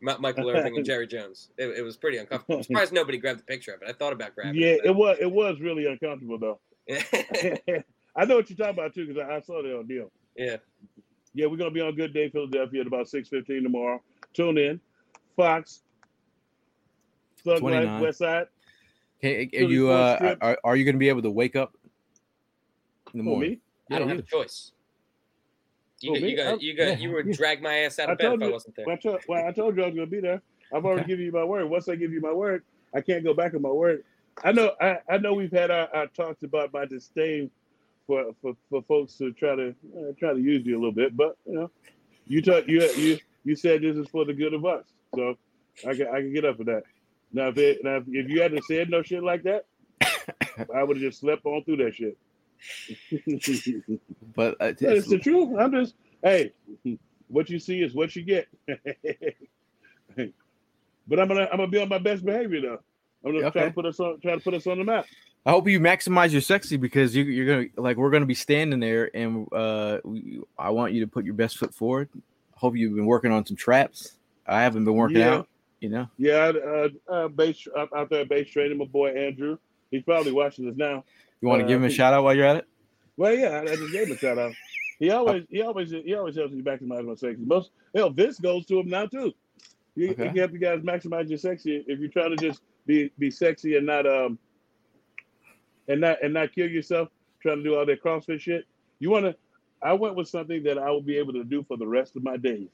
Mi- 0.00 0.14
Michael 0.18 0.50
Irvin 0.50 0.76
and 0.76 0.84
Jerry 0.84 1.06
Jones. 1.06 1.50
It, 1.58 1.78
it 1.78 1.82
was 1.82 1.96
pretty 1.96 2.18
uncomfortable. 2.18 2.56
I'm 2.56 2.62
surprised 2.62 2.92
nobody 2.94 3.18
grabbed 3.18 3.40
the 3.40 3.44
picture 3.44 3.72
of 3.72 3.82
it. 3.82 3.88
I 3.88 3.92
thought 3.92 4.12
about 4.12 4.34
grabbing 4.34 4.60
Yeah, 4.60 4.68
it. 4.68 4.80
it 4.86 4.94
was. 4.94 5.16
It 5.20 5.30
was 5.30 5.58
really 5.60 5.86
uncomfortable 5.86 6.38
though. 6.38 6.60
I 8.16 8.24
know 8.24 8.36
what 8.36 8.48
you're 8.50 8.56
talking 8.56 8.70
about 8.78 8.94
too 8.94 9.06
because 9.06 9.22
I, 9.28 9.36
I 9.36 9.40
saw 9.40 9.62
that 9.62 9.76
on 9.76 9.86
deal. 9.86 10.10
yeah. 10.36 10.56
Yeah, 11.34 11.46
we're 11.46 11.58
gonna 11.58 11.70
be 11.70 11.82
on 11.82 11.94
Good 11.94 12.14
Day 12.14 12.30
Philadelphia 12.30 12.80
at 12.80 12.86
about 12.86 13.08
six 13.08 13.28
fifteen 13.28 13.62
tomorrow. 13.62 14.02
Tune 14.32 14.56
in. 14.56 14.80
Fox. 15.36 15.82
Thug 17.44 17.62
Life, 17.62 17.72
29. 17.84 18.00
West 18.02 18.18
Side. 18.18 18.46
Hey, 19.18 19.50
are 19.54 19.60
you 19.62 19.90
uh, 19.90 20.36
are, 20.40 20.58
are 20.64 20.76
you 20.76 20.84
going 20.84 20.94
to 20.94 20.98
be 20.98 21.08
able 21.10 21.22
to 21.22 21.30
wake 21.30 21.54
up 21.56 21.74
in 23.12 23.18
the 23.18 23.24
Who, 23.24 23.30
morning? 23.30 23.50
me? 23.50 23.60
I 23.90 23.98
don't 23.98 24.08
Yeah, 24.08 24.14
have 24.14 24.24
a 24.24 24.26
choice. 24.26 24.72
You, 26.06 26.12
Oh, 26.12 26.14
got, 26.14 26.22
you 26.30 26.36
got, 26.36 26.62
you 26.62 26.76
got, 26.76 26.84
yeah, 26.88 26.96
you 26.98 27.12
would 27.12 27.30
drag 27.32 27.62
my 27.62 27.78
ass 27.78 27.98
out 27.98 28.08
I 28.08 28.12
of 28.12 28.18
bed 28.18 28.26
told 28.28 28.42
if 28.42 28.48
I 28.48 28.50
wasn't 28.50 28.76
there. 28.76 28.86
Well, 28.86 28.94
I 28.96 28.98
told, 28.98 29.20
well, 29.28 29.46
I 29.46 29.52
told 29.52 29.76
you 29.76 29.82
I 29.82 29.86
was 29.86 29.94
gonna 29.94 30.06
be 30.06 30.20
there. 30.20 30.42
I've 30.74 30.84
already 30.84 31.00
Okay. 31.02 31.08
given 31.08 31.24
you 31.26 31.32
my 31.32 31.44
word. 31.44 31.68
Once 31.70 31.88
I 31.88 31.96
give 31.96 32.12
you 32.12 32.20
my 32.20 32.32
word, 32.32 32.64
I 32.94 33.00
can't 33.00 33.24
go 33.24 33.34
back 33.34 33.54
on 33.54 33.62
my 33.62 33.70
word. 33.70 34.04
I 34.44 34.52
know. 34.52 34.72
I, 34.80 34.98
I 35.08 35.18
know 35.18 35.34
we've 35.34 35.52
had 35.52 35.70
our, 35.70 35.88
our 35.94 36.06
talks 36.08 36.42
about 36.42 36.72
my 36.72 36.84
disdain 36.84 37.50
for, 38.06 38.32
for, 38.42 38.54
for 38.70 38.82
folks 38.82 39.14
to 39.18 39.32
try 39.32 39.56
to 39.56 39.68
uh, 39.98 40.12
try 40.18 40.32
to 40.32 40.40
use 40.40 40.64
you 40.66 40.74
a 40.76 40.78
little 40.78 40.92
bit, 40.92 41.16
but 41.16 41.36
you 41.46 41.54
know, 41.54 41.70
you 42.26 42.42
talk, 42.42 42.66
you 42.68 42.82
you 42.96 43.18
you 43.44 43.56
said 43.56 43.82
this 43.82 43.96
is 43.96 44.08
for 44.08 44.24
the 44.24 44.34
good 44.34 44.54
of 44.54 44.64
us, 44.64 44.84
so 45.14 45.36
I 45.88 45.94
can 45.94 46.08
I 46.08 46.20
can 46.20 46.32
get 46.32 46.44
up 46.44 46.56
for 46.58 46.64
that. 46.64 46.82
Now 47.32 47.48
if 47.48 47.58
it, 47.58 47.82
now 47.84 47.96
if 48.06 48.28
you 48.28 48.40
hadn't 48.42 48.64
said 48.64 48.90
no 48.90 49.02
shit 49.02 49.22
like 49.22 49.42
that, 49.44 49.64
I 50.74 50.82
would 50.82 50.96
have 50.98 51.02
just 51.04 51.20
slept 51.20 51.44
on 51.46 51.64
through 51.64 51.78
that 51.78 51.94
shit. 51.94 52.16
But 54.34 54.56
uh, 54.60 54.72
Yeah, 54.80 54.90
it's 54.90 55.08
the 55.08 55.18
truth. 55.18 55.56
I'm 55.58 55.72
just 55.72 55.94
hey, 56.22 56.52
what 57.28 57.50
you 57.50 57.58
see 57.58 57.82
is 57.82 57.94
what 57.94 58.14
you 58.16 58.22
get. 58.22 58.48
but 58.66 58.78
I'm 61.20 61.28
gonna 61.28 61.48
I'm 61.50 61.58
gonna 61.58 61.68
be 61.68 61.80
on 61.80 61.88
my 61.88 61.98
best 61.98 62.24
behavior 62.24 62.60
though. 62.60 62.78
I'm 63.24 63.34
gonna 63.34 63.50
try 63.50 63.64
to 63.64 63.70
put 63.70 63.86
us 63.86 64.00
on 64.00 64.20
try 64.20 64.34
to 64.34 64.40
put 64.40 64.54
us 64.54 64.66
on 64.66 64.78
the 64.78 64.84
map. 64.84 65.06
I 65.44 65.50
hope 65.50 65.68
you 65.68 65.78
maximize 65.78 66.32
your 66.32 66.40
sexy 66.40 66.76
because 66.76 67.14
you, 67.14 67.24
you're 67.24 67.46
gonna 67.46 67.66
like 67.76 67.96
we're 67.96 68.10
gonna 68.10 68.26
be 68.26 68.34
standing 68.34 68.80
there 68.80 69.10
and 69.14 69.46
uh 69.52 69.98
we, 70.04 70.40
I 70.58 70.70
want 70.70 70.92
you 70.92 71.00
to 71.02 71.06
put 71.06 71.24
your 71.24 71.34
best 71.34 71.58
foot 71.58 71.74
forward. 71.74 72.08
Hope 72.54 72.76
you've 72.76 72.94
been 72.94 73.06
working 73.06 73.32
on 73.32 73.44
some 73.46 73.56
traps. 73.56 74.16
I 74.46 74.62
haven't 74.62 74.84
been 74.84 74.96
working 74.96 75.18
Yeah. 75.18 75.34
out. 75.34 75.48
You 75.80 75.90
know, 75.90 76.08
Yeah, 76.16 76.52
uh, 76.66 76.88
uh, 77.06 77.28
base 77.28 77.68
out 77.76 78.08
there 78.08 78.24
base 78.24 78.48
training. 78.48 78.78
My 78.78 78.86
boy 78.86 79.10
Andrew, 79.10 79.58
he's 79.90 80.02
probably 80.02 80.32
watching 80.32 80.66
this 80.66 80.76
now. 80.76 81.04
You 81.40 81.48
want 81.48 81.60
to 81.60 81.64
Uh, 81.64 81.68
give 81.68 81.78
him 81.78 81.84
a 81.84 81.90
shout 81.90 82.12
out 82.14 82.24
while 82.24 82.34
you're 82.34 82.46
at 82.46 82.56
it. 82.56 82.66
Well, 83.16 83.34
yeah, 83.34 83.48
I, 83.48 83.62
I 83.62 83.76
just 83.76 83.92
gave 83.92 84.06
him 84.08 84.12
a 84.14 84.18
shout 84.18 84.38
out. 84.38 84.52
He 84.98 85.10
always 85.10 85.44
he 85.50 85.62
always 85.62 85.90
he 85.90 86.14
always 86.14 86.36
helps 86.36 86.54
you 86.54 86.62
maximize 86.62 87.04
my 87.06 87.14
sexy. 87.14 87.42
Most 87.44 87.70
hell, 87.94 88.10
Vince 88.10 88.38
goes 88.38 88.64
to 88.66 88.78
him 88.80 88.88
now 88.88 89.06
too. 89.06 89.32
You, 89.94 90.10
Okay. 90.10 90.24
you 90.24 90.28
can 90.30 90.36
help 90.36 90.52
you 90.52 90.58
guys 90.58 90.80
maximize 90.80 91.28
your 91.28 91.38
sexy 91.38 91.84
if 91.86 91.98
you're 91.98 92.08
trying 92.10 92.36
to 92.36 92.36
just 92.36 92.62
be 92.86 93.10
be 93.18 93.30
sexy 93.30 93.76
and 93.76 93.86
not 93.86 94.06
um 94.06 94.38
and 95.88 96.00
not 96.00 96.22
and 96.22 96.32
not 96.34 96.52
kill 96.54 96.68
yourself 96.68 97.08
trying 97.42 97.58
to 97.58 97.62
do 97.62 97.76
all 97.76 97.84
that 97.86 98.02
CrossFit 98.02 98.40
shit. 98.40 98.64
You 98.98 99.10
want 99.10 99.26
to? 99.26 99.36
I 99.82 99.92
went 99.92 100.14
with 100.16 100.28
something 100.28 100.62
that 100.64 100.78
I 100.78 100.90
will 100.90 101.02
be 101.02 101.18
able 101.18 101.34
to 101.34 101.44
do 101.44 101.62
for 101.62 101.76
the 101.76 101.86
rest 101.86 102.16
of 102.16 102.22
my 102.24 102.36
days. 102.38 102.70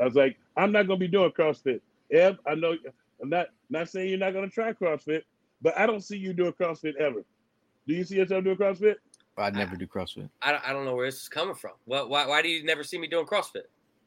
I 0.00 0.04
was 0.04 0.14
like, 0.14 0.38
I'm 0.56 0.72
not 0.72 0.86
gonna 0.86 0.98
be 0.98 1.08
doing 1.08 1.30
CrossFit. 1.30 1.80
Ev, 2.10 2.38
I 2.46 2.54
know 2.54 2.74
I'm 3.22 3.28
not 3.28 3.48
not 3.68 3.88
saying 3.90 4.08
you're 4.08 4.18
not 4.18 4.32
gonna 4.32 4.48
try 4.48 4.72
CrossFit, 4.72 5.22
but 5.60 5.76
I 5.78 5.86
don't 5.86 6.00
see 6.02 6.16
you 6.16 6.32
doing 6.32 6.52
CrossFit 6.52 6.96
ever. 6.96 7.22
Do 7.86 7.94
you 7.94 8.04
see 8.04 8.16
yourself 8.16 8.44
doing 8.44 8.56
CrossFit? 8.56 8.96
I'd 9.36 9.54
never 9.54 9.74
do 9.76 9.86
CrossFit. 9.86 10.28
I, 10.42 10.52
don't- 10.52 10.68
I 10.68 10.72
don't 10.72 10.84
know 10.84 10.94
where 10.94 11.06
this 11.06 11.22
is 11.22 11.28
coming 11.28 11.54
from. 11.54 11.72
Well, 11.86 12.08
why, 12.08 12.26
why 12.26 12.42
do 12.42 12.48
you 12.48 12.62
never 12.64 12.84
see 12.84 12.98
me 12.98 13.06
doing 13.06 13.26
CrossFit? 13.26 13.62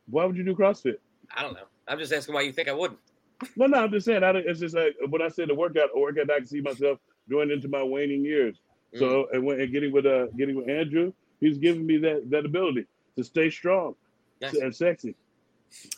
Why 0.09 0.25
would 0.25 0.37
you 0.37 0.43
do 0.43 0.53
CrossFit? 0.55 0.97
I 1.35 1.41
don't 1.41 1.53
know. 1.53 1.65
I'm 1.87 1.97
just 1.97 2.13
asking 2.13 2.35
why 2.35 2.41
you 2.41 2.51
think 2.51 2.67
I 2.69 2.73
wouldn't. 2.73 2.99
No, 3.57 3.65
no, 3.65 3.79
I'm 3.83 3.91
just 3.91 4.05
saying. 4.05 4.23
I, 4.23 4.31
don't- 4.31 4.45
it's 4.47 4.59
just 4.59 4.75
like 4.75 4.95
when 5.09 5.21
I 5.21 5.27
said 5.27 5.49
the 5.49 5.55
workout, 5.55 5.89
a 5.95 5.99
workout 5.99 6.29
I 6.31 6.37
can 6.37 6.45
see 6.47 6.61
myself 6.61 6.99
going 7.29 7.51
into 7.51 7.67
my 7.67 7.83
waning 7.83 8.23
years. 8.23 8.57
So 8.95 9.27
and, 9.33 9.43
when, 9.43 9.59
and 9.59 9.71
getting 9.71 9.91
with 9.91 10.05
uh 10.05 10.27
getting 10.37 10.55
with 10.55 10.69
Andrew, 10.69 11.11
he's 11.41 11.57
giving 11.57 11.85
me 11.85 11.97
that 11.97 12.29
that 12.29 12.45
ability 12.45 12.85
to 13.17 13.23
stay 13.23 13.49
strong 13.49 13.95
Nice. 14.39 14.53
and 14.53 14.73
sexy. 14.73 15.15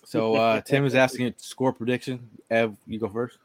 So 0.05 0.35
uh 0.35 0.61
Tim 0.61 0.85
is 0.85 0.95
asking 0.95 1.27
a 1.27 1.33
score 1.37 1.73
prediction. 1.73 2.29
Ev, 2.49 2.75
you 2.87 2.99
go 2.99 3.09
first. 3.09 3.37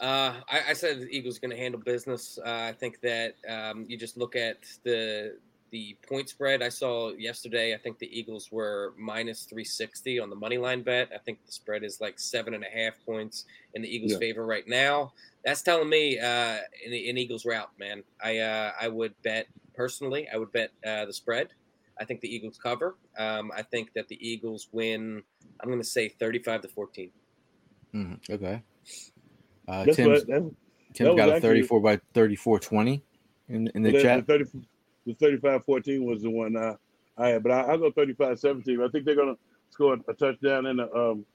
Uh, 0.00 0.40
I, 0.48 0.62
I 0.70 0.72
said 0.72 1.00
the 1.00 1.16
Eagles 1.16 1.36
are 1.38 1.40
going 1.40 1.50
to 1.52 1.56
handle 1.56 1.80
business. 1.80 2.38
Uh, 2.38 2.50
I 2.68 2.72
think 2.72 3.00
that 3.00 3.36
um, 3.48 3.86
you 3.88 3.96
just 3.96 4.16
look 4.16 4.36
at 4.36 4.58
the 4.84 5.38
the 5.70 5.96
point 6.08 6.28
spread 6.28 6.62
I 6.62 6.68
saw 6.68 7.12
yesterday. 7.14 7.74
I 7.74 7.78
think 7.78 7.98
the 7.98 8.06
Eagles 8.16 8.52
were 8.52 8.94
minus 8.96 9.44
three 9.44 9.64
sixty 9.64 10.20
on 10.20 10.30
the 10.30 10.36
money 10.36 10.58
line 10.58 10.82
bet. 10.82 11.10
I 11.12 11.18
think 11.18 11.44
the 11.46 11.52
spread 11.52 11.82
is 11.82 12.00
like 12.00 12.18
seven 12.20 12.54
and 12.54 12.64
a 12.64 12.68
half 12.68 12.94
points 13.04 13.44
in 13.74 13.82
the 13.82 13.88
Eagles' 13.88 14.12
Yeah. 14.12 14.18
favor 14.18 14.46
right 14.46 14.66
now. 14.68 15.12
That's 15.44 15.62
telling 15.62 15.88
me 15.88 16.18
uh, 16.18 16.24
an, 16.86 16.92
an 16.92 17.18
Eagles 17.18 17.44
route, 17.44 17.70
man. 17.78 18.04
I 18.22 18.38
uh, 18.38 18.72
I 18.80 18.88
would 18.88 19.14
bet 19.22 19.46
personally. 19.74 20.28
I 20.32 20.36
would 20.36 20.52
bet 20.52 20.70
uh, 20.86 21.06
the 21.06 21.12
spread. 21.12 21.48
I 21.98 22.04
think 22.04 22.20
the 22.20 22.28
Eagles 22.34 22.58
cover. 22.58 22.96
Um, 23.16 23.50
I 23.54 23.62
think 23.62 23.92
that 23.94 24.08
the 24.08 24.18
Eagles 24.28 24.68
win. 24.72 25.22
I'm 25.60 25.68
going 25.68 25.80
to 25.80 25.84
say 25.88 26.08
thirty-five 26.08 26.62
to 26.62 26.68
fourteen. 26.68 27.10
Mhm, 27.94 28.18
Okay. 28.28 28.62
Uh, 29.66 29.84
That's 29.84 29.96
Tim's 29.96 30.08
what 30.08 30.26
that's, 30.26 30.44
Tim's 30.94 31.08
was 31.10 31.16
got 31.16 31.28
a 31.28 31.34
actually- 31.34 31.48
34 31.62 31.80
by 31.80 32.00
34 32.14 32.58
20 32.60 33.02
in 33.48 33.68
in 33.74 33.82
the 33.82 34.02
chat. 34.02 34.26
the 34.26 34.44
30, 34.44 34.44
the 35.06 35.14
35-14 35.14 36.04
was 36.04 36.22
the 36.22 36.30
one 36.30 36.56
uh, 36.56 36.74
I 37.16 37.28
had, 37.28 37.42
but 37.42 37.52
I, 37.52 37.60
I'll 37.62 37.78
go 37.78 37.90
35-17. 37.92 38.84
I 38.84 38.88
think 38.88 39.04
they're 39.04 39.14
gonna 39.16 39.36
score 39.70 39.98
a 40.08 40.14
touchdown 40.14 40.66
and 40.66 40.80
a 40.80 40.94
um 40.94 41.26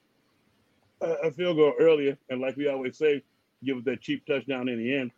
a 1.02 1.12
a 1.28 1.32
field 1.32 1.58
goal 1.58 1.74
earlier, 1.80 2.18
and 2.30 2.42
like 2.42 2.56
we 2.58 2.68
always 2.68 2.98
say, 2.98 3.24
give 3.64 3.78
it 3.78 3.86
that 3.86 4.02
cheap 4.02 4.26
touchdown 4.26 4.70
in 4.70 4.78
the 4.80 4.96
end. 4.96 5.12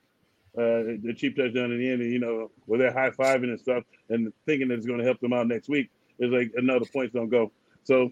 Uh, 0.58 1.00
the 1.04 1.14
cheap 1.16 1.36
touchdown 1.38 1.72
in 1.72 1.80
the 1.80 1.90
end, 1.90 2.02
and 2.02 2.12
you 2.12 2.20
know, 2.20 2.52
where 2.66 2.78
they're 2.78 2.92
high 2.94 3.10
fiving 3.10 3.46
and 3.46 3.60
stuff, 3.60 3.84
and 4.10 4.32
thinking 4.46 4.68
that 4.68 4.76
it's 4.76 4.86
going 4.86 5.00
to 5.00 5.06
help 5.06 5.20
them 5.22 5.32
out 5.34 5.48
next 5.48 5.70
week. 5.70 5.90
is 6.20 6.30
like 6.32 6.52
another 6.58 6.86
points 6.86 7.14
don't 7.14 7.30
go. 7.30 7.52
So, 7.84 8.12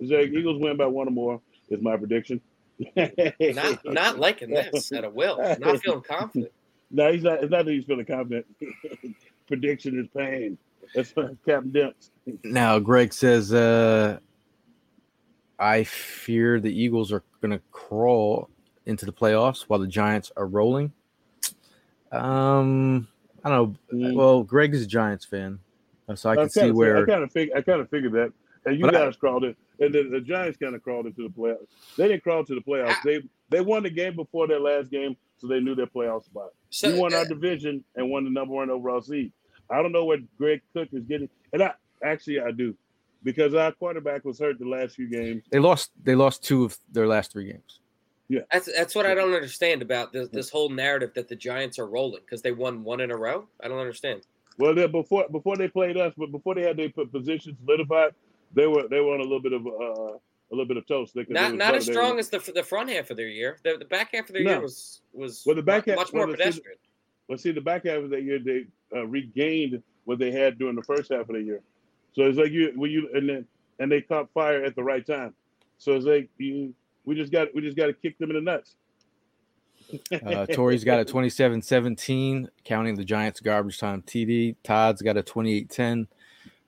like 0.00 0.30
Eagles 0.30 0.60
win 0.60 0.76
by 0.78 0.86
one 0.86 1.06
or 1.08 1.10
more 1.10 1.40
is 1.68 1.82
my 1.82 1.96
prediction. 1.96 2.40
Not 2.96 3.84
not 3.84 4.18
liking 4.18 4.50
this 4.50 4.92
at 4.92 5.04
a 5.04 5.10
will. 5.10 5.38
Not 5.58 5.80
feeling 5.82 6.02
confident. 6.02 6.52
No, 6.90 7.12
he's 7.12 7.22
not. 7.22 7.42
It's 7.42 7.50
not 7.50 7.64
that 7.66 7.72
he's 7.72 7.84
feeling 7.84 8.06
confident. 8.06 8.46
Prediction 9.48 9.98
is 10.00 10.06
pain. 10.16 10.56
That's 10.94 11.12
Captain 11.12 11.70
Demps. 11.70 12.10
Now, 12.44 12.78
Greg 12.78 13.12
says, 13.12 13.52
uh, 13.52 14.18
I 15.58 15.84
fear 15.84 16.60
the 16.60 16.72
Eagles 16.72 17.12
are 17.12 17.22
going 17.42 17.50
to 17.52 17.60
crawl 17.72 18.48
into 18.86 19.04
the 19.04 19.12
playoffs 19.12 19.62
while 19.62 19.78
the 19.80 19.86
Giants 19.86 20.30
are 20.36 20.46
rolling. 20.46 20.92
Um, 22.12 23.08
I 23.44 23.50
don't 23.50 23.76
know. 23.92 23.98
Mm. 23.98 24.14
Well, 24.14 24.42
Greg 24.42 24.72
is 24.74 24.82
a 24.82 24.86
Giants 24.86 25.24
fan, 25.24 25.58
so 26.14 26.30
I 26.30 26.36
can 26.36 26.48
see 26.48 26.60
kinda, 26.60 26.74
I 26.74 26.76
where. 26.76 27.06
kind 27.06 27.22
of 27.22 27.32
fig- 27.32 27.50
I 27.54 27.60
kind 27.60 27.80
of 27.80 27.90
figured 27.90 28.12
that, 28.12 28.32
and 28.64 28.78
you 28.78 28.84
But 28.86 28.94
I- 28.96 29.04
guys 29.04 29.16
crawled 29.16 29.44
it, 29.44 29.56
and 29.80 29.94
the, 29.94 30.08
the 30.10 30.20
Giants 30.20 30.58
kind 30.58 30.74
of 30.74 30.82
crawled 30.82 31.06
into 31.06 31.22
the 31.22 31.28
playoffs. 31.28 31.66
They 31.96 32.08
didn't 32.08 32.22
crawl 32.22 32.44
to 32.44 32.54
the 32.54 32.60
playoffs. 32.60 32.90
Ah. 32.90 33.00
They 33.04 33.22
they 33.50 33.60
won 33.60 33.82
the 33.82 33.90
game 33.90 34.16
before 34.16 34.46
their 34.46 34.60
last 34.60 34.90
game, 34.90 35.16
so 35.38 35.46
they 35.46 35.60
knew 35.60 35.74
their 35.74 35.86
playoff 35.86 36.24
spot. 36.24 36.50
So, 36.70 36.92
we 36.92 36.98
won 36.98 37.14
uh, 37.14 37.18
our 37.18 37.24
division 37.24 37.84
and 37.96 38.10
won 38.10 38.24
the 38.24 38.30
number 38.30 38.54
one 38.54 38.70
overall 38.70 39.00
seed. 39.00 39.32
I 39.70 39.82
don't 39.82 39.92
know 39.92 40.04
what 40.04 40.20
Greg 40.36 40.62
Cook 40.72 40.88
is 40.92 41.04
getting, 41.04 41.28
and 41.52 41.62
I 41.62 41.72
actually 42.02 42.40
I 42.40 42.50
do, 42.50 42.74
because 43.22 43.54
our 43.54 43.72
quarterback 43.72 44.24
was 44.24 44.38
hurt 44.38 44.58
the 44.58 44.68
last 44.68 44.96
few 44.96 45.08
games. 45.08 45.44
They 45.50 45.58
lost. 45.58 45.90
They 46.02 46.14
lost 46.14 46.42
two 46.42 46.64
of 46.64 46.78
their 46.90 47.06
last 47.06 47.32
three 47.32 47.52
games. 47.52 47.80
Yeah, 48.28 48.40
that's 48.52 48.70
that's 48.74 48.94
what 48.94 49.06
I 49.06 49.14
don't 49.14 49.32
understand 49.32 49.80
about 49.80 50.12
this 50.12 50.28
this 50.28 50.50
whole 50.50 50.68
narrative 50.68 51.14
that 51.14 51.28
the 51.28 51.36
Giants 51.36 51.78
are 51.78 51.86
rolling 51.86 52.20
because 52.20 52.42
they 52.42 52.52
won 52.52 52.84
one 52.84 53.00
in 53.00 53.10
a 53.10 53.16
row. 53.16 53.48
I 53.62 53.68
don't 53.68 53.78
understand. 53.78 54.22
Well, 54.58 54.74
before 54.88 55.26
before 55.30 55.56
they 55.56 55.68
played 55.68 55.96
us, 55.96 56.12
but 56.16 56.30
before 56.30 56.54
they 56.54 56.62
had 56.62 56.76
their 56.76 56.90
p- 56.90 57.06
position 57.06 57.56
solidified, 57.64 58.14
they 58.54 58.66
were 58.66 58.88
they 58.88 59.00
were 59.00 59.14
on 59.14 59.20
a 59.20 59.22
little 59.22 59.40
bit 59.40 59.52
of 59.52 59.66
uh, 59.66 59.70
a 60.50 60.50
little 60.50 60.66
bit 60.66 60.76
of 60.76 60.86
toast. 60.86 61.14
They 61.14 61.26
Not 61.28 61.54
not 61.54 61.74
as 61.74 61.84
strong 61.86 62.14
were- 62.14 62.18
as 62.20 62.28
the 62.30 62.38
the 62.54 62.62
front 62.62 62.90
half 62.90 63.10
of 63.10 63.16
their 63.16 63.28
year. 63.28 63.58
The, 63.64 63.76
the 63.78 63.84
back 63.84 64.10
half 64.14 64.28
of 64.28 64.32
their 64.34 64.44
No. 64.44 64.50
year 64.52 64.60
was 64.62 65.02
was 65.12 65.42
Well, 65.46 65.56
the 65.56 65.62
back 65.62 65.86
mu- 65.86 65.92
half- 65.92 65.98
much 65.98 66.12
more 66.12 66.22
well, 66.26 66.32
the- 66.32 66.38
pedestrian. 66.38 66.78
Well, 67.28 67.36
see, 67.38 67.50
the 67.52 67.60
back 67.60 67.84
half 67.84 67.98
of 68.02 68.08
that 68.10 68.22
year, 68.22 68.38
they 68.38 68.64
uh, 68.96 69.06
regained 69.06 69.82
what 70.06 70.18
they 70.18 70.30
had 70.32 70.58
during 70.58 70.74
the 70.76 70.82
first 70.82 71.10
half 71.12 71.28
of 71.28 71.34
the 71.34 71.42
year. 71.42 71.60
So 72.14 72.22
it's 72.22 72.38
like 72.38 72.50
you 72.52 72.72
when 72.74 72.90
you 72.90 73.08
and 73.14 73.28
then 73.28 73.46
and 73.78 73.92
they 73.92 74.00
caught 74.00 74.30
fire 74.32 74.64
at 74.64 74.74
the 74.74 74.82
right 74.82 75.06
time. 75.06 75.34
So 75.76 75.94
it's 75.94 76.06
like 76.06 76.28
you 76.38 76.74
we 77.04 77.14
just 77.14 77.30
got 77.30 77.54
we 77.54 77.60
just 77.60 77.76
got 77.76 77.86
to 77.86 77.92
kick 77.92 78.16
them 78.18 78.30
in 78.30 78.36
the 78.36 78.42
nuts. 78.42 78.74
Uh, 80.12 80.44
Tori's 80.46 80.84
got 80.84 81.00
a 81.00 81.04
27 81.04 81.62
17, 81.62 82.48
counting 82.64 82.94
the 82.94 83.04
Giants' 83.04 83.40
garbage 83.40 83.78
time 83.78 84.02
TD. 84.02 84.56
Todd's 84.62 85.00
got 85.00 85.16
a 85.16 85.22
28 85.22 85.70
10. 85.70 86.06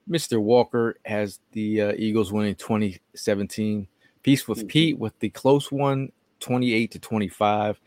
Mr. 0.08 0.40
Walker 0.40 0.96
has 1.04 1.40
the 1.52 1.80
uh, 1.82 1.92
Eagles 1.96 2.32
winning 2.32 2.54
2017. 2.54 3.86
Peace 4.22 4.46
with 4.48 4.64
Mhm. 4.64 4.68
Pete 4.68 4.98
with 4.98 5.18
the 5.20 5.30
close 5.30 5.70
one, 5.72 6.12
28 6.40 6.90
to 6.92 6.98
25. 6.98 7.80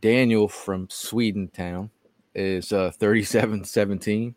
Daniel 0.00 0.48
from 0.48 0.88
Sweden 0.90 1.48
Town 1.48 1.90
is 2.34 2.72
uh, 2.72 2.90
37 2.92 3.64
17. 3.64 4.34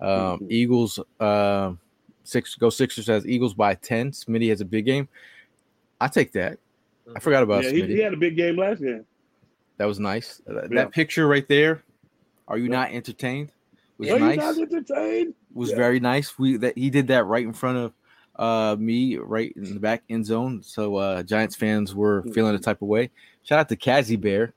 Um, 0.00 0.46
Eagles, 0.50 0.98
uh, 1.20 1.72
six 2.24 2.54
go 2.54 2.70
Sixers 2.70 3.06
has 3.06 3.26
Eagles 3.26 3.54
by 3.54 3.74
ten. 3.74 4.10
Smitty 4.12 4.48
has 4.48 4.60
a 4.60 4.64
big 4.64 4.86
game. 4.86 5.08
I 6.00 6.08
take 6.08 6.32
that. 6.32 6.58
I 7.14 7.20
forgot 7.20 7.42
about 7.42 7.64
yeah, 7.64 7.70
he, 7.70 7.82
Smitty. 7.82 7.88
he 7.88 7.98
had 8.00 8.14
a 8.14 8.16
big 8.16 8.36
game 8.36 8.56
last 8.56 8.80
game. 8.80 9.04
That 9.76 9.84
was 9.86 9.98
nice. 10.00 10.40
Uh, 10.48 10.66
That 10.68 10.90
picture 10.92 11.26
right 11.28 11.46
there. 11.48 11.82
Are 12.48 12.56
you 12.58 12.64
Yeah. 12.64 12.70
not 12.70 12.90
entertained? 12.92 13.52
Was 14.00 14.10
Are 14.10 14.18
nice. 14.18 14.58
entertained? 14.58 15.34
was 15.52 15.70
Yeah. 15.70 15.76
very 15.76 16.00
nice. 16.00 16.38
We 16.38 16.56
that 16.58 16.76
he 16.78 16.88
did 16.90 17.08
that 17.08 17.24
right 17.26 17.44
in 17.44 17.52
front 17.52 17.78
of 17.78 17.92
uh 18.36 18.76
me, 18.78 19.16
right 19.18 19.52
in 19.56 19.74
the 19.74 19.80
back 19.80 20.02
end 20.08 20.24
zone. 20.24 20.62
So 20.62 20.96
uh 20.96 21.22
Giants 21.22 21.54
fans 21.56 21.94
were 21.94 22.22
Hmm. 22.22 22.32
feeling 22.32 22.52
the 22.52 22.58
type 22.58 22.80
of 22.82 22.88
way. 22.88 23.10
Shout 23.42 23.58
out 23.58 23.68
to 23.68 23.76
Kazi 23.76 24.16
Bear. 24.16 24.54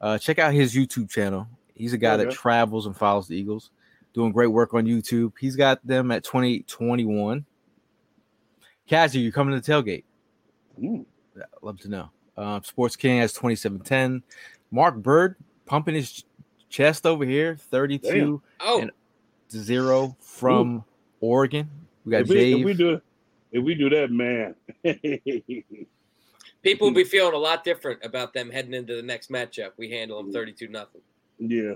Uh 0.00 0.18
check 0.18 0.38
out 0.38 0.52
his 0.52 0.74
YouTube 0.74 1.08
channel. 1.08 1.48
He's 1.74 1.92
a 1.94 1.98
guy 1.98 2.16
that 2.18 2.30
travels 2.32 2.86
and 2.86 2.96
follows 2.96 3.28
the 3.28 3.36
Eagles, 3.36 3.70
doing 4.12 4.30
great 4.32 4.48
work 4.48 4.74
on 4.74 4.84
YouTube. 4.84 5.32
He's 5.40 5.56
got 5.56 5.84
them 5.86 6.10
at 6.10 6.22
2021. 6.22 7.44
Kazi, 8.88 9.20
you 9.20 9.32
coming 9.32 9.58
to 9.58 9.60
the 9.60 9.72
tailgate? 9.72 10.04
Mm. 10.80 11.06
I'd 11.36 11.42
love 11.62 11.80
to 11.80 11.88
know. 11.88 12.10
Um, 12.36 12.62
Sports 12.62 12.96
King 12.96 13.20
has 13.20 13.32
2710. 13.32 14.22
Mark 14.70 14.96
Bird 14.96 15.36
pumping 15.66 15.94
his 15.94 16.24
chest 16.72 17.06
over 17.06 17.24
here, 17.24 17.56
32 17.56 18.42
Oh, 18.60 18.80
And- 18.80 18.90
0 19.50 20.16
from 20.20 20.82
Oregon. 21.20 21.68
We 22.04 22.10
got 22.12 22.22
If 22.22 22.28
we, 22.30 22.54
if 22.54 22.64
we 22.64 22.74
do 22.74 23.00
if 23.52 23.62
we 23.62 23.74
do 23.74 23.90
that, 23.90 24.10
man. 24.10 24.54
people 26.62 26.86
will 26.88 26.94
be 26.94 27.04
feeling 27.04 27.34
a 27.34 27.38
lot 27.38 27.62
different 27.64 28.02
about 28.04 28.32
them 28.32 28.50
heading 28.50 28.72
into 28.74 28.96
the 28.96 29.02
next 29.02 29.30
matchup. 29.30 29.72
We 29.76 29.90
handle 29.90 30.16
them 30.22 30.32
thirty-two 30.32 30.68
nothing. 30.68 31.02
yeah. 31.38 31.74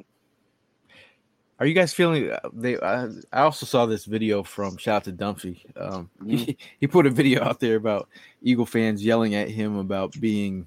Are 1.58 1.64
you 1.66 1.72
guys 1.74 1.92
feeling? 1.94 2.30
uh, 2.30 2.38
They. 2.52 2.78
I, 2.78 3.06
I 3.32 3.40
also 3.42 3.64
saw 3.66 3.86
this 3.86 4.04
video 4.06 4.42
from 4.42 4.76
shout 4.78 4.96
out 4.96 5.04
to 5.04 5.12
Dumpy. 5.12 5.64
Um, 5.76 6.10
he, 6.26 6.56
he 6.80 6.86
put 6.86 7.06
a 7.06 7.10
video 7.10 7.42
out 7.44 7.60
there 7.60 7.76
about 7.76 8.08
Eagle 8.42 8.66
fans 8.66 9.04
yelling 9.04 9.34
at 9.34 9.48
him 9.50 9.76
about 9.76 10.18
being 10.20 10.66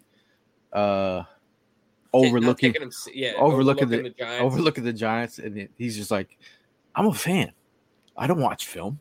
uh 0.74 1.24
overlooking 2.14 2.74
Taking 2.74 2.90
them, 2.90 2.98
yeah, 3.14 3.34
overlooking 3.38 3.90
the- 3.90 4.02
the 4.04 4.10
Giants. 4.10 4.42
overlooking 4.44 4.84
the 4.84 4.94
Giants, 4.94 5.40
and 5.40 5.58
it- 5.58 5.72
he's 5.78 5.96
just 5.96 6.12
like, 6.12 6.38
"I'm 6.96 7.08
a 7.08 7.14
fan. 7.14 7.52
I 8.18 8.28
don't 8.28 8.42
watch 8.42 8.66
film. 8.68 9.00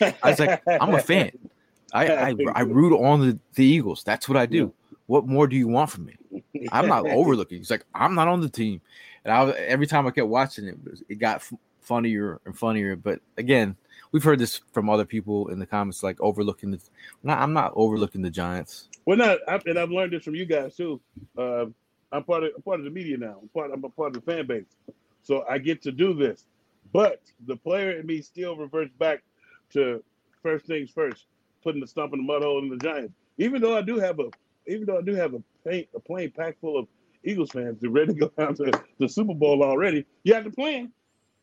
I 0.00 0.14
was 0.24 0.38
like, 0.38 0.62
I'm 0.68 0.94
a 0.94 1.00
fan. 1.00 1.32
I 1.92 2.06
I, 2.30 2.34
I 2.54 2.60
root 2.62 2.96
on 2.96 3.20
the, 3.20 3.38
the 3.54 3.64
Eagles. 3.64 4.02
That's 4.04 4.28
what 4.28 4.38
I 4.38 4.46
do. 4.46 4.72
What 5.06 5.26
more 5.26 5.46
do 5.46 5.56
you 5.56 5.66
want 5.68 5.90
from 5.90 6.06
me? 6.06 6.16
I'm 6.70 6.86
not 6.88 7.06
overlooking. 7.10 7.58
He's 7.58 7.70
like, 7.70 7.84
I'm 7.94 8.14
not 8.14 8.28
on 8.28 8.40
the 8.40 8.48
team. 8.48 8.80
And 9.24 9.32
I 9.34 9.42
was, 9.42 9.54
every 9.58 9.86
time 9.86 10.06
I 10.06 10.10
kept 10.10 10.28
watching 10.28 10.66
it, 10.68 10.78
it 11.08 11.16
got 11.16 11.36
f- 11.36 11.52
funnier 11.80 12.40
and 12.46 12.56
funnier. 12.56 12.96
But 12.96 13.20
again, 13.36 13.76
we've 14.12 14.22
heard 14.24 14.38
this 14.38 14.60
from 14.72 14.88
other 14.88 15.04
people 15.04 15.48
in 15.48 15.58
the 15.58 15.66
comments, 15.66 16.02
like 16.02 16.20
overlooking 16.20 16.70
the. 16.70 16.80
Not, 17.24 17.38
I'm 17.40 17.52
not 17.52 17.72
overlooking 17.74 18.22
the 18.22 18.30
Giants. 18.30 18.88
Well, 19.04 19.18
not, 19.18 19.38
I, 19.48 19.60
and 19.66 19.78
I've 19.78 19.90
learned 19.90 20.12
this 20.12 20.22
from 20.24 20.34
you 20.36 20.46
guys 20.46 20.76
too. 20.76 21.00
Uh, 21.36 21.66
I'm 22.12 22.24
part 22.24 22.44
of 22.44 22.52
I'm 22.56 22.62
part 22.62 22.80
of 22.80 22.84
the 22.84 22.90
media 22.90 23.16
now. 23.16 23.38
I'm 23.42 23.48
part 23.48 23.70
I'm 23.72 23.84
a 23.84 23.88
part 23.90 24.16
of 24.16 24.24
the 24.24 24.32
fan 24.32 24.46
base, 24.46 24.66
so 25.22 25.44
I 25.48 25.58
get 25.58 25.82
to 25.82 25.92
do 25.92 26.14
this. 26.14 26.46
But 26.92 27.22
the 27.46 27.56
player 27.56 27.98
in 27.98 28.06
me 28.06 28.22
still 28.22 28.56
reverts 28.56 28.92
back 28.98 29.22
to 29.72 30.02
first 30.42 30.66
things 30.66 30.90
first, 30.90 31.26
putting 31.62 31.80
the 31.80 31.86
stump 31.86 32.12
in 32.14 32.20
the 32.20 32.24
mud 32.24 32.42
hole 32.42 32.60
in 32.60 32.68
the 32.68 32.76
Giants. 32.78 33.14
Even 33.38 33.62
though 33.62 33.76
I 33.76 33.82
do 33.82 33.98
have 33.98 34.20
a, 34.20 34.30
even 34.66 34.86
though 34.86 34.98
I 34.98 35.02
do 35.02 35.14
have 35.14 35.34
a 35.34 35.42
paint 35.68 35.88
a 35.94 36.00
plane 36.00 36.32
packed 36.32 36.60
full 36.60 36.78
of 36.78 36.88
Eagles 37.24 37.50
fans, 37.50 37.80
they're 37.80 37.90
ready 37.92 38.14
to 38.14 38.20
go 38.20 38.28
down 38.38 38.54
to 38.56 38.72
the 38.98 39.08
Super 39.08 39.34
Bowl 39.34 39.62
already. 39.62 40.06
You 40.24 40.34
have 40.34 40.44
to 40.44 40.50
plan, 40.50 40.92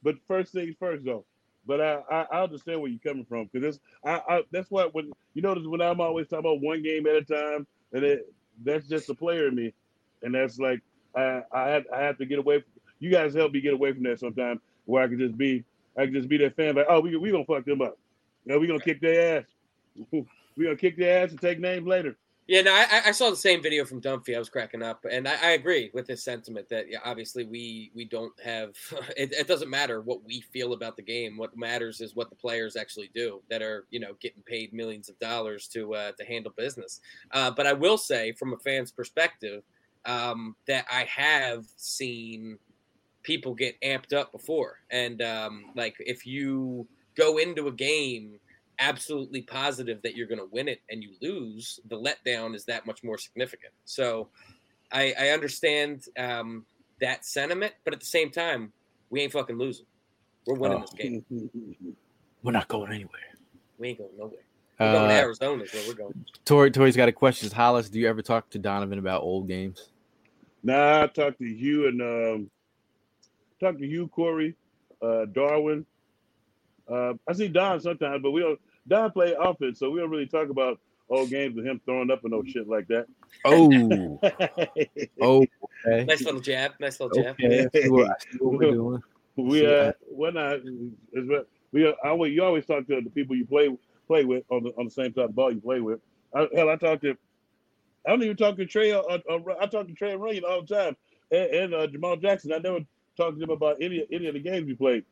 but 0.04 0.16
first 0.28 0.54
things 0.54 0.76
first 0.80 1.06
though. 1.06 1.26
But 1.66 1.82
I, 1.82 2.02
I, 2.12 2.28
I 2.32 2.44
understand 2.44 2.82
where 2.82 2.90
you're 2.92 3.00
coming 3.00 3.26
from 3.26 3.50
because 3.54 3.80
I, 4.06 4.22
I 4.30 4.44
that's 4.52 4.72
what 4.72 4.94
when 4.96 5.12
you 5.34 5.42
notice 5.42 5.66
when 5.68 5.82
I'm 5.82 6.02
always 6.02 6.28
talking 6.28 6.46
about 6.46 6.62
one 6.62 6.84
game 6.84 7.08
at 7.08 7.16
a 7.16 7.24
time, 7.24 7.68
and 7.94 8.04
it, 8.04 8.34
that's 8.64 8.88
just 8.88 9.08
the 9.08 9.16
player 9.16 9.48
in 9.48 9.56
me, 9.56 9.74
and 10.24 10.34
that's 10.34 10.60
like 10.60 10.82
I 11.16 11.42
I 11.52 11.70
have, 11.70 11.84
I 11.94 12.12
to 12.14 12.26
get 12.26 12.40
away. 12.40 12.62
From, 12.62 12.72
you 13.00 13.10
guys 13.10 13.34
help 13.34 13.54
me 13.54 13.62
get 13.62 13.74
away 13.74 13.94
from 13.94 14.04
that 14.04 14.20
sometimes, 14.20 14.60
where 14.86 15.04
I 15.04 15.08
can 15.08 15.20
just 15.20 15.38
be 15.38 15.64
I 15.98 16.06
can 16.06 16.14
just 16.14 16.30
be 16.30 16.38
that 16.38 16.56
fan 16.56 16.76
like 16.76 16.88
oh 16.90 17.00
we 17.00 17.16
we 17.16 17.32
gonna 17.32 17.46
fuck 17.46 17.66
them 17.66 17.82
up, 17.82 17.98
you 18.46 18.54
know 18.54 18.60
we 18.60 18.68
gonna 18.68 18.80
kick 18.80 19.02
their 19.02 19.40
ass, 19.40 19.46
we 20.12 20.64
gonna 20.64 20.76
kick 20.76 20.98
their 20.98 21.24
ass 21.24 21.32
and 21.32 21.42
take 21.42 21.60
names 21.60 21.88
later. 21.88 22.16
Yeah, 22.50 22.62
no, 22.62 22.74
I, 22.74 23.04
I 23.06 23.12
saw 23.12 23.30
the 23.30 23.36
same 23.36 23.62
video 23.62 23.86
from 23.86 24.00
Dumpy. 24.00 24.36
I 24.36 24.40
was 24.40 24.50
cracking 24.50 24.82
up, 24.82 25.06
and 25.08 25.28
I, 25.28 25.34
I 25.34 25.52
agree 25.52 25.92
with 25.94 26.08
this 26.08 26.24
sentiment 26.24 26.68
that 26.70 26.90
yeah, 26.90 26.98
obviously 27.06 27.44
we 27.44 27.92
we 27.94 28.06
don't 28.06 28.34
have. 28.44 28.76
It, 29.16 29.34
it 29.34 29.48
doesn't 29.48 29.70
matter 29.70 30.02
what 30.02 30.24
we 30.24 30.42
feel 30.52 30.74
about 30.74 30.96
the 30.96 31.04
game. 31.04 31.38
What 31.38 31.56
matters 31.56 32.02
is 32.02 32.16
what 32.16 32.32
the 32.32 32.36
players 32.36 32.76
actually 32.76 33.12
do 33.14 33.44
that 33.52 33.62
are 33.62 33.86
you 33.92 34.00
know 34.00 34.14
getting 34.20 34.42
paid 34.44 34.74
millions 34.74 35.10
of 35.10 35.20
dollars 35.20 35.68
to 35.70 35.94
uh, 35.94 36.12
to 36.14 36.26
handle 36.26 36.52
business. 36.58 37.02
Uh, 37.30 37.52
but 37.52 37.68
I 37.68 37.74
will 37.74 38.00
say, 38.00 38.32
from 38.32 38.54
a 38.54 38.58
fan's 38.58 38.92
perspective, 38.92 39.62
um, 40.10 40.56
that 40.68 40.86
I 40.92 41.04
have 41.06 41.66
seen 41.76 42.58
people 43.24 43.54
get 43.54 43.80
amped 43.82 44.14
up 44.14 44.32
before, 44.32 44.80
and 44.90 45.22
um, 45.22 45.66
like 45.76 45.96
if 46.00 46.26
you 46.26 46.88
go 47.16 47.38
into 47.38 47.68
a 47.68 47.72
game 47.72 48.40
absolutely 48.80 49.42
positive 49.42 50.02
that 50.04 50.16
you're 50.16 50.26
going 50.28 50.40
to 50.40 50.48
win 50.52 50.68
it 50.70 50.80
and 50.90 51.04
you 51.04 51.12
lose, 51.22 51.80
the 51.90 51.98
letdown 52.00 52.56
is 52.56 52.64
that 52.66 52.86
much 52.86 53.04
more 53.04 53.18
significant. 53.18 53.74
So 53.84 54.30
I, 54.94 55.14
I 55.20 55.30
understand 55.32 56.06
um, 56.18 56.66
that 57.02 57.26
sentiment, 57.26 57.74
but 57.84 57.94
at 57.94 58.00
the 58.00 58.06
same 58.06 58.32
time, 58.32 58.72
we 59.10 59.20
ain't 59.20 59.34
fucking 59.34 59.58
losing. 59.58 59.86
We're 60.48 60.56
winning 60.56 60.78
Oh. 60.78 60.82
this 60.82 60.94
game. 60.94 61.26
We're 62.44 62.54
not 62.54 62.70
going 62.70 62.94
anywhere. 62.94 63.20
We 63.78 63.90
ain't 63.90 63.98
going 63.98 64.12
nowhere. 64.18 64.40
We're 64.80 64.94
going 64.94 65.10
to 65.10 65.16
Uh, 65.16 65.20
Arizona 65.20 65.64
is 65.64 65.74
where 65.74 65.88
we're 65.90 65.94
going. 65.94 66.26
Tori, 66.46 66.72
Tori's 66.72 66.96
got 66.96 67.10
a 67.10 67.12
question. 67.12 67.52
Hollis, 67.52 67.90
do 67.90 68.00
you 68.00 68.08
ever 68.08 68.22
talk 68.22 68.50
to 68.52 68.60
Donovan 68.60 68.98
about 68.98 69.24
old 69.24 69.50
games? 69.50 69.90
Nah, 70.64 71.04
I 71.04 71.08
talked 71.08 71.40
to 71.40 71.46
Hugh 71.46 71.88
and 71.88 72.02
um, 72.02 72.52
talked 73.60 73.80
to 73.80 73.88
Hugh, 73.88 74.08
Corey, 74.08 74.56
uh, 75.02 75.26
Darwin. 75.26 75.86
Uh, 76.90 77.14
I 77.28 77.34
see 77.34 77.48
Don 77.48 77.80
sometimes, 77.80 78.22
but 78.22 78.32
we 78.32 78.42
don't. 78.42 78.60
Don 78.88 79.12
play 79.12 79.36
offense, 79.40 79.78
so 79.78 79.92
we 79.92 80.00
don't 80.00 80.10
really 80.10 80.26
talk 80.26 80.50
about 80.50 80.80
old 81.10 81.30
games 81.30 81.56
with 81.56 81.66
him 81.66 81.80
throwing 81.86 82.10
up 82.12 82.24
and 82.24 82.32
no 82.32 82.44
shit 82.44 82.68
like 82.68 82.88
that. 82.88 83.06
Oh, 83.46 84.20
oh, 85.22 85.46
okay. 85.86 86.06
Nice 86.06 86.24
little 86.24 86.40
jab. 86.40 86.74
Nice 86.80 87.00
little 87.00 87.24
jab. 87.24 87.36
Okay, 87.36 87.90
what, 87.90 88.10
I 88.10 88.14
see 88.20 88.38
what 88.40 88.60
we're 88.60 88.72
doing. 88.72 89.04
we 89.36 89.66
uh, 89.66 89.92
when 90.08 90.38
I 90.38 90.60
we 91.72 91.88
uh, 91.88 91.92
I 92.04 92.10
always, 92.10 92.34
you 92.34 92.44
always 92.44 92.66
talk 92.66 92.88
to 92.88 93.02
the 93.02 93.10
people 93.10 93.36
you 93.36 93.46
play 93.46 93.76
play 94.08 94.26
with 94.26 94.44
on 94.50 94.64
the 94.64 94.70
on 94.72 94.86
the 94.86 94.92
same 94.92 95.14
type 95.14 95.30
of 95.30 95.36
ball 95.36 95.52
you 95.52 95.62
play 95.62 95.82
with. 95.82 96.00
I, 96.34 96.48
hell, 96.56 96.70
I 96.70 96.76
talked 96.76 97.04
to. 97.04 97.16
I 98.06 98.12
don't 98.12 98.24
even 98.24 98.38
talk 98.38 98.56
to 98.58 98.66
Trey. 98.66 98.92
Uh, 98.92 99.02
uh, 99.02 99.40
I 99.60 99.66
talk 99.68 99.88
to 99.88 99.94
Trey 99.94 100.14
Runyan 100.14 100.44
all 100.44 100.62
the 100.62 100.76
time, 100.76 100.96
and, 101.32 101.50
and 101.52 101.74
uh, 101.74 101.88
Jamaal 101.88 102.22
Jackson. 102.22 102.54
I 102.54 102.58
never 102.58 102.80
talk 103.18 103.34
to 103.34 103.40
them 103.40 103.50
about 103.50 103.78
any 103.82 104.06
any 104.12 104.28
of 104.28 104.34
the 104.34 104.40
games 104.40 104.68
we 104.68 104.76
played. 104.76 105.04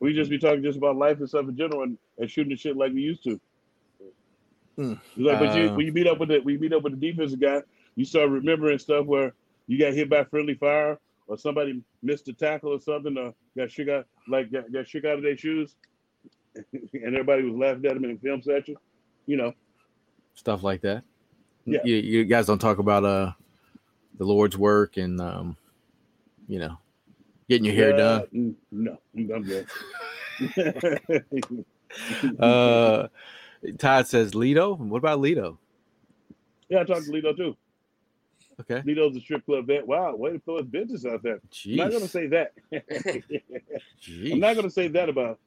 We 0.00 0.12
just 0.12 0.30
be 0.30 0.38
talking 0.38 0.62
just 0.62 0.76
about 0.76 0.96
life 0.96 1.18
and 1.18 1.28
stuff 1.28 1.48
in 1.48 1.56
general, 1.56 1.82
and, 1.82 1.98
and 2.18 2.30
shooting 2.30 2.50
the 2.50 2.56
shit 2.56 2.76
like 2.76 2.92
we 2.92 3.00
used 3.02 3.24
to. 3.24 3.40
It's 4.76 5.00
Like, 5.16 5.38
but 5.38 5.56
you, 5.56 5.68
Uh, 5.70 5.74
when 5.74 5.86
you 5.86 5.92
meet 5.92 6.06
up 6.06 6.18
with 6.18 6.28
the 6.28 6.40
when 6.40 6.54
you 6.54 6.60
meet 6.60 6.72
up 6.72 6.82
with 6.82 7.00
the 7.00 7.10
defensive 7.10 7.40
guy, 7.40 7.62
you 7.96 8.04
start 8.04 8.30
remembering 8.30 8.78
stuff 8.78 9.06
where 9.06 9.32
you 9.66 9.78
got 9.78 9.94
hit 9.94 10.10
by 10.10 10.24
friendly 10.24 10.54
fire, 10.54 10.98
or 11.26 11.38
somebody 11.38 11.82
missed 12.02 12.28
a 12.28 12.32
tackle 12.32 12.72
or 12.74 12.80
something, 12.80 13.16
or 13.16 13.34
got 13.56 13.70
shook 13.70 13.88
out 13.88 14.06
like 14.28 14.50
got, 14.52 14.70
got 14.72 14.86
shook 14.86 15.04
out 15.04 15.16
of 15.16 15.22
their 15.22 15.36
shoes, 15.36 15.76
and 16.72 17.04
everybody 17.04 17.44
was 17.44 17.56
laughing 17.56 17.86
at 17.86 17.94
them 17.94 18.04
in 18.04 18.14
the 18.14 18.20
film 18.20 18.42
section. 18.42 18.76
You 19.26 19.36
know, 19.36 19.52
Stuff 20.34 20.62
like 20.62 20.82
that. 20.82 21.04
Yeah. 21.66 21.80
You, 21.84 21.96
you 21.96 22.24
guys 22.24 22.46
don't 22.46 22.58
talk 22.58 22.78
about 22.78 23.04
uh 23.04 23.32
the 24.18 24.24
Lord's 24.24 24.56
work 24.56 24.96
and 24.96 25.20
um, 25.20 25.56
you 26.46 26.58
know, 26.58 26.78
getting 27.48 27.64
your 27.64 27.74
hair 27.74 27.90
Yeah, 27.90 28.22
done. 28.32 28.56
No, 28.70 28.98
I'm 29.16 29.42
good. 29.42 29.66
Uh, 32.40 33.06
Todd 33.78 34.08
says 34.08 34.32
Lito. 34.32 34.76
What 34.76 34.98
about 34.98 35.20
Lito? 35.20 35.58
yeah, 36.68 36.80
I 36.80 36.84
talked 36.84 37.04
to 37.06 37.12
Lito 37.12 37.36
too. 37.36 37.56
Okay. 38.60 38.80
Lito's 38.82 39.16
a 39.16 39.20
strip 39.20 39.44
club 39.46 39.66
vet. 39.66 39.86
Wow, 39.86 40.14
way 40.14 40.32
to 40.32 40.38
throw 40.40 40.58
his 40.58 40.66
business 40.66 41.04
out 41.04 41.22
there. 41.22 41.40
I'm 41.66 41.76
not 41.76 41.92
gonna 41.92 42.08
say 42.08 42.26
that. 42.28 42.52
I'm 44.32 44.40
not 44.40 44.56
gonna 44.56 44.70
say 44.70 44.88
that 44.88 45.08
about. 45.08 45.38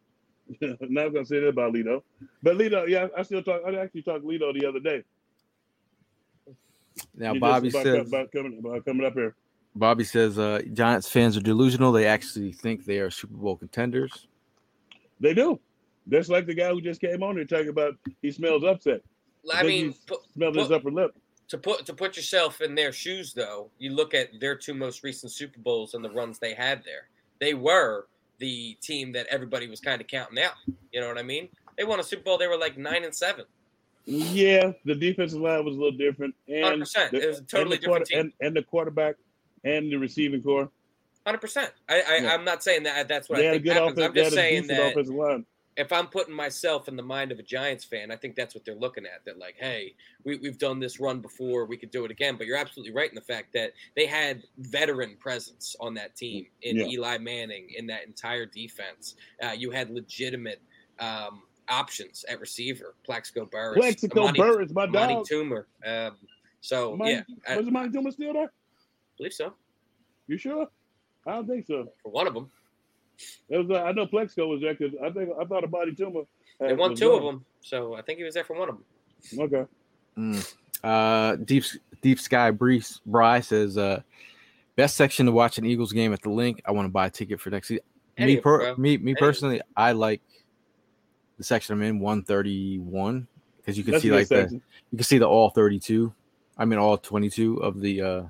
I'm 0.61 0.77
not 0.93 1.13
gonna 1.13 1.25
say 1.25 1.39
that 1.39 1.47
about 1.47 1.73
Lito. 1.73 2.03
But 2.43 2.57
Lito, 2.57 2.87
yeah, 2.87 3.07
I 3.17 3.23
still 3.23 3.43
talk. 3.43 3.61
I 3.65 3.75
actually 3.75 4.03
talked 4.03 4.23
to 4.23 4.27
Lito 4.27 4.53
the 4.57 4.67
other 4.67 4.79
day. 4.79 5.03
Now 7.15 7.33
He 7.33 7.39
Bobby 7.39 7.69
about, 7.69 7.83
says 7.83 8.07
about 8.07 8.31
coming 8.31 8.59
about 8.59 8.85
coming 8.85 9.05
up 9.05 9.13
here. 9.13 9.35
Bobby 9.75 10.03
says 10.03 10.39
uh, 10.39 10.61
Giants 10.73 11.07
fans 11.07 11.37
are 11.37 11.41
delusional. 11.41 11.91
They 11.91 12.07
actually 12.07 12.51
think 12.51 12.85
they 12.85 12.99
are 12.99 13.11
Super 13.11 13.35
Bowl 13.35 13.55
contenders. 13.55 14.27
They 15.19 15.33
do. 15.33 15.59
That's 16.07 16.29
like 16.29 16.45
the 16.45 16.53
guy 16.53 16.69
who 16.69 16.81
just 16.81 17.01
came 17.01 17.21
on 17.21 17.35
here 17.35 17.45
talking 17.45 17.69
about 17.69 17.95
he 18.21 18.31
smells 18.31 18.63
upset. 18.63 19.01
I 19.53 19.61
think 19.61 19.67
mean, 19.67 19.91
he 19.91 19.97
put, 20.07 20.19
Smelled 20.33 20.55
his 20.55 20.71
upper 20.71 20.91
lip. 20.91 21.15
to 21.49 21.57
put 21.57 21.85
to 21.85 21.93
put 21.93 22.17
yourself 22.17 22.61
in 22.61 22.75
their 22.75 22.91
shoes 22.91 23.33
though 23.33 23.69
you 23.77 23.91
look 23.91 24.13
at 24.13 24.27
their 24.39 24.55
two 24.55 24.73
most 24.73 25.03
recent 25.03 25.31
super 25.31 25.59
bowls 25.59 25.93
and 25.93 26.03
the 26.03 26.09
runs 26.09 26.37
they 26.39 26.53
had 26.53 26.83
there 26.83 27.07
they 27.39 27.53
were 27.53 28.07
the 28.39 28.77
team 28.81 29.11
that 29.13 29.27
everybody 29.27 29.67
was 29.67 29.79
kind 29.79 30.01
of 30.01 30.07
counting 30.07 30.39
out. 30.39 30.53
You 30.91 31.01
know 31.01 31.07
what 31.07 31.17
I 31.17 31.23
mean? 31.23 31.49
They 31.77 31.83
won 31.83 31.99
a 31.99 32.03
Super 32.03 32.23
Bowl. 32.23 32.37
They 32.37 32.47
were 32.47 32.57
like 32.57 32.77
nine 32.77 33.03
and 33.03 33.13
seven. 33.13 33.45
Yeah, 34.09 34.71
the 34.85 34.95
defensive 34.95 35.41
line 35.41 35.65
was 35.65 35.75
a 35.75 35.79
little 35.79 35.97
different, 35.97 36.33
and 36.47 36.81
100%. 36.81 37.11
the- 37.11 37.21
It 37.21 37.27
was 37.27 37.35
a 37.37 37.39
and 37.39 37.49
totally 37.49 37.77
quarter- 37.77 38.05
different 38.05 38.07
team. 38.07 38.19
and, 38.39 38.47
and 38.47 38.55
the 38.55 38.63
quarterback 38.63 39.15
and 39.65 39.91
the 39.91 39.97
receiving 39.97 40.41
corps. 40.41 40.69
Hundred 41.25 41.39
percent. 41.41 41.73
I, 41.89 42.01
I 42.01 42.15
Yeah. 42.19 42.33
I'm 42.33 42.45
not 42.45 42.63
saying 42.63 42.83
that 42.83 43.09
that's 43.09 43.27
what 43.27 43.39
They 43.39 43.49
I 43.49 43.51
think 43.53 43.65
happens. 43.67 43.91
Offense, 43.97 44.07
I'm 44.07 44.13
just 44.13 44.33
saying 44.33 44.67
that 44.67 45.43
if 45.75 45.91
I'm 45.91 46.07
putting 46.07 46.33
myself 46.33 46.87
in 46.87 46.95
the 46.95 47.03
mind 47.03 47.31
of 47.33 47.37
a 47.37 47.43
Giants 47.43 47.83
fan, 47.83 48.09
I 48.11 48.15
think 48.15 48.35
that's 48.35 48.55
what 48.55 48.63
they're 48.63 48.73
looking 48.75 49.05
at. 49.05 49.25
That 49.25 49.37
like, 49.37 49.55
hey, 49.59 49.93
we, 50.23 50.37
we've 50.37 50.57
done 50.57 50.79
this 50.79 50.99
run 51.01 51.19
before, 51.19 51.65
we 51.65 51.75
could 51.75 51.91
do 51.91 52.05
it 52.05 52.11
again. 52.11 52.35
But 52.37 52.47
you're 52.47 52.57
absolutely 52.57 52.93
right 52.93 53.09
in 53.09 53.13
the 53.15 53.21
fact 53.21 53.51
that 53.53 53.73
they 53.95 54.05
had 54.07 54.43
veteran 54.57 55.17
presence 55.19 55.75
on 55.81 55.93
that 55.95 56.15
team 56.15 56.47
in 56.61 56.77
Yeah. 56.77 56.85
Eli 56.85 57.17
Manning 57.17 57.67
in 57.77 57.85
that 57.87 58.05
entire 58.07 58.45
defense. 58.45 59.15
Uh, 59.43 59.51
you 59.51 59.69
had 59.69 59.89
legitimate 59.91 60.61
um, 60.99 61.43
options 61.69 62.25
at 62.29 62.39
receiver, 62.39 62.95
Plaxico 63.03 63.45
Burress, 63.45 63.77
Plaxico 63.77 64.21
Amani, 64.23 64.39
Burress, 64.39 64.71
my 64.71 64.83
Amani 64.83 65.13
dog. 65.15 65.27
Toomer. 65.27 65.65
Um, 65.85 66.17
so 66.61 66.93
Amani- 66.93 67.11
yeah, 67.11 67.23
I 67.47 67.57
was 67.57 67.67
Amani 67.67 67.89
Toomer 67.89 68.11
still 68.11 68.33
there? 68.33 68.51
believe 69.17 69.33
so 69.33 69.53
You 70.27 70.37
sure? 70.37 70.67
I 71.25 71.31
don't 71.31 71.47
think 71.47 71.65
so. 71.67 71.91
for 72.03 72.11
one 72.11 72.27
of 72.27 72.33
them. 72.33 72.49
It 73.49 73.57
was, 73.57 73.69
uh, 73.71 73.81
I 73.83 73.91
know 73.91 74.05
Plaxico 74.05 74.47
was 74.47 74.61
there 74.61 74.75
because 74.75 74.95
I 75.03 75.09
think 75.09 75.29
I 75.39 75.43
thought 75.45 75.63
Amani 75.63 75.91
Toomer. 75.93 76.25
They 76.59 76.69
had- 76.69 76.77
won 76.77 76.91
was 76.91 76.99
two 76.99 77.11
of 77.11 77.23
them, 77.23 77.45
so 77.61 77.95
I 77.95 78.01
think 78.01 78.19
he 78.19 78.23
was 78.25 78.33
there 78.35 78.43
for 78.43 78.57
one 78.57 78.69
of 78.69 78.75
them. 78.77 79.39
Okay. 79.39 79.65
Mm. 80.17 80.53
Uh, 80.83 81.35
deep 81.37 81.63
Deep 82.01 82.19
Sky 82.19 82.51
Breeze 82.51 83.01
Bry 83.05 83.39
says, 83.39 83.77
uh, 83.77 84.01
best 84.75 84.95
section 84.95 85.25
to 85.25 85.31
watch 85.31 85.57
an 85.57 85.65
Eagles 85.65 85.91
game 85.91 86.13
at 86.13 86.21
the 86.21 86.29
Linc. 86.29 86.61
I 86.65 86.71
want 86.71 86.85
to 86.85 86.91
buy 86.91 87.07
a 87.07 87.09
ticket 87.09 87.41
for 87.41 87.49
next 87.49 87.69
season. 87.69 87.83
Any 88.17 88.35
Me, 88.35 88.41
per, 88.41 88.63
them, 88.63 88.81
me, 88.81 88.97
me 88.97 89.11
Any 89.11 89.19
personally, 89.19 89.61
I 89.75 89.91
like 89.91 90.21
the 91.37 91.43
section 91.43 91.73
I'm 91.73 91.81
in, 91.83 91.99
131, 91.99 93.27
because 93.57 93.77
you 93.77 93.83
can 93.83 93.93
That's 93.93 94.03
see 94.03 94.11
like 94.11 94.27
the 94.27 94.49
you 94.91 94.97
can 94.97 95.03
see 95.03 95.17
the 95.17 95.27
all 95.27 95.49
32. 95.49 96.13
I 96.57 96.65
mean 96.65 96.79
all 96.79 96.97
22 96.97 97.57
of 97.57 97.79
the 97.79 98.01
uh 98.01 98.23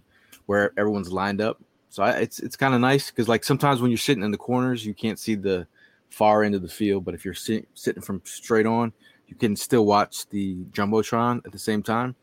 where 0.45 0.73
everyone's 0.77 1.11
lined 1.11 1.41
up. 1.41 1.61
So 1.89 2.03
I, 2.03 2.11
it's 2.11 2.39
it's 2.39 2.55
kind 2.55 2.73
of 2.73 2.81
nice 2.81 3.09
because 3.09 3.27
like 3.27 3.43
sometimes 3.43 3.81
when 3.81 3.91
you're 3.91 3.97
sitting 3.97 4.23
in 4.23 4.31
the 4.31 4.37
corners, 4.37 4.85
you 4.85 4.93
can't 4.93 5.19
see 5.19 5.35
the 5.35 5.67
far 6.09 6.43
end 6.43 6.55
of 6.55 6.61
the 6.61 6.67
field, 6.67 7.05
but 7.05 7.13
if 7.13 7.23
you're 7.23 7.33
sit, 7.33 7.67
sitting 7.73 8.01
from 8.01 8.21
straight 8.25 8.65
on, 8.65 8.93
you 9.27 9.35
can 9.35 9.55
still 9.55 9.85
watch 9.85 10.27
the 10.29 10.55
jumbotron 10.71 11.45
at 11.45 11.51
the 11.51 11.59
same 11.59 11.83
time. 11.83 12.15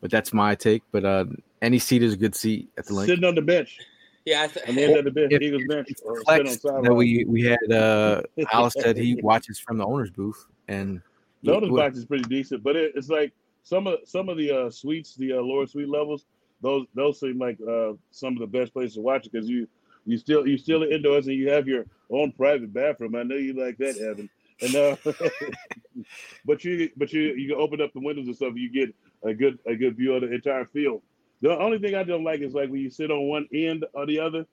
But 0.00 0.10
that's 0.10 0.32
my 0.32 0.54
take. 0.54 0.82
But 0.92 1.04
uh, 1.04 1.24
any 1.62 1.78
seat 1.78 2.02
is 2.02 2.12
a 2.12 2.16
good 2.16 2.34
seat 2.34 2.68
at 2.78 2.86
the 2.86 2.94
Linc. 2.94 3.08
Sitting 3.08 3.24
on 3.24 3.34
the 3.34 3.42
bench. 3.42 3.78
Yeah, 4.26 4.42
I 4.42 4.46
th- 4.48 4.68
On 4.68 4.74
the 4.74 4.82
end 4.82 4.96
of 4.96 5.04
the 5.04 5.10
bench, 5.12 5.32
If- 5.32 5.40
Eagles 5.40 5.62
bench. 5.68 5.88
Or 6.04 6.18
sit 6.18 6.28
on 6.28 6.46
Flex 6.46 6.62
that 6.62 6.94
we 6.94 7.24
we 7.24 7.42
had 7.42 7.72
uh, 7.72 8.22
Alice 8.52 8.74
said 8.76 8.96
he 8.96 9.14
watches 9.22 9.58
from 9.58 9.78
the 9.78 9.86
owner's 9.86 10.10
booth, 10.10 10.46
and 10.68 11.00
The 11.44 11.54
owner's 11.54 11.70
box 11.70 11.96
is 11.96 12.04
pretty 12.04 12.24
decent, 12.24 12.62
but 12.64 12.74
it, 12.74 12.92
it's 12.96 13.08
like 13.08 13.32
some 13.62 13.86
of 13.86 14.00
some 14.04 14.28
of 14.28 14.36
the 14.36 14.50
uh, 14.50 14.70
suites, 14.70 15.14
the 15.14 15.34
uh, 15.34 15.40
lower 15.40 15.66
suite 15.66 15.88
levels, 15.88 16.26
those 16.60 16.86
those 16.94 17.20
seem 17.20 17.38
like 17.38 17.58
uh, 17.60 17.92
some 18.10 18.32
of 18.34 18.40
the 18.40 18.46
best 18.46 18.72
places 18.72 18.94
to 18.94 19.00
watch 19.00 19.26
it 19.26 19.32
because 19.32 19.48
you 19.48 19.68
you 20.06 20.18
still 20.18 20.46
you 20.46 20.58
still 20.58 20.82
indoors 20.82 21.28
and 21.28 21.36
you 21.36 21.48
have 21.50 21.68
your 21.68 21.86
own 22.10 22.32
private 22.32 22.72
bathroom. 22.72 23.14
I 23.14 23.22
know 23.22 23.36
you 23.36 23.52
like 23.52 23.78
that, 23.78 23.96
Evan. 23.98 24.28
And 24.60 24.74
uh, 24.74 24.96
but 26.44 26.64
you 26.64 26.90
but 26.96 27.12
you 27.12 27.34
you 27.34 27.48
can 27.48 27.60
open 27.60 27.80
up 27.80 27.92
the 27.92 28.00
windows 28.00 28.26
and 28.26 28.34
stuff. 28.34 28.54
You 28.56 28.70
get 28.70 28.94
a 29.22 29.34
good 29.34 29.58
a 29.66 29.76
good 29.76 29.96
view 29.96 30.14
of 30.14 30.22
the 30.22 30.32
entire 30.32 30.64
field. 30.64 31.02
The 31.42 31.58
only 31.58 31.78
thing 31.78 31.94
I 31.94 32.02
don't 32.02 32.24
like 32.24 32.40
is 32.40 32.54
like 32.54 32.70
when 32.70 32.80
you 32.80 32.90
sit 32.90 33.10
on 33.10 33.28
one 33.28 33.46
end 33.52 33.84
or 33.92 34.06
the 34.06 34.20
other, 34.20 34.46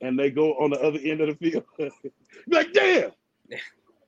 and 0.00 0.18
they 0.18 0.30
go 0.30 0.52
on 0.54 0.70
the 0.70 0.80
other 0.80 0.98
end 1.02 1.20
of 1.20 1.38
the 1.38 1.50
field. 1.50 1.64
Like 2.48 2.72
damn. 2.72 3.10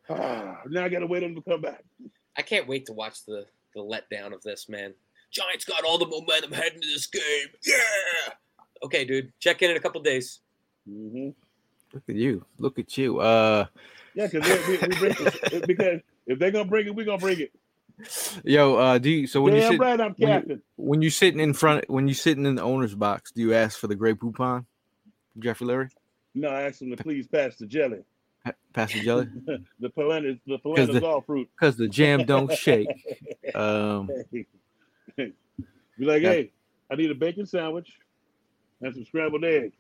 Ah, 0.08 0.60
now 0.68 0.84
I 0.84 0.88
gotta 0.88 1.06
wait 1.06 1.24
on 1.24 1.34
them 1.34 1.42
to 1.42 1.50
come 1.50 1.60
back. 1.60 1.82
I 2.36 2.42
can't 2.42 2.68
wait 2.68 2.86
to 2.86 2.92
watch 2.92 3.24
the 3.24 3.44
the 3.74 3.80
letdown 3.80 4.32
of 4.32 4.40
this 4.42 4.68
man. 4.68 4.94
Giants 5.32 5.64
got 5.64 5.84
all 5.84 5.98
the 5.98 6.06
momentum 6.06 6.52
heading 6.52 6.80
to 6.80 6.86
this 6.86 7.06
game. 7.08 7.48
Yeah. 7.64 8.34
Okay, 8.84 9.04
dude. 9.04 9.32
Check 9.40 9.62
in 9.62 9.70
in 9.72 9.76
a 9.76 9.80
couple 9.80 10.00
days. 10.02 10.40
Mm-hmm. 10.88 11.30
look 11.92 12.04
at 12.08 12.14
you, 12.14 12.44
look 12.58 12.78
at 12.78 12.96
you. 12.96 13.18
Uh, 13.18 13.66
Yeah, 14.14 14.28
because 14.28 14.68
we, 14.68 14.76
we 14.76 14.96
bring 14.96 15.14
it, 15.18 15.66
because 15.66 16.00
if 16.26 16.38
they're 16.38 16.52
gonna 16.52 16.64
bring 16.68 16.86
it, 16.86 16.94
we're 16.94 17.04
gonna 17.04 17.18
bring 17.18 17.40
it. 17.40 17.52
Yo, 18.44 18.74
uh, 18.76 18.98
do 18.98 19.08
you 19.10 19.26
so 19.26 19.40
when 19.40 19.54
you 19.54 19.62
sit 19.62 19.78
right, 19.80 19.98
I'm 20.00 20.12
when 20.18 20.18
you- 20.18 20.26
captain. 20.26 20.62
when 20.76 21.02
you 21.02 21.10
sitting 21.10 21.40
in 21.40 21.52
front 21.54 21.88
when 21.88 22.06
you're 22.08 22.14
sitting 22.14 22.44
in 22.44 22.56
the 22.56 22.62
owner's 22.62 22.94
box, 22.94 23.32
do 23.32 23.40
you 23.40 23.54
ask 23.54 23.78
for 23.78 23.86
the 23.86 23.94
Grey 23.94 24.12
Poupon, 24.12 24.66
Jeffrey 25.38 25.66
Lurie, 25.66 25.90
No, 26.34 26.48
I 26.48 26.62
ask 26.62 26.82
him 26.82 26.94
to 26.94 27.02
please 27.02 27.26
pass 27.26 27.56
the 27.56 27.66
jelly. 27.66 28.00
Pass 28.74 28.92
the 28.92 29.00
jelly, 29.00 29.28
The 29.80 29.88
Polaner, 29.90 30.38
the 30.46 30.58
Polaner's 30.58 31.00
the- 31.00 31.06
all 31.06 31.22
fruit. 31.22 31.48
because 31.58 31.76
the 31.76 31.88
jam 31.88 32.24
don't 32.24 32.52
shake. 32.52 32.88
Um, 33.54 34.10
Be 35.16 36.04
like, 36.04 36.20
hey, 36.22 36.52
I 36.90 36.96
need 36.96 37.10
a 37.10 37.14
bacon 37.14 37.46
sandwich 37.46 37.90
and 38.82 38.92
some 38.94 39.04
scrambled 39.06 39.44
eggs. 39.44 39.74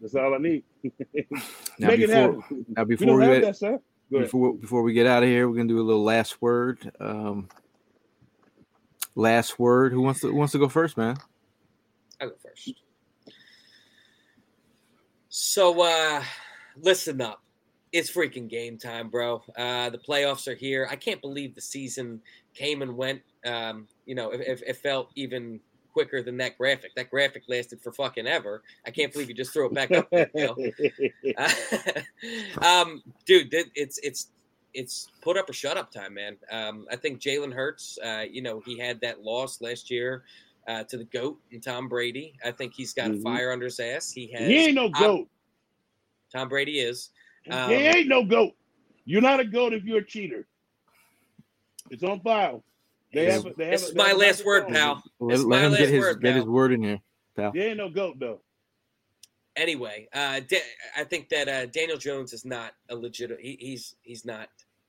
That's 0.00 0.14
all 0.14 0.34
I 0.34 0.38
need. 0.38 0.64
now 0.82 1.88
Make 1.88 2.00
it 2.00 2.06
before 2.06 2.40
happen. 2.40 2.66
now 2.68 2.82
We 2.84 2.96
before 2.96 3.06
don't 3.06 3.28
we 3.28 3.34
have 3.34 3.42
that, 3.42 3.56
sir. 3.56 3.80
Go 4.10 4.18
ahead. 4.18 4.26
before 4.26 4.54
before 4.54 4.82
we 4.82 4.92
get 4.92 5.06
out 5.06 5.22
of 5.22 5.28
here, 5.28 5.48
we're 5.48 5.56
gonna 5.56 5.68
do 5.68 5.80
a 5.80 5.82
little 5.82 6.04
last 6.04 6.40
word. 6.42 6.92
Um, 7.00 7.48
last 9.14 9.58
word. 9.58 9.92
Who 9.92 10.02
wants 10.02 10.20
to 10.20 10.28
who 10.28 10.34
wants 10.36 10.52
to 10.52 10.58
go 10.58 10.68
first, 10.68 10.96
man? 10.96 11.16
I'll 12.20 12.30
go 12.30 12.36
first. 12.42 12.74
So 15.28 15.82
uh 15.82 16.22
listen 16.76 17.20
up. 17.20 17.42
It's 17.92 18.10
freaking 18.10 18.48
game 18.48 18.78
time, 18.78 19.08
bro. 19.08 19.42
Uh 19.56 19.90
the 19.90 19.98
playoffs 19.98 20.48
are 20.48 20.54
here. 20.54 20.88
I 20.90 20.96
can't 20.96 21.20
believe 21.20 21.54
the 21.54 21.60
season 21.60 22.20
came 22.54 22.82
and 22.82 22.96
went. 22.96 23.22
Um, 23.44 23.88
you 24.06 24.14
know, 24.14 24.30
it, 24.30 24.40
it, 24.40 24.62
it 24.66 24.76
felt 24.76 25.10
even 25.16 25.60
quicker 25.94 26.22
than 26.22 26.36
that 26.36 26.58
graphic. 26.58 26.94
That 26.96 27.08
graphic 27.08 27.44
lasted 27.48 27.80
for 27.80 27.92
fucking 27.92 28.26
ever. 28.26 28.62
I 28.86 28.90
can't 28.90 29.10
believe 29.12 29.30
you 29.30 29.34
just 29.34 29.52
threw 29.54 29.66
it 29.66 29.72
back 29.72 29.90
up 29.92 30.10
there, 30.10 30.28
um, 32.62 33.02
dude, 33.24 33.48
it's 33.74 33.98
it's 34.02 34.28
it's 34.74 35.08
put 35.22 35.38
up 35.38 35.48
or 35.48 35.52
shut 35.52 35.76
up 35.76 35.90
time, 35.90 36.14
man. 36.14 36.36
Um, 36.50 36.86
I 36.90 36.96
think 36.96 37.20
Jalen 37.20 37.54
Hurts, 37.54 37.96
uh, 38.04 38.24
you 38.28 38.42
know, 38.42 38.60
he 38.66 38.76
had 38.76 39.00
that 39.00 39.22
loss 39.22 39.60
last 39.60 39.90
year 39.90 40.24
uh, 40.66 40.82
to 40.84 40.98
the 40.98 41.04
goat 41.04 41.38
and 41.52 41.62
Tom 41.62 41.88
Brady. 41.88 42.34
I 42.44 42.50
think 42.50 42.74
he's 42.74 42.92
got 42.92 43.12
a 43.12 43.14
Mhm. 43.14 43.22
fire 43.22 43.52
under 43.52 43.66
his 43.66 43.78
ass. 43.78 44.10
He 44.10 44.26
has. 44.32 44.48
he 44.48 44.66
ain't 44.66 44.74
no 44.74 44.88
goat. 44.88 45.28
Tom 46.32 46.48
Brady 46.48 46.80
is. 46.80 47.10
Um, 47.48 47.70
he 47.70 47.76
ain't 47.76 48.08
no 48.08 48.24
goat. 48.24 48.54
You're 49.04 49.22
not 49.22 49.38
a 49.38 49.44
goat 49.44 49.72
if 49.72 49.84
you're 49.84 49.98
a 49.98 50.04
cheater. 50.04 50.46
It's 51.90 52.02
on 52.02 52.20
file. 52.20 52.64
They 53.14 53.26
This- 53.26 53.42
have, 53.44 53.56
they 53.56 53.64
have, 53.66 53.72
This 53.72 53.88
is 53.88 53.94
my 53.94 54.12
last 54.12 54.44
word, 54.44 54.68
pal. 54.68 55.02
Let, 55.20 55.40
let 55.40 55.64
him 55.64 55.70
get 55.72 55.88
his 55.88 56.00
word, 56.00 56.20
get 56.22 56.34
his 56.34 56.44
pal. 56.44 56.52
word 56.52 56.72
in 56.72 56.82
here. 56.82 57.00
He 57.52 57.60
ain't 57.60 57.78
no 57.78 57.88
goat 57.88 58.18
though. 58.18 58.40
Anyway, 59.56 60.08
uh, 60.12 60.40
Da- 60.40 60.62
I 60.96 61.04
think 61.04 61.28
that 61.28 61.48
uh, 61.48 61.66
Daniel 61.66 61.96
Jones 61.98 62.32
is 62.32 62.44
not 62.44 62.72
a 62.88 62.96
legit. 62.96 63.30
He, 63.40 63.56
he's 63.60 63.94
he's 64.02 64.24
not 64.24 64.48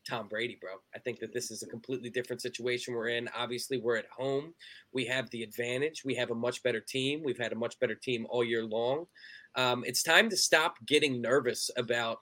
Tom 0.09 0.27
Brady, 0.27 0.57
bro. 0.59 0.71
I 0.95 0.99
think 0.99 1.19
that 1.19 1.33
this 1.33 1.51
is 1.51 1.61
a 1.61 1.67
completely 1.67 2.09
different 2.09 2.41
situation 2.41 2.93
we're 2.95 3.09
in. 3.09 3.29
Obviously, 3.35 3.77
we're 3.79 3.97
at 3.97 4.07
home. 4.15 4.53
We 4.91 5.05
have 5.05 5.29
the 5.29 5.43
advantage. 5.43 6.03
We 6.03 6.15
have 6.15 6.31
a 6.31 6.35
much 6.35 6.63
better 6.63 6.79
team. 6.79 7.21
We've 7.23 7.37
had 7.37 7.51
a 7.53 7.55
much 7.55 7.79
better 7.79 7.95
team 7.95 8.25
all 8.29 8.43
year 8.43 8.63
long. 8.63 9.05
Um, 9.55 9.83
it's 9.85 10.01
time 10.03 10.29
to 10.31 10.37
stop 10.37 10.75
getting 10.85 11.21
nervous 11.21 11.69
about 11.77 12.19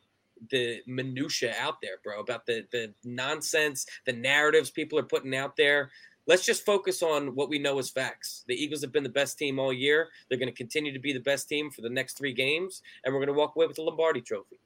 the 0.50 0.82
minutia 0.88 1.54
out 1.60 1.76
there, 1.82 1.98
bro. 2.04 2.20
About 2.20 2.46
the 2.46 2.66
the 2.72 2.94
nonsense, 3.04 3.86
the 4.06 4.14
narratives 4.14 4.70
people 4.70 5.00
are 5.00 5.04
putting 5.04 5.36
out 5.36 5.56
there. 5.56 5.92
Let's 6.26 6.46
just 6.46 6.66
focus 6.66 7.04
on 7.04 7.36
what 7.36 7.50
we 7.50 7.60
know 7.60 7.80
as 7.80 7.90
facts. 7.90 8.46
The 8.48 8.56
Eagles 8.56 8.82
have 8.82 8.94
been 8.94 9.04
the 9.04 9.10
best 9.10 9.38
team 9.38 9.60
all 9.60 9.74
year. 9.74 10.08
They're 10.30 10.38
going 10.38 10.52
to 10.52 10.56
continue 10.56 10.94
to 10.94 11.00
be 11.00 11.12
the 11.12 11.20
best 11.20 11.50
team 11.50 11.70
for 11.70 11.82
the 11.82 11.90
next 11.90 12.18
three 12.18 12.34
games, 12.34 12.82
and 13.04 13.14
we're 13.14 13.20
going 13.20 13.34
to 13.36 13.40
walk 13.40 13.56
away 13.56 13.68
with 13.68 13.76
the 13.76 13.82
Lombardi 13.82 14.22
Trophy. 14.22 14.60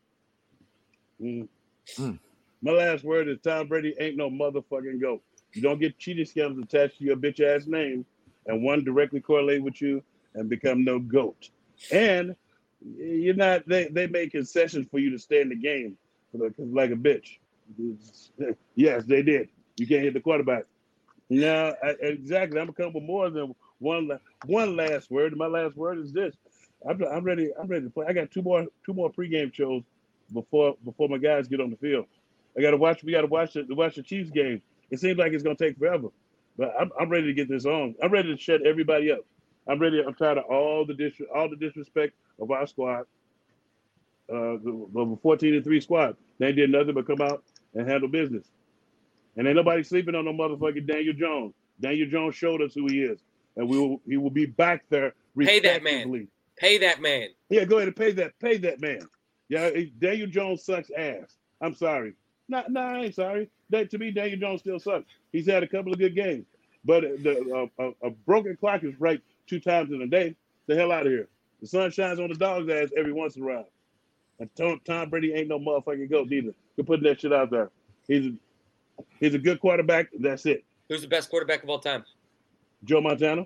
Mm. 1.22 1.48
Mm. 1.96 2.20
My 2.62 2.72
last 2.72 3.04
word 3.04 3.28
is 3.28 3.38
Tom 3.44 3.68
Brady 3.68 3.96
ain't 4.00 4.18
no 4.18 4.30
motherfucking 4.30 5.02
goat. 5.02 5.22
You 5.54 5.62
don't 5.62 5.80
get 5.80 5.98
cheating 5.98 6.26
scams 6.26 6.62
attached 6.62 7.00
to 7.00 7.06
your 7.06 7.16
bitch 7.16 7.40
ass 7.40 7.66
name, 7.66 8.06
and 8.46 8.64
one 8.64 8.84
directly 8.84 9.20
correlate 9.20 9.64
with 9.64 9.82
you 9.82 10.04
and 10.36 10.50
become 10.50 10.84
no 10.84 11.00
goat. 11.00 11.50
And 11.92 12.36
you're 12.98 13.36
not. 13.36 13.68
They 13.68 13.88
they 13.88 14.08
make 14.08 14.32
concessions 14.32 14.88
for 14.90 15.00
you 15.00 15.12
to 15.12 15.20
stay 15.20 15.42
in 15.42 15.50
the 15.50 15.56
game, 15.56 15.98
like 16.34 16.92
a 16.92 16.96
bitch. 16.96 17.38
yes, 18.76 19.04
they 19.06 19.22
did. 19.22 19.50
You 19.78 19.88
can't 19.88 20.04
hit 20.04 20.14
the 20.14 20.22
quarterback. 20.22 20.64
No, 21.30 21.76
I, 21.84 21.90
exactly. 22.02 22.60
I'm 22.60 22.68
gonna 22.68 22.74
come 22.74 22.94
with 22.94 23.04
more 23.04 23.30
than 23.30 23.54
one. 23.80 24.20
One 24.46 24.76
last 24.76 25.12
word. 25.12 25.36
My 25.36 25.48
last 25.48 25.76
word 25.76 26.00
is 26.00 26.14
this. 26.14 26.36
I'm, 26.88 27.02
I'm 27.04 27.24
ready. 27.24 27.52
I'm 27.60 27.68
ready 27.68 27.86
to 27.86 27.90
play. 27.90 28.06
I 28.08 28.14
got 28.14 28.32
two 28.32 28.42
more 28.42 28.66
two 28.86 28.94
more 28.94 29.12
pregame 29.12 29.54
shows 29.54 29.84
before 30.34 30.76
before 30.86 31.10
my 31.10 31.18
guys 31.18 31.48
get 31.48 31.60
on 31.60 31.70
the 31.70 31.78
field. 31.78 32.06
I 32.58 32.62
got 32.62 32.72
to 32.72 32.78
watch. 32.78 33.04
We 33.04 33.12
got 33.12 33.22
to 33.22 33.28
watch 33.28 33.54
the 33.54 33.66
watch 33.70 33.96
the 33.96 34.04
Chiefs 34.04 34.32
game. 34.32 34.62
It 34.90 35.00
seems 35.00 35.18
like 35.18 35.34
it's 35.34 35.44
gonna 35.44 35.56
take 35.56 35.78
forever, 35.78 36.08
but 36.58 36.74
I'm, 36.80 36.92
I'm 37.00 37.10
ready 37.10 37.28
to 37.28 37.34
get 37.34 37.50
this 37.50 37.66
on. 37.66 37.96
I'm 38.02 38.12
ready 38.12 38.34
to 38.34 38.42
shut 38.42 38.66
everybody 38.66 39.12
up. 39.12 39.20
I'm 39.68 39.80
ready. 39.80 40.02
I'm 40.02 40.14
tired 40.14 40.38
of 40.38 40.46
all 40.46 40.86
the 40.86 40.94
dis 40.94 41.14
all 41.36 41.50
the 41.50 41.58
disrespect 41.58 42.14
of 42.40 42.52
our 42.52 42.68
squad. 42.68 43.06
uh, 44.32 44.58
the 44.64 45.18
14 45.22 45.56
and 45.56 45.64
three 45.64 45.82
squad. 45.82 46.18
They 46.40 46.52
did 46.52 46.72
nothing 46.72 46.94
but 46.96 47.08
come 47.08 47.22
out 47.22 47.44
and 47.76 47.90
handle 47.90 48.10
business. 48.10 48.46
And 49.38 49.48
ain't 49.48 49.56
nobody 49.58 49.84
sleeping 49.84 50.16
on 50.16 50.26
no 50.26 50.34
motherfucking 50.34 50.88
Daniel 50.88 51.14
Jones. 51.14 51.54
Daniel 51.82 52.10
Jones 52.10 52.36
showed 52.36 52.62
us 52.62 52.74
who 52.74 52.88
he 52.88 53.02
is, 53.04 53.20
and 53.56 53.70
we 53.70 53.80
will 53.80 54.02
he 54.08 54.18
will 54.18 54.32
be 54.32 54.46
back 54.48 54.84
there. 54.90 55.14
Pay 55.48 55.60
that 55.62 55.84
man. 55.84 56.14
Pay 56.58 56.80
that 56.80 57.02
man. 57.02 57.30
Yeah, 57.50 57.66
go 57.66 57.78
ahead 57.78 57.90
and 57.90 57.96
pay 57.98 58.12
that. 58.14 58.40
Pay 58.40 58.58
that 58.60 58.82
man. 58.82 59.02
Yeah, 59.50 59.70
Daniel 60.00 60.28
Jones 60.28 60.64
sucks 60.64 60.92
ass. 60.98 61.38
I'm 61.62 61.76
sorry. 61.76 62.14
No, 62.50 62.64
no, 62.70 62.82
I 62.82 63.00
ain't 63.06 63.16
sorry. 63.16 63.50
That, 63.70 63.92
to 63.92 63.98
me, 64.00 64.12
Daniel 64.12 64.40
Jones 64.40 64.62
still 64.62 64.80
sucks. 64.80 65.06
He's 65.32 65.48
had 65.48 65.64
a 65.64 65.68
couple 65.68 65.94
of 65.94 66.00
good 66.00 66.16
games, 66.16 66.46
but 66.86 67.04
the 67.04 67.70
uh, 67.80 67.84
a, 68.04 68.08
a 68.08 68.12
broken 68.12 68.58
clock 68.58 68.84
is 68.84 69.00
right 69.00 69.22
two 69.48 69.60
times 69.60 69.92
in 69.92 70.02
a 70.02 70.08
day. 70.08 70.36
The 70.68 70.76
hell 70.76 70.92
out 70.92 71.06
of 71.08 71.12
here. 71.14 71.28
The 71.62 71.68
sun 71.68 71.92
shines 71.92 72.20
on 72.20 72.30
the 72.30 72.36
dog's 72.36 72.70
ass 72.70 72.90
every 72.98 73.14
once 73.14 73.36
in 73.36 73.44
a 73.44 73.46
while. 73.46 73.70
And 74.40 74.50
Tom, 74.56 74.80
Tom 74.86 75.10
Brady 75.10 75.34
ain't 75.34 75.48
no 75.48 75.60
motherfucking 75.60 76.10
goat 76.10 76.32
either. 76.32 76.54
You're 76.76 76.86
putting 76.86 77.04
that 77.06 77.22
shit 77.22 77.34
out 77.34 77.50
there. 77.50 77.72
He's 78.08 78.28
a, 78.28 79.04
he's 79.20 79.34
a 79.34 79.40
good 79.40 79.60
quarterback. 79.60 80.08
That's 80.20 80.46
it. 80.46 80.64
Who's 80.88 81.02
the 81.02 81.08
best 81.08 81.30
quarterback 81.30 81.64
of 81.64 81.70
all 81.70 81.80
time? 81.80 82.06
Joe 82.84 83.02
Montana. 83.02 83.46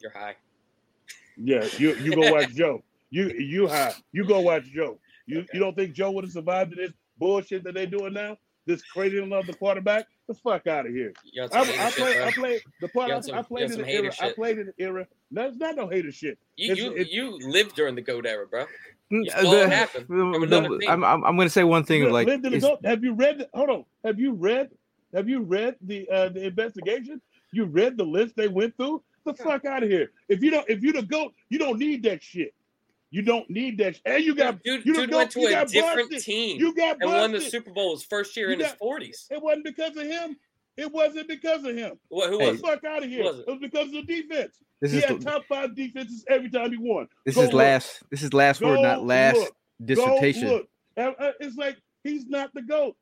You're 0.00 0.10
high. 0.10 0.36
Yeah, 1.36 1.66
you 1.78 1.94
you 1.96 2.14
go 2.14 2.32
watch 2.32 2.52
Joe. 2.52 2.82
You 3.10 3.30
you 3.30 3.68
high. 3.68 3.94
You 4.10 4.26
go 4.26 4.40
watch 4.40 4.64
Joe. 4.64 4.98
You 5.26 5.40
okay. 5.40 5.48
you 5.54 5.60
don't 5.60 5.74
think 5.76 5.94
Joe 5.94 6.10
would 6.10 6.24
have 6.24 6.32
survived 6.32 6.76
this 6.76 6.92
bullshit 7.18 7.64
that 7.64 7.74
they're 7.74 7.86
doing 7.86 8.12
now? 8.12 8.36
This 8.66 8.82
crazy 8.82 9.18
of 9.18 9.46
the 9.46 9.54
quarterback? 9.54 10.06
The 10.28 10.34
fuck 10.34 10.66
out 10.68 10.86
of 10.86 10.92
here. 10.92 11.12
I, 11.52 11.60
I 11.60 11.90
played. 11.90 12.20
I 12.20 12.30
played 12.30 12.60
the 12.80 12.88
part. 12.88 13.10
I, 13.10 13.20
some, 13.20 13.34
I 13.34 13.42
played 13.42 13.70
in 13.72 13.78
the 13.80 13.88
era. 13.88 14.12
Shit. 14.12 14.24
I 14.24 14.32
played 14.32 14.58
in 14.58 14.66
the 14.66 14.74
era. 14.78 15.06
That's 15.32 15.56
not 15.56 15.76
no 15.76 15.88
hater 15.88 16.12
shit. 16.12 16.38
You 16.56 16.74
you, 16.74 16.92
it's, 16.92 17.10
you 17.10 17.38
lived 17.40 17.74
during 17.74 17.96
the 17.96 18.02
goat 18.02 18.24
era, 18.24 18.46
bro. 18.46 18.66
Mm, 19.12 19.26
the, 19.26 20.78
the, 20.78 20.88
I'm, 20.88 21.04
I'm, 21.04 21.24
I'm 21.24 21.36
going 21.36 21.46
to 21.46 21.50
say 21.50 21.64
one 21.64 21.84
thing. 21.84 22.10
like, 22.10 22.28
have 22.84 23.04
you 23.04 23.12
read? 23.14 23.46
Hold 23.52 23.70
on. 23.70 23.84
Have 24.04 24.18
you 24.20 24.32
read? 24.32 24.70
Have 25.12 25.28
you 25.28 25.40
read 25.40 25.76
the 25.82 26.08
uh, 26.08 26.28
the 26.28 26.46
investigation? 26.46 27.20
You 27.52 27.64
read 27.66 27.98
the 27.98 28.04
list 28.04 28.36
they 28.36 28.48
went 28.48 28.76
through? 28.76 29.02
The 29.24 29.34
fuck 29.34 29.64
out 29.64 29.82
of 29.82 29.90
here. 29.90 30.12
If 30.28 30.42
you 30.42 30.50
don't, 30.50 30.68
if 30.68 30.82
you 30.82 30.92
the 30.92 31.02
goat, 31.02 31.34
you 31.50 31.58
don't 31.58 31.78
need 31.78 32.02
that 32.04 32.22
shit. 32.22 32.54
You 33.12 33.20
don't 33.20 33.48
need 33.50 33.76
that. 33.76 34.00
And 34.06 34.24
you 34.24 34.34
got 34.34 34.62
dude. 34.62 34.86
You 34.86 34.94
dude 34.94 35.12
went 35.12 35.30
to 35.32 35.40
a 35.40 35.66
different 35.66 36.10
busted. 36.10 36.22
team. 36.22 36.58
You 36.58 36.74
got 36.74 36.98
busted. 36.98 37.02
and 37.02 37.12
won 37.12 37.32
the 37.32 37.42
Super 37.42 37.70
Bowl 37.70 37.94
his 37.94 38.02
first 38.04 38.34
year 38.34 38.46
you 38.48 38.54
in 38.54 38.60
got, 38.60 38.70
his 38.70 38.78
forties. 38.78 39.26
It 39.30 39.40
wasn't 39.40 39.64
because 39.64 39.94
of 39.98 40.06
him. 40.06 40.36
It 40.78 40.90
wasn't 40.90 41.28
because 41.28 41.62
of 41.64 41.76
him. 41.76 41.98
What, 42.08 42.30
who 42.30 42.38
hey, 42.38 42.52
was? 42.52 42.60
Fuck 42.62 42.82
out 42.84 43.04
of 43.04 43.10
here. 43.10 43.22
Was 43.22 43.40
it? 43.40 43.44
it? 43.46 43.50
was 43.50 43.58
because 43.60 43.88
of 43.88 43.92
the 43.92 44.02
defense. 44.02 44.56
This 44.80 44.92
he 44.92 44.98
is 44.98 45.04
had 45.04 45.20
the, 45.20 45.24
top 45.26 45.44
five 45.46 45.76
defenses 45.76 46.24
every 46.26 46.48
time 46.48 46.70
he 46.70 46.78
won. 46.78 47.06
This 47.26 47.34
Go 47.34 47.42
is 47.42 47.48
look. 47.48 47.58
last. 47.58 48.02
This 48.10 48.22
is 48.22 48.32
last 48.32 48.60
Go 48.60 48.68
word, 48.68 48.80
not 48.80 49.04
last 49.04 49.36
look. 49.36 49.56
dissertation. 49.84 50.48
Go 50.48 50.54
look. 50.54 51.14
Uh, 51.18 51.32
it's 51.38 51.56
like 51.56 51.76
he's 52.04 52.26
not 52.26 52.50
the 52.54 52.62
goat. 52.62 52.96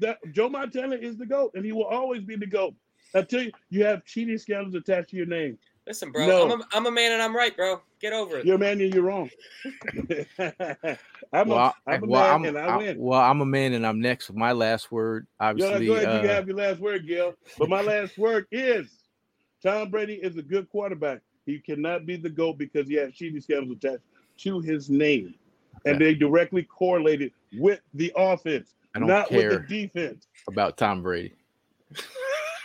That 0.00 0.18
Joe 0.32 0.48
Montana 0.48 0.96
is 0.96 1.16
the 1.16 1.26
goat, 1.26 1.52
and 1.54 1.64
he 1.64 1.70
will 1.70 1.84
always 1.84 2.24
be 2.24 2.34
the 2.34 2.48
goat. 2.48 2.74
I 3.14 3.22
tell 3.22 3.42
you, 3.42 3.52
you 3.70 3.84
have 3.84 4.04
cheating 4.04 4.36
scandals 4.36 4.74
attached 4.74 5.10
to 5.10 5.16
your 5.16 5.26
name. 5.26 5.58
Listen, 5.86 6.10
bro, 6.10 6.26
no. 6.26 6.50
I'm, 6.50 6.60
a, 6.60 6.64
I'm 6.72 6.86
a 6.86 6.90
man 6.90 7.12
and 7.12 7.20
I'm 7.20 7.36
right, 7.36 7.54
bro. 7.54 7.82
Get 8.00 8.14
over 8.14 8.38
it. 8.38 8.46
You're 8.46 8.56
a 8.56 8.58
man 8.58 8.80
and 8.80 8.94
you're 8.94 9.02
wrong. 9.02 9.28
I'm, 11.32 11.48
well, 11.48 11.58
a, 11.58 11.74
I'm 11.86 12.02
a 12.02 12.06
well, 12.06 12.22
man 12.22 12.30
I'm, 12.30 12.44
and 12.44 12.58
I 12.58 12.76
win. 12.78 12.98
Well, 12.98 13.20
I'm 13.20 13.42
a 13.42 13.46
man 13.46 13.74
and 13.74 13.86
I'm 13.86 14.00
next. 14.00 14.32
My 14.32 14.52
last 14.52 14.90
word, 14.90 15.26
obviously. 15.38 15.86
go 15.86 15.94
ahead, 15.94 16.06
uh, 16.06 16.22
you 16.22 16.28
have 16.28 16.48
your 16.48 16.56
last 16.56 16.80
word, 16.80 17.06
Gail. 17.06 17.34
But 17.58 17.68
my 17.68 17.82
last 17.82 18.16
word 18.16 18.46
is 18.50 18.88
Tom 19.62 19.90
Brady 19.90 20.14
is 20.14 20.38
a 20.38 20.42
good 20.42 20.70
quarterback. 20.70 21.20
He 21.44 21.58
cannot 21.58 22.06
be 22.06 22.16
the 22.16 22.30
GOAT 22.30 22.56
because 22.56 22.88
he 22.88 22.94
has 22.94 23.12
cheating 23.12 23.40
scandals 23.42 23.76
attached 23.76 24.04
to 24.38 24.60
his 24.60 24.88
name. 24.88 25.34
Okay. 25.80 25.90
And 25.90 26.00
they 26.00 26.14
directly 26.14 26.62
correlated 26.62 27.32
with 27.58 27.80
the 27.92 28.10
offense, 28.16 28.74
not 28.96 29.30
with 29.30 29.50
the 29.50 29.58
defense. 29.68 30.28
About 30.48 30.78
Tom 30.78 31.02
Brady. 31.02 31.34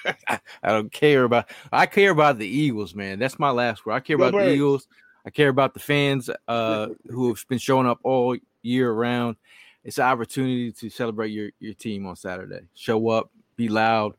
I, 0.27 0.39
don't 0.63 0.91
care 0.91 1.23
about. 1.23 1.49
I 1.71 1.85
care 1.85 2.11
about 2.11 2.37
the 2.37 2.47
Eagles, 2.47 2.95
man. 2.95 3.19
That's 3.19 3.39
my 3.39 3.49
last 3.49 3.85
word. 3.85 3.93
I 3.93 3.99
care 3.99 4.15
about 4.15 4.33
the 4.33 4.51
Eagles. 4.51 4.87
I 5.25 5.29
care 5.29 5.49
about 5.49 5.73
the 5.73 5.79
fans 5.79 6.29
uh, 6.47 6.87
who 7.09 7.29
have 7.29 7.45
been 7.47 7.57
showing 7.57 7.87
up 7.87 7.99
all 8.03 8.37
year 8.61 8.91
round. 8.91 9.35
It's 9.83 9.97
an 9.97 10.05
opportunity 10.05 10.71
to 10.73 10.89
celebrate 10.89 11.29
your 11.29 11.51
your 11.59 11.73
team 11.73 12.05
on 12.05 12.15
Saturday. 12.15 12.61
Show 12.73 13.09
up, 13.09 13.31
be 13.55 13.69
loud, 13.69 14.15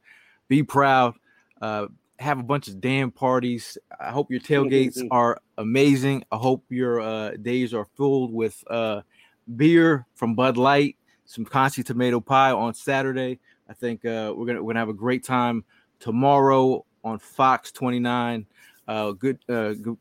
be 0.48 0.62
proud. 0.62 1.14
Uh, 1.60 1.86
have 2.18 2.38
a 2.38 2.42
bunch 2.42 2.68
of 2.68 2.80
damn 2.80 3.10
parties. 3.10 3.78
I 3.98 4.10
hope 4.10 4.30
your 4.30 4.40
tailgates 4.40 5.06
are 5.10 5.40
amazing. 5.56 6.24
I 6.30 6.36
hope 6.36 6.64
your 6.68 7.00
uh, 7.00 7.30
days 7.40 7.72
are 7.72 7.86
filled 7.96 8.32
with 8.32 8.62
uh, 8.68 9.00
beer 9.56 10.06
from 10.14 10.34
Bud 10.34 10.58
Light, 10.58 10.96
some 11.24 11.46
Conci 11.46 11.84
tomato 11.84 12.20
pie 12.20 12.52
on 12.52 12.74
Saturday. 12.74 13.38
I 13.70 13.72
think 13.72 14.04
uh, 14.04 14.34
we're 14.36 14.46
gonna 14.46 14.60
we're 14.62 14.72
gonna 14.72 14.80
have 14.80 14.88
a 14.88 14.92
great 14.92 15.22
time 15.22 15.64
tomorrow 16.00 16.84
on 17.04 17.20
Fox 17.20 17.70
29. 17.70 18.44
Uh, 18.88 19.12
good, 19.12 19.38
uh, 19.48 19.74
good 19.74 19.96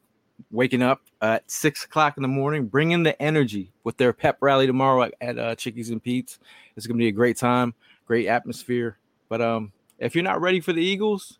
waking 0.50 0.82
up 0.82 1.02
at 1.22 1.50
six 1.50 1.86
o'clock 1.86 2.18
in 2.18 2.24
the 2.24 2.28
morning, 2.28 2.66
bringing 2.66 3.04
the 3.04 3.22
energy 3.22 3.72
with 3.84 3.96
their 3.98 4.12
pep 4.12 4.38
rally 4.41 4.66
tomorrow 4.66 5.04
at, 5.04 5.14
at 5.22 5.38
uh, 5.38 5.56
Chickies 5.56 5.91
and 5.91 6.02
Pete's. 6.02 6.40
It's 6.76 6.88
gonna 6.88 6.98
be 6.98 7.10
a 7.10 7.12
great 7.12 7.38
time, 7.38 7.76
great 8.08 8.26
atmosphere. 8.26 8.98
But 9.30 9.41
um, 9.41 9.72
if 10.00 10.16
you're 10.16 10.24
not 10.24 10.41
ready 10.41 10.62
for 10.62 10.74
the 10.74 10.82
Eagles, 10.82 11.38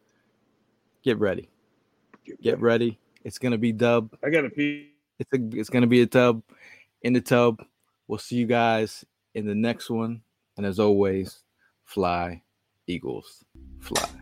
get 1.04 1.18
ready. 1.18 1.50
Get 2.44 2.62
ready. 2.62 3.00
It's 3.24 3.40
gonna 3.40 3.58
be 3.58 3.72
dub. 3.72 4.16
I 4.24 4.30
gotta 4.30 4.52
pee. 4.52 4.92
It's 5.18 5.34
a, 5.34 5.60
it's 5.60 5.70
gonna 5.72 5.88
be 5.88 6.04
a 6.04 6.06
tub 6.06 6.44
in 7.02 7.14
the 7.14 7.22
tub. 7.22 7.66
We'll 8.08 8.20
see 8.20 8.36
you 8.36 8.46
guys 8.46 9.04
in 9.34 9.48
the 9.48 9.56
next 9.56 9.90
one. 9.90 10.22
And 10.58 10.66
as 10.66 10.78
always, 10.78 11.42
fly, 11.90 12.44
Eagles, 12.88 13.44
fly. 13.80 14.19